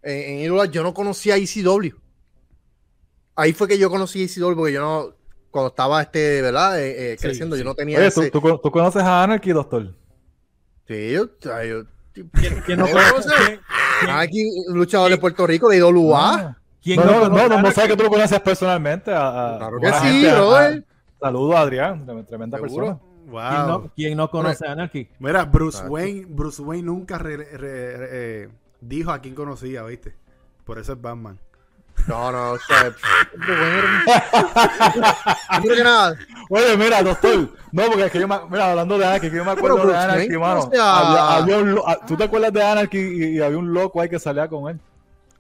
en, 0.03 0.39
en 0.41 0.45
IWA 0.47 0.67
yo 0.67 0.83
no 0.83 0.93
conocía 0.93 1.37
ECW. 1.37 1.95
Ahí 3.37 3.53
fue 3.53 3.69
que 3.69 3.79
yo 3.79 3.89
conocí 3.91 4.23
ECW 4.25 4.55
porque 4.55 4.73
yo 4.73 4.81
no, 4.81 5.15
cuando 5.57 5.69
estaba 5.69 6.03
este, 6.03 6.43
¿verdad? 6.43 6.79
Eh, 6.81 7.13
eh, 7.13 7.17
creciendo, 7.19 7.57
sí. 7.57 7.63
yo 7.63 7.69
no 7.69 7.75
tenía 7.75 7.97
Oye, 7.99 8.09
ese. 8.09 8.31
¿tú, 8.31 8.41
tú, 8.41 8.59
tú 8.63 8.71
conoces 8.71 9.03
a 9.03 9.23
Anarchy, 9.23 9.53
doctor? 9.53 9.95
Sí, 10.87 11.13
yo, 11.13 11.27
yo- 11.41 11.85
¿Quién, 12.13 12.63
quién 12.65 12.79
no 12.79 12.87
No, 12.87 12.93
conoce? 12.93 13.29
¿Quién- 13.47 13.61
quién- 14.01 14.11
Anarchy, 14.11 14.51
luchador 14.69 15.11
de 15.11 15.19
Puerto 15.19 15.47
Rico, 15.47 15.69
de 15.69 15.79
IWA. 15.79 16.35
Ah. 16.35 16.59
quién 16.83 16.97
No, 17.01 17.29
no, 17.29 17.49
no, 17.61 17.71
sabes 17.73 17.91
que 17.91 17.97
tú 17.97 18.05
lo 18.05 18.11
conoces 18.11 18.41
personalmente. 18.41 19.11
A, 19.13 19.55
a- 19.55 19.59
Claro 19.59 19.81
que 19.81 19.93
sí, 19.93 19.99
gente, 20.07 20.31
a- 20.31 20.35
brother. 20.35 20.85
a- 20.85 21.21
Saludos 21.27 21.55
a 21.57 21.61
Adrián, 21.61 22.07
trem- 22.07 22.27
tremenda 22.27 22.59
Seguro. 22.59 22.87
persona. 22.87 23.01
Wow. 23.27 23.41
¿Quién 23.51 23.67
no, 23.67 23.93
quién 23.97 24.17
no 24.19 24.31
conoce 24.31 24.67
a 24.67 24.73
Anarchy? 24.73 25.09
Mira, 25.19 25.45
Bruce 25.47 25.79
Exacto. 25.79 25.93
Wayne, 25.95 26.27
Bruce 26.29 26.63
Wayne 26.63 26.83
nunca 26.87 27.19
re- 27.19 27.37
re- 27.37 27.57
re- 27.57 28.09
eh, 28.45 28.49
dijo 28.81 29.11
a 29.11 29.19
quién 29.21 29.35
conocía, 29.35 29.83
¿viste? 29.83 30.15
Por 30.65 30.79
eso 30.79 30.93
es 30.93 31.01
Batman. 31.01 31.39
No, 32.07 32.31
no, 32.31 32.53
o 32.53 32.59
sea, 32.59 32.95
Primero 35.61 35.75
que 35.77 35.83
nada, 35.85 36.17
Oye, 36.51 36.77
mira, 36.77 37.03
doctor. 37.03 37.49
No, 37.73 37.87
porque 37.87 38.05
es 38.07 38.13
que 38.13 38.21
yo 38.21 38.29
me, 38.29 38.37
mira, 38.49 38.71
hablando 38.71 38.97
de 38.99 39.05
Anarchy, 39.07 39.31
que 39.31 39.37
yo 39.37 39.45
me 39.45 39.51
acuerdo 39.51 39.77
Pero 39.79 39.89
de 39.89 39.97
Anarchy, 39.99 40.37
mano. 40.39 40.61
conoce 40.61 40.79
a- 40.81 40.99
Había- 41.01 41.37
había 41.37 41.59
un 41.59 41.75
lo- 41.75 41.89
ah, 41.89 41.99
¿Tú 42.07 42.17
te 42.17 42.25
acuerdas 42.25 42.53
de 42.53 42.63
Anarchy 42.63 42.99
y, 42.99 43.25
y 43.39 43.41
había 43.43 43.59
un 43.59 43.73
loco 43.73 44.01
ahí 44.01 44.09
que 44.09 44.19
salía 44.19 44.47
con 44.49 44.71
él? 44.71 44.81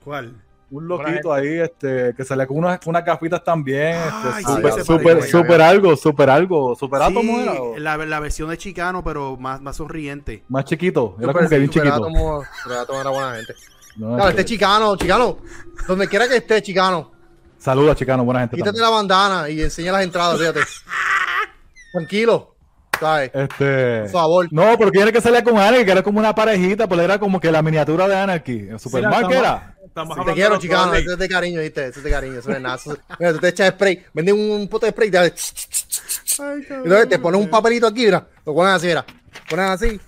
¿Cuál? 0.04 0.34
Un 0.68 0.88
loquito 0.88 1.32
ahí, 1.32 1.60
este, 1.60 2.12
que 2.16 2.24
salía 2.24 2.44
con 2.44 2.56
unas, 2.58 2.84
unas 2.86 3.04
gafitas 3.04 3.42
también. 3.44 3.96
Ay, 4.12 4.42
este, 4.44 4.72
sí, 4.82 4.84
super, 5.30 5.62
algo, 5.62 5.96
super 5.96 6.28
algo. 6.28 6.74
Super 6.74 7.02
átomo 7.02 7.20
Sí, 7.36 7.42
era. 7.44 7.52
o- 7.62 7.78
la, 7.78 7.96
la 7.98 8.18
versión 8.20 8.50
de 8.50 8.58
Chicano, 8.58 9.04
pero 9.04 9.36
más, 9.36 9.60
más 9.62 9.76
sonriente. 9.76 10.42
Más 10.48 10.64
chiquito. 10.64 11.14
Era 11.18 11.28
Super- 11.28 11.34
como 11.36 11.48
que 11.48 11.58
bien 11.58 11.72
Super 11.72 11.84
chiquito. 11.92 12.04
Átomo- 12.08 12.44
Super 12.64 12.78
Átomo 12.78 13.00
era 13.00 13.10
buena 13.10 13.34
gente. 13.36 13.54
No, 13.96 14.14
Claro, 14.16 14.30
este- 14.30 14.44
chicano, 14.44 14.96
chicano, 14.96 15.38
donde 15.88 16.08
quiera 16.08 16.28
que 16.28 16.36
esté, 16.36 16.62
chicano, 16.62 17.12
Saludos, 17.58 17.96
chicano, 17.96 18.24
buena 18.24 18.40
gente. 18.40 18.56
quítate 18.56 18.78
también. 18.78 18.84
la 18.84 18.90
bandana 18.90 19.48
y 19.48 19.62
enseña 19.62 19.92
las 19.92 20.02
entradas, 20.04 20.38
fíjate. 20.38 20.60
Tranquilo, 21.92 22.54
¿sabes? 23.00 23.30
Este. 23.34 24.00
Por 24.02 24.10
favor. 24.10 24.48
No, 24.50 24.76
porque 24.76 24.92
tiene 24.98 25.12
que 25.12 25.20
salir 25.20 25.42
con 25.42 25.56
Anarchy, 25.58 25.84
que 25.84 25.92
era 25.92 26.02
como 26.02 26.18
una 26.18 26.34
parejita, 26.34 26.86
pues 26.88 27.00
era 27.00 27.18
como 27.18 27.40
que 27.40 27.50
la 27.50 27.62
miniatura 27.62 28.06
de 28.06 28.16
Anarchy. 28.16 28.68
El 28.70 28.78
Superman 28.80 29.12
Sí, 29.12 29.32
estamos- 29.32 29.36
era. 29.36 29.72
Te 30.26 30.34
quiero, 30.34 30.58
chicano, 30.58 30.92
eso 30.94 31.12
es 31.12 31.18
de 31.18 31.28
cariño, 31.28 31.60
¿viste? 31.62 31.86
Eso 31.86 32.00
es 32.00 32.04
de 32.04 32.10
cariño, 32.10 32.38
eso 32.40 32.50
no 32.50 32.56
es 32.56 32.62
nada. 32.62 32.76
Eso- 32.76 32.98
Mira, 33.18 33.32
tú 33.32 33.38
te 33.38 33.48
echas 33.48 33.70
spray, 33.70 34.04
venden 34.12 34.38
un 34.38 34.68
pote 34.68 34.86
de 34.86 34.92
spray, 34.92 35.10
te 35.10 35.18
haces- 35.18 35.54
entonces 36.68 37.08
te 37.08 37.18
pones 37.18 37.40
un 37.40 37.48
papelito 37.48 37.86
aquí, 37.86 38.04
mira, 38.04 38.26
lo 38.44 38.54
pones 38.54 38.74
así, 38.74 38.88
mira, 38.88 39.06
pones 39.48 39.70
así, 39.70 39.98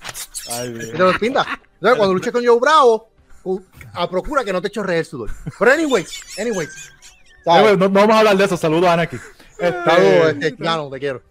Ay, 0.51 0.75
y 0.77 0.93
te 0.93 0.99
lo 0.99 1.19
pintas. 1.19 1.47
Entonces, 1.75 1.97
cuando 1.97 2.13
luches 2.15 2.33
con 2.33 2.45
Joe 2.47 2.59
Bravo, 2.61 3.09
cu- 3.43 3.65
a 4.03 4.09
procura 4.11 4.45
que 4.45 4.53
no 4.53 4.61
te 4.63 4.71
chorree 4.71 4.99
el 5.01 5.05
sudor. 5.05 5.31
Pero, 5.59 5.71
anyways, 5.73 6.39
anyways, 6.39 6.93
Eh, 7.47 7.77
no, 7.79 7.89
no 7.89 7.91
vamos 7.91 8.15
a 8.17 8.19
hablar 8.21 8.37
de 8.37 8.45
eso. 8.45 8.57
Saludos 8.57 8.87
a 8.89 8.93
Anarchy. 8.95 9.17
Este, 9.59 9.85
Saludos, 9.85 10.29
este, 10.33 10.51
chicano, 10.57 10.91
te 10.91 10.99
quiero. 10.99 11.23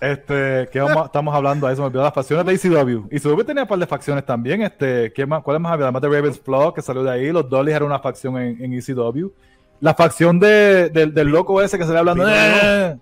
Este, 0.00 0.68
¿qué 0.72 0.80
vamos, 0.80 1.06
estamos 1.06 1.34
hablando? 1.34 1.66
Ahí 1.66 1.74
se 1.74 1.80
me 1.80 1.86
olvidó 1.88 2.02
las 2.04 2.14
facciones 2.14 2.46
de 2.46 2.52
ECW. 2.54 3.08
ECW 3.10 3.42
tenía 3.44 3.62
un 3.64 3.68
par 3.68 3.78
de 3.78 3.86
facciones 3.86 4.24
también. 4.24 4.62
Este, 4.62 5.12
¿qué 5.12 5.26
más, 5.26 5.42
¿Cuáles 5.42 5.60
más 5.60 5.72
había? 5.72 5.86
Además 5.86 6.02
de 6.02 6.08
Ravens 6.08 6.40
Flow, 6.40 6.72
que 6.72 6.80
salió 6.82 7.02
de 7.02 7.10
ahí. 7.10 7.32
Los 7.32 7.48
Dollies 7.48 7.74
era 7.76 7.84
una 7.84 7.98
facción 7.98 8.38
en, 8.38 8.62
en 8.64 8.72
ECW. 8.72 9.28
La 9.80 9.94
facción 9.94 10.38
de, 10.38 10.88
del- 10.90 11.12
del 11.12 11.26
loco 11.28 11.60
ese 11.60 11.76
que 11.78 11.84
se 11.84 11.92
le 11.92 11.98
hablando. 11.98 12.24
Big 12.24 13.00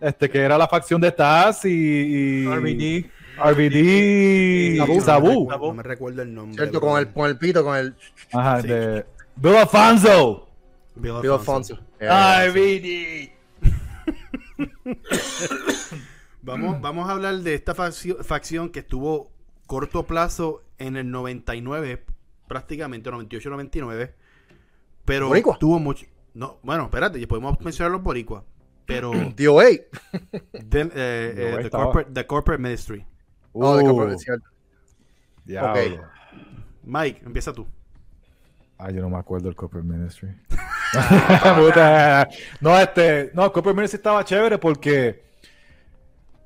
Este, 0.00 0.30
que 0.30 0.38
era 0.40 0.56
la 0.56 0.68
facción 0.68 1.00
de 1.00 1.10
Taz 1.10 1.64
y, 1.64 1.68
y 1.70 2.46
RVD. 2.46 3.10
RVD 3.36 4.76
y 4.76 5.00
Sabu. 5.00 5.48
No 5.50 5.74
me 5.74 5.82
recuerdo 5.82 6.22
el 6.22 6.34
nombre. 6.34 6.56
¿Cierto? 6.56 6.80
Con 6.80 6.98
el, 6.98 7.12
con 7.12 7.28
el 7.28 7.38
pito, 7.38 7.64
con 7.64 7.76
el 7.76 7.94
Ajá, 8.32 8.60
Sí. 8.62 8.68
de 8.68 9.04
Bill 9.36 9.56
Alfonso. 9.56 10.48
Bill 10.96 11.12
Bill 11.22 11.32
Alfonso. 11.32 11.78
Alfonso. 12.00 12.50
RVD. 12.50 13.30
Vamos, 16.42 16.78
vamos 16.82 17.08
a 17.08 17.12
hablar 17.12 17.36
de 17.38 17.54
esta 17.54 17.74
faccio- 17.74 18.22
facción 18.22 18.68
que 18.68 18.80
estuvo 18.80 19.30
corto 19.66 20.02
plazo 20.06 20.62
en 20.76 20.96
el 20.98 21.10
99, 21.10 22.04
prácticamente 22.46 23.10
98-99, 23.10 24.10
pero 25.06 25.28
¿Boricua? 25.28 25.56
tuvo 25.58 25.78
mucho... 25.78 26.04
No, 26.34 26.58
bueno, 26.62 26.84
espérate, 26.84 27.18
ya 27.18 27.26
podemos 27.26 27.58
mencionar 27.60 27.92
los 27.92 28.02
boricuas, 28.02 28.42
pero 28.84 29.10
DOA. 29.36 29.64
eh, 29.70 29.88
eh, 30.62 31.68
corporate, 31.70 32.10
the 32.12 32.26
Corporate 32.26 32.62
Ministry. 32.62 33.06
Oh, 33.62 33.76
de. 34.08 34.14
Ok. 35.70 35.76
Mike, 36.84 37.22
empieza 37.24 37.52
tú. 37.52 37.66
Ah, 38.78 38.90
yo 38.90 39.00
no 39.00 39.08
me 39.08 39.16
acuerdo 39.16 39.46
del 39.46 39.56
Copper 39.56 39.82
Ministry. 39.82 40.28
No, 42.60 42.78
este, 42.78 43.30
no, 43.34 43.52
Copper 43.52 43.74
Ministry 43.74 43.96
estaba 43.96 44.24
chévere 44.24 44.58
porque 44.58 45.24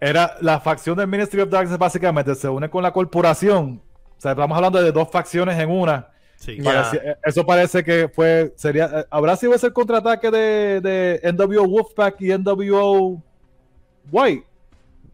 era 0.01 0.37
la 0.41 0.61
facción 0.61 0.97
del 0.97 1.09
Ministry 1.09 1.41
of 1.41 1.51
Darkness 1.51 1.79
básicamente 1.79 2.35
se 2.35 2.49
une 2.49 2.69
con 2.71 2.83
la 2.83 2.93
corporación. 2.93 3.83
O 4.17 4.21
sea, 4.21 4.33
estamos 4.33 4.57
hablando 4.57 4.83
de 4.83 4.93
dos 4.93 5.09
facciones 5.11 5.59
en 5.59 5.71
una. 5.71 6.09
Sí. 6.37 6.61
Parecía- 6.63 7.01
eh, 7.03 7.17
eso 7.25 7.45
parece 7.45 7.83
que 7.83 8.09
fue, 8.09 8.53
sería, 8.57 9.01
eh, 9.01 9.05
habrá 9.11 9.37
sido 9.37 9.55
ese 9.55 9.67
el 9.67 9.73
contraataque 9.73 10.31
de, 10.31 10.81
de 10.81 11.33
NWO 11.33 11.67
Wolfpack 11.67 12.21
y 12.21 12.33
NWO 12.33 13.21
White, 14.11 14.47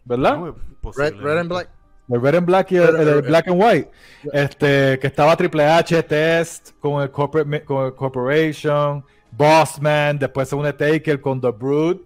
¿verdad? 0.04 0.36
No, 0.38 0.56
Red, 0.96 1.14
red 1.16 1.38
and 1.38 1.48
black. 1.48 1.68
El 2.08 2.20
Red 2.20 2.34
and 2.36 2.46
Black 2.46 2.72
y 2.72 2.76
el, 2.76 2.96
el- 2.96 3.08
el 3.08 3.22
Black 3.22 3.48
and 3.48 3.62
White. 3.62 3.90
Este, 4.32 4.98
que 4.98 5.06
estaba 5.06 5.36
Triple 5.36 5.64
H, 5.66 6.02
Test, 6.02 6.70
con 6.80 7.02
el, 7.02 7.10
corporate, 7.10 7.64
con 7.64 7.86
el 7.86 7.94
Corporation, 7.94 9.04
Bossman, 9.32 10.18
después 10.18 10.48
se 10.48 10.54
une 10.54 10.72
Taker 10.72 11.20
con 11.20 11.40
The 11.40 11.50
Brood. 11.50 11.98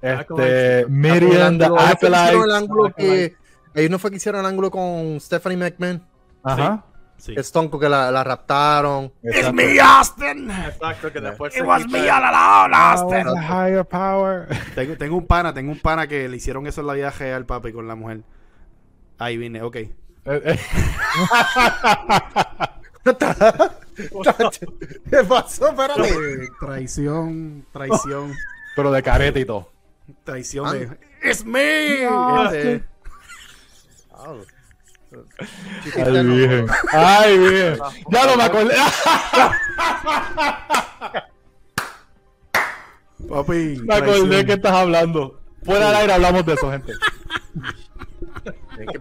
Este, 0.00 0.20
Acolytes. 0.20 0.88
Miriam, 0.88 1.58
The 1.58 1.64
Acolyte. 1.66 2.94
que. 2.96 3.36
Ellos 3.74 3.90
no 3.90 3.98
fue 3.98 4.10
que 4.10 4.16
hicieron 4.16 4.40
el 4.40 4.46
ángulo 4.46 4.70
con 4.70 5.18
Stephanie 5.20 5.56
McMahon. 5.56 6.02
Ajá. 6.42 6.84
Sí. 7.16 7.34
Que 7.34 7.42
Stonko 7.42 7.78
que 7.80 7.88
la, 7.88 8.10
la 8.10 8.22
raptaron. 8.24 9.12
Exacto. 9.22 9.60
Austin! 9.82 10.50
Exacto, 10.50 11.12
que 11.12 11.20
después 11.20 11.52
It 11.54 11.60
se 11.60 11.66
was 11.66 11.86
me 11.88 12.08
all 12.08 12.22
along, 12.24 12.72
Austin! 12.74 13.24
Power, 13.24 13.42
higher 13.42 13.84
power. 13.84 14.48
Tengo, 14.74 14.96
tengo 14.96 15.16
un 15.16 15.26
pana, 15.26 15.52
tengo 15.52 15.72
un 15.72 15.80
pana 15.80 16.06
que 16.06 16.28
le 16.28 16.36
hicieron 16.36 16.66
eso 16.68 16.80
en 16.80 16.86
la 16.86 16.92
vida 16.94 17.10
real, 17.10 17.44
papi, 17.44 17.72
con 17.72 17.88
la 17.88 17.94
mujer. 17.96 18.20
Ahí 19.18 19.36
vine, 19.36 19.62
ok. 19.62 19.76
Eh, 19.76 19.90
eh, 20.26 20.58
¿Qué 25.10 25.24
pasó? 25.28 25.68
Espérate. 25.68 26.08
Eh, 26.08 26.48
traición, 26.60 27.66
traición, 27.72 28.32
Pero 28.76 28.90
de 28.92 29.02
careta 29.02 29.38
y 29.40 29.44
todo. 29.44 29.70
traición 30.24 30.66
Ah. 30.66 30.72
de... 30.72 30.88
¡It's 31.22 31.44
me! 31.44 32.06
Ah, 32.08 32.50
Este, 32.52 32.84
Ay, 35.96 36.26
bien. 36.26 36.66
Ay, 36.92 37.38
bien. 37.38 37.78
Ya 38.10 38.26
no 38.26 38.36
me 38.36 38.42
acordé. 38.44 38.74
Papi. 43.28 43.80
Me 43.84 43.94
acordé 43.94 44.46
que 44.46 44.52
estás 44.52 44.72
hablando. 44.72 45.40
Fuera 45.64 45.88
del 45.88 45.96
aire 45.96 46.12
hablamos 46.12 46.46
de 46.46 46.54
eso, 46.54 46.70
gente. 46.70 46.92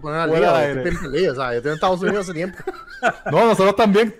Poner 0.07 0.19
al 0.19 0.29
día. 0.29 0.73
yo 0.73 0.81
estoy 0.81 0.97
perdido, 1.09 1.33
o 1.33 1.35
sea, 1.35 1.51
yo 1.51 1.57
estoy 1.57 1.69
en 1.69 1.75
Estados 1.75 2.01
Unidos 2.01 2.19
hace 2.25 2.33
tiempo. 2.33 2.57
No, 3.31 3.45
nosotros 3.45 3.75
también. 3.75 4.15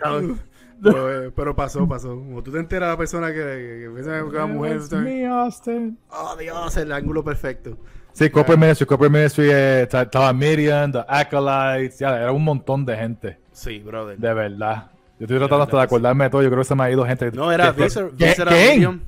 Pero, 0.82 1.26
eh, 1.26 1.30
pero 1.36 1.54
pasó, 1.54 1.86
pasó. 1.86 2.08
Como 2.08 2.42
tú 2.42 2.50
te 2.50 2.58
enteras 2.58 2.88
de 2.88 2.92
la 2.94 2.98
persona 2.98 3.28
que, 3.28 3.34
que, 3.34 3.80
que 3.84 3.90
piensa 3.94 4.18
que 4.18 4.22
una 4.24 4.46
mujer. 4.46 4.80
Me, 4.98 5.26
Austin. 5.28 5.96
Oh, 6.10 6.34
Dios, 6.36 6.76
el 6.76 6.90
ángulo 6.90 7.22
perfecto. 7.22 7.78
Sí, 8.12 8.28
Corporate 8.30 8.60
Ministry. 8.60 8.86
Corporate 8.86 9.16
Ministry 9.16 9.48
eh, 9.52 9.86
ta- 9.88 10.02
estaba 10.02 10.32
Miriam, 10.32 10.90
The 10.90 11.04
Acolytes. 11.06 12.00
Ya, 12.00 12.16
era 12.20 12.32
un 12.32 12.42
montón 12.42 12.84
de 12.84 12.96
gente. 12.96 13.38
Sí, 13.52 13.78
brother. 13.78 14.18
De 14.18 14.34
verdad. 14.34 14.90
Yo 15.20 15.26
estoy 15.26 15.38
tratando 15.38 15.62
hasta 15.62 15.76
de 15.76 15.82
acordarme 15.84 16.24
de 16.24 16.30
todo. 16.30 16.42
Yo 16.42 16.48
creo 16.48 16.62
que 16.62 16.68
se 16.68 16.74
me 16.74 16.82
ha 16.82 16.90
ido 16.90 17.06
gente. 17.06 17.30
No, 17.30 17.52
era 17.52 17.72
¿Qué- 17.72 17.84
Visor. 17.84 18.16
qué- 18.16 18.26
Visor 18.30 18.48
Kane? 18.48 18.68
William. 18.72 19.00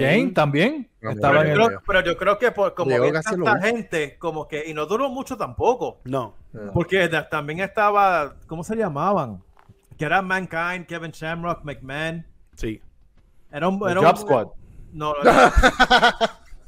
Kane 0.00 0.30
también. 0.32 0.88
No, 1.00 1.10
Estaba 1.10 1.38
Pero 1.40 1.48
en 1.50 1.56
yo, 1.56 1.62
el... 1.62 1.66
creo, 1.68 1.82
pero 1.86 2.00
yo 2.04 2.16
creo 2.16 2.38
que 2.38 2.50
por, 2.52 2.74
como 2.74 2.90
casi 3.12 3.30
tanta 3.36 3.60
gente, 3.60 4.16
como 4.18 4.46
que, 4.48 4.68
y 4.68 4.74
no 4.74 4.86
duró 4.86 5.08
mucho 5.08 5.36
tampoco, 5.36 6.00
No. 6.04 6.34
porque 6.72 7.08
también 7.30 7.60
estaba, 7.60 8.34
¿cómo 8.46 8.64
se 8.64 8.74
llamaban? 8.76 9.42
Que 9.98 10.04
era 10.04 10.20
Mankind, 10.22 10.86
Kevin 10.86 11.10
Shamrock, 11.12 11.62
McMahon. 11.64 12.26
Sí. 12.56 12.80
Era 13.52 13.68
un, 13.68 13.80
era 13.88 14.00
Job 14.00 14.14
un- 14.14 14.16
Squad. 14.20 14.46
No, 14.92 15.14
no, 15.14 15.22
no. 15.24 15.32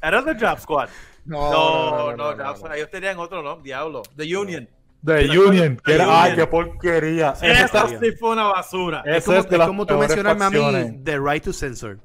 era 0.01 0.23
The 0.23 0.35
Job 0.45 0.59
Squad. 0.59 0.89
No, 1.25 1.51
No, 1.51 2.15
no, 2.15 2.23
Job 2.43 2.57
Squad. 2.57 2.75
Ellos 2.75 2.89
tenían 2.89 3.17
otro, 3.19 3.41
¿no? 3.43 3.57
Diablo. 3.57 4.01
The 4.15 4.35
Union. 4.37 4.67
The 5.05 5.27
The 5.27 5.39
Union. 5.39 5.77
Que 5.83 5.93
era, 5.95 6.05
Union. 6.05 6.19
ay, 6.23 6.35
qué 6.35 6.47
porquería. 6.47 7.33
Eso 7.41 7.87
sí 8.01 8.11
fue 8.19 8.31
una 8.31 8.43
basura. 8.47 9.01
Esa 9.05 9.17
Es 9.17 9.25
como, 9.25 9.37
es 9.37 9.49
de 9.49 9.55
es 9.55 9.59
las 9.59 9.67
como 9.67 9.85
tú 9.85 9.93
peores 9.93 10.09
mencionarme 10.09 10.45
a 10.45 10.49
mí 10.49 10.57
facciones. 10.57 11.03
The 11.03 11.19
Right 11.19 11.43
to 11.43 11.53
Censor. 11.53 11.99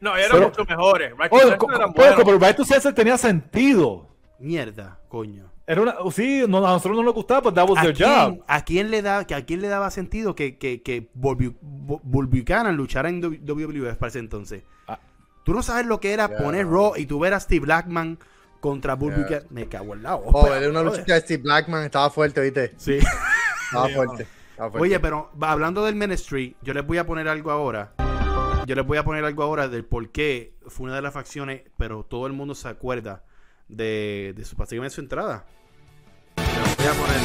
No, 0.00 0.16
eran 0.16 0.30
Pero- 0.32 0.48
mucho 0.48 0.64
mejores. 0.64 1.12
Oye, 1.30 1.56
co- 1.56 1.72
eran 1.72 1.92
pero, 1.92 2.14
buenos. 2.16 2.24
pero 2.24 2.38
Right 2.38 2.56
to 2.56 2.64
Censor 2.64 2.92
tenía 2.94 3.16
sentido. 3.18 4.08
Mierda, 4.38 5.00
coño. 5.08 5.50
Era 5.66 5.82
una, 5.82 5.94
sí, 6.12 6.44
no, 6.48 6.58
a 6.58 6.70
nosotros 6.70 6.96
no 6.96 7.02
nos 7.02 7.12
gustaba, 7.14 7.42
pues 7.42 7.54
that 7.54 7.68
was 7.68 7.78
¿A 7.78 7.82
their 7.82 7.94
quién, 7.94 8.08
job. 8.08 8.44
a 8.46 8.64
quién 8.64 8.90
le 8.90 9.02
da, 9.02 9.26
que 9.26 9.34
a 9.34 9.44
quién 9.44 9.60
le 9.60 9.68
daba 9.68 9.90
sentido 9.90 10.34
que, 10.34 10.56
que, 10.56 10.80
que 10.82 11.10
Bull 11.12 11.36
Bu- 11.36 12.00
Bull 12.02 12.26
Buchanan 12.26 12.74
luchara 12.76 13.08
en 13.10 13.20
WWE 13.22 13.94
para 13.96 14.08
ese 14.08 14.18
entonces? 14.20 14.62
Ah. 14.86 14.98
Tú 15.44 15.52
no 15.52 15.62
sabes 15.62 15.84
lo 15.84 16.00
que 16.00 16.12
era 16.12 16.30
Ya. 16.30 16.38
poner 16.38 16.66
Raw 16.66 16.94
y 16.96 17.04
tú 17.06 17.18
ver 17.18 17.34
a 17.34 17.40
Steve 17.40 17.66
Blackman 17.66 18.18
contra 18.60 18.94
Bull 18.94 19.12
Ya. 19.12 19.18
Buchanan. 19.22 19.46
Me 19.50 19.68
cago 19.68 19.92
en 19.94 20.02
la 20.04 20.14
Oh, 20.16 20.46
era 20.54 20.70
una 20.70 20.82
luchita 20.82 21.14
de 21.14 21.20
Steve 21.20 21.42
Blackman, 21.42 21.84
estaba 21.84 22.08
fuerte, 22.08 22.40
¿viste? 22.40 22.72
Sí. 22.78 22.98
Estaba 23.66 23.88
fuerte. 23.90 24.26
estaba 24.52 24.70
fuerte. 24.70 24.78
Oye, 24.88 25.00
pero 25.00 25.30
hablando 25.42 25.84
del 25.84 25.96
ministry, 25.96 26.56
yo 26.62 26.72
les 26.72 26.86
voy 26.86 26.96
a 26.96 27.04
poner 27.04 27.28
algo 27.28 27.50
ahora. 27.50 27.92
Yo 28.68 28.74
les 28.74 28.86
voy 28.86 28.98
a 28.98 29.02
poner 29.02 29.24
algo 29.24 29.42
ahora 29.42 29.66
del 29.66 29.86
por 29.86 30.12
qué 30.12 30.52
fue 30.66 30.84
una 30.84 30.94
de 30.94 31.00
las 31.00 31.14
facciones, 31.14 31.62
pero 31.78 32.04
todo 32.04 32.26
el 32.26 32.34
mundo 32.34 32.54
se 32.54 32.68
acuerda 32.68 33.24
de, 33.66 34.34
de 34.36 34.44
su 34.44 34.56
básicamente 34.56 34.94
su 34.94 35.00
entrada. 35.00 35.46
Les 36.36 36.76
voy 36.76 36.86
a 36.86 36.92
poner. 36.92 37.16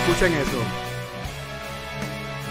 Escuchen 0.00 0.32
eso. 0.32 0.58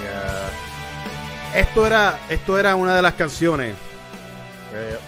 Yeah, 0.01 1.59
Esto 1.59 1.85
era, 1.85 2.17
esto 2.29 2.57
era 2.57 2.77
una 2.77 2.95
de 2.95 3.01
las 3.01 3.15
canciones 3.15 3.75
yeah. 4.71 4.99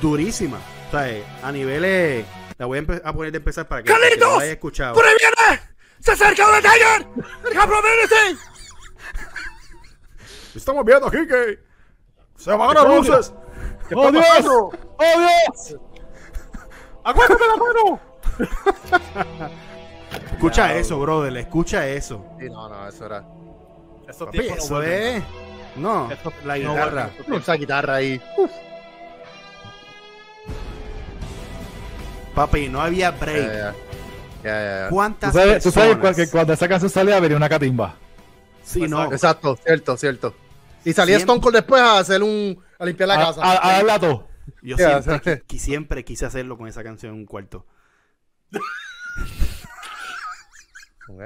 durísimas. 0.00 0.62
O 0.88 0.92
sea, 0.92 1.10
eh, 1.10 1.22
a 1.42 1.52
niveles. 1.52 2.24
La 2.56 2.64
voy 2.64 2.78
a, 2.78 3.12
poner 3.12 3.30
de 3.30 3.36
empezar 3.36 3.68
para 3.68 3.82
que, 3.82 3.92
para 3.92 4.08
que 4.08 4.16
no 4.16 4.38
la 4.38 4.44
haya 4.44 4.52
escuchado. 4.52 4.94
¡Por 4.94 5.04
ahí 5.04 5.16
viene! 5.20 5.60
¡Se 5.98 6.12
acerca 6.12 6.48
una 6.48 6.62
Tiger! 6.62 7.06
¡Promínese! 7.42 8.40
Estamos 10.54 10.82
viendo 10.82 11.08
aquí 11.08 11.18
que 11.26 11.65
se 12.36 12.52
apagaron 12.52 12.88
las 12.88 13.06
luces. 13.08 13.34
¡Oh, 13.94 14.10
Dios! 14.10 14.24
¡Oh, 14.46 15.20
Dios! 15.20 15.76
¡Aguántame 17.04 17.40
la 17.46 17.56
mano! 17.56 18.00
Escucha 20.32 20.74
eso, 20.74 20.98
brother. 20.98 21.36
Escucha 21.36 21.86
eso. 21.88 22.24
Sí, 22.38 22.48
no, 22.50 22.68
no, 22.68 22.88
eso 22.88 23.06
era. 23.06 23.24
Esos 24.08 24.26
Papi, 24.26 24.38
no 24.48 24.54
eso 24.54 24.82
es. 24.82 25.22
No, 25.76 26.10
Eso- 26.10 26.32
la 26.44 26.56
no 26.58 26.72
guitarra. 26.72 27.10
Esa 27.36 27.54
guitarra 27.54 27.94
ahí. 27.96 28.20
Papi, 32.34 32.68
no 32.68 32.80
había 32.80 33.10
break. 33.12 33.46
ya, 33.46 33.52
ya. 33.52 33.74
Ya, 34.44 34.50
ya, 34.52 34.78
ya. 34.82 34.88
Tú 34.88 34.94
¿Cuántas 34.94 35.32
sabes, 35.34 35.62
tú 35.62 35.70
sabes 35.70 35.96
personas? 35.96 36.16
que 36.16 36.30
cuando 36.30 36.52
esa 36.52 36.68
canción 36.68 36.90
salía 36.90 37.18
venía 37.20 37.36
una 37.36 37.48
catimba. 37.48 37.94
Sí, 38.62 38.86
no. 38.88 39.04
Exacto, 39.12 39.56
cierto, 39.64 39.96
cierto. 39.96 40.34
Y 40.86 40.92
salía 40.92 41.16
Stone 41.16 41.40
Cold 41.40 41.56
después 41.56 41.82
a 41.82 41.98
hacer 41.98 42.22
un. 42.22 42.62
a 42.78 42.84
limpiar 42.86 43.08
la 43.08 43.14
A, 43.16 43.18
casa. 43.26 43.40
a, 43.42 43.68
a 43.68 43.72
darle 43.72 43.92
a 43.92 43.98
todo. 43.98 44.28
Yo 44.62 44.76
siempre, 44.76 45.42
qui- 45.46 45.58
siempre 45.58 46.04
quise 46.04 46.24
hacerlo 46.26 46.56
con 46.56 46.68
esa 46.68 46.84
canción 46.84 47.12
en 47.14 47.18
un 47.20 47.26
cuarto. 47.26 47.66
Ok. 51.08 51.22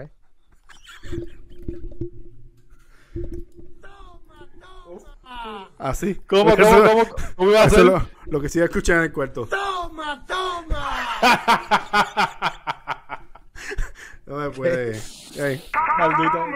Así. 5.78 6.14
¿Cómo, 6.26 6.50
Eso- 6.50 6.62
cómo, 6.62 6.88
cómo, 6.88 7.04
cómo 7.36 7.50
iba 7.50 7.62
a 7.62 7.70
ser? 7.70 7.84
lo, 7.84 8.06
lo 8.26 8.40
que 8.40 8.48
sí 8.48 8.60
escuchan 8.60 8.98
en 8.98 9.02
el 9.04 9.12
cuarto. 9.12 9.48
No 14.26 14.36
me 14.36 14.50
puede. 14.50 14.92
Maldita, 15.98 16.46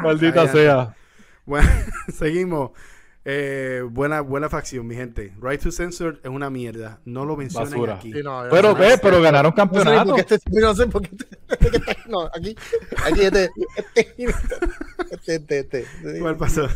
maldita 0.00 0.42
ay. 0.42 0.48
sea. 0.48 0.94
Bueno, 1.46 1.68
seguimos. 2.12 2.70
Eh, 3.22 3.82
buena, 3.88 4.22
buena 4.22 4.48
facción, 4.48 4.86
mi 4.86 4.94
gente. 4.94 5.34
Right 5.40 5.60
to 5.62 5.70
Censor 5.70 6.20
es 6.24 6.30
una 6.30 6.48
mierda. 6.48 7.00
No 7.04 7.26
lo 7.26 7.36
mencionen 7.36 7.70
Basura. 7.70 7.94
aquí. 7.96 8.12
Sí, 8.12 8.22
no, 8.22 8.44
Pero, 8.50 8.74
ve, 8.74 8.98
pero 9.00 9.20
ganaron 9.20 9.52
No 9.54 9.56
sé 9.56 9.56
campeonato. 9.56 10.10
por 10.16 10.24
qué 10.24 10.34
este, 10.34 10.50
no 10.60 10.74
sé 10.74 10.86
por 10.86 11.02
qué 11.02 11.10
este, 11.12 11.28
este- 11.76 11.96
no, 12.08 12.22
aquí, 12.34 12.56
aquí 13.04 13.20
este, 13.20 13.50
este, 13.94 14.24
este, 15.34 15.58
este, 15.58 15.80
este. 15.80 16.18
¿Cuál 16.20 16.36
pasó? 16.38 16.66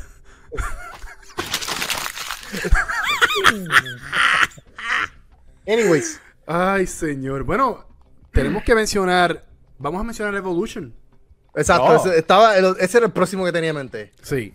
Anyways, 5.66 6.20
Ay, 6.46 6.86
señor. 6.86 7.44
Bueno, 7.44 7.86
tenemos 8.32 8.62
que 8.64 8.74
mencionar. 8.74 9.46
Vamos 9.78 10.00
a 10.00 10.04
mencionar 10.04 10.34
Evolution. 10.34 10.94
Exacto, 11.56 11.88
No. 11.88 11.96
ese, 11.96 12.18
estaba, 12.18 12.56
el- 12.56 12.76
ese 12.80 12.98
era 12.98 13.06
el 13.06 13.12
próximo 13.12 13.44
que 13.44 13.52
tenía 13.52 13.70
en 13.70 13.76
mente. 13.76 14.12
Sí. 14.22 14.54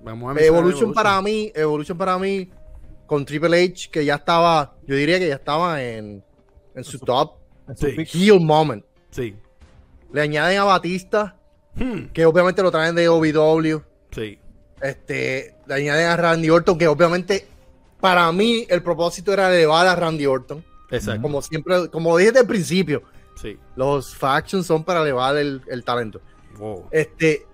Vamos 0.00 0.30
a 0.30 0.34
mencionar 0.34 0.60
Evolution 0.62 0.92
para 0.94 1.20
mí, 1.22 1.52
Evolution 1.54 1.98
para 1.98 2.18
mí, 2.18 2.50
con 3.06 3.24
Triple 3.24 3.64
H, 3.64 3.90
que 3.90 4.04
ya 4.04 4.16
estaba, 4.16 4.74
yo 4.86 4.94
diría 4.94 5.18
que 5.18 5.28
ya 5.28 5.34
estaba 5.34 5.82
en, 5.82 6.22
en 6.74 6.84
su 6.84 6.98
top 6.98 7.34
Sí. 7.76 7.94
heel 8.14 8.40
moment. 8.40 8.84
Sí. 9.10 9.34
Le 10.12 10.20
añaden 10.22 10.58
a 10.58 10.64
Batista, 10.64 11.34
Hmm, 11.74 12.06
que 12.12 12.26
obviamente 12.26 12.60
lo 12.62 12.70
traen 12.72 12.94
de 12.96 13.08
OVW. 13.08 13.82
Sí. 14.10 14.38
Este, 14.80 15.54
le 15.66 15.74
añaden 15.74 16.06
a 16.08 16.16
Randy 16.16 16.50
Orton, 16.50 16.76
que 16.78 16.88
obviamente 16.88 17.46
para 18.00 18.30
mí 18.32 18.66
el 18.68 18.82
propósito 18.82 19.32
era 19.32 19.48
elevar 19.54 19.86
a 19.86 19.94
Randy 19.94 20.26
Orton. 20.26 20.64
Exacto. 20.90 21.22
Como 21.22 21.40
siempre, 21.42 21.88
como 21.90 22.16
dije 22.16 22.30
desde 22.32 22.40
el 22.42 22.46
principio, 22.48 23.02
Sí. 23.40 23.56
los 23.76 24.16
factions 24.16 24.66
son 24.66 24.82
para 24.82 25.02
elevar 25.02 25.36
el, 25.36 25.62
el 25.68 25.84
talento. 25.84 26.20
Wow. 26.58 26.88
Este, 26.90 27.46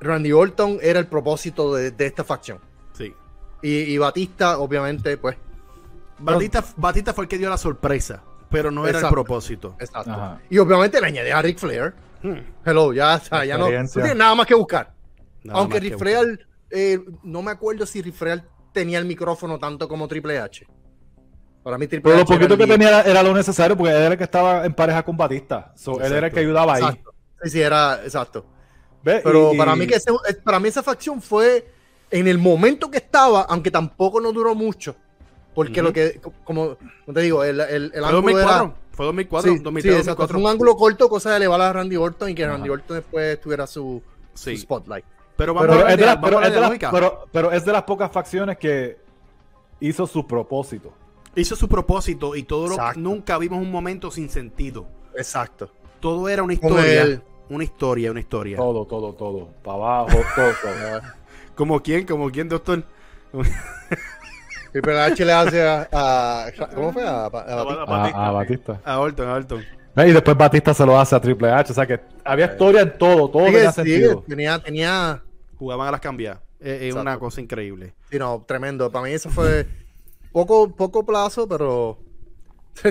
Randy 0.00 0.32
Orton 0.32 0.78
era 0.80 0.98
el 0.98 1.06
propósito 1.06 1.74
de, 1.74 1.90
de 1.90 2.06
esta 2.06 2.24
facción. 2.24 2.58
Sí. 2.92 3.12
Y, 3.62 3.70
y 3.70 3.98
Batista, 3.98 4.58
obviamente, 4.58 5.16
pues, 5.16 5.36
Batista, 6.18 6.64
Batista 6.76 7.14
fue 7.14 7.24
el 7.24 7.28
que 7.28 7.38
dio 7.38 7.48
la 7.48 7.56
sorpresa, 7.56 8.22
pero 8.50 8.70
no 8.70 8.86
era 8.86 9.00
el 9.00 9.08
propósito. 9.08 9.76
exacto. 9.78 10.10
Ajá. 10.10 10.40
Y 10.50 10.58
obviamente 10.58 11.00
le 11.00 11.06
añadí 11.06 11.30
a 11.30 11.42
Ric 11.42 11.58
Flair. 11.58 11.94
Hmm, 12.22 12.38
Hello, 12.64 12.92
ya, 12.92 13.16
o 13.16 13.20
sea, 13.20 13.44
ya 13.44 13.56
no, 13.56 13.66
tiene 13.66 14.14
nada 14.14 14.34
más 14.34 14.46
que 14.46 14.54
buscar. 14.54 14.92
nada 15.44 15.60
Aunque 15.60 15.78
Ric 15.78 15.96
Flair, 15.96 16.46
eh, 16.70 16.98
no 17.22 17.42
me 17.42 17.52
acuerdo 17.52 17.86
si 17.86 18.02
Ric 18.02 18.14
Flair 18.14 18.42
tenía 18.72 18.98
el 18.98 19.04
micrófono 19.04 19.58
tanto 19.58 19.88
como 19.88 20.08
Triple 20.08 20.38
H. 20.38 20.66
Para 21.62 21.78
mí 21.78 21.86
Triple 21.86 22.02
Pero 22.02 22.16
lo 22.16 22.22
H 22.22 22.32
era 22.32 22.40
poquito 22.40 22.58
que 22.58 22.66
tenía 22.66 22.88
era, 22.88 23.02
era 23.02 23.22
lo 23.22 23.34
necesario 23.34 23.76
porque 23.76 23.92
él 23.92 23.98
era 23.98 24.12
el 24.12 24.18
que 24.18 24.24
estaba 24.24 24.64
en 24.64 24.74
pareja 24.74 25.04
con 25.04 25.16
Batista. 25.16 25.72
So, 25.76 26.00
él 26.00 26.12
era 26.12 26.26
el 26.26 26.32
que 26.32 26.40
ayudaba 26.40 26.74
ahí. 26.74 26.82
Exacto. 26.82 27.07
Sí, 27.42 27.50
sí, 27.50 27.60
era 27.60 28.00
exacto. 28.04 28.44
¿Ves? 29.02 29.20
Pero 29.22 29.52
Y- 29.54 29.58
para 29.58 29.76
mí 29.76 29.86
que 29.86 29.94
ese- 29.96 30.10
eh, 30.28 30.34
para 30.42 30.58
mí 30.60 30.68
esa 30.68 30.82
facción 30.82 31.22
fue 31.22 31.70
en 32.10 32.26
el 32.26 32.38
momento 32.38 32.90
que 32.90 32.98
estaba, 32.98 33.42
aunque 33.42 33.70
tampoco 33.70 34.20
no 34.20 34.32
duró 34.32 34.54
mucho. 34.54 34.96
Porque 35.54 35.82
lo 35.82 35.92
que, 35.92 36.20
como, 36.44 36.76
como 37.04 37.14
te 37.14 37.20
digo, 37.20 37.42
el, 37.42 37.60
el, 37.60 37.84
el 37.84 37.90
Fue 37.90 37.98
ángulo 38.04 38.12
2004. 38.22 38.64
era. 38.64 38.74
Fue 38.92 39.06
2004. 39.06 39.52
Sí, 39.52 39.58
2003, 39.58 39.94
sí, 39.94 40.00
exacto. 40.00 40.22
2004. 40.22 40.34
Fue 40.34 40.42
un 40.44 40.50
ángulo 40.50 40.76
corto, 40.76 41.08
cosa 41.08 41.30
de 41.30 41.36
elevar 41.36 41.60
a 41.60 41.72
Randy 41.72 41.96
Orton 41.96 42.30
y 42.30 42.34
que 42.34 42.44
Ajá. 42.44 42.52
Randy 42.54 42.68
Orton 42.68 42.96
después 42.96 43.40
tuviera 43.40 43.66
su, 43.66 44.02
spotlight. 44.36 45.04
Pero 45.36 45.54
vamos 45.54 45.68
pero, 45.76 45.86
a 45.86 45.90
es 45.92 45.96
de 45.98 46.06
las- 46.06 46.14
vamos 46.16 46.28
pero 46.30 46.38
a 46.38 46.40
ver 46.40 46.48
es 46.48 46.54
de 46.54 46.56
la 46.56 46.60
las- 46.62 46.70
lógica. 46.70 46.90
pero- 46.92 47.24
pero 47.32 47.52
es 47.52 47.64
de 47.64 47.72
las 47.72 47.82
pocas 47.84 48.10
facciones 48.12 48.58
que 48.58 48.98
hizo 49.80 50.06
su 50.06 50.26
propósito. 50.26 50.92
Hizo 51.34 51.54
su 51.56 51.68
propósito 51.68 52.34
y 52.34 52.42
todo 52.42 52.68
lo 52.68 52.76
nunca 52.96 53.38
vimos 53.38 53.60
un 53.60 53.70
momento 53.70 54.10
sin 54.10 54.28
sentido. 54.28 54.86
Exacto. 55.16 55.70
Todo 56.00 56.28
era 56.28 56.42
una 56.42 56.52
historia. 56.54 57.02
el- 57.02 57.22
Una 57.50 57.64
historia, 57.64 58.10
una 58.10 58.20
historia. 58.20 58.56
Todo, 58.58 58.86
todo, 58.86 59.14
todo. 59.14 59.48
Para 59.64 59.76
abajo, 59.76 60.18
todo, 60.36 60.52
todo. 60.62 61.00
¿Como 61.54 61.82
quién? 61.82 62.04
¿Como 62.06 62.30
quién, 62.30 62.48
doctor? 62.48 62.84
Triple 64.72 65.00
H 65.00 65.24
le 65.24 65.32
hace 65.32 65.62
a, 65.66 65.88
a- 65.90 66.46
¿Cómo 66.74 66.92
fue? 66.92 67.02
A, 67.02 67.24
a- 67.24 67.26
a- 67.26 67.28
A- 67.28 67.30
a 67.30 67.82
A, 67.82 67.84
Batista. 67.86 68.20
a 68.26 68.30
Batista. 68.30 68.80
Orton, 69.00 69.28
a 69.28 69.34
Orton. 69.34 69.64
Y 69.96 70.12
después 70.12 70.36
Batista 70.36 70.74
se 70.74 70.84
lo 70.86 71.00
hace 71.00 71.16
a 71.16 71.20
Triple 71.20 71.50
H. 71.50 71.72
O 71.72 71.74
sea 71.74 71.86
que 71.86 71.98
había 72.24 72.46
historia 72.46 72.82
en 72.82 72.96
todo, 72.98 73.28
todo 73.30 73.46
Sí, 73.46 73.52
tenía 73.54 73.72
sí, 73.72 73.76
sentido. 73.76 74.24
tenía, 74.28 74.58
tenía, 74.62 75.22
Jugaban 75.58 75.88
a 75.88 75.90
las 75.92 76.00
cambiadas. 76.00 76.40
Es, 76.60 76.82
es 76.82 76.94
una 76.94 77.18
cosa 77.18 77.40
increíble. 77.40 77.94
sí, 78.10 78.18
no, 78.18 78.44
tremendo. 78.46 78.90
Para 78.92 79.06
mí 79.06 79.12
eso 79.12 79.30
fue 79.30 79.66
poco, 80.32 80.68
poco 80.76 81.04
plazo, 81.04 81.48
pero 81.48 81.98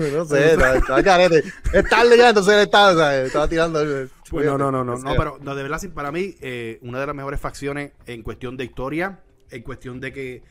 no 0.12 0.24
sé, 0.24 0.52
estaba- 0.52 0.76
estaba 0.76 1.02
carete. 1.02 1.44
Es 1.72 1.88
tarde 1.88 2.16
ya, 2.18 2.28
entonces 2.30 2.54
él 2.54 2.60
estaba, 2.60 2.94
¿sabes? 2.94 3.26
estaba 3.26 3.48
tirando. 3.48 3.80
el- 3.80 4.10
Pues 4.30 4.46
no, 4.46 4.56
no, 4.58 4.70
no, 4.70 4.84
no, 4.84 4.96
no, 4.96 5.10
Sí. 5.10 5.14
pero 5.18 5.38
no, 5.40 5.54
de 5.54 5.62
verdad, 5.62 5.78
sí, 5.78 5.88
para 5.88 6.12
mí, 6.12 6.36
eh, 6.40 6.78
una 6.82 7.00
de 7.00 7.06
las 7.06 7.14
mejores 7.16 7.40
facciones 7.40 7.92
en 8.06 8.22
cuestión 8.22 8.56
de 8.56 8.64
historia, 8.64 9.20
en 9.50 9.62
cuestión 9.62 10.00
de 10.00 10.12
que 10.12 10.42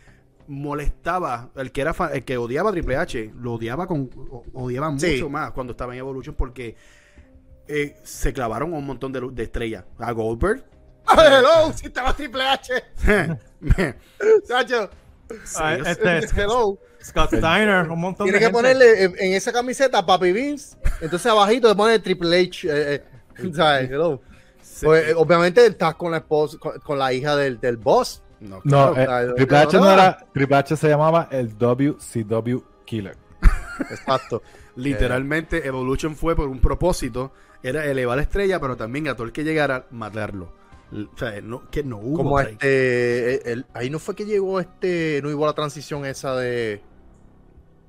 molestaba, 0.47 1.50
el 1.56 1.72
que 1.72 1.82
era 1.82 1.93
fa- 1.93 2.12
el 2.12 2.24
que 2.26 2.38
odiaba 2.38 2.70
a 2.70 2.74
Triple 2.74 2.97
H, 2.97 3.32
lo 3.39 3.54
odiaba 3.54 3.88
con, 3.88 4.10
o- 4.32 4.43
odiaba 4.54 4.89
mucho 4.89 5.06
Sí. 5.06 5.24
más 5.30 5.52
cuando 5.52 5.72
estaba 5.72 5.93
en 5.93 6.00
Evolution 6.00 6.36
porque 6.36 6.76
eh, 7.68 7.95
se 8.04 8.34
clavaron 8.34 8.74
un 8.74 8.84
montón 8.86 9.12
de, 9.14 9.43
estrellas. 9.43 9.86
A 10.00 10.12
Goldberg, 10.12 10.64
hello, 11.18 11.72
si 11.76 11.86
estaba 11.86 12.16
Triple 12.16 12.43
H. 12.43 12.74
Chacho, 14.47 14.89
Ah, 15.58 15.76
ellos- 15.76 15.88
este, 15.88 16.41
hello. 16.41 16.80
Scott 17.04 17.34
Steiner, 17.34 17.89
un 17.89 18.00
montón 18.00 18.26
Tiene 18.26 18.34
de 18.34 18.39
que 18.39 18.45
gente. 18.45 18.58
ponerle 18.58 19.04
en, 19.04 19.14
en 19.20 19.34
esa 19.34 19.52
camiseta 19.52 20.06
Papi 20.06 20.32
Vince. 20.32 20.78
Entonces 21.02 21.26
abajito 21.32 21.68
le 21.70 21.76
pone 21.76 22.00
Triple 22.00 22.39
H. 22.41 22.68
eh, 22.70 22.95
eh, 22.95 23.52
¿sabes? 23.54 23.89
Hello. 23.89 24.22
Pues, 24.82 25.10
eh, 25.10 25.14
obviamente 25.16 25.66
estás 25.66 25.95
con 25.95 26.12
la 26.12 26.18
esposa, 26.18 26.58
con, 26.58 26.80
con 26.80 27.00
la 27.00 27.12
hija 27.14 27.36
del, 27.36 27.60
del 27.60 27.78
boss. 27.78 28.22
no, 28.39 28.62
No, 28.64 28.93
claro, 28.93 28.97
eh, 28.97 29.04
o 29.04 29.26
sea, 29.28 29.36
Triple 29.36 29.58
no, 29.58 29.64
H 29.64 29.78
no. 29.78 29.84
no 29.86 29.91
era. 29.91 30.26
Triple 30.34 30.56
H 30.56 30.76
se 30.78 30.89
llamaba 30.89 31.28
el 31.32 31.58
WCW 31.58 32.58
Killer. 32.86 33.18
Exacto. 33.89 34.41
literalmente 34.76 35.66
Evolution 35.68 36.16
fue 36.16 36.36
por 36.36 36.47
un 36.50 36.60
propósito, 36.60 37.32
era 37.64 37.86
elevar 37.86 38.18
la 38.18 38.24
estrella, 38.24 38.60
pero 38.60 38.76
también 38.78 39.08
a 39.08 39.14
todo 39.16 39.26
el 39.26 39.32
que 39.34 39.43
llegara, 39.43 39.86
matarlo. 39.91 40.54
O 40.91 41.18
sea, 41.18 41.39
no, 41.41 41.70
que 41.70 41.84
no 41.84 41.97
hubo 41.97 42.18
Como 42.18 42.39
este. 42.39 42.58
eh, 43.36 43.41
el- 43.45 43.66
ahí 43.74 43.89
no 43.91 44.00
fue 44.00 44.16
que 44.16 44.26
llegó 44.26 44.60
este. 44.60 45.20
No 45.22 45.30
hubo 45.30 45.45
la 45.45 45.54
transición 45.54 46.04
esa 46.06 46.36
de. 46.36 46.82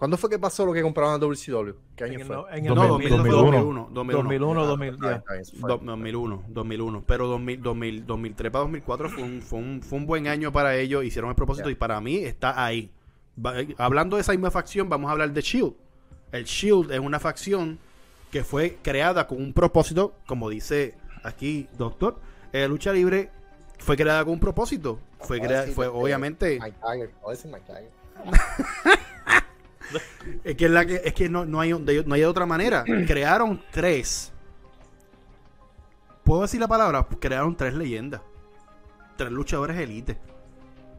¿Cuándo 0.01 0.17
fue 0.17 0.31
que 0.31 0.39
pasó 0.39 0.65
lo 0.65 0.73
que 0.73 0.81
compraban 0.81 1.17
a 1.17 1.19
WCW? 1.19 1.73
¿Qué 1.95 2.05
año 2.05 2.15
En 2.15 2.21
el, 2.23 2.27
fue? 2.27 2.37
no- 2.37 2.49
en 2.49 2.65
el 2.67 2.75
No, 2.75 2.87
2000, 2.89 3.09
2000, 3.11 3.33
2001. 3.33 3.89
2001, 3.93 3.93
2001, 3.93 4.61
Ah, 4.63 4.65
2000, 4.67 4.95
ah, 4.95 4.97
ya. 5.11 5.17
está 5.17 5.33
bien, 5.33 5.43
eso 5.43 5.57
fue. 5.61 5.69
Do- 5.71 5.79
2001, 5.85 6.43
2001. 6.49 7.05
Pero 7.07 7.27
2000, 7.29 7.63
2000, 7.63 8.07
2003 8.07 8.51
para 8.51 8.63
2004 8.63 9.11
fue 9.11 9.23
un, 9.23 9.43
fue, 9.43 9.59
un, 9.59 9.83
fue 9.83 9.99
un 9.99 10.07
buen 10.07 10.27
año 10.27 10.51
para 10.53 10.75
ellos. 10.77 11.05
Hicieron 11.05 11.29
el 11.29 11.37
propósito 11.37 11.69
y 11.69 11.75
para 11.75 12.01
mí 12.01 12.17
está 12.17 12.65
ahí. 12.65 12.91
Va- 13.39 13.61
eh, 13.61 13.75
hablando 13.77 14.17
de 14.17 14.23
esa 14.23 14.33
misma 14.33 14.51
facción, 14.51 14.89
vamos 14.89 15.11
a 15.11 15.13
hablar 15.13 15.33
de 15.35 15.41
Shield. 15.43 15.75
El 16.33 16.45
Shield 16.45 16.93
es 16.93 16.99
una 17.01 17.21
facción 17.21 17.79
que 18.33 18.43
fue 18.43 18.79
creada 18.83 19.27
con 19.27 19.37
un 19.43 19.53
propósito, 19.53 20.15
como 20.27 20.49
dice 20.49 20.95
aquí, 21.25 21.69
doctor. 21.77 22.19
eh, 22.55 22.67
lucha 22.69 22.91
libre 22.95 23.29
fue 23.79 23.99
creada 23.99 24.25
con 24.25 24.33
un 24.33 24.41
propósito. 24.41 24.99
Fue, 25.21 25.37
Ahora 25.37 25.49
crea- 25.65 25.75
fue 25.75 25.85
este, 25.87 25.99
obviamente. 25.99 26.59
Mike 26.59 26.77
Tiger. 26.83 27.11
Es 30.45 30.55
que, 30.57 30.65
es 30.67 30.71
la 30.71 30.85
que, 30.87 31.01
es 31.05 31.15
que 31.15 31.29
no, 31.29 31.45
no 31.45 31.61
hay, 31.61 31.73
de- 31.73 32.05
no 32.05 32.15
hay 32.15 32.21
de 32.21 32.27
otra 32.27 32.47
manera. 32.47 32.85
Crearon 33.07 33.63
tres. 33.71 34.33
¿Puedo 36.25 36.43
decir 36.43 36.61
la 36.61 36.69
palabra? 36.69 37.07
Crearon 37.19 37.57
tres 37.57 37.75
leyendas. 37.75 38.21
Tres 39.17 39.31
luchadores 39.33 39.77
elite. 39.79 40.19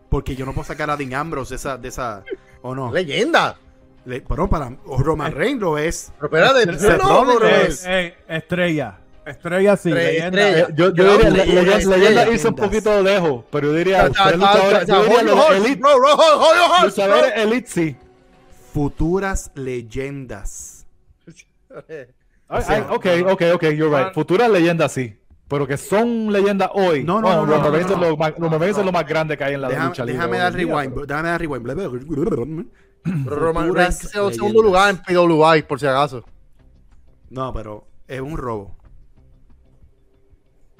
Porque 0.09 0.35
yo 0.35 0.45
no 0.45 0.53
puedo 0.53 0.65
sacar 0.65 0.89
a 0.89 0.97
Dean 0.97 1.13
Ambrose 1.13 1.51
de 1.51 1.55
esa. 1.55 1.77
De 1.77 1.87
esa 1.87 2.23
¿O 2.61 2.75
no? 2.75 2.91
Leyenda. 2.91 3.57
Le- 4.05 4.21
pero 4.21 4.49
para 4.49 4.71
o 4.85 4.97
Roman 4.97 5.31
Reigns 5.31 5.61
lo 5.61 5.77
es. 5.77 6.11
Pero 6.19 6.25
espérate, 6.35 6.79
Seth 6.79 7.01
no, 7.01 7.23
Rollins 7.23 7.39
pero 7.39 7.97
es- 7.97 8.13
estrella. 8.27 8.97
Estrella 9.23 9.77
sí. 9.77 9.89
Estrella, 9.89 10.11
leyenda. 10.11 10.47
estrella. 10.49 10.67
Eh, 10.67 10.73
yo 10.75 10.85
yo 10.93 11.03
Yo 11.05 11.11
diría, 11.17 11.29
le- 11.29 11.37
le- 11.37 11.45
le- 11.45 11.61
leyenda, 11.63 11.89
le- 11.95 11.97
leyenda 11.99 12.25
le- 12.25 12.33
irse 12.33 12.47
un 12.47 12.55
poquito 12.55 13.01
lejos, 13.03 13.43
pero 13.51 13.67
yo 13.67 13.73
diría, 13.75 14.07
luchadores, 16.83 17.33
elite, 17.35 17.95
Futuras 18.73 19.51
leyendas. 19.55 20.85
Sea, 22.65 22.87
ok, 22.91 23.05
ok, 23.29 23.41
ok, 23.55 23.63
you're 23.69 23.89
right. 23.97 24.13
Futuras 24.13 24.49
leyendas 24.49 24.91
sí. 24.91 25.17
Pero 25.47 25.67
que 25.67 25.77
son 25.77 26.31
leyendas 26.31 26.69
hoy. 26.73 27.03
No, 27.03 27.15
no, 27.21 27.27
Bueno, 27.27 27.45
no, 27.45 27.45
no, 27.45 27.53
Roman 27.57 27.71
Reigns 27.73 27.87
no, 27.89 27.93
es 27.95 28.39
no. 28.39 28.65
es 28.81 28.85
lo 28.85 28.91
más 28.91 29.05
grande 29.07 29.37
que 29.37 29.43
hay 29.43 29.53
en 29.53 29.61
la 29.61 29.67
Déjame, 29.69 29.87
lucha 29.89 30.05
déjame 30.05 30.37
dar 30.37 30.53
rewind. 30.53 30.93
pero- 30.93 31.05
Déjame 31.05 31.29
dar 31.29 31.41
rewind. 31.41 31.67
Roman 33.25 33.73
Reigns 33.73 33.97
segundo 33.97 34.61
lugar 34.61 34.89
en 34.91 34.97
PWI, 35.01 35.63
por 35.63 35.79
si 35.79 35.85
acaso. 35.87 36.23
No, 37.29 37.53
pero 37.53 37.85
es 38.07 38.21
un 38.21 38.37
robo. 38.37 38.75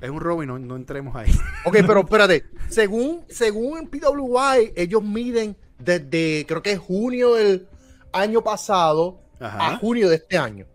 Es 0.01 0.09
un 0.09 0.19
robo 0.19 0.41
y 0.43 0.47
no, 0.47 0.57
no 0.57 0.75
entremos 0.75 1.15
ahí. 1.15 1.31
Ok, 1.65 1.77
pero 1.85 1.99
espérate. 2.01 2.45
Según, 2.69 3.23
según 3.29 3.77
en 3.79 3.87
PWI, 3.87 4.73
ellos 4.75 5.03
miden 5.03 5.55
desde, 5.77 6.45
creo 6.47 6.61
que 6.63 6.71
es 6.71 6.79
junio 6.79 7.35
del 7.35 7.67
año 8.13 8.41
pasado 8.43 9.19
Ajá. 9.39 9.67
a 9.73 9.77
junio 9.77 10.09
de 10.09 10.15
este 10.15 10.37
año. 10.37 10.65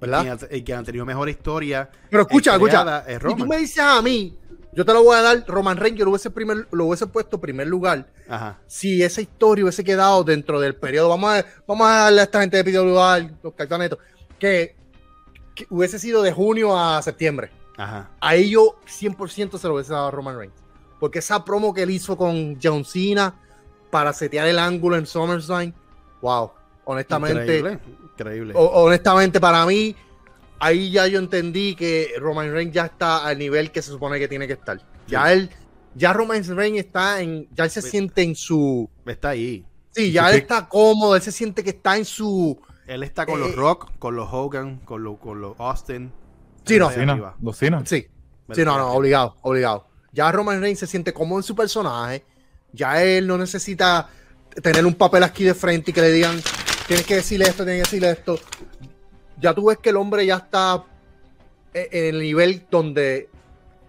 ¿Verdad? 0.00 0.20
Y 0.20 0.24
quien 0.24 0.32
ha- 0.50 0.56
y 0.56 0.64
quien 0.64 0.78
ha 0.78 0.82
tenido 0.82 1.04
mejor 1.06 1.28
historia. 1.28 1.88
Pero 2.10 2.22
escucha, 2.22 2.52
eh, 2.52 2.54
escucha. 2.54 3.04
es 3.06 3.22
Si 3.22 3.36
tú 3.36 3.46
me 3.46 3.56
dices 3.58 3.78
a 3.84 4.02
mí, 4.02 4.36
yo 4.72 4.84
te 4.84 4.92
lo 4.92 5.04
voy 5.04 5.16
a 5.16 5.22
dar, 5.22 5.44
Roman 5.46 5.76
Reigns, 5.76 5.98
yo 5.98 6.04
lo 6.04 6.10
hubiese, 6.10 6.30
primer, 6.30 6.66
lo 6.72 6.86
hubiese 6.86 7.06
puesto 7.06 7.40
primer 7.40 7.68
lugar. 7.68 8.08
Ajá. 8.28 8.58
Si 8.66 9.02
esa 9.02 9.20
historia 9.20 9.64
hubiese 9.64 9.84
quedado 9.84 10.24
dentro 10.24 10.58
del 10.58 10.74
periodo, 10.74 11.08
vamos 11.10 11.32
a, 11.34 11.44
vamos 11.68 11.86
a 11.86 11.90
darle 12.04 12.20
a 12.20 12.24
esta 12.24 12.40
gente 12.40 12.56
de 12.56 12.64
PWI, 12.64 13.36
los 13.44 13.52
cartonetos, 13.54 13.98
que, 14.38 14.74
que 15.54 15.66
hubiese 15.70 15.98
sido 16.00 16.22
de 16.22 16.32
junio 16.32 16.76
a 16.76 17.00
septiembre. 17.02 17.50
Ajá. 17.76 18.10
Ahí 18.20 18.50
yo 18.50 18.80
100% 18.86 19.58
se 19.58 19.68
lo 19.68 19.74
hubiese 19.74 19.92
dado 19.92 20.08
a 20.08 20.10
Roman 20.10 20.36
Reigns. 20.36 20.54
Porque 20.98 21.18
esa 21.20 21.44
promo 21.44 21.72
que 21.74 21.82
él 21.82 21.90
hizo 21.90 22.16
con 22.16 22.58
John 22.62 22.84
Cena 22.84 23.34
para 23.90 24.12
setear 24.12 24.46
el 24.48 24.58
ángulo 24.58 24.96
en 24.96 25.06
SummerSlam, 25.06 25.72
wow, 26.22 26.50
honestamente, 26.84 27.42
Increíble. 27.58 27.78
Increíble. 28.14 28.52
honestamente 28.56 29.40
para 29.40 29.66
mí, 29.66 29.94
ahí 30.58 30.90
ya 30.90 31.06
yo 31.08 31.18
entendí 31.18 31.74
que 31.74 32.12
Roman 32.18 32.52
Reigns 32.52 32.72
ya 32.72 32.86
está 32.86 33.26
al 33.26 33.38
nivel 33.38 33.70
que 33.70 33.82
se 33.82 33.90
supone 33.90 34.18
que 34.18 34.28
tiene 34.28 34.46
que 34.46 34.52
estar. 34.54 34.80
Ya 35.06 35.32
él, 35.32 35.50
ya 35.94 36.12
Roman 36.12 36.42
Reigns 36.56 36.78
está 36.78 37.20
en, 37.20 37.48
ya 37.52 37.64
él 37.64 37.70
se 37.70 37.82
siente 37.82 38.22
en 38.22 38.34
su, 38.34 38.88
Está 39.04 39.30
ahí. 39.30 39.64
sí, 39.90 40.12
ya 40.12 40.30
él 40.30 40.38
está 40.38 40.68
cómodo, 40.68 41.16
él 41.16 41.22
se 41.22 41.32
siente 41.32 41.62
que 41.64 41.70
está 41.70 41.96
en 41.96 42.04
su, 42.04 42.58
Él 42.86 43.02
está 43.02 43.26
con 43.26 43.40
Eh, 43.40 43.46
los 43.46 43.54
Rock, 43.56 43.90
con 43.98 44.14
los 44.16 44.28
Hogan, 44.32 44.78
con 44.84 45.02
los, 45.02 45.18
con 45.18 45.40
los 45.40 45.58
Austin. 45.58 46.12
Sí, 46.64 46.78
no. 46.78 46.90
Los 47.42 47.56
Cena. 47.58 47.82
sí, 47.84 48.06
sí, 48.52 48.64
no, 48.64 48.78
no, 48.78 48.92
obligado, 48.92 49.36
obligado. 49.42 49.88
Ya 50.12 50.30
Roman 50.30 50.60
Reigns 50.60 50.78
se 50.78 50.86
siente 50.86 51.12
cómodo 51.12 51.40
en 51.40 51.42
su 51.42 51.56
personaje, 51.56 52.24
ya 52.72 53.02
él 53.02 53.26
no 53.26 53.36
necesita 53.36 54.08
tener 54.62 54.84
un 54.86 54.94
papel 54.94 55.22
aquí 55.22 55.44
de 55.44 55.54
frente 55.54 55.90
y 55.90 55.94
que 55.94 56.00
le 56.00 56.10
digan, 56.10 56.40
tienes 56.86 57.06
que 57.06 57.16
decirle 57.16 57.46
esto, 57.46 57.64
tienes 57.64 57.82
que 57.82 57.96
decirle 57.96 58.10
esto. 58.10 58.38
Ya 59.40 59.54
tú 59.54 59.66
ves 59.66 59.78
que 59.78 59.90
el 59.90 59.96
hombre 59.96 60.24
ya 60.26 60.36
está 60.36 60.84
e- 61.74 61.88
en 61.92 62.14
el 62.14 62.20
nivel 62.20 62.66
donde 62.70 63.28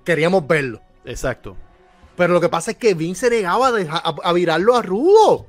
queríamos 0.03 0.47
verlo. 0.47 0.81
Exacto. 1.05 1.55
Pero 2.15 2.33
lo 2.33 2.41
que 2.41 2.49
pasa 2.49 2.71
es 2.71 2.77
que 2.77 2.93
Vince 2.93 3.27
se 3.29 3.35
negaba 3.35 3.67
a, 3.67 3.71
dejar- 3.71 4.01
a, 4.03 4.15
a 4.23 4.33
virarlo 4.33 4.75
a 4.75 4.81
rudo. 4.81 5.47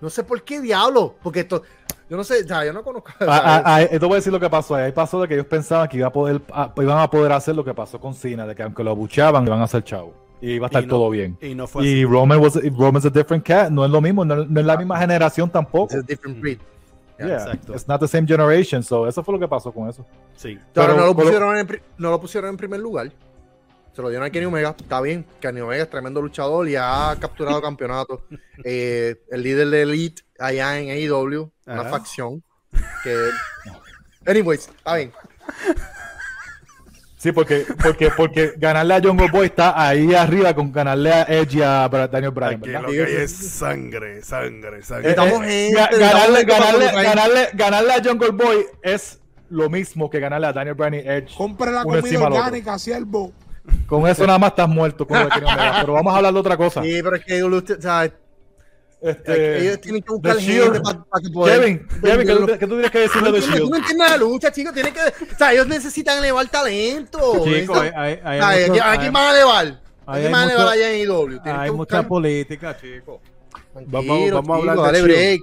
No 0.00 0.10
sé 0.10 0.24
por 0.24 0.42
qué 0.42 0.60
diablo. 0.60 1.14
Porque 1.22 1.40
esto, 1.40 1.62
yo 2.10 2.16
no 2.16 2.24
sé, 2.24 2.46
sea, 2.46 2.64
yo 2.64 2.72
no 2.72 2.82
conozco. 2.82 3.10
Ah, 3.20 3.26
ah, 3.44 3.62
ah, 3.64 3.82
eh, 3.82 3.88
te 3.98 3.98
voy 4.04 4.12
a 4.12 4.16
decir 4.16 4.32
lo 4.32 4.40
que 4.40 4.50
pasó 4.50 4.74
ahí. 4.74 4.84
Ahí 4.86 4.92
pasó 4.92 5.20
de 5.22 5.28
que 5.28 5.34
ellos 5.34 5.46
pensaban 5.46 5.88
que 5.88 5.96
iba 5.98 6.08
a 6.08 6.12
poder, 6.12 6.40
iban 6.76 6.98
a 6.98 7.08
poder 7.10 7.32
hacer 7.32 7.54
lo 7.54 7.64
que 7.64 7.72
pasó 7.74 8.00
con 8.00 8.14
Cena, 8.14 8.46
de 8.46 8.54
que 8.54 8.62
aunque 8.62 8.82
lo 8.84 8.90
abuchaban, 8.90 9.46
iban 9.46 9.60
a 9.60 9.64
hacer 9.64 9.84
chavo. 9.84 10.14
Y 10.40 10.52
iba 10.52 10.66
a 10.66 10.68
estar 10.68 10.82
no- 10.82 10.88
todo 10.88 11.10
bien. 11.10 11.38
Y 11.40 11.54
no 11.54 11.66
fue 11.66 11.84
Y 11.84 11.92
así. 11.92 12.04
Roman 12.04 12.38
was, 12.40 12.58
Roman's 12.76 13.06
a 13.06 13.10
different 13.10 13.44
cat, 13.44 13.70
no 13.70 13.84
es 13.84 13.90
lo 13.90 14.00
mismo, 14.00 14.24
no, 14.24 14.44
no 14.44 14.60
es 14.60 14.66
la 14.66 14.76
misma 14.76 14.98
generación 14.98 15.50
tampoco. 15.50 15.94
it's 15.94 16.02
a 16.04 16.06
different 16.06 16.40
breed. 16.40 16.58
Yeah, 17.18 17.36
exacto. 17.38 17.72
It's 17.72 17.88
not 17.88 18.00
the 18.00 18.08
same 18.08 18.26
generation, 18.26 18.82
so 18.82 19.06
eso 19.08 19.24
fue 19.24 19.32
lo 19.32 19.40
que 19.40 19.48
pasó 19.48 19.72
con 19.72 19.88
eso. 19.88 20.04
Sí. 20.36 20.58
Pero- 20.74 20.94
no, 20.94 21.06
lo 21.06 21.14
pusieron 21.16 21.56
en, 21.56 21.80
no 21.96 22.10
lo 22.10 22.20
pusieron 22.20 22.50
en 22.50 22.56
primer 22.58 22.80
lugar. 22.80 23.10
Se 23.94 24.02
lo 24.02 24.10
dieron 24.10 24.26
a 24.26 24.30
Kenny 24.30 24.44
Omega. 24.44 24.74
Está 24.78 25.00
bien. 25.00 25.24
Kenny 25.40 25.62
Omega 25.62 25.84
es 25.84 25.88
tremendo 25.88 26.20
luchador 26.20 26.68
y 26.68 26.76
ha 26.76 27.16
capturado 27.18 27.62
campeonatos. 27.62 28.20
Eh, 28.62 29.16
el 29.30 29.42
líder 29.42 29.68
de 29.70 29.82
Elite 29.82 30.22
allá 30.38 30.78
en 30.78 30.90
AEW, 30.90 31.50
una 31.66 31.84
facción. 31.84 32.42
Que... 33.02 33.16
Anyways, 34.26 34.68
está 34.68 34.96
bien. 34.96 35.12
Sí, 37.26 37.32
porque, 37.32 37.66
porque, 37.82 38.08
porque 38.16 38.52
ganarle 38.56 38.94
a 38.94 39.00
Jungle 39.00 39.28
Boy 39.32 39.46
está 39.46 39.84
ahí 39.84 40.14
arriba 40.14 40.54
con 40.54 40.70
ganarle 40.70 41.12
a 41.12 41.22
Edge 41.24 41.56
y 41.56 41.60
a 41.60 41.88
Daniel 41.88 42.30
Bryan, 42.30 42.54
Aquí 42.54 42.68
¿verdad? 42.68 42.82
lo 42.82 42.88
que 42.88 43.04
hay 43.04 43.14
es 43.16 43.32
sangre, 43.32 44.22
sangre, 44.22 44.78
Eh, 44.78 44.82
sangre. 44.84 45.10
Eh, 45.10 45.16
necesitamos 45.16 45.98
ganarle, 45.98 46.44
ganarle, 46.44 47.02
ganarle, 47.02 47.48
ganarle 47.54 47.92
a 47.94 48.00
Jungle 48.04 48.30
Boy 48.30 48.64
es 48.80 49.18
lo 49.48 49.68
mismo 49.68 50.08
que 50.08 50.20
ganarle 50.20 50.46
a 50.46 50.52
Daniel 50.52 50.76
Bryan 50.76 50.94
y 50.94 50.98
Edge. 50.98 51.34
Compre 51.36 51.72
la 51.72 51.82
comida 51.82 52.26
orgánica, 52.26 52.78
siervo. 52.78 53.32
Con 53.88 54.06
eso 54.06 54.24
nada 54.24 54.38
más 54.38 54.50
estás 54.50 54.68
muerto 54.68 55.04
con. 55.04 55.28
Pero 55.80 55.94
vamos 55.94 56.14
a 56.14 56.18
hablar 56.18 56.32
de 56.32 56.38
otra 56.38 56.56
cosa. 56.56 56.80
Sí, 56.84 57.00
pero 57.02 57.16
es 57.16 57.24
que 57.24 57.42
o 57.42 57.60
sea, 57.80 58.08
Este, 59.00 59.58
ellos 59.60 59.80
tienen 59.80 60.02
que 60.02 60.10
buscar 60.12 60.36
gente 60.38 60.52
Shield. 60.52 60.82
para 60.82 61.22
que 61.22 61.30
poder 61.30 61.60
Kevin, 61.60 61.86
Kevin, 62.02 62.26
¿qué 62.26 62.34
tú, 62.34 62.46
qué 62.46 62.58
tú 62.58 62.66
tienes 62.74 62.90
que 62.90 62.98
decirle 63.00 63.22
No 63.28 63.32
de 63.32 63.38
entiendes, 63.38 63.60
tú 63.60 63.68
no 63.70 63.76
Shield? 63.76 63.82
entiendes 63.90 64.10
la 64.10 64.16
lucha, 64.16 64.52
chicos. 64.52 64.72
Tienen 64.74 64.94
que, 64.94 65.00
o 65.00 65.38
sea, 65.38 65.52
ellos 65.52 65.66
necesitan 65.66 66.18
elevar 66.18 66.48
talento. 66.48 67.44
Chicos, 67.44 67.78
hay, 67.78 67.90
hay, 67.94 68.20
hay 68.24 68.40
¿a 68.40 68.68
mucho- 68.68 68.72
quién- 68.72 68.84
¿a 68.84 68.90
quién 68.92 69.00
hay- 69.02 69.10
van 69.10 69.22
a 69.26 69.30
elevar? 69.36 69.66
¿A 70.06 70.12
ahí 70.14 70.22
quién 70.22 70.26
hay 70.26 70.32
van 70.32 70.48
a 70.48 70.52
elevar 70.52 70.68
allá 70.72 70.90
en 70.92 71.00
IW? 71.02 71.40
Hay 71.44 71.70
mucha 71.70 72.02
política, 72.08 72.76
chicos. 72.80 73.20
Vamos- 73.86 74.30
vamos 74.32 74.50
a 74.68 74.70
hablar 74.72 74.92
de 74.92 74.98
Shield. 74.98 75.04
break. 75.06 75.40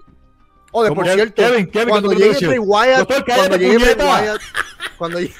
Oh, 0.75 0.83
de 0.83 0.89
por 0.91 1.03
Kevin, 1.03 1.15
cierto, 1.17 1.35
Kevin, 1.35 1.67
Kevin, 1.67 1.89
cuando 1.89 2.09
¿qué 2.09 2.15
tú 2.15 2.21
crees 2.21 2.39
llegue 2.39 2.53
Shield? 2.55 2.65
Wyatt, 2.67 3.07
cuando 3.35 3.57
llegue 3.57 3.77
Bray. 3.77 3.95
Wyatt, 4.07 4.41
cuando 4.97 5.19
llegue- 5.19 5.35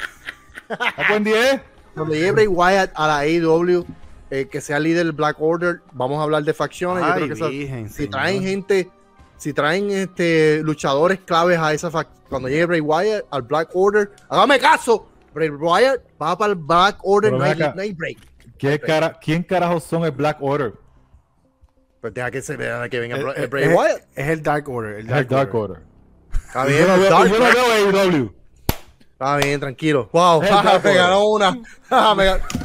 ¿A 0.70 1.10
buen 1.10 1.24
10? 1.24 1.62
cuando 1.96 2.14
llegue 2.14 2.32
Bray 2.32 2.48
Wyatt 2.48 2.92
a 2.94 3.08
la 3.08 3.18
AEW, 3.20 3.86
eh, 4.34 4.48
que 4.48 4.62
sea 4.62 4.80
líder 4.80 5.04
del 5.06 5.12
Black 5.12 5.38
Order, 5.40 5.82
vamos 5.92 6.20
a 6.20 6.24
hablar 6.24 6.44
de 6.44 6.54
facciones. 6.54 7.06
Yo 7.06 7.14
creo 7.14 7.28
que 7.28 7.34
esa- 7.34 7.48
virgen, 7.50 7.90
si 7.90 8.08
traen 8.08 8.42
gente, 8.42 8.90
si 9.38 9.54
traen 9.54 9.92
este 9.92 10.62
luchadores 10.64 11.20
claves 11.20 11.60
a 11.60 11.72
esa 11.74 11.92
facción, 11.92 12.18
cuando 12.30 12.50
llegue 12.50 12.66
Bray 12.66 12.80
Wyatt 12.82 13.26
al 13.30 13.42
Black 13.44 13.70
Order, 13.74 14.12
hágame 14.30 14.58
caso, 14.60 15.08
Bray 15.36 15.50
Wyatt 15.50 16.00
va 16.22 16.36
para 16.38 16.54
el 16.54 16.58
Black 16.58 16.98
Order, 17.04 17.34
no 17.34 17.44
hay 17.44 17.94
break. 17.94 18.18
¿Qué 18.58 18.80
cara, 18.80 19.20
¿Quién 19.22 19.44
carajos 19.44 19.84
son 19.84 20.04
el 20.06 20.12
Black 20.12 20.38
Order? 20.42 20.74
Pues 22.02 22.14
deja 22.14 22.32
que 22.32 22.42
se 22.42 22.58
vea 22.58 22.90
que 22.90 23.00
venga 23.00 23.18
Eh, 23.18 23.24
Bra- 23.24 23.34
eh, 23.38 23.48
Bray 23.48 23.64
es, 23.66 23.76
Wyatt. 23.78 24.02
es 24.16 24.28
el 24.30 24.42
Dark 24.44 24.68
Order. 24.70 24.94
El 24.96 25.00
Es 25.02 25.08
Dark, 25.08 25.22
el 25.22 25.28
Dark 25.28 25.56
Order. 25.56 25.78
Order. 25.78 25.94
Está 26.48 26.66
bien, 26.66 26.80
yo 26.82 26.88
no 26.88 27.00
veo, 27.00 27.10
Dark 27.12 27.28
y 27.28 27.32
yo 27.32 27.40
no 27.40 27.46
Order. 27.46 27.94
veo 27.94 28.02
AEW. 28.02 28.34
Está 29.12 29.38
bien, 29.38 29.60
tranquilo. 29.60 30.10
Wow, 30.12 30.42
el 30.42 30.50
me 30.84 30.94
ganó 30.96 31.26
una. 31.28 31.58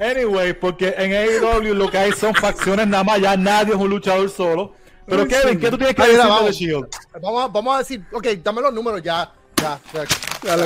Anyway, 0.00 0.52
porque 0.54 0.94
en 0.96 1.12
AEW 1.12 1.74
lo 1.74 1.90
que 1.90 1.98
hay 1.98 2.12
son 2.12 2.34
facciones 2.34 2.86
nada 2.86 3.04
más, 3.04 3.20
ya 3.20 3.36
nadie 3.36 3.74
es 3.74 3.78
un 3.80 3.90
luchador 3.90 4.28
solo. 4.30 4.74
Pero 5.06 5.26
Kevin, 5.26 5.54
sí. 5.54 5.58
¿qué 5.58 5.70
tú 5.70 5.76
tienes 5.76 5.94
que 5.94 6.02
decir 6.02 6.16
de 6.22 6.28
vamos. 6.28 6.54
Shield? 6.56 6.86
Vamos, 7.20 7.44
a, 7.44 7.48
vamos 7.48 7.74
a 7.74 7.78
decir, 7.78 8.04
ok, 8.12 8.26
dame 8.42 8.62
los 8.62 8.72
números 8.72 9.02
ya. 9.02 9.30
Ya, 9.60 9.78
ya. 9.92 10.04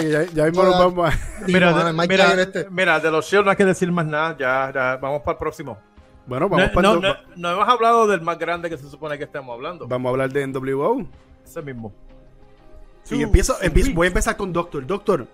Ya, 0.00 0.22
ya 0.32 0.44
mismo 0.44 0.62
nos 0.62 0.78
vamos 0.78 1.12
a... 1.12 1.18
Mira, 1.46 1.72
de, 1.84 1.92
mira, 2.08 2.32
este. 2.40 2.66
mira, 2.70 2.98
de 3.00 3.10
los 3.10 3.26
Shield 3.26 3.44
no 3.44 3.50
hay 3.50 3.56
que 3.56 3.64
decir 3.64 3.90
más 3.92 4.06
nada. 4.06 4.36
Ya, 4.38 4.70
ya, 4.72 4.96
vamos 4.96 5.20
para 5.22 5.32
el 5.32 5.38
próximo. 5.38 5.76
Bueno, 6.26 6.46
No, 6.48 6.56
vamos, 6.56 6.70
para 6.70 6.88
no, 6.88 6.94
el- 6.94 7.00
no, 7.02 7.14
no 7.36 7.50
hemos 7.52 7.68
hablado 7.68 8.06
del 8.06 8.20
más 8.22 8.38
grande 8.38 8.70
que 8.70 8.78
se 8.78 8.88
supone 8.88 9.18
que 9.18 9.24
estemos 9.24 9.52
hablando. 9.54 9.86
vamos 9.86 10.08
a 10.08 10.10
hablar 10.10 10.30
de 10.32 10.46
NWO. 10.46 11.04
Ese 11.44 11.60
mismo. 11.62 11.92
Y 13.10 13.22
empiezo, 13.22 13.56
empiezo- 13.60 13.92
voy 13.94 14.06
a 14.06 14.08
empezar 14.08 14.36
con 14.36 14.52
Doctor. 14.52 14.86
Doctor, 14.86 15.26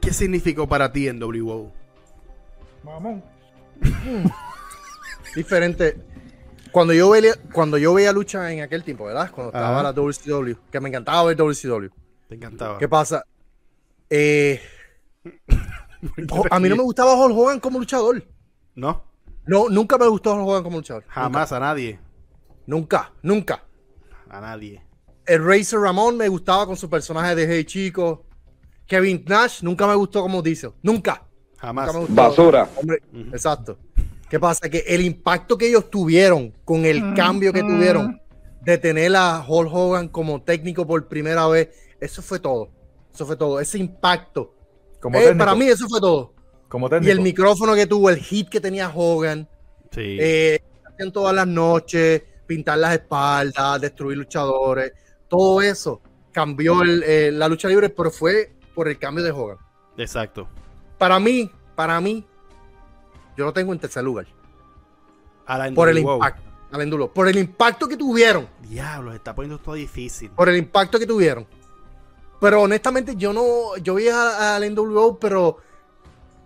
¿qué 0.00 0.12
significó 0.12 0.68
para 0.68 0.90
ti 0.92 1.08
NWO? 1.12 1.72
Mamón. 2.84 3.22
Diferente. 5.34 5.96
Cuando 6.72 6.92
yo 6.94 7.10
veía, 7.10 7.34
cuando 7.52 7.78
yo 7.78 7.94
veía 7.94 8.12
lucha 8.12 8.52
en 8.52 8.62
aquel 8.62 8.84
tiempo, 8.84 9.04
¿verdad? 9.06 9.30
Cuando 9.30 9.48
estaba 9.52 9.74
Ajá. 9.80 9.82
la 9.82 9.92
WCW, 9.92 10.54
que 10.70 10.80
me 10.80 10.88
encantaba 10.88 11.24
ver 11.24 11.36
WCW. 11.36 11.88
Te 12.28 12.34
encantaba. 12.36 12.78
¿Qué 12.78 12.88
pasa? 12.88 13.24
Eh, 14.08 14.60
a 16.50 16.60
mí 16.60 16.68
no 16.68 16.76
me 16.76 16.82
gustaba 16.82 17.14
Hulk 17.14 17.36
Hogan 17.36 17.60
como 17.60 17.78
luchador. 17.80 18.24
No, 18.74 19.04
No, 19.46 19.68
nunca 19.68 19.98
me 19.98 20.06
gustó 20.06 20.34
Hulk 20.34 20.46
Hogan 20.48 20.62
como 20.62 20.76
luchador. 20.78 21.04
jamás 21.08 21.50
a 21.52 21.58
nadie. 21.60 21.98
Nunca, 22.66 23.12
nunca. 23.22 23.64
A 24.28 24.40
nadie. 24.40 24.84
El 25.26 25.44
Razor 25.44 25.82
Ramón 25.82 26.16
me 26.16 26.28
gustaba 26.28 26.66
con 26.66 26.76
su 26.76 26.88
personaje 26.88 27.34
de 27.34 27.46
Hey 27.46 27.64
Chico. 27.64 28.26
Kevin 28.86 29.24
Nash 29.26 29.62
nunca 29.62 29.86
me 29.88 29.94
gustó 29.96 30.22
como 30.22 30.40
Diesel. 30.42 30.72
Nunca. 30.82 31.26
Jamás. 31.60 31.94
Me. 31.94 32.06
Basura. 32.08 32.68
Hombre, 32.76 33.02
exacto. 33.32 33.78
¿Qué 34.28 34.38
pasa? 34.40 34.68
Que 34.68 34.78
el 34.86 35.02
impacto 35.02 35.58
que 35.58 35.68
ellos 35.68 35.90
tuvieron 35.90 36.52
con 36.64 36.84
el 36.84 37.14
cambio 37.14 37.52
que 37.52 37.60
tuvieron 37.60 38.20
de 38.62 38.78
tener 38.78 39.14
a 39.16 39.44
Hulk 39.46 39.70
Hogan 39.72 40.08
como 40.08 40.42
técnico 40.42 40.86
por 40.86 41.08
primera 41.08 41.46
vez, 41.48 41.68
eso 42.00 42.22
fue 42.22 42.38
todo. 42.38 42.70
Eso 43.12 43.26
fue 43.26 43.36
todo. 43.36 43.58
Ese 43.60 43.78
impacto. 43.78 44.54
Como 45.00 45.18
Eh, 45.18 45.34
para 45.34 45.54
mí 45.54 45.66
eso 45.66 45.86
fue 45.88 46.00
todo. 46.00 46.34
Como 46.68 46.88
Y 47.02 47.10
el 47.10 47.20
micrófono 47.20 47.74
que 47.74 47.86
tuvo, 47.86 48.08
el 48.10 48.18
hit 48.18 48.48
que 48.48 48.60
tenía 48.60 48.88
Hogan, 48.94 49.48
Sí. 49.90 50.16
eh, 50.20 50.60
hacían 50.86 51.10
todas 51.12 51.34
las 51.34 51.46
noches, 51.48 52.22
pintar 52.46 52.78
las 52.78 52.92
espaldas, 52.92 53.80
destruir 53.80 54.16
luchadores, 54.18 54.92
todo 55.28 55.60
eso 55.60 56.00
cambió 56.32 56.82
el- 56.82 57.02
eh, 57.02 57.30
la 57.32 57.48
lucha 57.48 57.66
libre, 57.66 57.88
pero 57.88 58.10
fue 58.12 58.52
por 58.74 58.86
el 58.88 58.98
cambio 58.98 59.24
de 59.24 59.32
Hogan. 59.32 59.56
Exacto. 59.98 60.48
Para 61.00 61.18
mí, 61.18 61.50
para 61.74 61.98
mí, 61.98 62.26
yo 63.34 63.46
lo 63.46 63.54
tengo 63.54 63.72
en 63.72 63.78
tercer 63.78 64.04
lugar. 64.04 64.26
A 65.46 65.56
la 65.56 65.72
Por 65.72 65.88
el 65.88 65.96
impacto. 65.98 66.42
al 66.70 66.82
Endulo, 66.82 67.10
por 67.10 67.26
el 67.26 67.38
impacto 67.38 67.88
que 67.88 67.96
tuvieron. 67.96 68.46
Diablo, 68.68 69.10
se 69.12 69.16
está 69.16 69.34
poniendo 69.34 69.56
todo 69.56 69.76
difícil. 69.76 70.28
Por 70.32 70.50
el 70.50 70.58
impacto 70.58 70.98
que 70.98 71.06
tuvieron. 71.06 71.46
Pero 72.38 72.60
honestamente, 72.60 73.16
yo 73.16 73.32
no. 73.32 73.78
Yo 73.78 73.94
vi 73.94 74.08
a- 74.08 74.56
al 74.56 74.62
NWO, 74.64 75.18
pero 75.18 75.56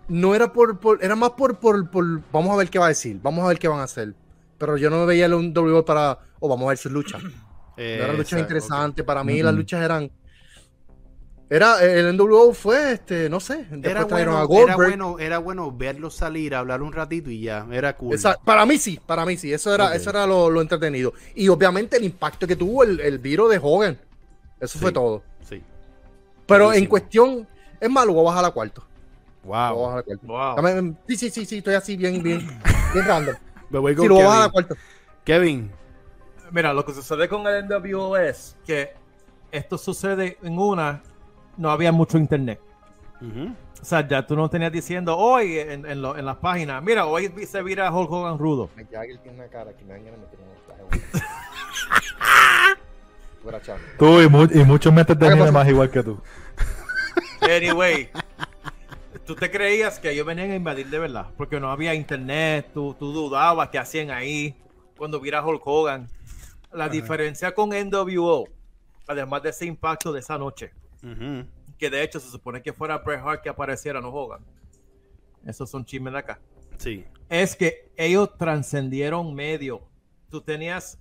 no 0.07 0.33
era 0.33 0.53
por. 0.53 0.79
por- 0.79 1.03
era 1.03 1.17
más 1.17 1.31
por, 1.31 1.57
por, 1.59 1.89
por- 1.91 2.21
Vamos 2.31 2.53
a 2.53 2.55
ver 2.55 2.69
qué 2.69 2.79
va 2.79 2.85
a 2.85 2.89
decir. 2.89 3.19
Vamos 3.21 3.43
a 3.43 3.49
ver 3.49 3.59
qué 3.59 3.67
van 3.67 3.81
a 3.81 3.83
hacer. 3.83 4.15
Pero 4.57 4.77
yo 4.77 4.89
no 4.89 5.05
veía 5.05 5.25
el 5.25 5.33
NWO 5.33 5.83
para. 5.83 6.17
O 6.39 6.47
vamos 6.47 6.65
a 6.65 6.69
ver 6.69 6.77
sus 6.77 6.93
luchas. 6.93 7.21
No 7.21 7.31
eran 7.77 8.11
luchas 8.15 8.39
Exacto, 8.39 8.39
interesantes. 8.39 9.03
Para 9.05 9.21
mí, 9.25 9.43
las 9.43 9.53
luchas 9.53 9.83
eran. 9.83 10.09
Era, 11.47 11.83
el 11.83 12.17
NWO 12.17 12.53
fue, 12.53 12.93
este, 12.93 13.29
no 13.29 13.39
sé. 13.39 13.57
Después 13.69 13.85
Era 13.85 14.07
trajeron 14.07 14.33
bueno, 14.33 14.37
a 14.37 14.63
era 14.63 14.73
Goldberg. 14.75 14.77
bueno, 14.89 15.19
era 15.19 15.37
bueno 15.37 15.71
verlo 15.71 16.09
salir, 16.09 16.55
hablar 16.55 16.81
un 16.81 16.91
ratito 16.91 17.29
y 17.29 17.41
ya. 17.41 17.67
Era 17.71 17.95
cool. 17.95 18.15
Esa- 18.15 18.37
para 18.43 18.65
mí 18.65 18.77
sí, 18.79 18.99
para 19.05 19.25
mí 19.27 19.37
sí, 19.37 19.53
eso 19.53 19.73
era, 19.73 19.93
eso 19.95 20.09
era 20.09 20.25
lo, 20.25 20.49
lo 20.49 20.59
entretenido. 20.61 21.13
Y 21.35 21.47
obviamente 21.49 21.97
el 21.97 22.03
impacto 22.03 22.47
que 22.47 22.55
tuvo 22.55 22.83
el, 22.83 22.99
el 22.99 23.19
viro 23.19 23.47
de 23.47 23.59
Hogan. 23.61 23.97
Eso 24.59 24.79
fue 24.79 24.91
todo. 24.91 25.21
Sí. 25.47 25.61
Pero 26.47 26.73
en 26.73 26.85
cuestión, 26.87 27.47
es 27.79 27.89
malo, 27.89 28.13
voy 28.13 28.21
a 28.23 28.29
bajar 28.31 28.45
a 28.45 28.51
cuarto. 28.51 28.83
Voy 29.43 29.55
a 29.55 29.71
Wow. 29.71 29.83
bajar 29.85 29.99
a 29.99 30.03
cuarto. 30.03 30.25
Wow. 30.27 30.55
Dame- 30.55 30.95
sí, 31.07 31.15
sí, 31.17 31.29
sí, 31.29 31.45
sí, 31.45 31.57
estoy 31.59 31.75
así 31.75 31.95
bien, 31.95 32.23
bien, 32.23 32.39
bien 32.93 33.05
random. 33.05 33.35
Me 33.69 33.77
voy 33.79 33.93
con 33.93 34.03
Sí, 34.05 34.09
lo 34.09 34.15
voy 34.15 34.23
a 34.23 34.27
bajar 34.27 34.41
a 34.41 34.45
Kevin. 34.49 34.51
cuarto. 34.67 34.75
Kevin. 35.23 35.71
Mira, 36.51 36.73
lo 36.73 36.83
que 36.85 36.93
sucede 36.93 37.27
con 37.29 37.45
el 37.45 37.65
NWO 37.67 38.17
es 38.17 38.55
que 38.65 38.93
esto 39.51 39.77
sucede 39.77 40.37
en 40.41 40.57
una, 40.57 41.03
no 41.57 41.71
había 41.71 41.91
mucho 41.91 42.17
internet. 42.17 42.59
O 43.81 43.85
sea, 43.85 44.07
ya 44.07 44.25
tú 44.25 44.35
no 44.35 44.49
tenías 44.49 44.71
diciendo 44.71 45.15
hoy 45.17 45.59
en, 45.59 45.85
en, 45.85 46.01
lo- 46.01 46.17
en 46.17 46.25
las 46.25 46.37
páginas, 46.37 46.81
mira, 46.83 47.05
hoy 47.05 47.27
vi- 47.27 47.45
se 47.45 47.61
vira 47.61 47.91
Hulk 47.91 48.11
Hogan 48.11 48.39
rudo. 48.39 48.69
Jagger 48.91 49.17
tiene 49.19 49.37
una 49.37 49.47
cara 49.47 49.71
que 49.73 49.83
me. 49.85 49.95
Fuera 53.41 53.61
chavo. 53.61 53.79
Tú 53.99 54.21
y, 54.21 54.27
mu- 54.29 54.47
y 54.51 54.63
muchos 54.63 54.91
metes 54.93 55.17
de 55.19 55.51
más 55.51 55.67
igual 55.67 55.89
que 55.89 56.03
tú. 56.03 56.19
Anyway, 57.41 58.09
tú 59.25 59.35
te 59.35 59.51
creías 59.51 59.99
que 59.99 60.09
ellos 60.09 60.25
venían 60.25 60.49
a 60.51 60.55
invadir 60.55 60.87
de 60.89 60.97
verdad, 60.97 61.27
porque 61.37 61.59
no 61.59 61.69
había 61.69 61.93
internet, 61.93 62.71
tú, 62.73 62.95
tú 62.97 63.11
dudabas 63.13 63.69
que 63.69 63.77
hacían 63.77 64.09
ahí 64.09 64.55
cuando 64.97 65.19
viera 65.19 65.45
Hulk 65.45 65.61
Hogan. 65.65 66.07
La 66.71 66.89
diferencia 66.89 67.53
con 67.53 67.69
NWO, 67.69 68.45
además 69.07 69.43
de 69.43 69.49
ese 69.51 69.65
impacto 69.65 70.11
de 70.11 70.21
esa 70.21 70.37
noche, 70.39 70.71
Que 71.77 71.89
de 71.89 72.03
hecho 72.03 72.19
se 72.19 72.29
supone 72.29 72.61
que 72.61 72.73
fuera 72.73 72.97
Bret 72.99 73.19
Hart 73.23 73.41
que 73.41 73.49
apareciera, 73.49 73.99
no 74.01 74.09
Hogan. 74.09 74.41
Esos 75.45 75.69
son 75.69 75.85
chismes 75.85 76.13
de 76.13 76.19
acá. 76.19 76.39
Sí. 76.77 77.05
Es 77.29 77.55
que 77.55 77.91
ellos 77.97 78.35
trascendieron 78.37 79.33
medio. 79.35 79.81
Tú 80.29 80.41
tenías 80.41 80.99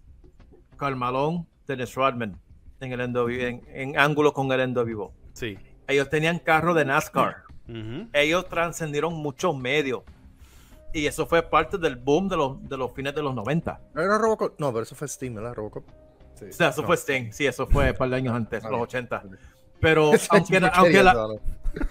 Carmalón, 0.76 1.47
Dennis 1.66 1.94
Rodman 1.94 2.39
en 2.81 2.93
el 2.93 3.10
NWO, 3.12 3.31
en, 3.31 3.62
en 3.68 3.98
ángulo 3.98 4.32
con 4.32 4.51
el 4.52 4.72
NWO. 4.72 5.12
Sí. 5.32 5.56
Ellos 5.89 6.09
tenían 6.10 6.39
carro 6.39 6.74
de 6.74 6.85
NASCAR. 6.85 7.44
Ellos 8.12 8.48
trascendieron 8.48 9.14
muchos 9.14 9.56
medios. 9.56 10.02
Y 10.93 11.06
eso 11.06 11.26
fue 11.26 11.43
parte 11.43 11.76
del 11.78 11.97
boom 11.97 12.28
de 12.28 12.36
los, 12.36 12.68
de 12.68 12.76
los 12.76 12.93
fines 12.93 13.14
de 13.14 13.22
los 13.22 13.35
90. 13.35 13.81
¿No 13.94 14.02
era 14.02 14.18
Robocop? 14.18 14.59
No, 14.60 14.70
pero 14.72 14.82
eso 14.85 14.94
fue 14.94 15.09
Steam, 15.09 15.35
¿verdad? 15.35 15.55
Robocop. 15.55 15.85
Sí. 16.35 16.47
O 16.47 16.52
sea, 16.52 16.68
eso 16.68 16.82
fue 16.85 16.97
Sting. 16.97 17.32
Sí, 17.32 17.47
eso 17.47 17.66
fue 17.66 17.90
un 17.90 17.97
par 17.97 18.10
de 18.10 18.16
años 18.16 18.35
antes, 18.35 18.64
Ah, 18.64 18.68
los 18.70 18.78
bien. 18.78 19.05
80. 19.05 19.22
Pero 19.81 20.11
aunque, 20.31 20.71
aunque 20.73 21.03
la. 21.03 21.15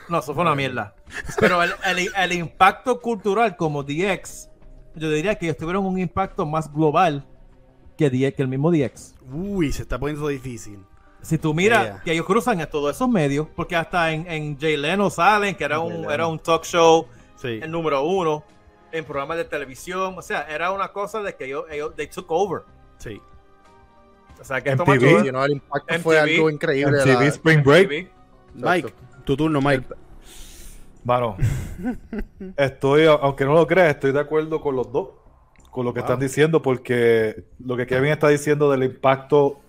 No, 0.09 0.19
eso 0.19 0.33
fue 0.33 0.41
una 0.43 0.55
mierda. 0.55 0.95
Pero 1.39 1.61
el, 1.61 1.71
el- 1.85 2.09
el 2.15 2.31
impacto 2.33 3.01
cultural 3.01 3.55
como 3.57 3.83
DX, 3.83 4.49
yo 4.95 5.09
diría 5.09 5.35
que 5.35 5.45
ellos 5.47 5.57
tuvieron 5.57 5.85
un 5.85 5.99
impacto 5.99 6.45
más 6.45 6.71
global 6.73 7.25
que, 7.97 8.09
DX, 8.09 8.35
que 8.35 8.41
el 8.41 8.47
mismo 8.47 8.71
DX. 8.71 9.15
Uy, 9.31 9.71
se 9.71 9.81
está 9.83 9.99
poniendo 9.99 10.27
difícil. 10.27 10.79
Si 11.21 11.37
tú 11.37 11.53
miras 11.53 11.83
Yeah. 11.85 12.01
que 12.03 12.11
ellos 12.13 12.25
cruzan 12.25 12.59
en 12.59 12.69
todos 12.69 12.95
esos 12.95 13.07
medios, 13.09 13.47
porque 13.55 13.75
hasta 13.75 14.11
en, 14.11 14.29
en 14.29 14.59
Jay 14.59 14.75
Leno 14.77 15.09
salen, 15.09 15.55
que 15.55 15.63
era 15.63 15.79
un, 15.79 15.93
Leno. 15.93 16.11
era 16.11 16.27
un 16.27 16.39
talk 16.39 16.63
show, 16.65 17.07
Sí. 17.35 17.59
el 17.61 17.71
número 17.71 18.03
uno, 18.03 18.43
en 18.91 19.03
programas 19.05 19.37
de 19.37 19.45
televisión, 19.45 20.15
o 20.17 20.21
sea, 20.21 20.41
era 20.49 20.71
una 20.71 20.89
cosa 20.93 21.21
de 21.21 21.35
que 21.35 21.45
ellos, 21.45 21.65
ellos 21.71 21.93
they 21.95 22.07
took 22.07 22.29
over. 22.31 22.63
Sí. 22.97 23.21
O 24.39 24.43
sea, 24.43 24.61
que 24.61 24.71
MTV. 24.71 24.93
estos 24.93 25.09
machos- 25.09 25.25
Sí, 25.25 25.31
no, 25.31 25.45
el 25.45 25.51
impacto 25.53 25.99
fue 26.01 26.15
MTV, 26.17 26.35
algo 26.35 26.49
increíble. 26.49 26.97
MTV 26.99 27.13
la- 27.19 27.25
Spring 27.27 27.63
Break. 27.63 28.11
Mike, 28.55 28.93
tu 29.23 29.37
turno, 29.37 29.61
Mike. 29.61 29.85
Mano, 31.03 31.35
estoy, 32.57 33.05
aunque 33.05 33.45
no 33.45 33.53
lo 33.53 33.67
creas, 33.67 33.89
estoy 33.95 34.11
de 34.11 34.19
acuerdo 34.19 34.61
con 34.61 34.75
los 34.75 34.91
dos, 34.91 35.09
con 35.71 35.85
lo 35.85 35.93
que 35.93 35.99
Wow. 36.01 36.07
están 36.09 36.19
diciendo, 36.19 36.61
porque 36.61 37.43
lo 37.59 37.75
que 37.75 37.85
Kevin 37.87 38.11
está 38.11 38.27
diciendo 38.29 38.69
del 38.71 38.83
impacto 38.83 39.59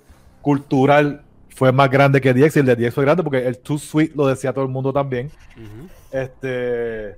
cultural 0.42 1.22
fue 1.48 1.72
más 1.72 1.90
grande 1.90 2.20
que 2.20 2.32
DX 2.34 2.56
y 2.56 2.60
el 2.60 2.66
de 2.66 2.76
DX 2.76 2.94
fue 2.94 3.04
grande 3.04 3.22
porque 3.22 3.46
el 3.46 3.58
Too 3.58 3.78
Sweet 3.78 4.14
lo 4.14 4.26
decía 4.26 4.52
todo 4.52 4.64
el 4.64 4.70
mundo 4.70 4.92
también. 4.92 5.30
Ujú, 5.56 5.88
Este, 6.12 7.16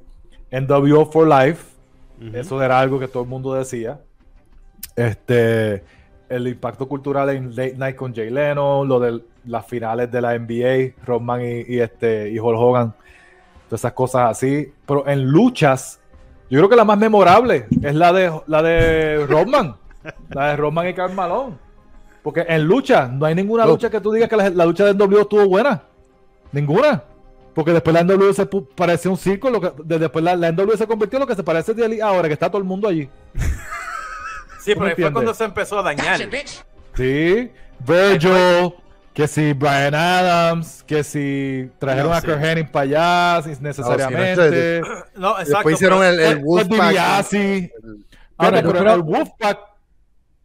NWO 0.50 1.06
for 1.10 1.26
Life, 1.26 1.64
eso 2.32 2.62
era 2.62 2.78
algo 2.80 2.98
que 2.98 3.08
todo 3.08 3.22
el 3.24 3.28
mundo 3.28 3.52
decía. 3.54 4.00
Este, 4.94 5.82
el 6.28 6.48
impacto 6.48 6.88
cultural 6.88 7.30
en 7.30 7.50
Late 7.50 7.74
Night 7.76 7.96
con 7.96 8.14
Jay 8.14 8.30
Leno, 8.30 8.84
lo 8.84 8.98
de 9.00 9.20
las 9.46 9.66
finales 9.66 10.10
de 10.10 10.20
la 10.20 10.38
NBA, 10.38 11.04
Rodman 11.06 11.40
y, 11.42 11.74
y 11.74 11.80
este, 11.80 12.30
y 12.30 12.38
Hulk 12.38 12.58
Hogan, 12.58 12.92
todas 13.68 13.80
esas 13.80 13.92
cosas 13.92 14.30
así. 14.30 14.72
Pero 14.86 15.06
en 15.06 15.24
luchas, 15.24 16.00
yo 16.50 16.58
creo 16.58 16.68
que 16.68 16.76
la 16.76 16.84
más 16.84 16.98
memorable 16.98 17.66
es 17.82 17.94
la 17.94 18.12
de 18.12 18.32
la 18.46 18.62
de 18.62 19.26
Rodman, 19.26 19.76
la 20.30 20.48
de 20.50 20.56
Rodman 20.56 20.88
y 20.88 20.94
Karl 20.94 21.14
Malone. 21.14 21.54
Porque 22.22 22.44
en 22.48 22.64
lucha, 22.64 23.06
no 23.06 23.24
hay 23.24 23.34
ninguna 23.36 23.64
lucha 23.74 23.88
que 23.88 24.00
tú 24.00 24.10
digas 24.12 24.28
que 24.28 24.36
la, 24.36 24.50
la 24.50 24.66
lucha 24.66 24.84
de 24.84 24.94
NWO 24.94 25.20
estuvo 25.20 25.46
buena. 25.46 25.82
Ninguna. 26.50 27.04
Porque 27.54 27.72
después 27.72 27.94
la 27.94 28.02
NWO 28.02 28.32
se 28.34 28.44
parecía 28.46 29.10
un 29.10 29.16
circo, 29.16 29.48
lo 29.48 29.60
que, 29.60 29.72
de- 29.84 29.98
después 30.00 30.24
la, 30.24 30.34
la 30.36 30.50
NWO 30.50 30.76
se 30.76 30.86
convirtió 30.88 31.18
en 31.18 31.20
lo 31.20 31.26
que 31.26 31.36
se 31.36 31.44
parece 31.44 31.72
de 31.72 32.02
ahora, 32.02 32.26
que 32.28 32.34
está 32.34 32.48
todo 32.48 32.58
el 32.58 32.64
mundo 32.64 32.88
allí. 32.88 33.08
Sí, 34.66 34.74
¿Tú 34.74 34.80
pero 34.80 34.90
ahí 34.90 34.94
fue 35.02 35.12
cuando 35.12 35.32
se 35.34 35.44
empezó 35.44 35.78
a 35.78 35.82
dañar. 35.82 36.18
Sí, 36.94 37.50
Virgil, 37.80 38.74
que 39.14 39.28
si 39.28 39.52
Brian 39.52 39.94
Adams, 39.94 40.82
que 40.82 41.04
si 41.04 41.70
trajeron 41.78 42.10
No 42.10 42.14
a 42.16 42.20
sé. 42.20 42.26
Kurt 42.26 42.42
Hennig 42.44 42.70
para 42.72 42.82
allá 43.36 43.42
sin- 43.44 43.62
necesariamente. 43.62 44.80
No, 45.16 45.30
exacto. 45.38 45.44
Después 45.54 45.74
hicieron 45.76 46.00
pero- 46.00 46.10
el, 46.12 46.20
el 46.20 46.38
Wolfpack. 46.44 46.96
Ahora, 48.38 48.60
pero 48.62 48.72
creo- 48.72 48.94
el 48.94 49.02
Wolfpack 49.02 49.58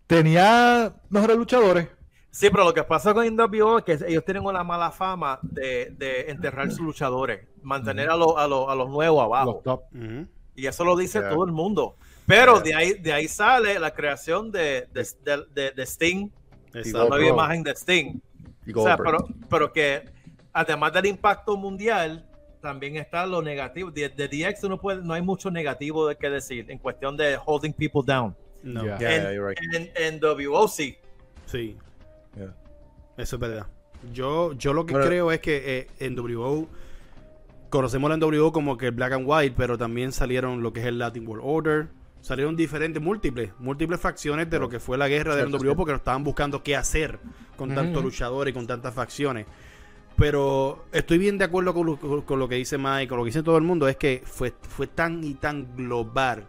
tenía 0.07 0.93
mejores 1.09 1.37
luchadores. 1.37 1.87
Sí, 2.29 2.49
pero 2.49 2.63
lo 2.63 2.73
que 2.73 2.83
pasa 2.83 3.13
con 3.13 3.25
NWO 3.27 3.79
es 3.79 3.83
que 3.83 3.99
ellos 4.07 4.23
tienen 4.23 4.45
una 4.45 4.63
mala 4.63 4.91
fama 4.91 5.39
de, 5.41 5.93
de 5.97 6.29
enterrar 6.31 6.69
sus 6.69 6.79
luchadores, 6.79 7.47
mantener 7.61 8.09
a, 8.09 8.15
los- 8.15 8.37
a, 8.37 8.47
los- 8.47 8.69
a 8.69 8.75
los 8.75 8.89
nuevos 8.89 9.23
abajo. 9.23 9.53
Los 9.55 9.63
top. 9.63 9.81
Ujú. 9.93 10.27
Y 10.55 10.65
eso 10.67 10.85
lo 10.85 10.95
dice 10.95 11.19
Yeah. 11.19 11.29
todo 11.29 11.45
el 11.45 11.51
mundo. 11.51 11.95
Pero 12.31 12.59
de, 12.59 12.73
ahí, 12.73 12.93
de 12.93 13.13
ahí 13.13 13.27
sale 13.27 13.77
la 13.79 13.93
creación 13.93 14.51
de, 14.51 14.87
de, 14.93 15.07
de- 15.23 15.45
de- 15.53 15.71
de 15.71 15.83
Sting, 15.85 16.29
la 16.73 17.05
nueva 17.05 17.27
imagen 17.27 17.63
de 17.63 17.71
Sting. 17.71 18.19
O 18.75 18.83
sea, 18.83 18.95
pero, 18.97 19.27
pero 19.49 19.73
que 19.73 20.05
además 20.53 20.93
del 20.93 21.07
impacto 21.07 21.57
mundial, 21.57 22.25
también 22.61 22.95
está 22.97 23.25
lo 23.25 23.41
negativo. 23.41 23.91
De, 23.91 24.07
de 24.09 24.27
DX 24.27 24.63
no, 24.69 24.79
puede, 24.79 25.01
no 25.03 25.13
hay 25.13 25.21
mucho 25.21 25.49
negativo 25.51 26.07
de 26.07 26.15
que 26.15 26.29
decir 26.29 26.69
en 26.69 26.77
cuestión 26.77 27.17
de 27.17 27.37
holding 27.45 27.73
people 27.73 28.01
down. 28.05 28.35
No. 28.63 28.83
Yeah. 28.83 28.99
Yeah, 28.99 29.15
en, 29.15 29.21
yeah, 29.35 29.47
right. 29.47 29.59
en, 29.73 29.91
en 29.95 30.19
WOC. 30.21 30.69
Sí. 31.47 31.75
Yeah. 32.35 32.53
Eso 33.17 33.35
es 33.35 33.39
verdad. 33.39 33.67
Yo, 34.13 34.53
yo 34.53 34.73
lo 34.73 34.85
que 34.85 34.93
creo 34.93 35.31
es 35.31 35.39
que 35.41 35.79
eh, 35.79 35.87
en 35.99 36.17
WO 36.17 36.67
conocemos 37.69 38.09
la 38.09 38.17
NWO 38.17 38.51
como 38.51 38.77
que 38.77 38.87
el 38.87 38.91
Black 38.93 39.13
and 39.13 39.25
White, 39.27 39.55
pero 39.57 39.77
también 39.77 40.11
salieron 40.11 40.61
lo 40.63 40.71
que 40.73 40.79
es 40.81 40.85
el 40.85 40.97
Latin 40.99 41.27
World 41.27 41.43
Order. 41.45 41.87
Salieron 42.21 42.55
diferentes, 42.55 43.01
múltiples, 43.01 43.51
múltiples 43.59 43.99
facciones 43.99 44.49
de 44.49 44.59
lo 44.59 44.69
que 44.69 44.79
fue 44.79 44.97
la 44.97 45.07
guerra 45.07 45.35
de 45.35 45.41
NWO 45.43 45.75
porque 45.75 45.91
no 45.91 45.97
estaban 45.97 46.23
buscando 46.23 46.61
qué 46.61 46.75
hacer 46.75 47.19
con 47.57 47.69
tantos 47.75 48.03
luchadores 48.03 48.51
y 48.51 48.53
con 48.53 48.67
tantas 48.67 48.93
facciones. 48.93 49.47
Pero 50.17 50.85
estoy 50.91 51.17
bien 51.17 51.37
de 51.37 51.45
acuerdo 51.45 51.73
con 51.73 51.85
lo, 51.87 51.97
con- 51.97 52.21
con 52.21 52.39
lo 52.39 52.47
que 52.47 52.55
dice 52.55 52.77
Mike, 52.77 53.07
con 53.07 53.17
lo 53.17 53.23
que 53.23 53.29
dice 53.29 53.41
todo 53.43 53.57
el 53.57 53.63
mundo, 53.63 53.87
es 53.87 53.97
que 53.97 54.21
fue, 54.25 54.53
fue 54.61 54.87
tan 54.87 55.23
y 55.23 55.33
tan 55.33 55.75
global 55.75 56.45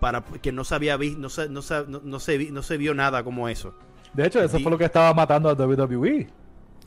para 0.00 0.22
que 0.22 0.52
no 0.52 0.62
se 0.62 0.74
había 0.74 0.96
visto, 0.96 1.18
no 1.18 1.28
se, 1.28 1.48
no, 1.48 1.62
se, 1.62 1.84
no, 1.88 2.00
no 2.04 2.20
se, 2.20 2.50
no 2.52 2.62
se 2.62 2.76
vio 2.76 2.94
nada 2.94 3.24
como 3.24 3.48
eso. 3.48 3.74
De 4.12 4.26
hecho, 4.26 4.40
eso 4.40 4.58
fue 4.60 4.70
lo 4.70 4.78
que 4.78 4.84
estaba 4.84 5.12
matando 5.12 5.48
a 5.48 5.54
WWE. 5.54 6.28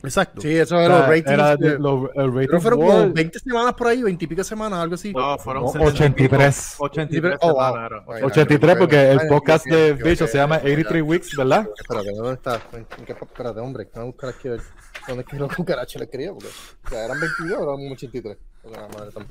Exacto. 0.01 0.41
Sí, 0.41 0.55
eso 0.55 0.77
O 0.77 0.80
de 0.80 0.88
sea, 0.88 0.97
los 0.99 1.07
ratings. 1.07 1.31
era 1.31 1.55
de- 1.57 1.73
el 1.73 2.34
rating 2.34 2.47
que 2.47 2.59
fueron 2.61 2.80
como 2.80 3.13
20 3.13 3.39
semanas 3.39 3.73
por 3.73 3.88
ahí, 3.88 4.01
20 4.01 4.23
y 4.23 4.27
pico 4.30 4.43
semanas, 4.45 4.80
algo 4.80 4.95
así. 4.95 5.11
No, 5.13 5.38
fueron 5.38 5.63
No, 5.63 5.69
70 5.71 6.05
y 6.05 6.09
pico. 6.11 6.35
83. 6.35 6.76
83 6.80 7.38
Oh, 7.41 7.53
wow. 7.53 7.65
semanas 7.65 7.91
era. 7.91 7.99
Bueno, 8.05 8.27
83 8.27 8.76
porque 8.77 9.11
el 9.11 9.19
podcast 9.27 9.65
de 9.65 9.93
Bicho 9.93 10.26
se 10.27 10.38
llama 10.38 10.55
ok, 10.57 10.63
83 10.63 11.01
ok. 11.03 11.09
Weeks, 11.09 11.35
¿verdad? 11.38 11.67
Espérate, 11.77 12.11
¿dónde 12.15 12.34
está? 12.34 12.61
¿En 12.73 12.85
qué- 13.05 13.11
espérate, 13.13 13.59
hombre, 13.59 13.89
voy 13.93 14.01
a 14.01 14.05
buscar 14.05 14.30
aquí 14.30 14.47
a 14.47 14.51
ver 14.51 14.61
dónde 15.07 15.21
es 15.23 15.27
que 15.30 15.35
los 15.38 15.49
cucarachos 15.55 15.99
le 15.99 16.05
escribía, 16.05 16.31
porque 16.31 16.47
ya 16.91 17.05
eran 17.05 17.19
22 17.19 17.59
o 17.59 17.63
eran 17.80 17.91
83. 17.91 18.38
Porque 18.61 18.77
la 18.80 18.88
madre 18.88 19.11
tam- 19.11 19.26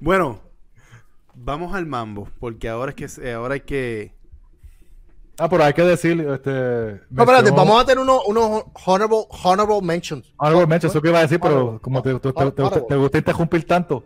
Bueno, 0.00 0.40
vamos 1.34 1.74
al 1.74 1.86
mambo, 1.86 2.28
porque 2.40 2.68
ahora 2.68 2.94
es 2.96 3.16
que 3.18 3.32
ahora 3.32 3.54
hay 3.54 3.60
que 3.60 4.12
Ah, 5.40 5.48
pero 5.48 5.62
hay 5.64 5.72
que 5.72 5.82
decir, 5.82 6.20
este... 6.20 7.00
No, 7.10 7.22
espérate, 7.22 7.52
vamos 7.52 7.80
a 7.80 7.84
tener 7.84 8.00
unos, 8.00 8.22
unos 8.26 8.64
honorable, 8.84 9.24
honorable 9.44 9.80
mentions. 9.82 10.26
Algo 10.36 10.66
mention, 10.66 10.90
eso 10.90 11.00
que 11.00 11.08
iba 11.08 11.18
a 11.20 11.22
decir, 11.22 11.38
pero 11.38 11.54
Honorable. 11.54 11.80
como 11.80 12.02
te, 12.02 12.14
te, 12.14 12.18
te, 12.18 12.32
te- 12.32 12.62
Honorable. 12.62 12.96
gusta 12.96 13.18
interrumpir 13.18 13.66
tanto. 13.66 14.04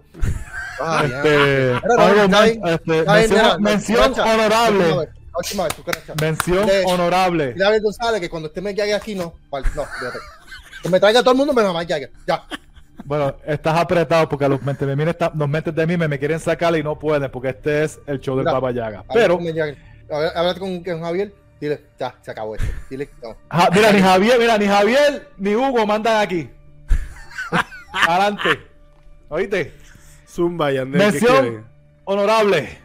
Ah. 0.79 1.05
Este, 1.05 1.81
men- 2.29 2.61
bien. 2.61 2.61
este, 2.67 3.59
mención 3.61 4.13
honorable. 4.13 5.09
última 5.39 5.65
vez. 5.65 5.75
Mención 6.21 6.69
honorable. 6.87 7.55
David 7.55 7.83
González, 7.83 8.21
que 8.21 8.29
cuando 8.29 8.49
usted 8.49 8.61
me 8.63 8.75
llegue 8.75 8.95
aquí, 8.95 9.15
no. 9.15 9.35
No. 9.75 9.85
Que 10.83 10.89
me 10.89 11.01
traiga 11.01 11.21
todo 11.21 11.33
el 11.33 11.39
mundo 11.39 11.55
menos 11.55 11.75
Mike 11.75 11.93
Jagger. 11.93 12.13
Ya. 12.27 12.45
Bueno, 13.05 13.35
estás 13.47 13.79
apretado 13.79 14.29
porque 14.29 14.49
los 14.49 14.61
mentes 14.63 14.87
de 14.87 15.87
mí, 15.87 15.97
me, 15.97 16.19
quieren 16.19 16.41
sacar 16.41 16.77
y 16.77 16.83
no 16.83 16.99
pueden 16.99 17.31
porque 17.31 17.49
este 17.51 17.85
es 17.85 18.01
el 18.07 18.21
show 18.21 18.37
del 18.37 18.45
Baba 18.45 18.71
Yaga. 18.71 19.05
Pero. 19.13 19.39
Habla- 20.11 20.33
Háblate 20.35 20.61
con, 20.61 20.83
con 20.83 21.01
Javier. 21.03 21.35
Dile, 21.61 21.81
ya, 21.99 22.15
se 22.23 22.31
acabó 22.31 22.57
esto. 22.57 22.67
Dile, 22.91 23.09
no. 23.23 23.37
ja- 23.51 23.71
mira, 23.73 23.93
ni 23.93 24.01
Javier, 24.01 24.39
mira, 24.39 24.59
ni 24.59 24.67
Javier 24.67 25.31
ni 25.39 25.55
Hugo 25.55 25.87
mandan 25.87 26.21
aquí. 26.21 26.51
Adelante. 27.93 28.49
¿Oíste? 29.29 29.73
Zumba 30.29 30.73
y 30.73 30.79
Andel, 30.79 31.01
¿qué 31.01 31.07
Mención 31.13 31.67
honorable. 32.05 32.79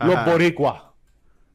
Los 0.00 0.24
boricuas. 0.24 0.82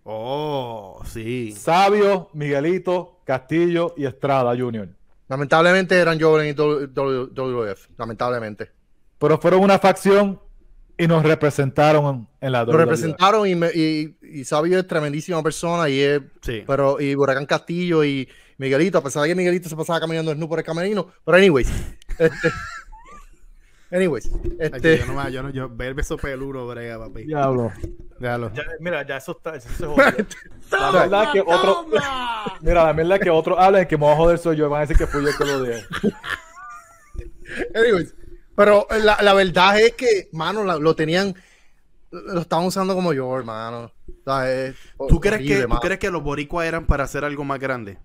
Oh, 0.03 1.01
sí. 1.05 1.51
Sabio, 1.51 2.30
Miguelito, 2.34 3.19
Castillo 3.26 3.93
y 3.97 4.05
Estrada 4.05 4.55
Jr. 4.57 4.88
Lamentablemente 5.27 5.99
eran 5.99 6.18
jóvenes 6.19 6.55
en 6.57 6.93
WWF. 6.95 7.89
Lamentablemente. 7.97 8.72
Pero 9.19 9.38
fueron 9.38 9.59
una 9.61 9.80
facción 9.80 10.39
y 10.97 11.07
nos 11.07 11.23
representaron 11.23 12.27
en 12.41 12.51
la 12.51 12.63
Lo 12.63 12.71
WWE. 12.71 12.77
representaron 12.85 13.47
y, 13.47 13.55
me- 13.55 13.71
y, 13.73 14.17
y 14.21 14.43
Sabio 14.45 14.79
es 14.79 14.87
tremendísima 14.87 15.41
persona 15.43 15.87
y 15.89 15.99
es 15.99 16.21
Sí. 16.41 16.63
Pero, 16.65 16.99
y 16.99 17.15
Huracán 17.15 17.45
Castillo 17.45 18.03
y 18.03 18.27
Miguelito, 18.57 18.97
a 18.97 19.03
pesar 19.03 19.21
de 19.23 19.29
que 19.29 19.35
Miguelito 19.35 19.69
se 19.69 19.75
pasaba 19.75 19.99
caminando 19.99 20.31
desnudo 20.31 20.49
por 20.49 20.59
el 20.59 20.65
camerino. 20.65 21.07
Pero, 21.23 21.37
anyways. 21.37 21.69
Este, 22.17 22.51
anyways. 23.91 24.31
Ay, 24.33 24.57
Este, 24.59 24.97
yo 24.99 25.05
no, 25.05 25.23
me- 25.23 25.31
yo 25.31 25.43
no, 25.43 25.49
yo, 25.51 25.69
ver 25.69 25.93
beso 25.93 26.17
peludo, 26.17 26.67
brega, 26.67 26.97
papi. 26.97 27.25
Diablo. 27.25 27.71
Ya, 28.19 28.63
mira, 28.79 29.05
ya 29.05 29.17
eso 29.17 29.33
está. 29.33 29.55
Eso 29.55 29.69
se 29.77 29.85
jodió. 29.85 30.25
La 30.71 30.91
verdad 30.91 31.31
que 31.31 31.41
otro. 31.41 31.85
Mira, 32.61 32.83
la 32.85 32.93
verdad 32.93 33.17
es 33.17 33.23
que 33.23 33.29
otro 33.29 33.59
habla 33.59 33.77
de 33.79 33.87
que 33.87 33.95
me 33.95 34.05
voy 34.05 34.13
a 34.13 34.17
joder 34.17 34.39
soy 34.39 34.57
yo. 34.57 34.67
Van 34.69 34.79
a 34.79 34.81
decir 34.87 34.97
que 34.97 35.05
fui 35.05 35.21
yo 35.21 35.29
el 35.29 35.37
que 35.37 35.45
lo 35.45 35.61
dije. 35.63 35.85
anyways. 37.75 38.15
Pero 38.57 38.88
la, 39.03 39.19
la 39.21 39.34
verdad 39.34 39.79
es 39.79 39.93
que, 39.93 40.27
mano, 40.34 40.65
la- 40.65 40.77
lo 40.79 40.95
tenían. 40.95 41.34
Lo 42.11 42.41
estaban 42.41 42.65
usando 42.65 42.95
como 42.95 43.13
yo, 43.13 43.38
hermano. 43.38 43.91
O 44.09 44.23
sea, 44.25 44.51
es 44.51 44.75
¿Tú 45.07 45.19
crees, 45.19 45.35
horrible, 45.35 45.55
que, 45.55 45.61
¿Tú 45.63 45.67
mano. 45.69 45.81
crees 45.81 45.99
que 45.99 46.09
los 46.09 46.23
boricuas 46.23 46.67
eran 46.67 46.85
para 46.88 47.03
hacer 47.03 47.23
algo 47.23 47.43
más 47.45 47.59
grande? 47.59 47.97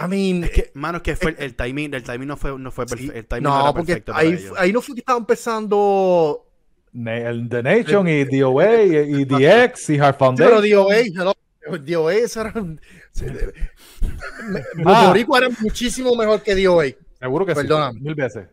I 0.00 0.06
mean, 0.08 0.44
Es 0.44 0.50
que, 0.52 0.70
mano, 0.74 0.98
es 0.98 1.02
que 1.02 1.16
fue 1.16 1.32
el, 1.32 1.36
el 1.42 1.54
timing, 1.56 1.92
el 1.92 2.02
timing 2.04 2.28
no 2.28 2.36
fue, 2.36 2.56
no 2.58 2.70
fue 2.70 2.86
sí. 2.86 2.94
perfecto. 2.94 3.18
El 3.18 3.26
timing 3.26 3.42
no, 3.42 3.50
no, 3.58 3.60
era 3.64 3.72
porque 3.72 3.86
perfecto 3.94 4.14
ahí, 4.14 4.38
ahí 4.56 4.72
no 4.72 4.80
fue 4.80 4.94
que 4.94 5.00
estaba 5.00 5.18
empezando. 5.18 6.46
Na- 6.92 7.16
el 7.16 7.48
The 7.48 7.62
Nation 7.64 8.08
y 8.08 8.24
DOA 8.24 8.82
y, 8.84 8.96
y 8.96 9.24
DX 9.26 9.90
y 9.90 9.98
Hard 9.98 10.16
Pero 10.16 10.18
Foundation. 10.18 10.70
DOA, 10.70 10.96
hello, 11.00 11.34
DOA, 11.84 12.14
eso 12.14 12.40
era. 12.40 12.52
Los 14.76 14.86
Ah. 14.86 15.08
boricuas 15.08 15.42
eran 15.42 15.56
muchísimo 15.60 16.14
mejor 16.14 16.42
que 16.42 16.54
DOA. 16.54 16.86
Seguro 17.18 17.44
que 17.44 17.54
Perdóname. 17.54 17.98
sí. 17.98 18.04
Mil 18.04 18.14
veces. 18.14 18.46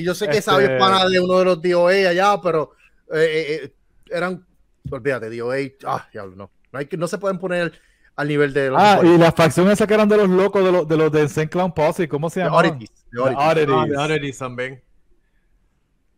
Y 0.00 0.04
yo 0.04 0.14
sé 0.14 0.26
que 0.26 0.38
Este- 0.38 0.50
Sabio 0.50 0.68
es 0.68 0.78
pana 0.78 1.06
de 1.06 1.20
uno 1.20 1.38
de 1.38 1.44
los 1.44 1.62
DOA 1.62 2.08
allá, 2.08 2.40
pero 2.42 2.72
eh, 3.12 3.18
eh, 3.18 3.60
eh, 3.64 3.74
eran, 4.10 4.46
olvídate, 4.90 5.36
DOA, 5.36 5.56
ah, 5.84 6.08
diablo, 6.12 6.36
no. 6.36 6.50
No, 6.72 6.78
hay 6.78 6.86
que, 6.86 6.96
no 6.96 7.06
se 7.06 7.18
pueden 7.18 7.38
poner 7.38 7.72
al 8.16 8.28
nivel 8.28 8.52
de 8.52 8.70
los 8.70 8.78
Ah, 8.80 9.00
y 9.02 9.18
la 9.18 9.32
facción 9.32 9.70
esa 9.70 9.86
que 9.86 9.94
eran 9.94 10.08
de 10.08 10.16
los 10.16 10.28
locos 10.28 10.64
de 10.64 10.72
los 10.72 10.88
de 10.88 10.96
los 10.96 11.10
de 11.12 11.22
Insane 11.22 11.48
Clown 11.48 11.74
Posse, 11.74 12.08
¿cómo 12.08 12.30
se 12.30 12.40
llama? 12.40 12.56
Oddities, 12.58 12.90
de 13.10 13.20
Oddities. 13.20 13.98
Ah, 13.98 14.08
también. 14.38 14.82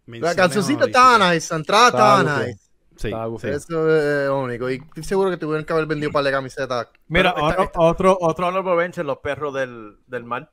La 0.06 0.34
cancioncita 0.34 0.84
estaba 0.84 1.32
nice, 1.32 1.48
la 1.50 1.56
entrada 1.56 1.88
estaba 1.88 2.44
nice. 2.44 2.58
Sí. 2.96 3.08
Eso 3.48 3.96
es 3.96 4.26
lo 4.26 4.42
único. 4.42 4.70
Y 4.70 4.74
estoy 4.74 5.02
seguro 5.02 5.30
que 5.30 5.36
tuvieron 5.36 5.64
que 5.64 5.72
haber 5.72 5.86
vendido 5.86 6.10
un 6.10 6.12
par 6.12 6.24
de 6.24 6.30
camisetas. 6.30 6.88
Mira, 7.08 7.34
otro, 7.36 7.70
otro, 7.76 8.18
otro 8.20 8.46
honorable 8.48 8.76
mention, 8.76 9.06
los 9.06 9.18
perros 9.18 9.54
del, 9.54 9.96
del 10.06 10.24
mar. 10.24 10.50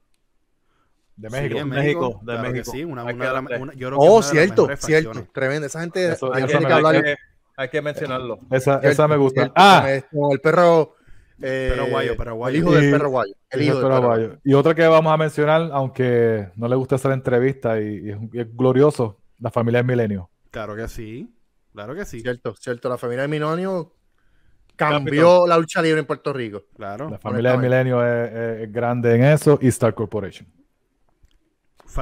De 1.20 1.30
Sí, 1.30 1.36
México. 1.36 1.60
en 1.60 1.68
México, 1.70 2.00
México, 2.02 2.20
de 2.22 2.26
claro 2.34 2.50
México. 2.52 2.72
sí, 2.72 2.84
una, 2.86 3.04
una 3.04 3.46
que 3.46 3.78
yo 3.78 3.88
creo 3.90 3.98
Oh, 4.00 4.18
una 4.20 4.26
de 4.26 4.32
cierto, 4.32 4.70
cierto. 4.78 5.28
Tremendo. 5.34 5.68
Esa 5.68 5.82
gente 5.82 6.12
Eso- 6.14 6.34
hay 6.34 6.44
eso 6.44 6.60
que 6.60 6.66
hay, 6.68 7.02
que, 7.02 7.16
hay 7.58 7.70
que 7.70 7.82
mencionarlo. 7.82 8.40
Esa, 8.52 8.80
Cierto, 8.80 8.88
esa 8.88 9.08
me 9.10 9.18
gusta. 9.18 9.42
cierto, 9.42 9.54
Ah, 9.58 9.86
el- 9.92 10.40
perro. 10.42 10.96
eh, 11.42 11.74
Perro 11.76 11.88
guayo, 11.90 12.16
perro 12.18 12.36
guayo. 12.36 12.56
El 12.58 12.64
hijo 12.64 12.72
del 12.74 12.92
perro 12.92 13.10
guayo. 13.10 13.34
El 13.50 13.62
hijo 13.64 13.74
del 13.80 13.84
perro 13.88 14.02
guayo. 14.08 14.38
Y 14.46 14.54
otra 14.54 14.74
que 14.76 14.88
vamos 14.88 15.12
a 15.14 15.18
mencionar, 15.18 15.70
aunque 15.74 16.50
no 16.56 16.68
le 16.70 16.76
gusta 16.78 16.96
hacer 16.96 17.12
entrevista 17.12 17.82
y, 17.82 17.98
y 18.06 18.10
es, 18.12 18.18
y 18.32 18.40
es 18.40 18.56
glorioso, 18.56 19.20
la 19.40 19.52
familia 19.52 19.80
del 19.80 19.88
milenio. 19.88 20.30
Claro 20.52 20.76
que 20.76 20.88
sí. 20.88 21.34
Claro 21.74 21.96
que 21.96 22.06
sí. 22.06 22.22
Cierto, 22.22 22.56
cierto. 22.56 22.88
La 22.90 22.98
familia 22.98 23.24
de 23.24 23.28
Minonio 23.28 23.94
cambió 24.76 25.46
la 25.46 25.58
lucha 25.58 25.82
libre 25.82 26.00
en 26.00 26.06
Puerto 26.06 26.32
Rico. 26.34 26.64
Claro. 26.76 27.10
La 27.10 27.18
familia 27.20 27.52
del 27.52 27.60
milenio 27.60 28.06
es, 28.06 28.32
es- 28.32 28.62
es 28.64 28.72
grande 28.72 29.16
en 29.16 29.24
eso 29.26 29.60
y 29.62 29.68
Star 29.68 29.94
Corporation. 29.94 30.48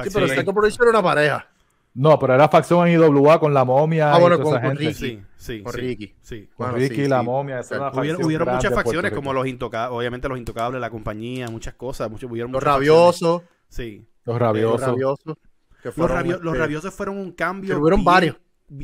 Sí, 0.04 0.10
pero 0.12 0.26
Star 0.26 0.44
Corporation 0.44 0.88
era 0.88 0.98
una 0.98 1.02
pareja. 1.02 1.48
No, 1.94 2.18
pero 2.18 2.34
era 2.34 2.48
facción 2.48 2.86
en 2.86 2.94
IWA 3.00 3.40
con 3.40 3.52
la 3.52 3.64
momia 3.64 4.12
Ah, 4.14 4.18
bueno, 4.20 4.36
con- 4.38 4.48
esa 4.52 4.60
con 4.60 4.76
gente. 4.76 4.84
Ricky. 4.88 4.94
Sí, 4.94 5.22
sí. 5.36 5.62
Con 5.62 5.72
sí, 5.72 5.80
Ricky. 5.80 6.14
Sí. 6.22 6.46
Con 6.54 6.66
Bueno, 6.70 6.74
Ricky 6.78 7.08
la 7.08 7.20
sí. 7.20 7.24
momia. 7.26 7.58
esa 7.60 7.90
Hubieron, 7.92 8.54
muchas 8.54 8.72
facciones 8.74 9.12
como 9.12 9.32
los 9.32 9.46
intocables, 9.46 9.96
obviamente 9.96 10.28
los 10.28 10.38
intocables, 10.38 10.80
la 10.80 10.90
compañía, 10.90 11.48
muchas 11.48 11.74
cosas, 11.74 12.08
muchos, 12.10 12.30
hubieron 12.30 12.52
Los 12.52 12.62
rabiosos. 12.62 13.42
Sí. 13.68 14.06
Los 14.24 14.34
Los 14.34 14.38
rabiosos. 14.38 14.80
rabiosos. 14.82 15.36
Los, 15.82 15.94
fueron, 15.94 16.16
rabio- 16.16 16.38
los 16.40 16.52
este, 16.54 16.58
rabiosos 16.58 16.94
fueron 16.94 17.16
un 17.18 17.32
cambio. 17.32 17.68
pero 17.70 17.80
hubieron 17.80 18.00
bien- 18.00 18.04
varios. 18.04 18.36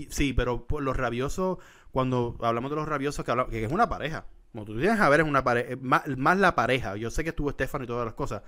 Sí, 0.08 0.32
pero 0.32 0.66
por 0.66 0.82
los 0.82 0.96
rabiosos, 0.96 1.58
cuando 1.92 2.36
hablamos 2.40 2.70
de 2.70 2.76
los 2.76 2.88
rabiosos, 2.88 3.24
que, 3.24 3.30
hablamos- 3.30 3.50
que 3.52 3.64
es 3.64 3.70
una 3.70 3.88
pareja. 3.88 4.24
Como 4.54 4.64
tú 4.66 4.78
tienes 4.78 5.00
a 5.00 5.08
ver, 5.08 5.18
es 5.20 5.26
una 5.26 5.42
pareja. 5.42 5.76
Más, 5.82 6.04
más 6.16 6.38
la 6.38 6.54
pareja. 6.54 6.96
Yo 6.96 7.10
sé 7.10 7.24
que 7.24 7.30
estuvo 7.30 7.50
Estefano 7.50 7.82
y 7.82 7.88
todas 7.88 8.04
las 8.06 8.14
cosas. 8.14 8.42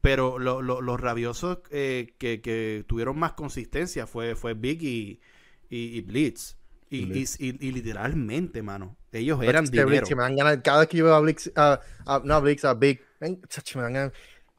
Pero 0.00 0.38
lo- 0.38 0.62
lo- 0.62 0.80
los 0.80 0.98
rabiosos 0.98 1.58
eh, 1.70 2.14
que, 2.16 2.40
que 2.40 2.86
tuvieron 2.88 3.18
más 3.18 3.32
consistencia 3.34 4.06
fue, 4.06 4.34
fue 4.36 4.54
Big 4.54 4.82
y, 4.82 5.20
y, 5.68 5.98
y 5.98 6.00
Blitz. 6.00 6.56
Y, 6.88 7.04
Blitz. 7.04 7.38
y- 7.38 7.50
y- 7.50 7.68
y 7.68 7.72
literalmente, 7.72 8.62
mano. 8.62 8.96
Ellos 9.12 9.42
eran 9.42 9.64
Este 9.64 9.76
dinero. 9.76 9.90
Blitz, 9.90 10.08
que 10.08 10.16
me 10.16 10.22
dan 10.22 10.34
ganas, 10.36 10.58
cada 10.64 10.78
vez 10.80 10.88
que 10.88 10.96
yo 10.96 11.04
veo 11.04 11.14
a 11.14 11.20
Blix, 11.20 11.52
a, 11.54 11.78
a- 12.06 12.22
no 12.24 12.34
a 12.36 12.40
Blix, 12.40 12.64
a 12.64 12.72
Big, 12.72 13.02
ven, 13.20 13.42
chacho, 13.46 13.78
me 13.78 13.82
dan 13.82 13.92
ganas. 13.92 14.12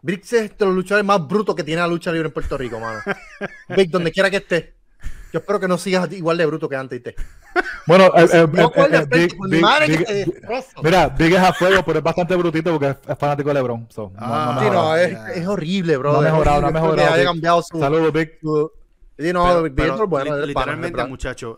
Blix 0.03 0.31
es 0.33 0.55
de 0.55 0.65
los 0.65 0.75
luchadores 0.75 1.05
más 1.05 1.27
brutos 1.27 1.55
que 1.55 1.63
tiene 1.63 1.81
la 1.81 1.87
lucha 1.87 2.11
libre 2.11 2.27
en 2.27 2.33
Puerto 2.33 2.55
Rico, 2.59 2.79
mano. 2.79 2.99
Big, 3.75 3.89
donde 3.89 4.11
quiera 4.11 4.29
que 4.29 4.37
esté. 4.37 4.75
Yo 5.33 5.39
espero 5.39 5.59
que 5.59 5.67
no 5.67 5.77
sigas 5.79 6.11
igual 6.13 6.37
de 6.37 6.45
bruto 6.45 6.69
que 6.69 6.75
antes. 6.75 7.01
¿viste? 7.03 7.15
Bueno, 7.87 8.05
eh, 8.15 8.23
eh, 8.23 8.27
eh, 8.33 8.45
Big- 8.47 9.35
Big- 9.49 9.61
Big- 9.87 10.07
destrozo. 10.07 10.81
Mira, 10.83 11.09
Big 11.09 11.33
es 11.33 11.39
a 11.39 11.53
fuego, 11.53 11.83
pero 11.85 11.97
es 11.99 12.03
bastante 12.03 12.35
brutito 12.35 12.71
porque 12.71 12.89
es, 13.07 13.17
fanático 13.17 13.49
de 13.49 13.55
LeBron. 13.55 13.87
so, 13.89 14.11
no- 14.13 14.17
Ah, 14.19 14.51
no 14.53 14.59
Sí, 14.59 14.65
mejorado. 14.65 14.87
no, 14.87 15.27
es, 15.33 15.47
horrible, 15.47 15.97
bro. 15.97 16.13
No 16.13 16.19
ha 16.19 16.21
mejorado, 16.21 16.61
no 16.61 16.67
ha 16.67 16.71
mejorado, 16.71 17.07
haya 17.09 17.15
Big. 17.17 17.25
cambiado 17.25 17.61
su. 17.63 17.79
Saludos, 17.79 18.13
Big. 18.13 18.31
su- 18.41 18.71
Sí, 19.19 19.33
no, 19.33 19.43
Pero- 19.45 19.63
Big 19.63 19.73
pero 19.75 19.93
es 20.03 20.09
bueno. 20.09 20.37
literalmente, 20.45 20.97
pana. 20.97 21.09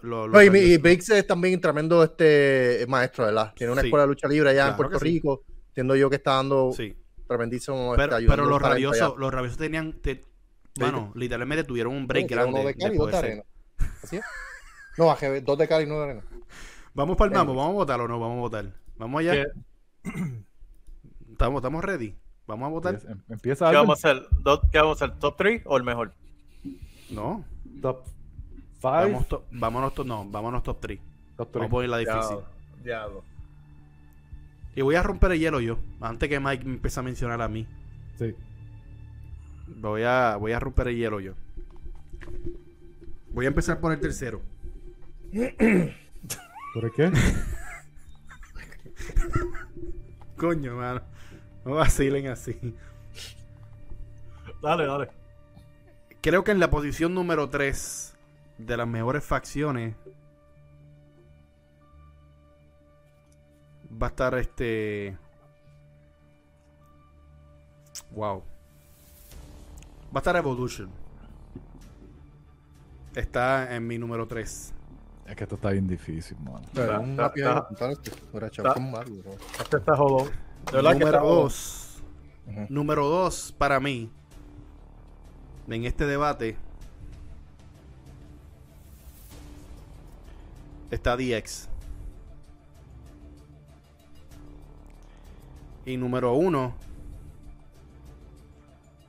lo- 0.02 0.28
No, 0.28 0.42
y, 0.42 0.48
y 0.48 0.78
Biggs 0.78 1.10
es 1.12 1.26
también 1.28 1.62
tremendo 1.62 2.04
este 2.04 2.86
maestro, 2.90 3.26
¿verdad? 3.26 3.54
Tiene 3.56 3.72
una 3.72 3.82
Sí. 3.82 3.88
escuela 3.88 4.04
de 4.04 4.08
lucha 4.10 4.28
libre 4.28 4.50
allá 4.50 4.70
en 4.70 4.76
Puerto 4.76 5.00
sí. 5.00 5.06
Rico. 5.06 5.44
Entiendo 5.70 5.96
yo 5.96 6.10
que 6.10 6.18
está 6.18 6.32
dando 6.36 6.72
Sí. 6.76 6.94
tremendísimo. 7.28 7.92
Pero, 7.96 8.04
este, 8.04 8.16
ayudando 8.16 8.44
pero 8.44 8.50
los 8.50 8.62
rabiosos, 8.62 9.14
los 9.18 9.34
rabiosos 9.34 9.58
tenían, 9.58 9.94
te- 10.02 10.22
mano, 10.80 11.14
literalmente 11.16 11.64
tuvieron 11.64 11.94
un 11.96 12.06
break 12.08 12.28
Sí, 12.28 12.34
grande 12.34 12.60
de. 12.66 13.44
¿Así 14.04 14.18
es? 14.18 14.24
No, 14.98 15.06
bajé 15.08 15.42
dos 15.42 15.58
de 15.58 15.68
cal 15.68 15.82
y 15.82 15.86
uno 15.86 15.98
de 16.00 16.04
arena. 16.06 16.22
Vamos 16.94 17.18
para 17.18 17.30
el 17.32 17.34
mambo, 17.38 17.52
Anyways. 17.54 17.66
vamos 17.68 17.74
a 17.74 17.78
votar 17.78 18.02
o 18.02 18.08
no, 18.08 18.20
vamos 18.20 18.38
a 18.38 18.42
votar. 18.42 18.66
Vamos 18.98 19.20
allá. 19.20 19.34
¿Qué, 19.34 20.12
Estamos, 21.32 21.60
estamos 21.60 21.84
ready. 21.84 22.16
Vamos 22.46 22.68
a 22.68 22.70
votar. 22.70 23.00
Em- 23.08 23.22
Empieza 23.30 23.66
qué 23.66 23.70
Albert. 23.78 23.82
vamos 23.88 24.06
a 24.06 24.10
hacer? 24.12 24.24
¿Do- 24.42 24.62
¿Qué 24.72 24.78
vamos 24.78 25.02
a 25.02 25.06
hacer? 25.06 25.20
¿Top 25.20 25.36
3 25.38 25.62
o 25.66 25.78
el 25.78 25.84
mejor? 25.84 26.14
No, 27.10 27.44
Top 27.82 28.06
5. 28.76 28.92
vamos 28.92 29.28
to- 29.28 29.46
vámonos, 29.52 29.94
to- 29.96 30.04
no, 30.04 30.26
vámonos 30.30 30.62
top 30.64 30.80
3. 30.80 31.00
Top 31.38 31.50
Vamos 31.54 31.56
a 31.56 31.60
3. 31.60 31.70
ponerla 31.72 31.98
difícil. 31.98 32.38
Ya, 32.84 33.06
Y 34.76 34.82
voy 34.82 34.96
a 34.96 35.04
romper 35.04 35.32
el 35.32 35.40
hielo 35.40 35.60
yo, 35.62 35.78
antes 36.02 36.30
que 36.30 36.40
Mike 36.40 36.66
me 36.66 36.74
empiece 36.76 37.00
a 37.00 37.04
mencionar 37.04 37.42
a 37.42 37.48
mí. 37.48 37.66
Sí. 38.20 38.36
Voy 39.68 40.04
a, 40.04 40.36
voy 40.38 40.52
a 40.52 40.60
romper 40.60 40.90
el 40.90 40.98
hielo 40.98 41.20
yo. 41.20 41.34
Voy 43.32 43.46
a 43.46 43.48
empezar 43.48 43.80
por 43.80 43.92
el 43.94 44.00
tercero. 44.00 44.42
¿Por 46.74 46.94
qué? 46.94 47.12
Coño, 50.38 50.76
mano. 50.76 51.02
No 51.66 51.76
vacilen 51.76 52.28
así. 52.28 52.60
Dale, 54.62 54.86
dale. 54.86 55.10
Creo 56.22 56.44
que 56.44 56.52
en 56.52 56.60
la 56.60 56.70
posición 56.70 57.14
número 57.14 57.50
3 57.50 58.14
de 58.60 58.78
las 58.78 58.88
mejores 58.88 59.24
facciones 59.24 59.96
va 64.02 64.08
a 64.08 64.10
estar 64.10 64.36
este. 64.36 65.18
Wow. 68.12 68.44
Va 70.16 70.16
a 70.16 70.20
estar 70.20 70.36
Evolution. 70.36 70.90
Está 73.16 73.76
en 73.76 73.88
mi 73.88 73.98
número 73.98 74.28
3. 74.28 74.74
Es 75.28 75.36
que 75.36 75.44
esto 75.44 75.56
está 75.56 75.70
bien 75.72 75.88
difícil, 75.88 76.38
mano. 76.40 76.62
Pero 76.74 76.86
Está- 76.86 77.00
un 77.00 77.16
chavo, 78.52 78.74
con 78.74 78.92
Mario, 78.92 79.16
bro. 79.24 79.32
Este 79.62 79.78
está 79.78 79.96
jodón. 79.96 80.28
De 80.28 80.72
verdad 80.74 80.92
que 80.92 81.00
Número 81.00 81.08
está 81.10 81.20
jodón. 81.22 81.44
2. 81.44 82.04
Ujú. 82.48 82.66
Número 82.70 83.08
2 83.08 83.56
para 83.58 83.80
mí. 83.80 84.12
En 85.68 85.86
este 85.86 86.06
debate. 86.06 86.58
Está 90.92 91.16
DX. 91.18 91.70
Y 95.86 95.98
número 95.98 96.34
1. 96.34 96.74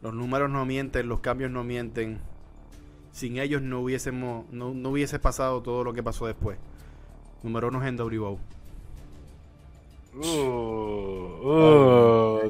Los 0.00 0.14
números 0.14 0.50
no 0.50 0.64
mienten, 0.66 1.08
los 1.08 1.20
cambios 1.20 1.50
no 1.50 1.64
mienten. 1.64 2.20
Sin 3.14 3.38
ellos 3.38 3.62
no 3.62 3.80
hubiésemos, 3.80 4.44
no, 4.50 4.74
no 4.74 4.88
hubiese 4.90 5.20
pasado 5.20 5.62
todo 5.62 5.84
lo 5.84 5.92
que 5.92 6.02
pasó 6.02 6.26
después. 6.26 6.58
Número 7.44 7.68
1 7.68 7.82
es 7.82 7.88
en 7.88 7.96
WO. 7.96 8.38
Uh, 10.16 10.20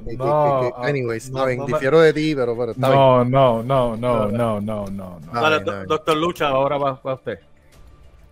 que- 0.06 0.16
no, 0.16 0.60
que- 0.62 0.72
que- 0.82 0.88
Anyways, 0.88 1.30
no, 1.30 1.44
bien, 1.46 1.58
no 1.58 1.66
difiero 1.66 2.00
de 2.00 2.12
ti, 2.14 2.34
pero, 2.34 2.56
pero 2.56 2.72
está 2.72 2.88
bien. 2.88 2.98
No, 2.98 3.24
no, 3.24 3.62
no, 3.62 3.96
no, 3.96 4.26
no, 4.28 4.60
no, 4.60 4.60
no, 4.60 4.86
no. 4.90 5.20
Ah, 5.32 5.40
Dale, 5.42 5.56
bien, 5.56 5.64
do- 5.66 5.72
bien. 5.72 5.86
doctor 5.86 6.16
Lucha, 6.16 6.48
ahora 6.48 6.78
va, 6.78 7.00
va 7.06 7.14
usted. 7.14 7.38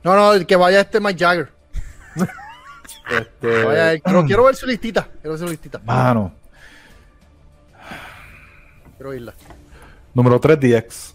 No, 0.03 0.15
no, 0.17 0.33
el 0.33 0.47
que 0.47 0.57
vaya 0.57 0.81
este 0.81 1.01
Mike 1.01 1.23
Jagger. 1.25 1.53
Este, 3.11 3.65
Vaya. 3.65 4.01
Pero 4.05 4.25
quiero 4.25 4.45
ver 4.45 4.55
su 4.55 4.65
listita. 4.67 5.03
Quiero 5.21 5.31
ver 5.31 5.39
su 5.39 5.47
listita. 5.49 5.81
Mano. 5.85 6.33
Quiero 8.97 9.11
oírla. 9.11 9.35
Número 10.15 10.39
3, 10.39 10.61
DX. 10.61 11.15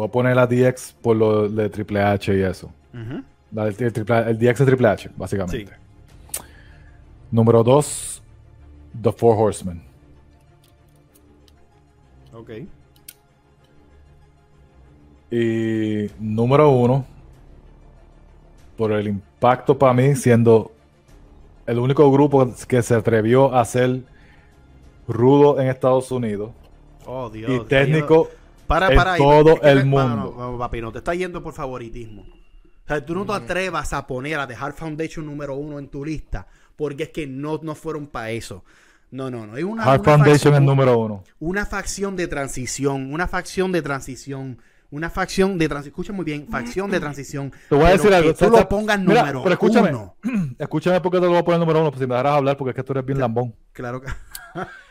Voy 0.00 0.08
a 0.08 0.10
poner 0.10 0.34
la 0.34 0.46
DX 0.46 0.94
por 1.02 1.14
lo 1.14 1.46
de 1.46 1.68
Triple 1.68 2.00
H 2.00 2.34
y 2.34 2.40
eso. 2.40 2.70
La 3.52 3.66
el, 3.66 3.76
triple- 3.76 4.28
el 4.28 4.38
DX 4.38 4.58
de 4.60 4.64
Triple 4.64 4.88
H, 4.88 5.10
básicamente. 5.14 5.74
Número 7.30 7.62
2, 7.62 8.22
The 9.02 9.12
Four 9.12 9.36
Horsemen. 9.38 9.82
Ok. 12.32 12.50
Y 15.30 16.06
número 16.18 16.70
1, 16.70 17.04
por 18.78 18.92
el 18.92 19.06
impacto 19.06 19.78
para 19.78 19.92
mí, 19.92 20.16
siendo 20.16 20.72
el 21.66 21.78
único 21.78 22.10
grupo 22.10 22.54
que 22.66 22.80
se 22.82 22.94
atrevió 22.94 23.54
a 23.54 23.62
ser 23.66 24.00
rudo 25.06 25.60
en 25.60 25.68
Estados 25.68 26.10
Unidos 26.10 26.52
Oh, 27.06 27.28
Dios. 27.28 27.50
y 27.50 27.60
técnico 27.68 28.30
Para, 28.70 28.92
en 28.92 28.98
ahí, 28.98 29.18
todo 29.18 29.54
es 29.54 29.60
que 29.60 29.68
el 29.70 29.90
no- 29.90 29.98
no, 29.98 30.08
mundo. 30.16 30.34
no, 30.38 30.52
no, 30.52 30.58
papi, 30.58 30.80
no 30.80 30.92
te 30.92 30.98
está 30.98 31.14
yendo 31.14 31.42
por 31.42 31.52
favoritismo. 31.54 32.22
O 32.22 32.88
sea, 32.88 33.04
tú 33.04 33.14
no 33.14 33.24
Mm. 33.24 33.26
te 33.26 33.32
atrevas 33.34 33.92
a 33.92 34.06
poner 34.06 34.38
a 34.40 34.46
dejar 34.46 34.72
Foundation 34.72 35.26
número 35.26 35.54
uno 35.54 35.78
en 35.78 35.88
tu 35.88 36.04
lista 36.04 36.46
porque 36.76 37.04
es 37.04 37.08
que 37.10 37.26
no, 37.26 37.60
no 37.62 37.74
fueron 37.74 38.06
para 38.06 38.30
eso. 38.30 38.64
No, 39.12 39.30
no, 39.30 39.46
no. 39.46 39.56
Es 39.56 39.64
una, 39.64 39.82
Hard 39.84 40.00
una 40.00 40.04
Foundation 40.10 40.36
facción- 40.38 40.54
es 40.54 40.60
número 40.62 40.98
uno. 40.98 41.24
una 41.40 41.66
facción 41.66 42.16
de 42.16 42.26
transición, 42.28 43.12
una 43.12 43.26
facción 43.28 43.72
de 43.72 43.82
transición, 43.82 44.58
una 44.92 45.10
facción 45.10 45.58
de 45.58 45.68
transición. 45.68 45.92
Escucha 45.92 46.12
muy 46.12 46.24
bien, 46.24 46.46
facción 46.48 46.90
de 46.90 46.98
transición. 47.00 47.52
Te 47.68 47.74
voy 47.74 47.84
a 47.86 47.90
decir 47.90 48.12
algo. 48.14 48.34
tú 48.34 48.48
lo 48.50 48.68
pongas 48.68 48.98
mira, 49.00 49.20
número 49.22 49.42
pero 49.42 49.52
escúchame, 49.54 49.90
uno. 49.90 50.16
escúchame 50.58 51.00
porque 51.00 51.18
te 51.18 51.24
lo 51.24 51.30
voy 51.30 51.38
a 51.38 51.44
poner 51.44 51.60
número 51.60 51.80
uno, 51.80 51.90
pues 51.90 52.00
si 52.00 52.06
me 52.06 52.14
dejaras 52.14 52.34
hablar, 52.36 52.56
porque 52.56 52.70
es 52.70 52.76
que 52.76 52.82
tú 52.84 52.92
eres 52.92 53.04
bien 53.04 53.18
lambón. 53.18 53.54
Claro 53.72 54.00
que. 54.00 54.08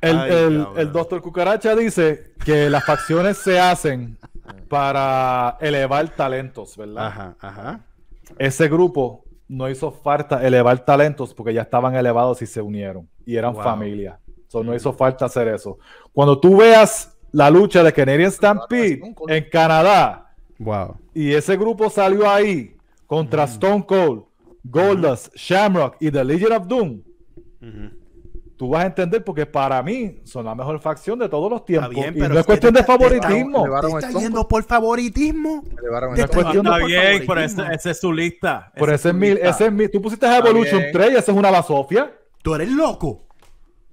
El, 0.00 0.16
Ay, 0.18 0.30
el, 0.32 0.66
el 0.76 0.92
doctor 0.92 1.20
Cucaracha 1.20 1.74
dice 1.76 2.32
que 2.44 2.70
las 2.70 2.84
facciones 2.84 3.36
se 3.38 3.58
hacen 3.60 4.16
para 4.68 5.56
elevar 5.60 6.08
talentos, 6.16 6.76
¿verdad? 6.76 7.06
Ajá, 7.06 7.36
ajá. 7.40 7.80
Ese 8.38 8.68
grupo 8.68 9.24
no 9.48 9.68
hizo 9.68 9.90
falta 9.90 10.46
elevar 10.46 10.84
talentos 10.84 11.34
porque 11.34 11.52
ya 11.52 11.62
estaban 11.62 11.94
elevados 11.96 12.40
y 12.42 12.46
se 12.46 12.62
unieron 12.62 13.08
y 13.26 13.36
eran 13.36 13.52
Wow. 13.54 13.62
familia. 13.62 14.18
So, 14.48 14.64
no 14.64 14.74
hizo 14.74 14.92
falta 14.92 15.26
hacer 15.26 15.48
eso. 15.48 15.78
Cuando 16.12 16.38
tú 16.40 16.56
veas 16.56 17.16
la 17.32 17.50
lucha 17.50 17.82
de 17.82 17.92
Canadian 17.92 18.30
Stampede 18.32 19.00
en 19.28 19.44
Canadá 19.50 20.32
Wow. 20.58 20.96
y 21.14 21.32
ese 21.32 21.56
grupo 21.56 21.90
salió 21.90 22.28
ahí 22.28 22.74
contra 23.06 23.44
Stone 23.44 23.84
Cold, 23.86 24.24
Goldust, 24.64 25.34
Shamrock 25.36 25.96
y 26.00 26.10
The 26.10 26.24
Legion 26.24 26.52
of 26.52 26.66
Doom, 26.66 27.02
tú 28.60 28.68
vas 28.68 28.84
a 28.84 28.88
entender 28.88 29.24
porque 29.24 29.46
para 29.46 29.82
mí 29.82 30.20
son 30.24 30.44
la 30.44 30.54
mejor 30.54 30.78
facción 30.80 31.18
de 31.18 31.30
todos 31.30 31.50
los 31.50 31.64
tiempos. 31.64 31.88
bien, 31.94 32.14
y 32.14 32.20
pero 32.20 32.34
no 32.34 32.40
es 32.40 32.44
cuestión 32.44 32.74
de 32.74 32.80
está- 32.80 32.98
te 32.98 33.04
está- 33.06 33.22
favoritismo. 33.22 33.62
te 33.64 33.70
va- 33.70 33.80
¿Te 33.80 33.86
Elevaron 33.86 34.04
está 34.04 34.20
yendo 34.20 34.46
por 34.48 34.64
favoritismo? 34.64 35.64
Está 35.66 36.76
de- 36.76 36.84
bien, 36.84 37.24
pero 37.26 37.40
esa 37.40 37.72
esa 37.72 37.90
es 37.90 38.00
su 38.00 38.12
lista. 38.12 38.70
Por 38.76 38.92
ese 38.92 39.08
es 39.08 39.14
mi, 39.14 39.28
ese 39.28 39.64
es 39.64 39.72
mi, 39.72 39.88
tú 39.88 40.02
pusiste 40.02 40.26
a 40.26 40.36
Evolution 40.36 40.78
bien. 40.78 40.92
3 40.92 41.12
y 41.12 41.16
esa 41.16 41.32
es 41.32 41.38
una 41.38 41.50
basofia. 41.50 42.12
Tú 42.42 42.54
eres 42.54 42.68
loco. 42.70 43.22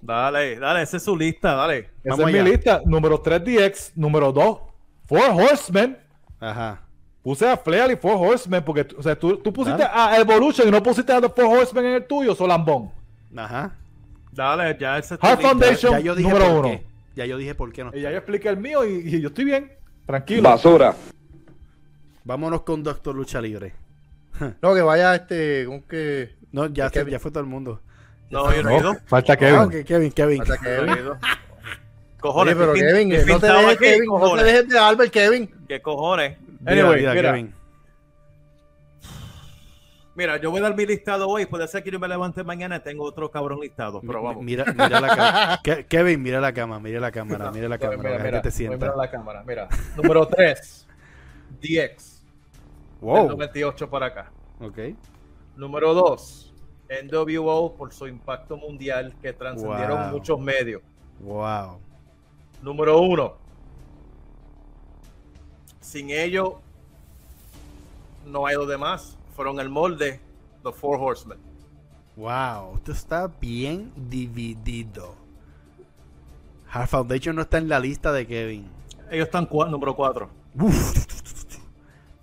Dale, 0.02 0.58
dale, 0.58 0.82
esa 0.82 0.98
es 0.98 1.02
su 1.02 1.16
lista, 1.16 1.54
dale. 1.54 1.78
Esa 2.04 2.10
Vamos 2.16 2.28
es 2.28 2.44
mi 2.44 2.50
lista. 2.50 2.82
Número 2.84 3.18
3 3.22 3.42
DX, 3.42 3.92
número 3.96 4.32
2 4.32 4.58
Four 5.06 5.30
Horsemen. 5.32 5.96
Ajá. 6.38 6.82
Puse 7.22 7.48
a 7.48 7.56
Flair 7.56 7.90
y 7.90 7.96
Four 7.96 8.16
Horsemen 8.18 8.62
porque 8.62 8.86
o 8.98 9.02
sea, 9.02 9.18
tú, 9.18 9.38
tú 9.38 9.50
pusiste 9.50 9.82
a 9.82 10.14
Evolution 10.20 10.68
y 10.68 10.70
no 10.70 10.82
pusiste 10.82 11.10
a 11.10 11.22
The 11.22 11.30
Four 11.30 11.46
Horsemen 11.58 11.86
en 11.86 11.92
el 11.94 12.06
tuyo, 12.06 12.34
Solambón. 12.34 12.90
Ajá. 13.34 13.72
Dale, 14.32 14.76
ya 14.78 14.98
esa 14.98 15.14
es 15.14 15.20
tu 15.20 15.26
Hard 15.26 15.38
lista. 15.38 15.48
Foundation. 15.50 15.92
Ya 15.92 16.00
yo 16.00 16.14
dije 16.14 16.28
número 16.28 16.46
por 16.50 16.58
uno. 16.66 16.68
qué. 16.68 16.86
Ya 17.16 17.26
yo 17.26 17.36
dije 17.36 17.54
por 17.54 17.72
qué 17.72 17.84
no. 17.84 17.90
Y 17.94 18.00
ya 18.00 18.10
yo 18.10 18.16
expliqué 18.18 18.48
el 18.48 18.56
mío 18.58 18.84
y, 18.86 18.94
y 19.16 19.20
yo 19.20 19.28
estoy 19.28 19.44
bien. 19.44 19.72
Tranquilo. 20.06 20.42
Basura. 20.42 20.94
Vámonos 22.24 22.62
con 22.62 22.82
Doctor 22.82 23.14
Lucha 23.14 23.40
Libre. 23.40 23.72
No, 24.62 24.74
que 24.74 24.82
vaya 24.82 25.14
este. 25.16 25.64
¿Cómo 25.66 25.84
que.? 25.86 26.36
No, 26.52 26.66
ya, 26.66 26.90
ya 26.92 27.18
fue 27.18 27.30
todo 27.30 27.40
el 27.40 27.48
mundo. 27.48 27.80
No, 28.30 28.54
yo 28.54 28.62
no 28.62 28.68
he 28.70 28.76
ido. 28.78 28.92
No, 28.92 28.98
falta 29.06 29.36
Kevin. 29.38 29.54
Ah, 29.54 29.64
ok, 29.64 29.74
Kevin, 29.86 30.12
Kevin. 30.12 30.38
No 30.46 30.54
Kevin. 30.62 30.94
Cojones, 32.20 32.54
Oye, 32.56 32.60
pero 32.60 32.74
¿qué 32.74 32.80
pin- 32.80 32.88
Kevin, 32.88 33.10
qué 33.10 33.32
no 33.32 33.40
te 33.40 33.46
dejes, 33.46 33.78
Kevin, 33.78 33.98
no 34.00 34.04
te 34.04 34.20
cojones? 34.20 34.44
dejes 34.44 34.68
de 34.68 34.78
Albert, 34.78 35.12
Kevin. 35.12 35.50
¿Qué 35.66 35.80
cojones? 35.80 36.36
Mira, 36.60 36.72
Anyway, 36.72 36.96
mira, 37.00 37.14
mira. 37.14 37.30
Kevin. 37.32 37.54
Mira, 40.18 40.36
yo 40.40 40.50
voy 40.50 40.58
a 40.58 40.62
dar 40.64 40.74
mi 40.76 40.84
listado 40.84 41.28
hoy. 41.28 41.46
Puede 41.46 41.68
ser 41.68 41.84
que 41.84 41.92
yo 41.92 42.00
me 42.00 42.08
levante 42.08 42.42
mañana 42.42 42.74
y 42.78 42.80
tengo 42.80 43.04
otro 43.04 43.30
cabrón 43.30 43.60
listado. 43.60 44.00
Pero 44.00 44.20
vamos. 44.20 44.42
Mira, 44.42 44.64
mira 44.72 45.00
la 45.00 45.08
cámara. 45.14 45.60
Ke- 45.64 45.86
Kevin, 45.86 46.20
mira 46.20 46.40
la 46.40 46.52
cámara, 46.52 46.80
mira 46.80 46.98
la 46.98 47.12
cámara, 47.12 47.52
mira 47.52 47.68
la 47.68 47.78
cámara. 47.78 48.42
te 48.42 48.50
sienta. 48.50 48.96
la 48.96 49.08
cámara, 49.08 49.44
mira. 49.46 49.68
Número 49.96 50.26
3, 50.26 50.88
DX. 51.60 51.62
Del 51.70 53.00
Wow. 53.00 53.28
98 53.28 53.88
para 53.88 54.06
acá. 54.06 54.32
Ok. 54.60 54.76
Número 55.54 55.94
2, 55.94 56.52
NWO 57.04 57.74
por 57.76 57.92
su 57.92 58.08
impacto 58.08 58.56
mundial 58.56 59.14
que 59.22 59.32
trascendieron 59.32 60.02
Wow. 60.02 60.10
muchos 60.10 60.40
medios. 60.40 60.82
Wow. 61.20 61.78
Número 62.60 62.98
1, 63.02 63.36
Sin 65.80 66.10
ellos, 66.10 66.54
no 68.26 68.46
hay 68.46 68.56
lo 68.56 68.66
demás. 68.66 69.17
Fueron 69.38 69.60
el 69.60 69.68
molde, 69.68 70.18
The 70.64 70.72
Four 70.72 70.98
Horsemen. 71.00 71.38
Wow. 72.16 72.74
Esto 72.74 72.90
está 72.90 73.30
bien 73.40 73.92
dividido. 73.94 75.14
Hard 76.72 76.88
Foundation 76.88 77.36
no 77.36 77.42
está 77.42 77.58
en 77.58 77.68
la 77.68 77.78
lista 77.78 78.10
de 78.10 78.26
Kevin. 78.26 78.66
Ellos 79.12 79.26
están 79.26 79.48
cua- 79.48 79.70
número 79.70 79.94
4. 79.94 80.28
Uf. 80.58 81.06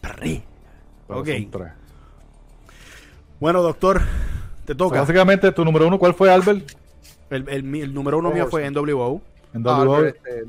Perrí. 0.02 0.44
Pero 1.08 1.20
Ok. 1.22 1.28
son 1.30 1.52
tres. 1.52 1.72
Bueno, 3.40 3.62
doctor, 3.62 4.02
te 4.66 4.76
toca. 4.76 5.00
básicamente, 5.00 5.50
tu 5.54 5.64
número 5.64 5.88
uno, 5.88 5.98
¿cuál 5.98 6.16
fue, 6.16 6.30
Albert? 6.30 6.70
El, 7.30 7.48
el 7.48 7.64
mi- 7.64 7.80
el 7.80 7.94
número 7.94 8.18
uno 8.18 8.30
mío 8.32 8.48
fue 8.48 8.66
NWO. 8.70 9.22
En 9.54 9.66
Ah, 9.66 9.84
WO 9.86 9.96
Albert, 9.96 10.18
este. 10.18 10.44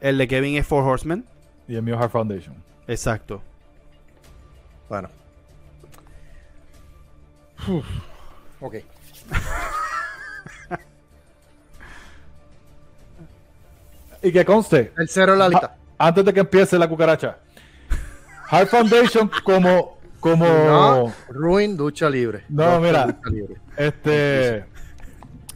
El 0.00 0.16
de 0.16 0.26
Kevin 0.26 0.56
es 0.56 0.66
Four 0.66 0.84
Horsemen. 0.84 1.26
y 1.68 1.74
el 1.74 1.82
mío 1.82 1.98
Hard 1.98 2.08
Foundation. 2.12 2.54
Exacto. 2.86 3.42
Bueno. 4.88 5.10
Ok. 8.60 8.74
Y 14.22 14.32
que 14.32 14.44
conste, 14.44 14.92
El 14.96 15.08
cero 15.08 15.34
en 15.34 15.38
la 15.38 15.48
lista. 15.48 15.76
antes 15.96 16.24
de 16.24 16.32
que 16.32 16.40
empiece 16.40 16.78
la 16.78 16.88
cucaracha, 16.88 17.38
Hard 18.50 18.66
Foundation 18.66 19.30
como, 19.44 19.98
como, 20.18 20.46
No, 20.46 21.12
Ruin 21.28 21.76
Lucha 21.76 22.10
Libre. 22.10 22.44
No, 22.48 22.80
mira. 22.80 23.06
Libre. 23.30 23.56
este, 23.76 24.64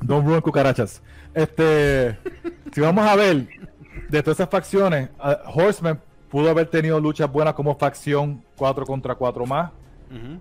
Don't 0.01 0.27
Ruin 0.27 0.41
Cucarachas. 0.41 1.03
Este, 1.35 2.19
si 2.73 2.81
vamos 2.81 3.05
a 3.07 3.17
ver, 3.17 3.49
de 4.09 4.23
todas 4.23 4.39
esas 4.39 4.51
facciones, 4.51 5.09
uh, 5.19 5.51
Horseman 5.59 6.01
pudo 6.29 6.51
haber 6.51 6.67
tenido 6.69 7.01
luchas 7.01 7.31
buenas 7.31 7.55
como 7.55 7.77
facción 7.77 8.45
4 8.57 8.87
contra 8.87 9.15
4 9.15 9.47
más, 9.47 9.73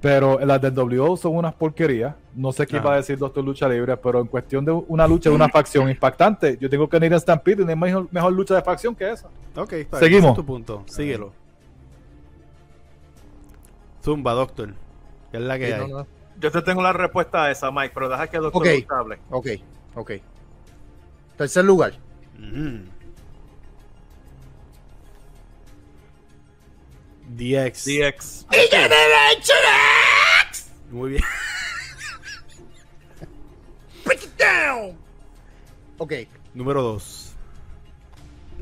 Pero 0.02 0.38
las 0.46 0.62
del 0.62 0.74
WO 0.74 1.16
son 1.16 1.36
unas 1.38 1.54
porquerías. 1.54 2.14
No 2.36 2.52
sé 2.52 2.68
qué 2.68 2.76
Ah. 2.78 2.80
iba 2.82 2.94
a 2.94 2.98
decir 2.98 3.18
Doctor 3.18 3.44
Lucha 3.44 3.70
Libre, 3.70 3.96
pero 3.98 4.20
en 4.20 4.28
cuestión 4.28 4.66
de 4.66 4.72
una 4.72 5.08
lucha 5.08 5.30
de 5.30 5.36
una 5.36 5.48
facción 5.50 5.90
impactante, 5.90 6.58
yo 6.60 6.70
tengo 6.70 6.90
que 6.90 6.98
ir 6.98 7.14
a 7.14 7.20
Stampede 7.20 7.62
y 7.62 7.66
no 7.66 7.70
hay 7.72 7.78
mejor, 7.78 8.08
mejor 8.12 8.34
lucha 8.34 8.56
de 8.56 8.62
facción 8.62 8.94
que 8.96 9.10
esa. 9.10 9.30
Ok, 9.56 9.74
está 9.74 10.00
Seguimos. 10.00 10.32
es 10.32 10.36
tu 10.36 10.46
punto. 10.46 10.84
Síguelo. 10.88 11.32
Zumba, 14.04 14.34
doctor. 14.34 14.74
¿Qué 15.32 15.38
es 15.38 15.44
la 15.44 15.58
que 15.60 15.68
Sí, 15.68 15.72
hay? 15.74 15.80
no, 15.90 16.00
no. 16.00 16.08
Yo 16.40 16.52
te 16.52 16.62
tengo 16.64 16.82
la 16.82 16.92
respuesta 16.94 17.44
a 17.46 17.52
esa, 17.52 17.72
Mike, 17.72 17.92
pero 17.94 18.10
deja 18.10 18.28
que 18.28 18.38
el 18.38 18.44
doctor 18.44 18.62
Ok. 18.64 18.68
Luis 18.68 18.86
hable. 18.90 19.20
Ok, 19.30 19.48
ok. 19.96 20.12
Tercer 21.38 21.64
lugar. 21.66 21.94
Ujú. 22.38 22.80
DX. 27.36 27.86
DX. 27.86 28.46
Muy 30.90 31.12
bien. 31.12 31.24
Ok. 35.98 36.14
Número 36.54 36.82
2. 36.82 37.32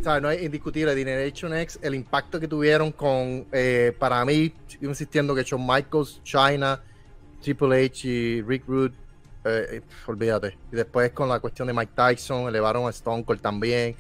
¿sabes? 0.04 0.22
No 0.22 0.28
hay 0.28 0.46
indiscutible. 0.46 0.96
Generation 0.96 1.56
X, 1.56 1.80
el 1.82 1.96
impacto 1.96 2.40
que 2.40 2.48
tuvieron 2.48 2.92
con, 2.92 3.46
eh, 3.52 3.96
para 3.98 4.24
mí, 4.26 4.54
sigo 4.68 4.90
insistiendo 4.90 5.36
que 5.36 5.44
Shawn 5.44 5.66
Michaels, 5.66 6.22
China, 6.24 6.82
Triple 7.42 7.86
H 7.86 8.08
y 8.08 8.42
Rick 8.42 8.64
Rude, 8.68 8.96
eh, 9.46 9.66
eh, 9.72 9.82
olvídate. 10.06 10.58
Y 10.72 10.76
después 10.76 11.12
con 11.12 11.30
la 11.30 11.40
cuestión 11.40 11.68
de 11.68 11.74
Mike 11.74 11.94
Tyson, 11.96 12.48
elevaron 12.48 12.88
a 12.88 12.90
Stone 12.90 13.24
Cold 13.24 13.42
también. 13.42 13.96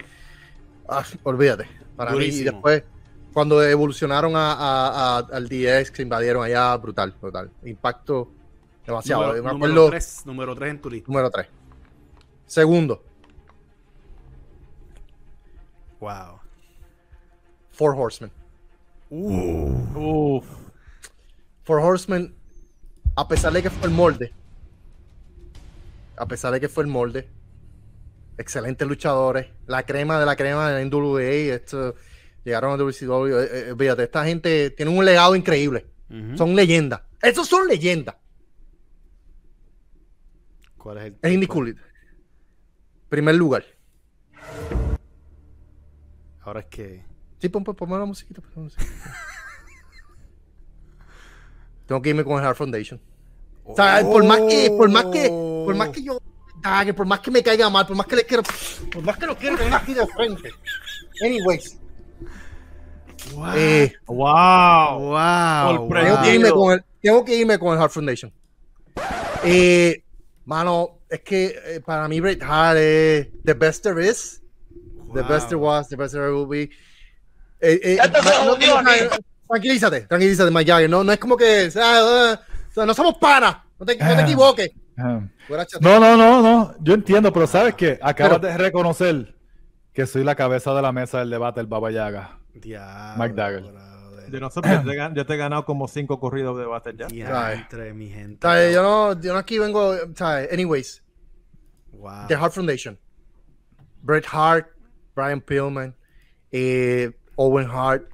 Ah, 0.87 1.05
olvídate. 1.23 1.67
Para 1.95 2.11
mí, 2.11 2.17
y 2.17 2.19
Durísimo. 2.21 2.51
después, 2.51 2.83
cuando 3.39 3.63
evolucionaron 3.63 4.35
a, 4.35 4.51
a- 4.51 5.17
a- 5.19 5.27
al 5.31 5.47
DX, 5.47 5.91
que 5.91 6.01
invadieron 6.01 6.43
allá, 6.43 6.75
brutal, 6.75 7.15
brutal. 7.21 7.49
Impacto 7.63 8.29
demasiado. 8.85 9.27
Número, 9.27 9.43
Me 9.43 9.49
número 9.53 9.71
acuerdo- 9.71 9.89
3. 9.91 10.25
Número 10.25 10.55
3 10.55 10.71
en 10.71 10.81
tu 10.81 10.89
lista. 10.89 11.07
Número 11.09 11.29
3. 11.31 11.47
Segundo, 12.45 13.01
Wow. 16.01 16.41
Four 17.71 17.95
Horsemen. 17.97 18.31
Uf. 19.09 20.45
Four 21.63 21.79
Horsemen, 21.79 22.35
a 23.15 23.25
pesar 23.25 23.53
de 23.53 23.61
que 23.63 23.69
fue 23.69 23.87
el 23.87 23.93
molde, 23.93 24.33
a 26.17 26.25
pesar 26.25 26.51
de 26.51 26.59
que 26.59 26.67
fue 26.67 26.83
el 26.83 26.89
molde, 26.89 27.29
excelentes 28.37 28.85
luchadores, 28.85 29.47
la 29.65 29.83
crema 29.83 30.19
de 30.19 30.25
la 30.25 30.35
crema 30.35 30.69
de 30.69 30.73
la 30.73 30.81
NWA, 30.89 31.21
esto, 31.55 31.95
llegaron 32.43 32.71
a 32.73 32.77
WCW, 32.77 33.37
eh, 33.39 33.69
eh, 33.71 33.75
fíjate, 33.77 34.03
esta 34.03 34.25
gente 34.25 34.69
tiene 34.71 34.91
un 34.97 35.03
legado 35.05 35.35
increíble, 35.35 35.87
son 36.35 36.55
leyendas, 36.55 37.01
estos 37.21 37.47
son 37.47 37.67
leyendas, 37.67 38.15
¿Cuál 40.77 40.97
es 40.99 41.03
el 41.05 41.17
es 41.21 41.31
indiscutible. 41.33 41.81
Primer 43.09 43.35
lugar. 43.35 43.65
Ahora 46.41 46.61
es 46.61 46.65
que. 46.67 47.03
Sí, 47.39 47.49
pon, 47.49 47.63
pon- 47.63 47.75
ponme 47.75 47.97
la 47.97 48.05
musiquita. 48.05 48.41
ponme 48.41 48.55
la 48.55 48.61
musiquita. 48.63 48.93
Tengo 51.87 52.01
que 52.01 52.09
irme 52.09 52.23
con 52.23 52.39
el 52.39 52.45
Hard 52.45 52.55
Foundation. 52.55 52.99
O 53.65 53.75
sea, 53.75 54.01
por 54.01 54.23
más 54.25 54.39
que, 54.41 54.71
por 54.77 54.89
más 54.89 55.05
que, 55.05 55.27
por 55.29 55.75
más 55.75 55.89
que 55.89 56.03
yo, 56.03 56.19
por 56.95 57.05
más 57.05 57.19
que 57.19 57.31
me 57.31 57.43
caiga 57.43 57.69
mal, 57.69 57.85
por 57.85 57.95
más 57.95 58.07
que 58.07 58.15
le 58.15 58.25
quiero, 58.25 58.43
por 58.91 59.03
más 59.03 59.17
que 59.17 59.25
lo 59.25 59.37
quiero 59.37 59.57
tener 59.57 59.73
aquí 59.73 59.93
de 59.93 60.07
frente, 60.07 60.51
Anyways, 61.23 61.78
Wow. 63.33 63.51
eh, 63.55 63.93
¡Wow! 64.07 64.99
wow. 64.99 65.89
Tengo, 65.89 66.21
que 66.21 66.33
irme 66.35 66.49
con 66.51 66.71
el, 66.73 66.83
tengo 67.01 67.25
que 67.25 67.35
irme 67.35 67.59
con 67.59 67.73
el 67.73 67.79
Heart 67.79 67.91
Foundation. 67.91 68.33
Eh, 69.43 70.03
mano, 70.45 70.99
es 71.09 71.21
que 71.21 71.45
eh, 71.65 71.81
para 71.85 72.07
mí 72.07 72.19
Bret 72.19 72.41
Hart 72.43 72.77
es 72.77 73.27
the 73.43 73.53
best 73.53 73.83
there 73.83 74.05
is. 74.05 74.41
The 75.13 75.23
best 75.23 75.47
there 75.49 75.55
was, 75.59 75.87
the 75.89 75.95
best 75.95 76.13
there 76.13 76.31
will 76.31 76.47
be. 76.47 76.69
Eh, 77.61 77.79
eh, 77.83 77.97
no, 78.45 78.55
no, 78.57 78.81
no, 78.81 78.89
tranquilízate, 79.47 80.01
tranquilízate, 80.01 80.51
Mike 80.51 80.69
Jagger. 80.71 80.89
No, 80.89 81.03
no 81.03 81.11
es 81.11 81.17
como 81.19 81.35
que 81.35 81.69
no 82.75 82.93
somos 82.93 83.17
panas. 83.19 83.57
No 83.79 83.85
te, 83.85 83.93
no 83.97 84.05
te 84.05 84.13
Ah. 84.13 84.21
equivoques. 84.21 84.69
Chat- 84.97 85.81
No, 85.81 85.99
no, 85.99 86.15
no, 86.17 86.41
no. 86.41 86.75
Yo 86.81 86.93
entiendo, 86.93 87.31
pero 87.33 87.47
¿sabes 87.47 87.73
qué? 87.75 87.97
Acabas 88.01 88.39
Pero- 88.39 88.51
de 88.51 88.57
reconocer 88.57 89.35
que 89.93 90.05
soy 90.05 90.23
la 90.23 90.35
cabeza 90.35 90.73
de 90.73 90.81
la 90.81 90.91
mesa 90.91 91.19
del 91.19 91.29
debate 91.29 91.59
del 91.61 91.67
Baba 91.67 91.89
Yaga. 91.89 92.37
Diablo, 92.53 93.23
Mike 93.23 93.35
Dagger. 93.35 93.61
brother. 93.61 94.31
Yo 94.31 94.39
no 94.39 94.49
sé, 94.51 94.61
yo 94.63 94.83
te, 94.83 94.91
he 94.91 94.95
gan- 94.95 95.15
yo 95.15 95.25
te 95.25 95.33
he 95.33 95.37
ganado 95.37 95.65
como 95.65 95.87
cinco 95.87 96.19
corridos 96.19 96.55
de 96.57 96.63
debate 96.63 96.93
ya. 96.95 97.07
Diantre, 97.07 97.93
mi 97.93 98.09
gente. 98.09 98.47
Yo 98.71 98.83
no, 98.83 99.19
yo 99.19 99.33
no 99.33 99.39
aquí 99.39 99.57
vengo, 99.57 99.95
anyways, 100.51 101.03
Wow. 101.91 102.27
The 102.27 102.35
Hart 102.35 102.53
Foundation. 102.53 102.97
Bret 104.01 104.25
Hart, 104.31 104.67
Brian 105.15 105.41
Pillman, 105.41 105.95
eh, 106.51 107.11
Owen 107.35 107.67
Hart, 107.69 108.07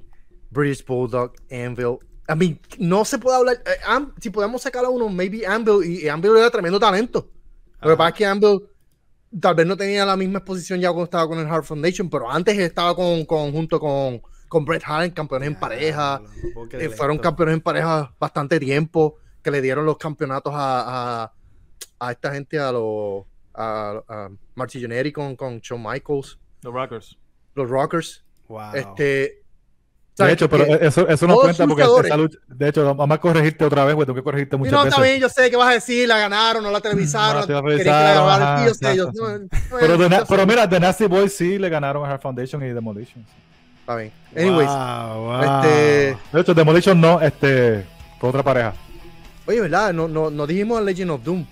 British 0.50 0.84
Bulldog, 0.86 1.34
Anvil. 1.52 1.98
I 2.28 2.34
mean, 2.36 2.60
no 2.80 3.04
se 3.06 3.20
puede 3.20 3.38
hablar. 3.38 3.58
eh, 3.66 3.78
Am- 3.86 4.14
si 4.20 4.30
podemos 4.32 4.62
sacar 4.62 4.86
a 4.86 4.90
uno, 4.90 5.10
maybe 5.10 5.46
Anvil, 5.46 5.84
y, 5.84 6.06
y 6.06 6.08
Anvil 6.10 6.38
era 6.38 6.50
tremendo 6.50 6.80
talento. 6.80 7.30
Lo 7.82 7.92
que 7.92 7.98
pasa 7.98 8.10
es 8.10 8.16
que 8.16 8.26
Anvil 8.26 8.62
tal 9.40 9.56
vez 9.56 9.66
no 9.66 9.76
tenía 9.78 10.06
la 10.06 10.16
misma 10.16 10.40
exposición 10.40 10.80
ya 10.80 10.90
cuando 10.90 11.06
estaba 11.06 11.28
con 11.28 11.40
el 11.40 11.48
Hart 11.48 11.66
Foundation, 11.66 12.10
pero 12.10 12.30
antes 12.32 12.58
estaba 12.58 12.96
con, 12.96 13.26
con- 13.26 13.52
junto 13.52 13.80
con, 13.80 14.22
con 14.48 14.66
Bret 14.66 14.84
Hart, 14.86 15.14
campeones 15.14 15.48
en 15.48 15.56
pareja. 15.60 16.22
Eh, 16.72 16.90
fueron 16.90 17.18
campeones 17.18 17.54
en 17.56 17.62
pareja 17.62 18.14
bastante 18.20 18.60
tiempo, 18.60 19.18
que 19.42 19.52
le 19.52 19.62
dieron 19.62 19.86
los 19.86 19.98
campeonatos 19.98 20.54
a, 20.56 21.24
a, 21.24 21.34
a 22.00 22.12
esta 22.12 22.34
gente, 22.34 22.60
a 22.60 22.72
los 22.72 23.26
a, 23.54 24.02
a 24.08 24.30
Marty 24.56 24.82
Jannetty 24.82 25.12
con, 25.14 25.36
con 25.36 25.60
Shawn 25.60 25.82
Michaels, 25.82 26.40
Los 26.62 26.74
Rockers. 26.74 27.18
los 27.56 27.70
Rockers. 27.70 28.26
Wow. 28.50 28.76
Este, 28.76 29.44
De 30.18 30.32
hecho, 30.32 30.50
pero 30.50 30.64
eso, 30.66 31.08
eso 31.10 31.28
no 31.28 31.36
cuenta 31.36 31.66
porque 31.68 31.84
luchadores- 31.84 32.06
esa 32.06 32.16
lucha- 32.18 32.38
de 32.48 32.70
hecho, 32.70 32.96
vamos 32.96 33.18
a 33.18 33.20
corregirte 33.20 33.66
otra 33.66 33.84
vez, 33.84 33.96
güey. 33.96 34.06
Tengo 34.06 34.16
que 34.16 34.24
corregirte 34.24 34.56
muchas 34.56 34.72
no, 34.72 34.80
veces. 34.80 34.94
también 34.96 35.20
yo 35.20 35.28
sé 35.28 35.50
que 35.50 35.58
vas 35.58 35.68
a 35.68 35.74
decir, 35.74 36.08
la 36.08 36.18
ganaron, 36.18 36.64
no 36.64 36.72
la 36.72 36.80
televisaron, 36.80 37.34
No 37.34 37.40
la 37.42 37.46
querían 37.62 37.64
que 37.64 37.84
la 37.84 37.84
televisaron, 37.84 38.14
grabaran, 38.14 38.48
ajá, 38.48 38.60
sí, 38.60 38.66
yo 38.68 38.74
sé, 38.74 38.96
yo- 38.98 39.04
exacto, 39.04 39.22
no, 39.22 39.38
sí. 39.38 39.44
no, 39.72 39.78
Pero, 39.78 39.98
de 39.98 40.26
sé. 40.26 40.46
mira, 40.46 40.70
The 40.70 40.80
Nasty 40.80 41.06
Boys 41.08 41.36
sí 41.36 41.58
le 41.58 41.68
ganaron 41.70 42.06
a 42.06 42.08
Heart 42.08 42.22
Foundation 42.22 42.64
y 42.64 42.68
Demolition. 42.68 43.26
Está 43.82 43.96
bien. 43.98 44.12
Anyways, 44.36 44.70
Wow, 44.70 45.26
wow. 45.26 45.42
este, 45.44 46.18
De 46.32 46.42
hecho, 46.42 46.54
Demolition 46.54 47.02
no, 47.02 47.22
este, 47.22 47.86
fue 48.20 48.30
otra 48.30 48.42
pareja. 48.42 48.74
oye, 49.46 49.60
¿verdad? 49.62 49.92
No, 49.94 50.08
no, 50.08 50.30
no 50.30 50.48
dijimos 50.48 50.82
Legend 50.82 51.12
of 51.12 51.24
Doom. 51.24 51.46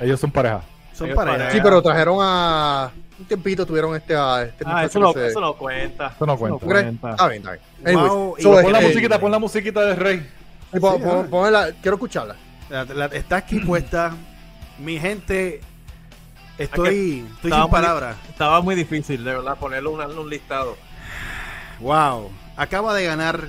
Ellos 0.00 0.18
son 0.18 0.30
pareja. 0.32 0.60
Son 0.92 1.06
Ellos 1.06 1.16
parejas. 1.16 1.52
Sí, 1.52 1.60
pero 1.62 1.80
trajeron 1.80 2.18
a. 2.20 2.90
Un 3.22 3.28
tiempito 3.28 3.64
tuvieron 3.64 3.94
este. 3.94 4.16
A, 4.16 4.42
este 4.42 4.64
Ah, 4.66 4.84
eso 4.84 4.98
no, 4.98 5.12
se- 5.12 5.28
eso 5.28 5.40
no 5.40 5.54
cuenta. 5.54 6.08
Eso 6.16 6.26
no 6.26 6.36
cuenta. 6.36 6.58
¿Tú 6.58 6.66
crees? 6.66 6.84
cuenta. 6.84 7.10
Está 7.12 7.28
bien, 7.28 7.42
está 7.42 7.52
bien. 7.52 7.62
Anyways, 7.86 8.10
Wow, 8.12 8.34
y 8.38 8.42
so, 8.42 8.50
Pon 8.50 8.72
la 8.72 8.78
este, 8.78 8.88
musiquita, 8.88 9.20
pon 9.20 9.30
la 9.30 9.38
musiquita 9.38 9.80
del 9.82 9.96
rey. 9.96 10.30
Sí, 10.72 10.80
pon- 10.80 10.96
Sí, 10.96 11.02
pon- 11.04 11.24
ah. 11.26 11.30
ponela, 11.30 11.68
quiero 11.80 11.94
escucharla. 11.96 12.36
La- 12.68 12.84
la- 12.84 13.06
está 13.06 13.36
aquí 13.36 13.60
puesta. 13.66 14.12
Mi 14.78 14.98
gente, 14.98 15.60
estoy, 16.58 17.24
estoy 17.34 17.50
Estaba 17.50 17.54
sin 17.54 17.60
muy- 17.60 17.70
palabras. 17.70 18.16
Estaba 18.28 18.60
muy 18.60 18.74
difícil, 18.74 19.22
de 19.24 19.32
verdad, 19.34 19.56
ponerlo 19.56 19.92
un, 19.92 20.00
un 20.00 20.28
listado. 20.28 20.76
Wow. 21.78 22.30
Acaba 22.56 22.92
de 22.94 23.04
ganar 23.04 23.40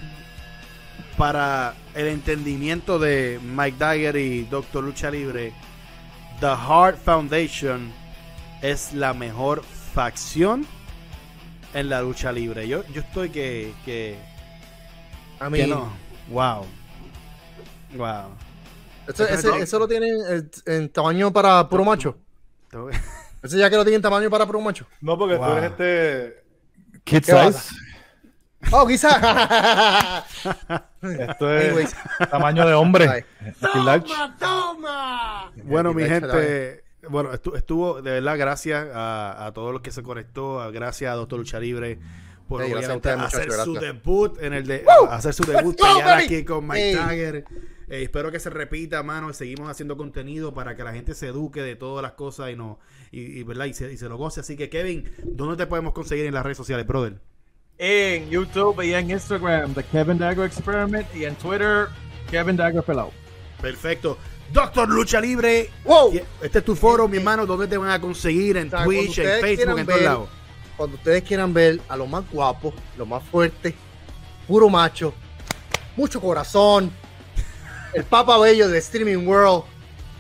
para 1.18 1.74
el 1.96 2.08
entendimiento 2.08 3.00
de 3.00 3.40
Mike 3.44 3.78
Dagger 3.80 4.16
y 4.18 4.44
Doctor 4.44 4.84
Lucha 4.84 5.10
Libre. 5.12 5.54
The 6.40 6.48
Heart 6.48 6.98
Foundation 7.04 7.92
es 8.64 8.94
la 8.94 9.14
mejor 9.14 9.62
facción 9.94 10.66
en 11.76 11.90
la 11.90 12.02
lucha 12.02 12.32
libre. 12.32 12.68
Yo, 12.68 12.84
yo 12.88 13.02
estoy 13.02 13.30
que, 13.30 13.74
que, 13.86 14.18
A 15.40 15.46
que 15.46 15.50
mí, 15.52 15.68
no. 15.70 15.92
Wow. 16.30 16.66
Wow. 17.96 18.30
eso, 19.08 19.28
ese- 19.28 19.60
eso 19.60 19.78
lo 19.80 19.88
tienen 19.88 20.16
en, 20.30 20.52
en 20.66 20.90
tamaño 20.90 21.32
para 21.32 21.68
puro 21.70 21.84
macho. 21.86 22.18
Ese 23.44 23.58
ya 23.58 23.70
que 23.70 23.76
lo 23.76 23.84
tienen 23.84 24.02
tamaño 24.02 24.30
para 24.30 24.46
puro 24.46 24.62
macho. 24.62 24.88
No, 25.02 25.18
porque 25.18 25.36
Wow. 25.36 25.58
eres 25.58 25.72
este. 25.72 26.44
Kid 27.04 27.24
size. 27.26 27.76
Oh, 28.72 28.88
quizás. 28.88 29.18
Esto 31.02 31.54
es 31.54 31.66
Anyways. 31.68 31.96
tamaño 32.32 32.66
de 32.66 32.74
hombre. 32.74 33.26
Kid 33.60 33.82
large. 33.84 34.08
Bueno, 35.66 35.94
mi 35.94 36.04
gente, 36.06 36.83
bueno, 37.10 37.32
estu- 37.34 37.56
estuvo 37.56 38.02
de 38.02 38.12
verdad 38.12 38.38
gracias 38.38 38.88
a, 38.94 39.46
a 39.46 39.54
todos 39.54 39.74
los 39.74 39.82
que 39.82 39.92
se 39.92 40.04
conectó, 40.04 40.62
a- 40.62 40.72
gracias 40.72 41.12
a 41.12 41.16
Doctor 41.16 41.40
Lucha 41.40 41.60
Libre 41.60 42.00
por 42.48 42.62
Sí, 42.64 42.72
obviamente 42.74 42.96
ustedes, 43.10 43.20
hacer 43.22 43.52
su 43.52 43.74
debut 43.76 44.38
en 44.42 44.54
el 44.54 44.68
de 44.68 44.84
Woo! 44.86 45.10
hacer 45.10 45.34
su 45.34 45.44
debut 45.44 45.80
go, 45.80 45.88
aquí 46.10 46.44
con 46.44 46.68
Mike 46.68 46.92
Hey. 46.94 47.00
Tiger. 47.10 47.46
Eh, 47.90 48.04
espero 48.04 48.32
que 48.32 48.40
se 48.40 48.50
repita, 48.50 49.02
mano, 49.04 49.30
y 49.30 49.34
seguimos 49.34 49.70
haciendo 49.70 49.96
contenido 49.98 50.54
para 50.54 50.76
que 50.76 50.84
la 50.84 50.94
gente 50.94 51.14
se 51.16 51.28
eduque 51.28 51.62
de 51.62 51.76
todas 51.76 52.02
las 52.02 52.14
cosas 52.14 52.50
y 52.52 52.56
no 52.56 52.80
y, 53.12 53.40
y, 53.40 53.44
¿verdad? 53.44 53.66
y, 53.66 53.74
se, 53.74 53.92
y 53.94 53.98
se 53.98 54.10
lo 54.10 54.18
goce. 54.18 54.40
Así 54.42 54.56
que 54.58 54.70
Kevin, 54.70 55.10
¿dónde 55.24 55.58
te 55.58 55.68
podemos 55.68 55.94
conseguir 55.94 56.26
en 56.26 56.34
las 56.34 56.44
redes 56.44 56.58
sociales, 56.58 56.86
brother? 56.88 57.20
En 57.78 58.30
YouTube 58.30 58.82
y 58.84 58.94
en 58.94 59.10
Instagram, 59.12 59.74
The 59.74 59.84
Kevin 59.84 60.18
Dagger 60.18 60.46
Experiment. 60.46 61.08
Y 61.16 61.26
en 61.26 61.36
Twitter, 61.36 61.88
Kevin 62.30 62.56
Dagger 62.56 62.84
Pelado. 62.84 63.12
Perfecto. 63.62 64.18
Doctor 64.54 64.88
Lucha 64.88 65.20
Libre. 65.20 65.72
Wow. 65.84 66.14
Este 66.40 66.60
es 66.60 66.66
tu 66.66 66.76
foro, 66.76 67.08
mi 67.08 67.18
hermano, 67.18 67.48
donde 67.48 67.68
te 67.68 67.76
van 67.76 67.90
a 67.90 68.00
conseguir 68.00 68.56
en 68.58 68.68
O 68.68 68.70
sea, 68.70 68.86
cuando 68.86 69.04
Twitch, 69.04 69.18
en 69.18 69.42
Facebook, 69.42 69.80
en 69.80 69.86
todos 69.88 70.02
lados. 70.02 70.30
Cuando 70.78 70.96
ustedes 70.96 71.24
quieran 71.24 71.54
ver 71.54 71.82
a 71.90 71.98
lo 71.98 72.06
más 72.06 72.24
guapo, 72.32 72.72
lo 72.96 73.06
más 73.08 73.24
fuerte, 73.24 73.74
puro 74.48 74.70
macho, 74.70 75.12
mucho 75.96 76.22
corazón, 76.22 76.92
el 77.94 78.04
papa 78.04 78.38
bello 78.38 78.70
de 78.70 78.78
Streaming 78.78 79.26
World, 79.28 79.64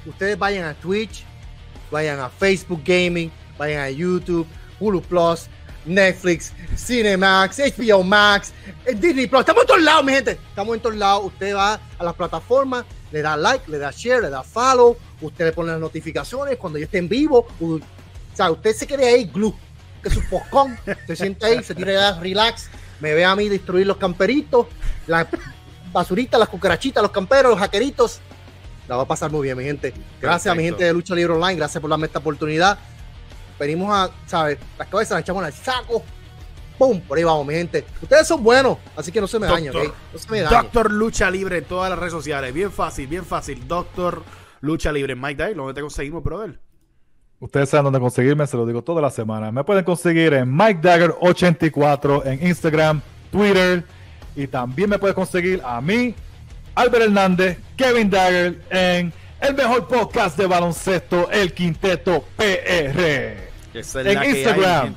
ustedes 0.05 0.37
vayan 0.37 0.65
a 0.65 0.73
Twitch, 0.73 1.23
vayan 1.91 2.19
a 2.19 2.29
Facebook 2.29 2.81
Gaming, 2.83 3.31
vayan 3.57 3.81
a 3.83 3.89
YouTube, 3.91 4.47
Hulu 4.79 5.01
Plus, 5.01 5.47
Netflix, 5.85 6.53
Cinemax, 6.75 7.59
HBO 7.59 8.03
Max, 8.03 8.51
eh, 8.85 8.95
Disney 8.95 9.27
Plus. 9.27 9.41
Estamos 9.41 9.61
en 9.61 9.67
todos 9.67 9.81
lados, 9.81 10.05
mi 10.05 10.13
gente. 10.13 10.31
Estamos 10.31 10.75
en 10.75 10.81
todos 10.81 10.95
lados. 10.95 11.25
Usted 11.25 11.55
va 11.55 11.79
a 11.97 12.03
las 12.03 12.13
plataformas, 12.15 12.85
le 13.13 13.21
da 13.21 13.37
like, 13.37 13.69
le 13.71 13.77
da 13.77 13.91
share, 13.91 14.21
le 14.23 14.29
da 14.29 14.43
follow. 14.43 14.97
Usted 15.21 15.45
le 15.45 15.51
pone 15.53 15.71
las 15.71 15.79
notificaciones 15.79 16.57
cuando 16.57 16.77
yo 16.79 16.83
esté 16.85 16.97
en 16.97 17.07
vivo. 17.07 17.47
U- 17.61 17.75
O 17.75 18.35
sea, 18.35 18.49
usted 18.51 18.75
se 18.75 18.85
quede 18.87 19.05
ahí, 19.07 19.25
glue, 19.25 19.53
que 20.01 20.09
es 20.09 20.17
un 20.17 20.25
poscón. 20.27 20.77
Se 21.07 21.15
siente 21.15 21.45
ahí, 21.45 21.63
se 21.63 21.75
tira 21.75 21.93
ya, 21.93 22.19
relax. 22.19 22.67
Me 22.99 23.13
ve 23.13 23.23
a 23.23 23.35
mí 23.35 23.47
destruir 23.47 23.85
los 23.85 23.97
camperitos, 23.97 24.65
las 25.07 25.27
basuritas, 25.91 26.39
las 26.39 26.49
cucarachitas, 26.49 27.03
los 27.03 27.11
camperos, 27.11 27.51
los 27.51 27.59
jaqueritos. 27.59 28.19
La 28.87 28.95
va 28.97 29.03
a 29.03 29.07
pasar 29.07 29.31
muy 29.31 29.43
bien, 29.43 29.55
mi 29.57 29.63
gente. 29.63 29.93
Gracias 30.19 30.51
a 30.51 30.55
mi 30.55 30.63
gente 30.63 30.83
de 30.83 30.91
Lucha 30.93 31.13
Libre 31.15 31.33
Online. 31.33 31.55
Gracias 31.55 31.79
por 31.79 31.89
darme 31.89 32.07
esta 32.07 32.19
oportunidad. 32.19 32.77
Venimos 33.59 33.93
a, 33.93 34.09
¿sabes? 34.25 34.57
Las 34.79 34.87
cabezas 34.87 35.11
las 35.11 35.21
echamos 35.21 35.43
al 35.43 35.53
saco. 35.53 36.03
¡Pum! 36.77 36.99
Por 37.01 37.17
ahí 37.17 37.23
vamos, 37.23 37.45
mi 37.45 37.53
gente. 37.53 37.85
Ustedes 38.01 38.27
son 38.27 38.43
buenos, 38.43 38.77
así 38.95 39.11
que 39.11 39.21
no 39.21 39.27
se 39.27 39.39
me 39.39 39.47
dañen, 39.47 39.71
Doctor. 39.71 39.91
¿ok? 39.91 39.97
No 40.13 40.19
se 40.19 40.31
me 40.31 40.41
dañen. 40.41 40.61
Doctor 40.61 40.91
Lucha 40.91 41.29
Libre 41.29 41.57
en 41.59 41.65
todas 41.65 41.89
las 41.89 41.99
redes 41.99 42.13
sociales. 42.13 42.53
Bien 42.53 42.71
fácil, 42.71 43.07
bien 43.07 43.25
fácil. 43.25 43.67
Doctor 43.67 44.23
Lucha 44.61 44.91
Libre. 44.91 45.15
Mike 45.15 45.43
Dyer, 45.43 45.55
¿dónde 45.55 45.73
te 45.73 45.81
conseguimos, 45.81 46.23
brother? 46.23 46.59
Ustedes 47.39 47.69
saben 47.69 47.85
dónde 47.85 47.99
conseguirme, 47.99 48.47
se 48.47 48.55
lo 48.55 48.65
digo 48.65 48.81
toda 48.81 49.01
la 49.01 49.11
semana. 49.11 49.51
Me 49.51 49.65
pueden 49.65 49.83
conseguir 49.83 50.33
en 50.33 50.55
Mike 50.55 50.81
Dagger84 50.81 52.25
en 52.25 52.47
Instagram, 52.47 53.01
Twitter 53.31 53.83
y 54.35 54.47
también 54.47 54.89
me 54.89 54.97
pueden 54.97 55.13
conseguir 55.13 55.61
a 55.63 55.81
mí, 55.81 56.15
Albert 56.73 57.03
Hernández, 57.03 57.57
Kevin 57.75 58.09
Dagger 58.09 58.61
en 58.69 59.13
el 59.41 59.53
mejor 59.55 59.87
podcast 59.89 60.37
de 60.37 60.47
baloncesto, 60.47 61.29
El 61.29 61.53
Quinteto 61.53 62.23
PR. 62.37 63.51
En 63.73 64.17
hay, 64.17 64.29
Instagram. 64.29 64.95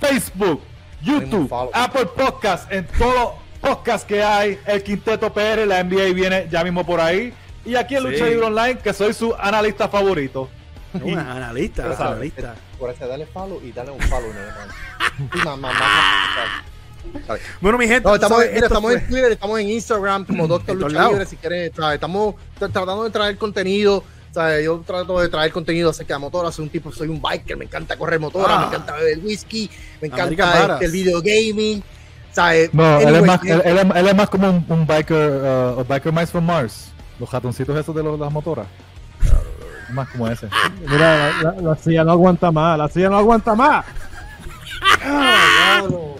Facebook, 0.00 0.62
YouTube, 1.02 1.48
follow. 1.48 1.70
Apple 1.72 2.06
Podcast, 2.06 2.70
en 2.72 2.86
todos 2.98 3.14
los 3.14 3.28
podcasts 3.60 4.06
que 4.06 4.22
hay, 4.22 4.58
El 4.66 4.82
Quinteto 4.82 5.32
PR, 5.32 5.66
la 5.66 5.82
NBA 5.84 6.12
viene 6.14 6.48
ya 6.50 6.64
mismo 6.64 6.84
por 6.84 7.00
ahí. 7.00 7.32
Y 7.64 7.74
aquí 7.74 7.96
en 7.96 8.02
Sí. 8.02 8.08
Lucha 8.10 8.26
Libre 8.26 8.46
Online, 8.46 8.78
que 8.78 8.92
soy 8.92 9.12
su 9.12 9.34
analista 9.38 9.88
favorito. 9.88 10.48
Un 10.94 11.18
analista, 11.18 11.82
sabes. 11.94 12.00
analista. 12.00 12.54
Por 12.78 12.90
eso 12.90 13.06
dale 13.06 13.26
follow 13.26 13.60
y 13.62 13.70
dale 13.72 13.90
un 13.92 14.00
follow, 14.00 14.32
no. 14.32 15.30
Bueno, 17.60 17.78
mi 17.78 17.86
gente, 17.86 18.08
No, 18.08 18.14
estamos, 18.14 18.38
sabes, 18.38 18.54
mira, 18.54 18.66
estamos 18.66 18.92
fue- 18.92 19.00
en 19.00 19.08
Twitter, 19.08 19.32
estamos 19.32 19.60
en 19.60 19.70
Instagram 19.70 20.24
como 20.26 20.46
Doctor 20.46 20.76
Lucha. 20.76 21.08
Libre, 21.08 21.26
si 21.26 21.36
quieren, 21.36 21.72
¿sabes? 21.74 21.94
estamos 21.94 22.34
tra- 22.58 22.70
tratando 22.72 23.04
de 23.04 23.10
traer 23.10 23.38
contenido, 23.38 24.04
O 24.30 24.34
sea, 24.34 24.60
yo 24.60 24.80
trato 24.86 25.18
de 25.20 25.28
traer 25.28 25.50
contenido 25.50 25.90
acerca 25.90 26.14
de 26.14 26.20
motoras, 26.20 26.54
soy 26.54 26.64
un 26.64 26.70
tipo, 26.70 26.92
soy 26.92 27.08
un 27.08 27.20
biker, 27.20 27.56
me 27.56 27.64
encanta 27.64 27.96
correr 27.96 28.20
motora, 28.20 28.56
Ah. 28.56 28.60
me 28.60 28.66
encanta 28.66 28.94
beber 28.94 29.18
whisky, 29.24 29.68
me 30.00 30.06
encanta 30.08 30.46
Varas. 30.46 30.70
este, 30.74 30.84
el 30.86 30.92
video 30.92 31.20
gaming. 31.20 31.80
O 32.30 32.34
sea, 32.34 32.54
eh, 32.56 32.70
No, 32.72 33.00
él, 33.00 33.16
es 33.16 33.26
más, 33.26 33.44
eh, 33.44 33.52
él, 33.52 33.62
él 33.64 33.78
es, 33.78 33.96
él 33.96 34.08
es 34.08 34.14
más 34.14 34.30
como 34.30 34.48
un, 34.50 34.64
un 34.68 34.86
biker, 34.86 35.30
uh, 35.76 35.80
a 35.80 35.82
biker 35.82 36.12
mice 36.12 36.26
from 36.28 36.46
Mars. 36.46 36.92
Los 37.18 37.28
ratoncitos 37.32 37.76
esos 37.76 37.92
de 37.94 38.02
los- 38.04 38.18
las 38.20 38.30
motoras. 38.32 38.66
Es 39.88 39.94
más 39.94 40.08
como 40.10 40.28
ese. 40.28 40.48
Mira, 40.88 41.32
la, 41.42 41.52
la- 41.52 41.60
la 41.60 41.76
silla 41.76 42.04
no 42.04 42.12
aguanta 42.12 42.52
más, 42.52 42.78
la 42.78 42.88
silla 42.88 43.08
no 43.08 43.18
aguanta 43.18 43.54
más. 43.56 43.84
diablo. 45.02 46.16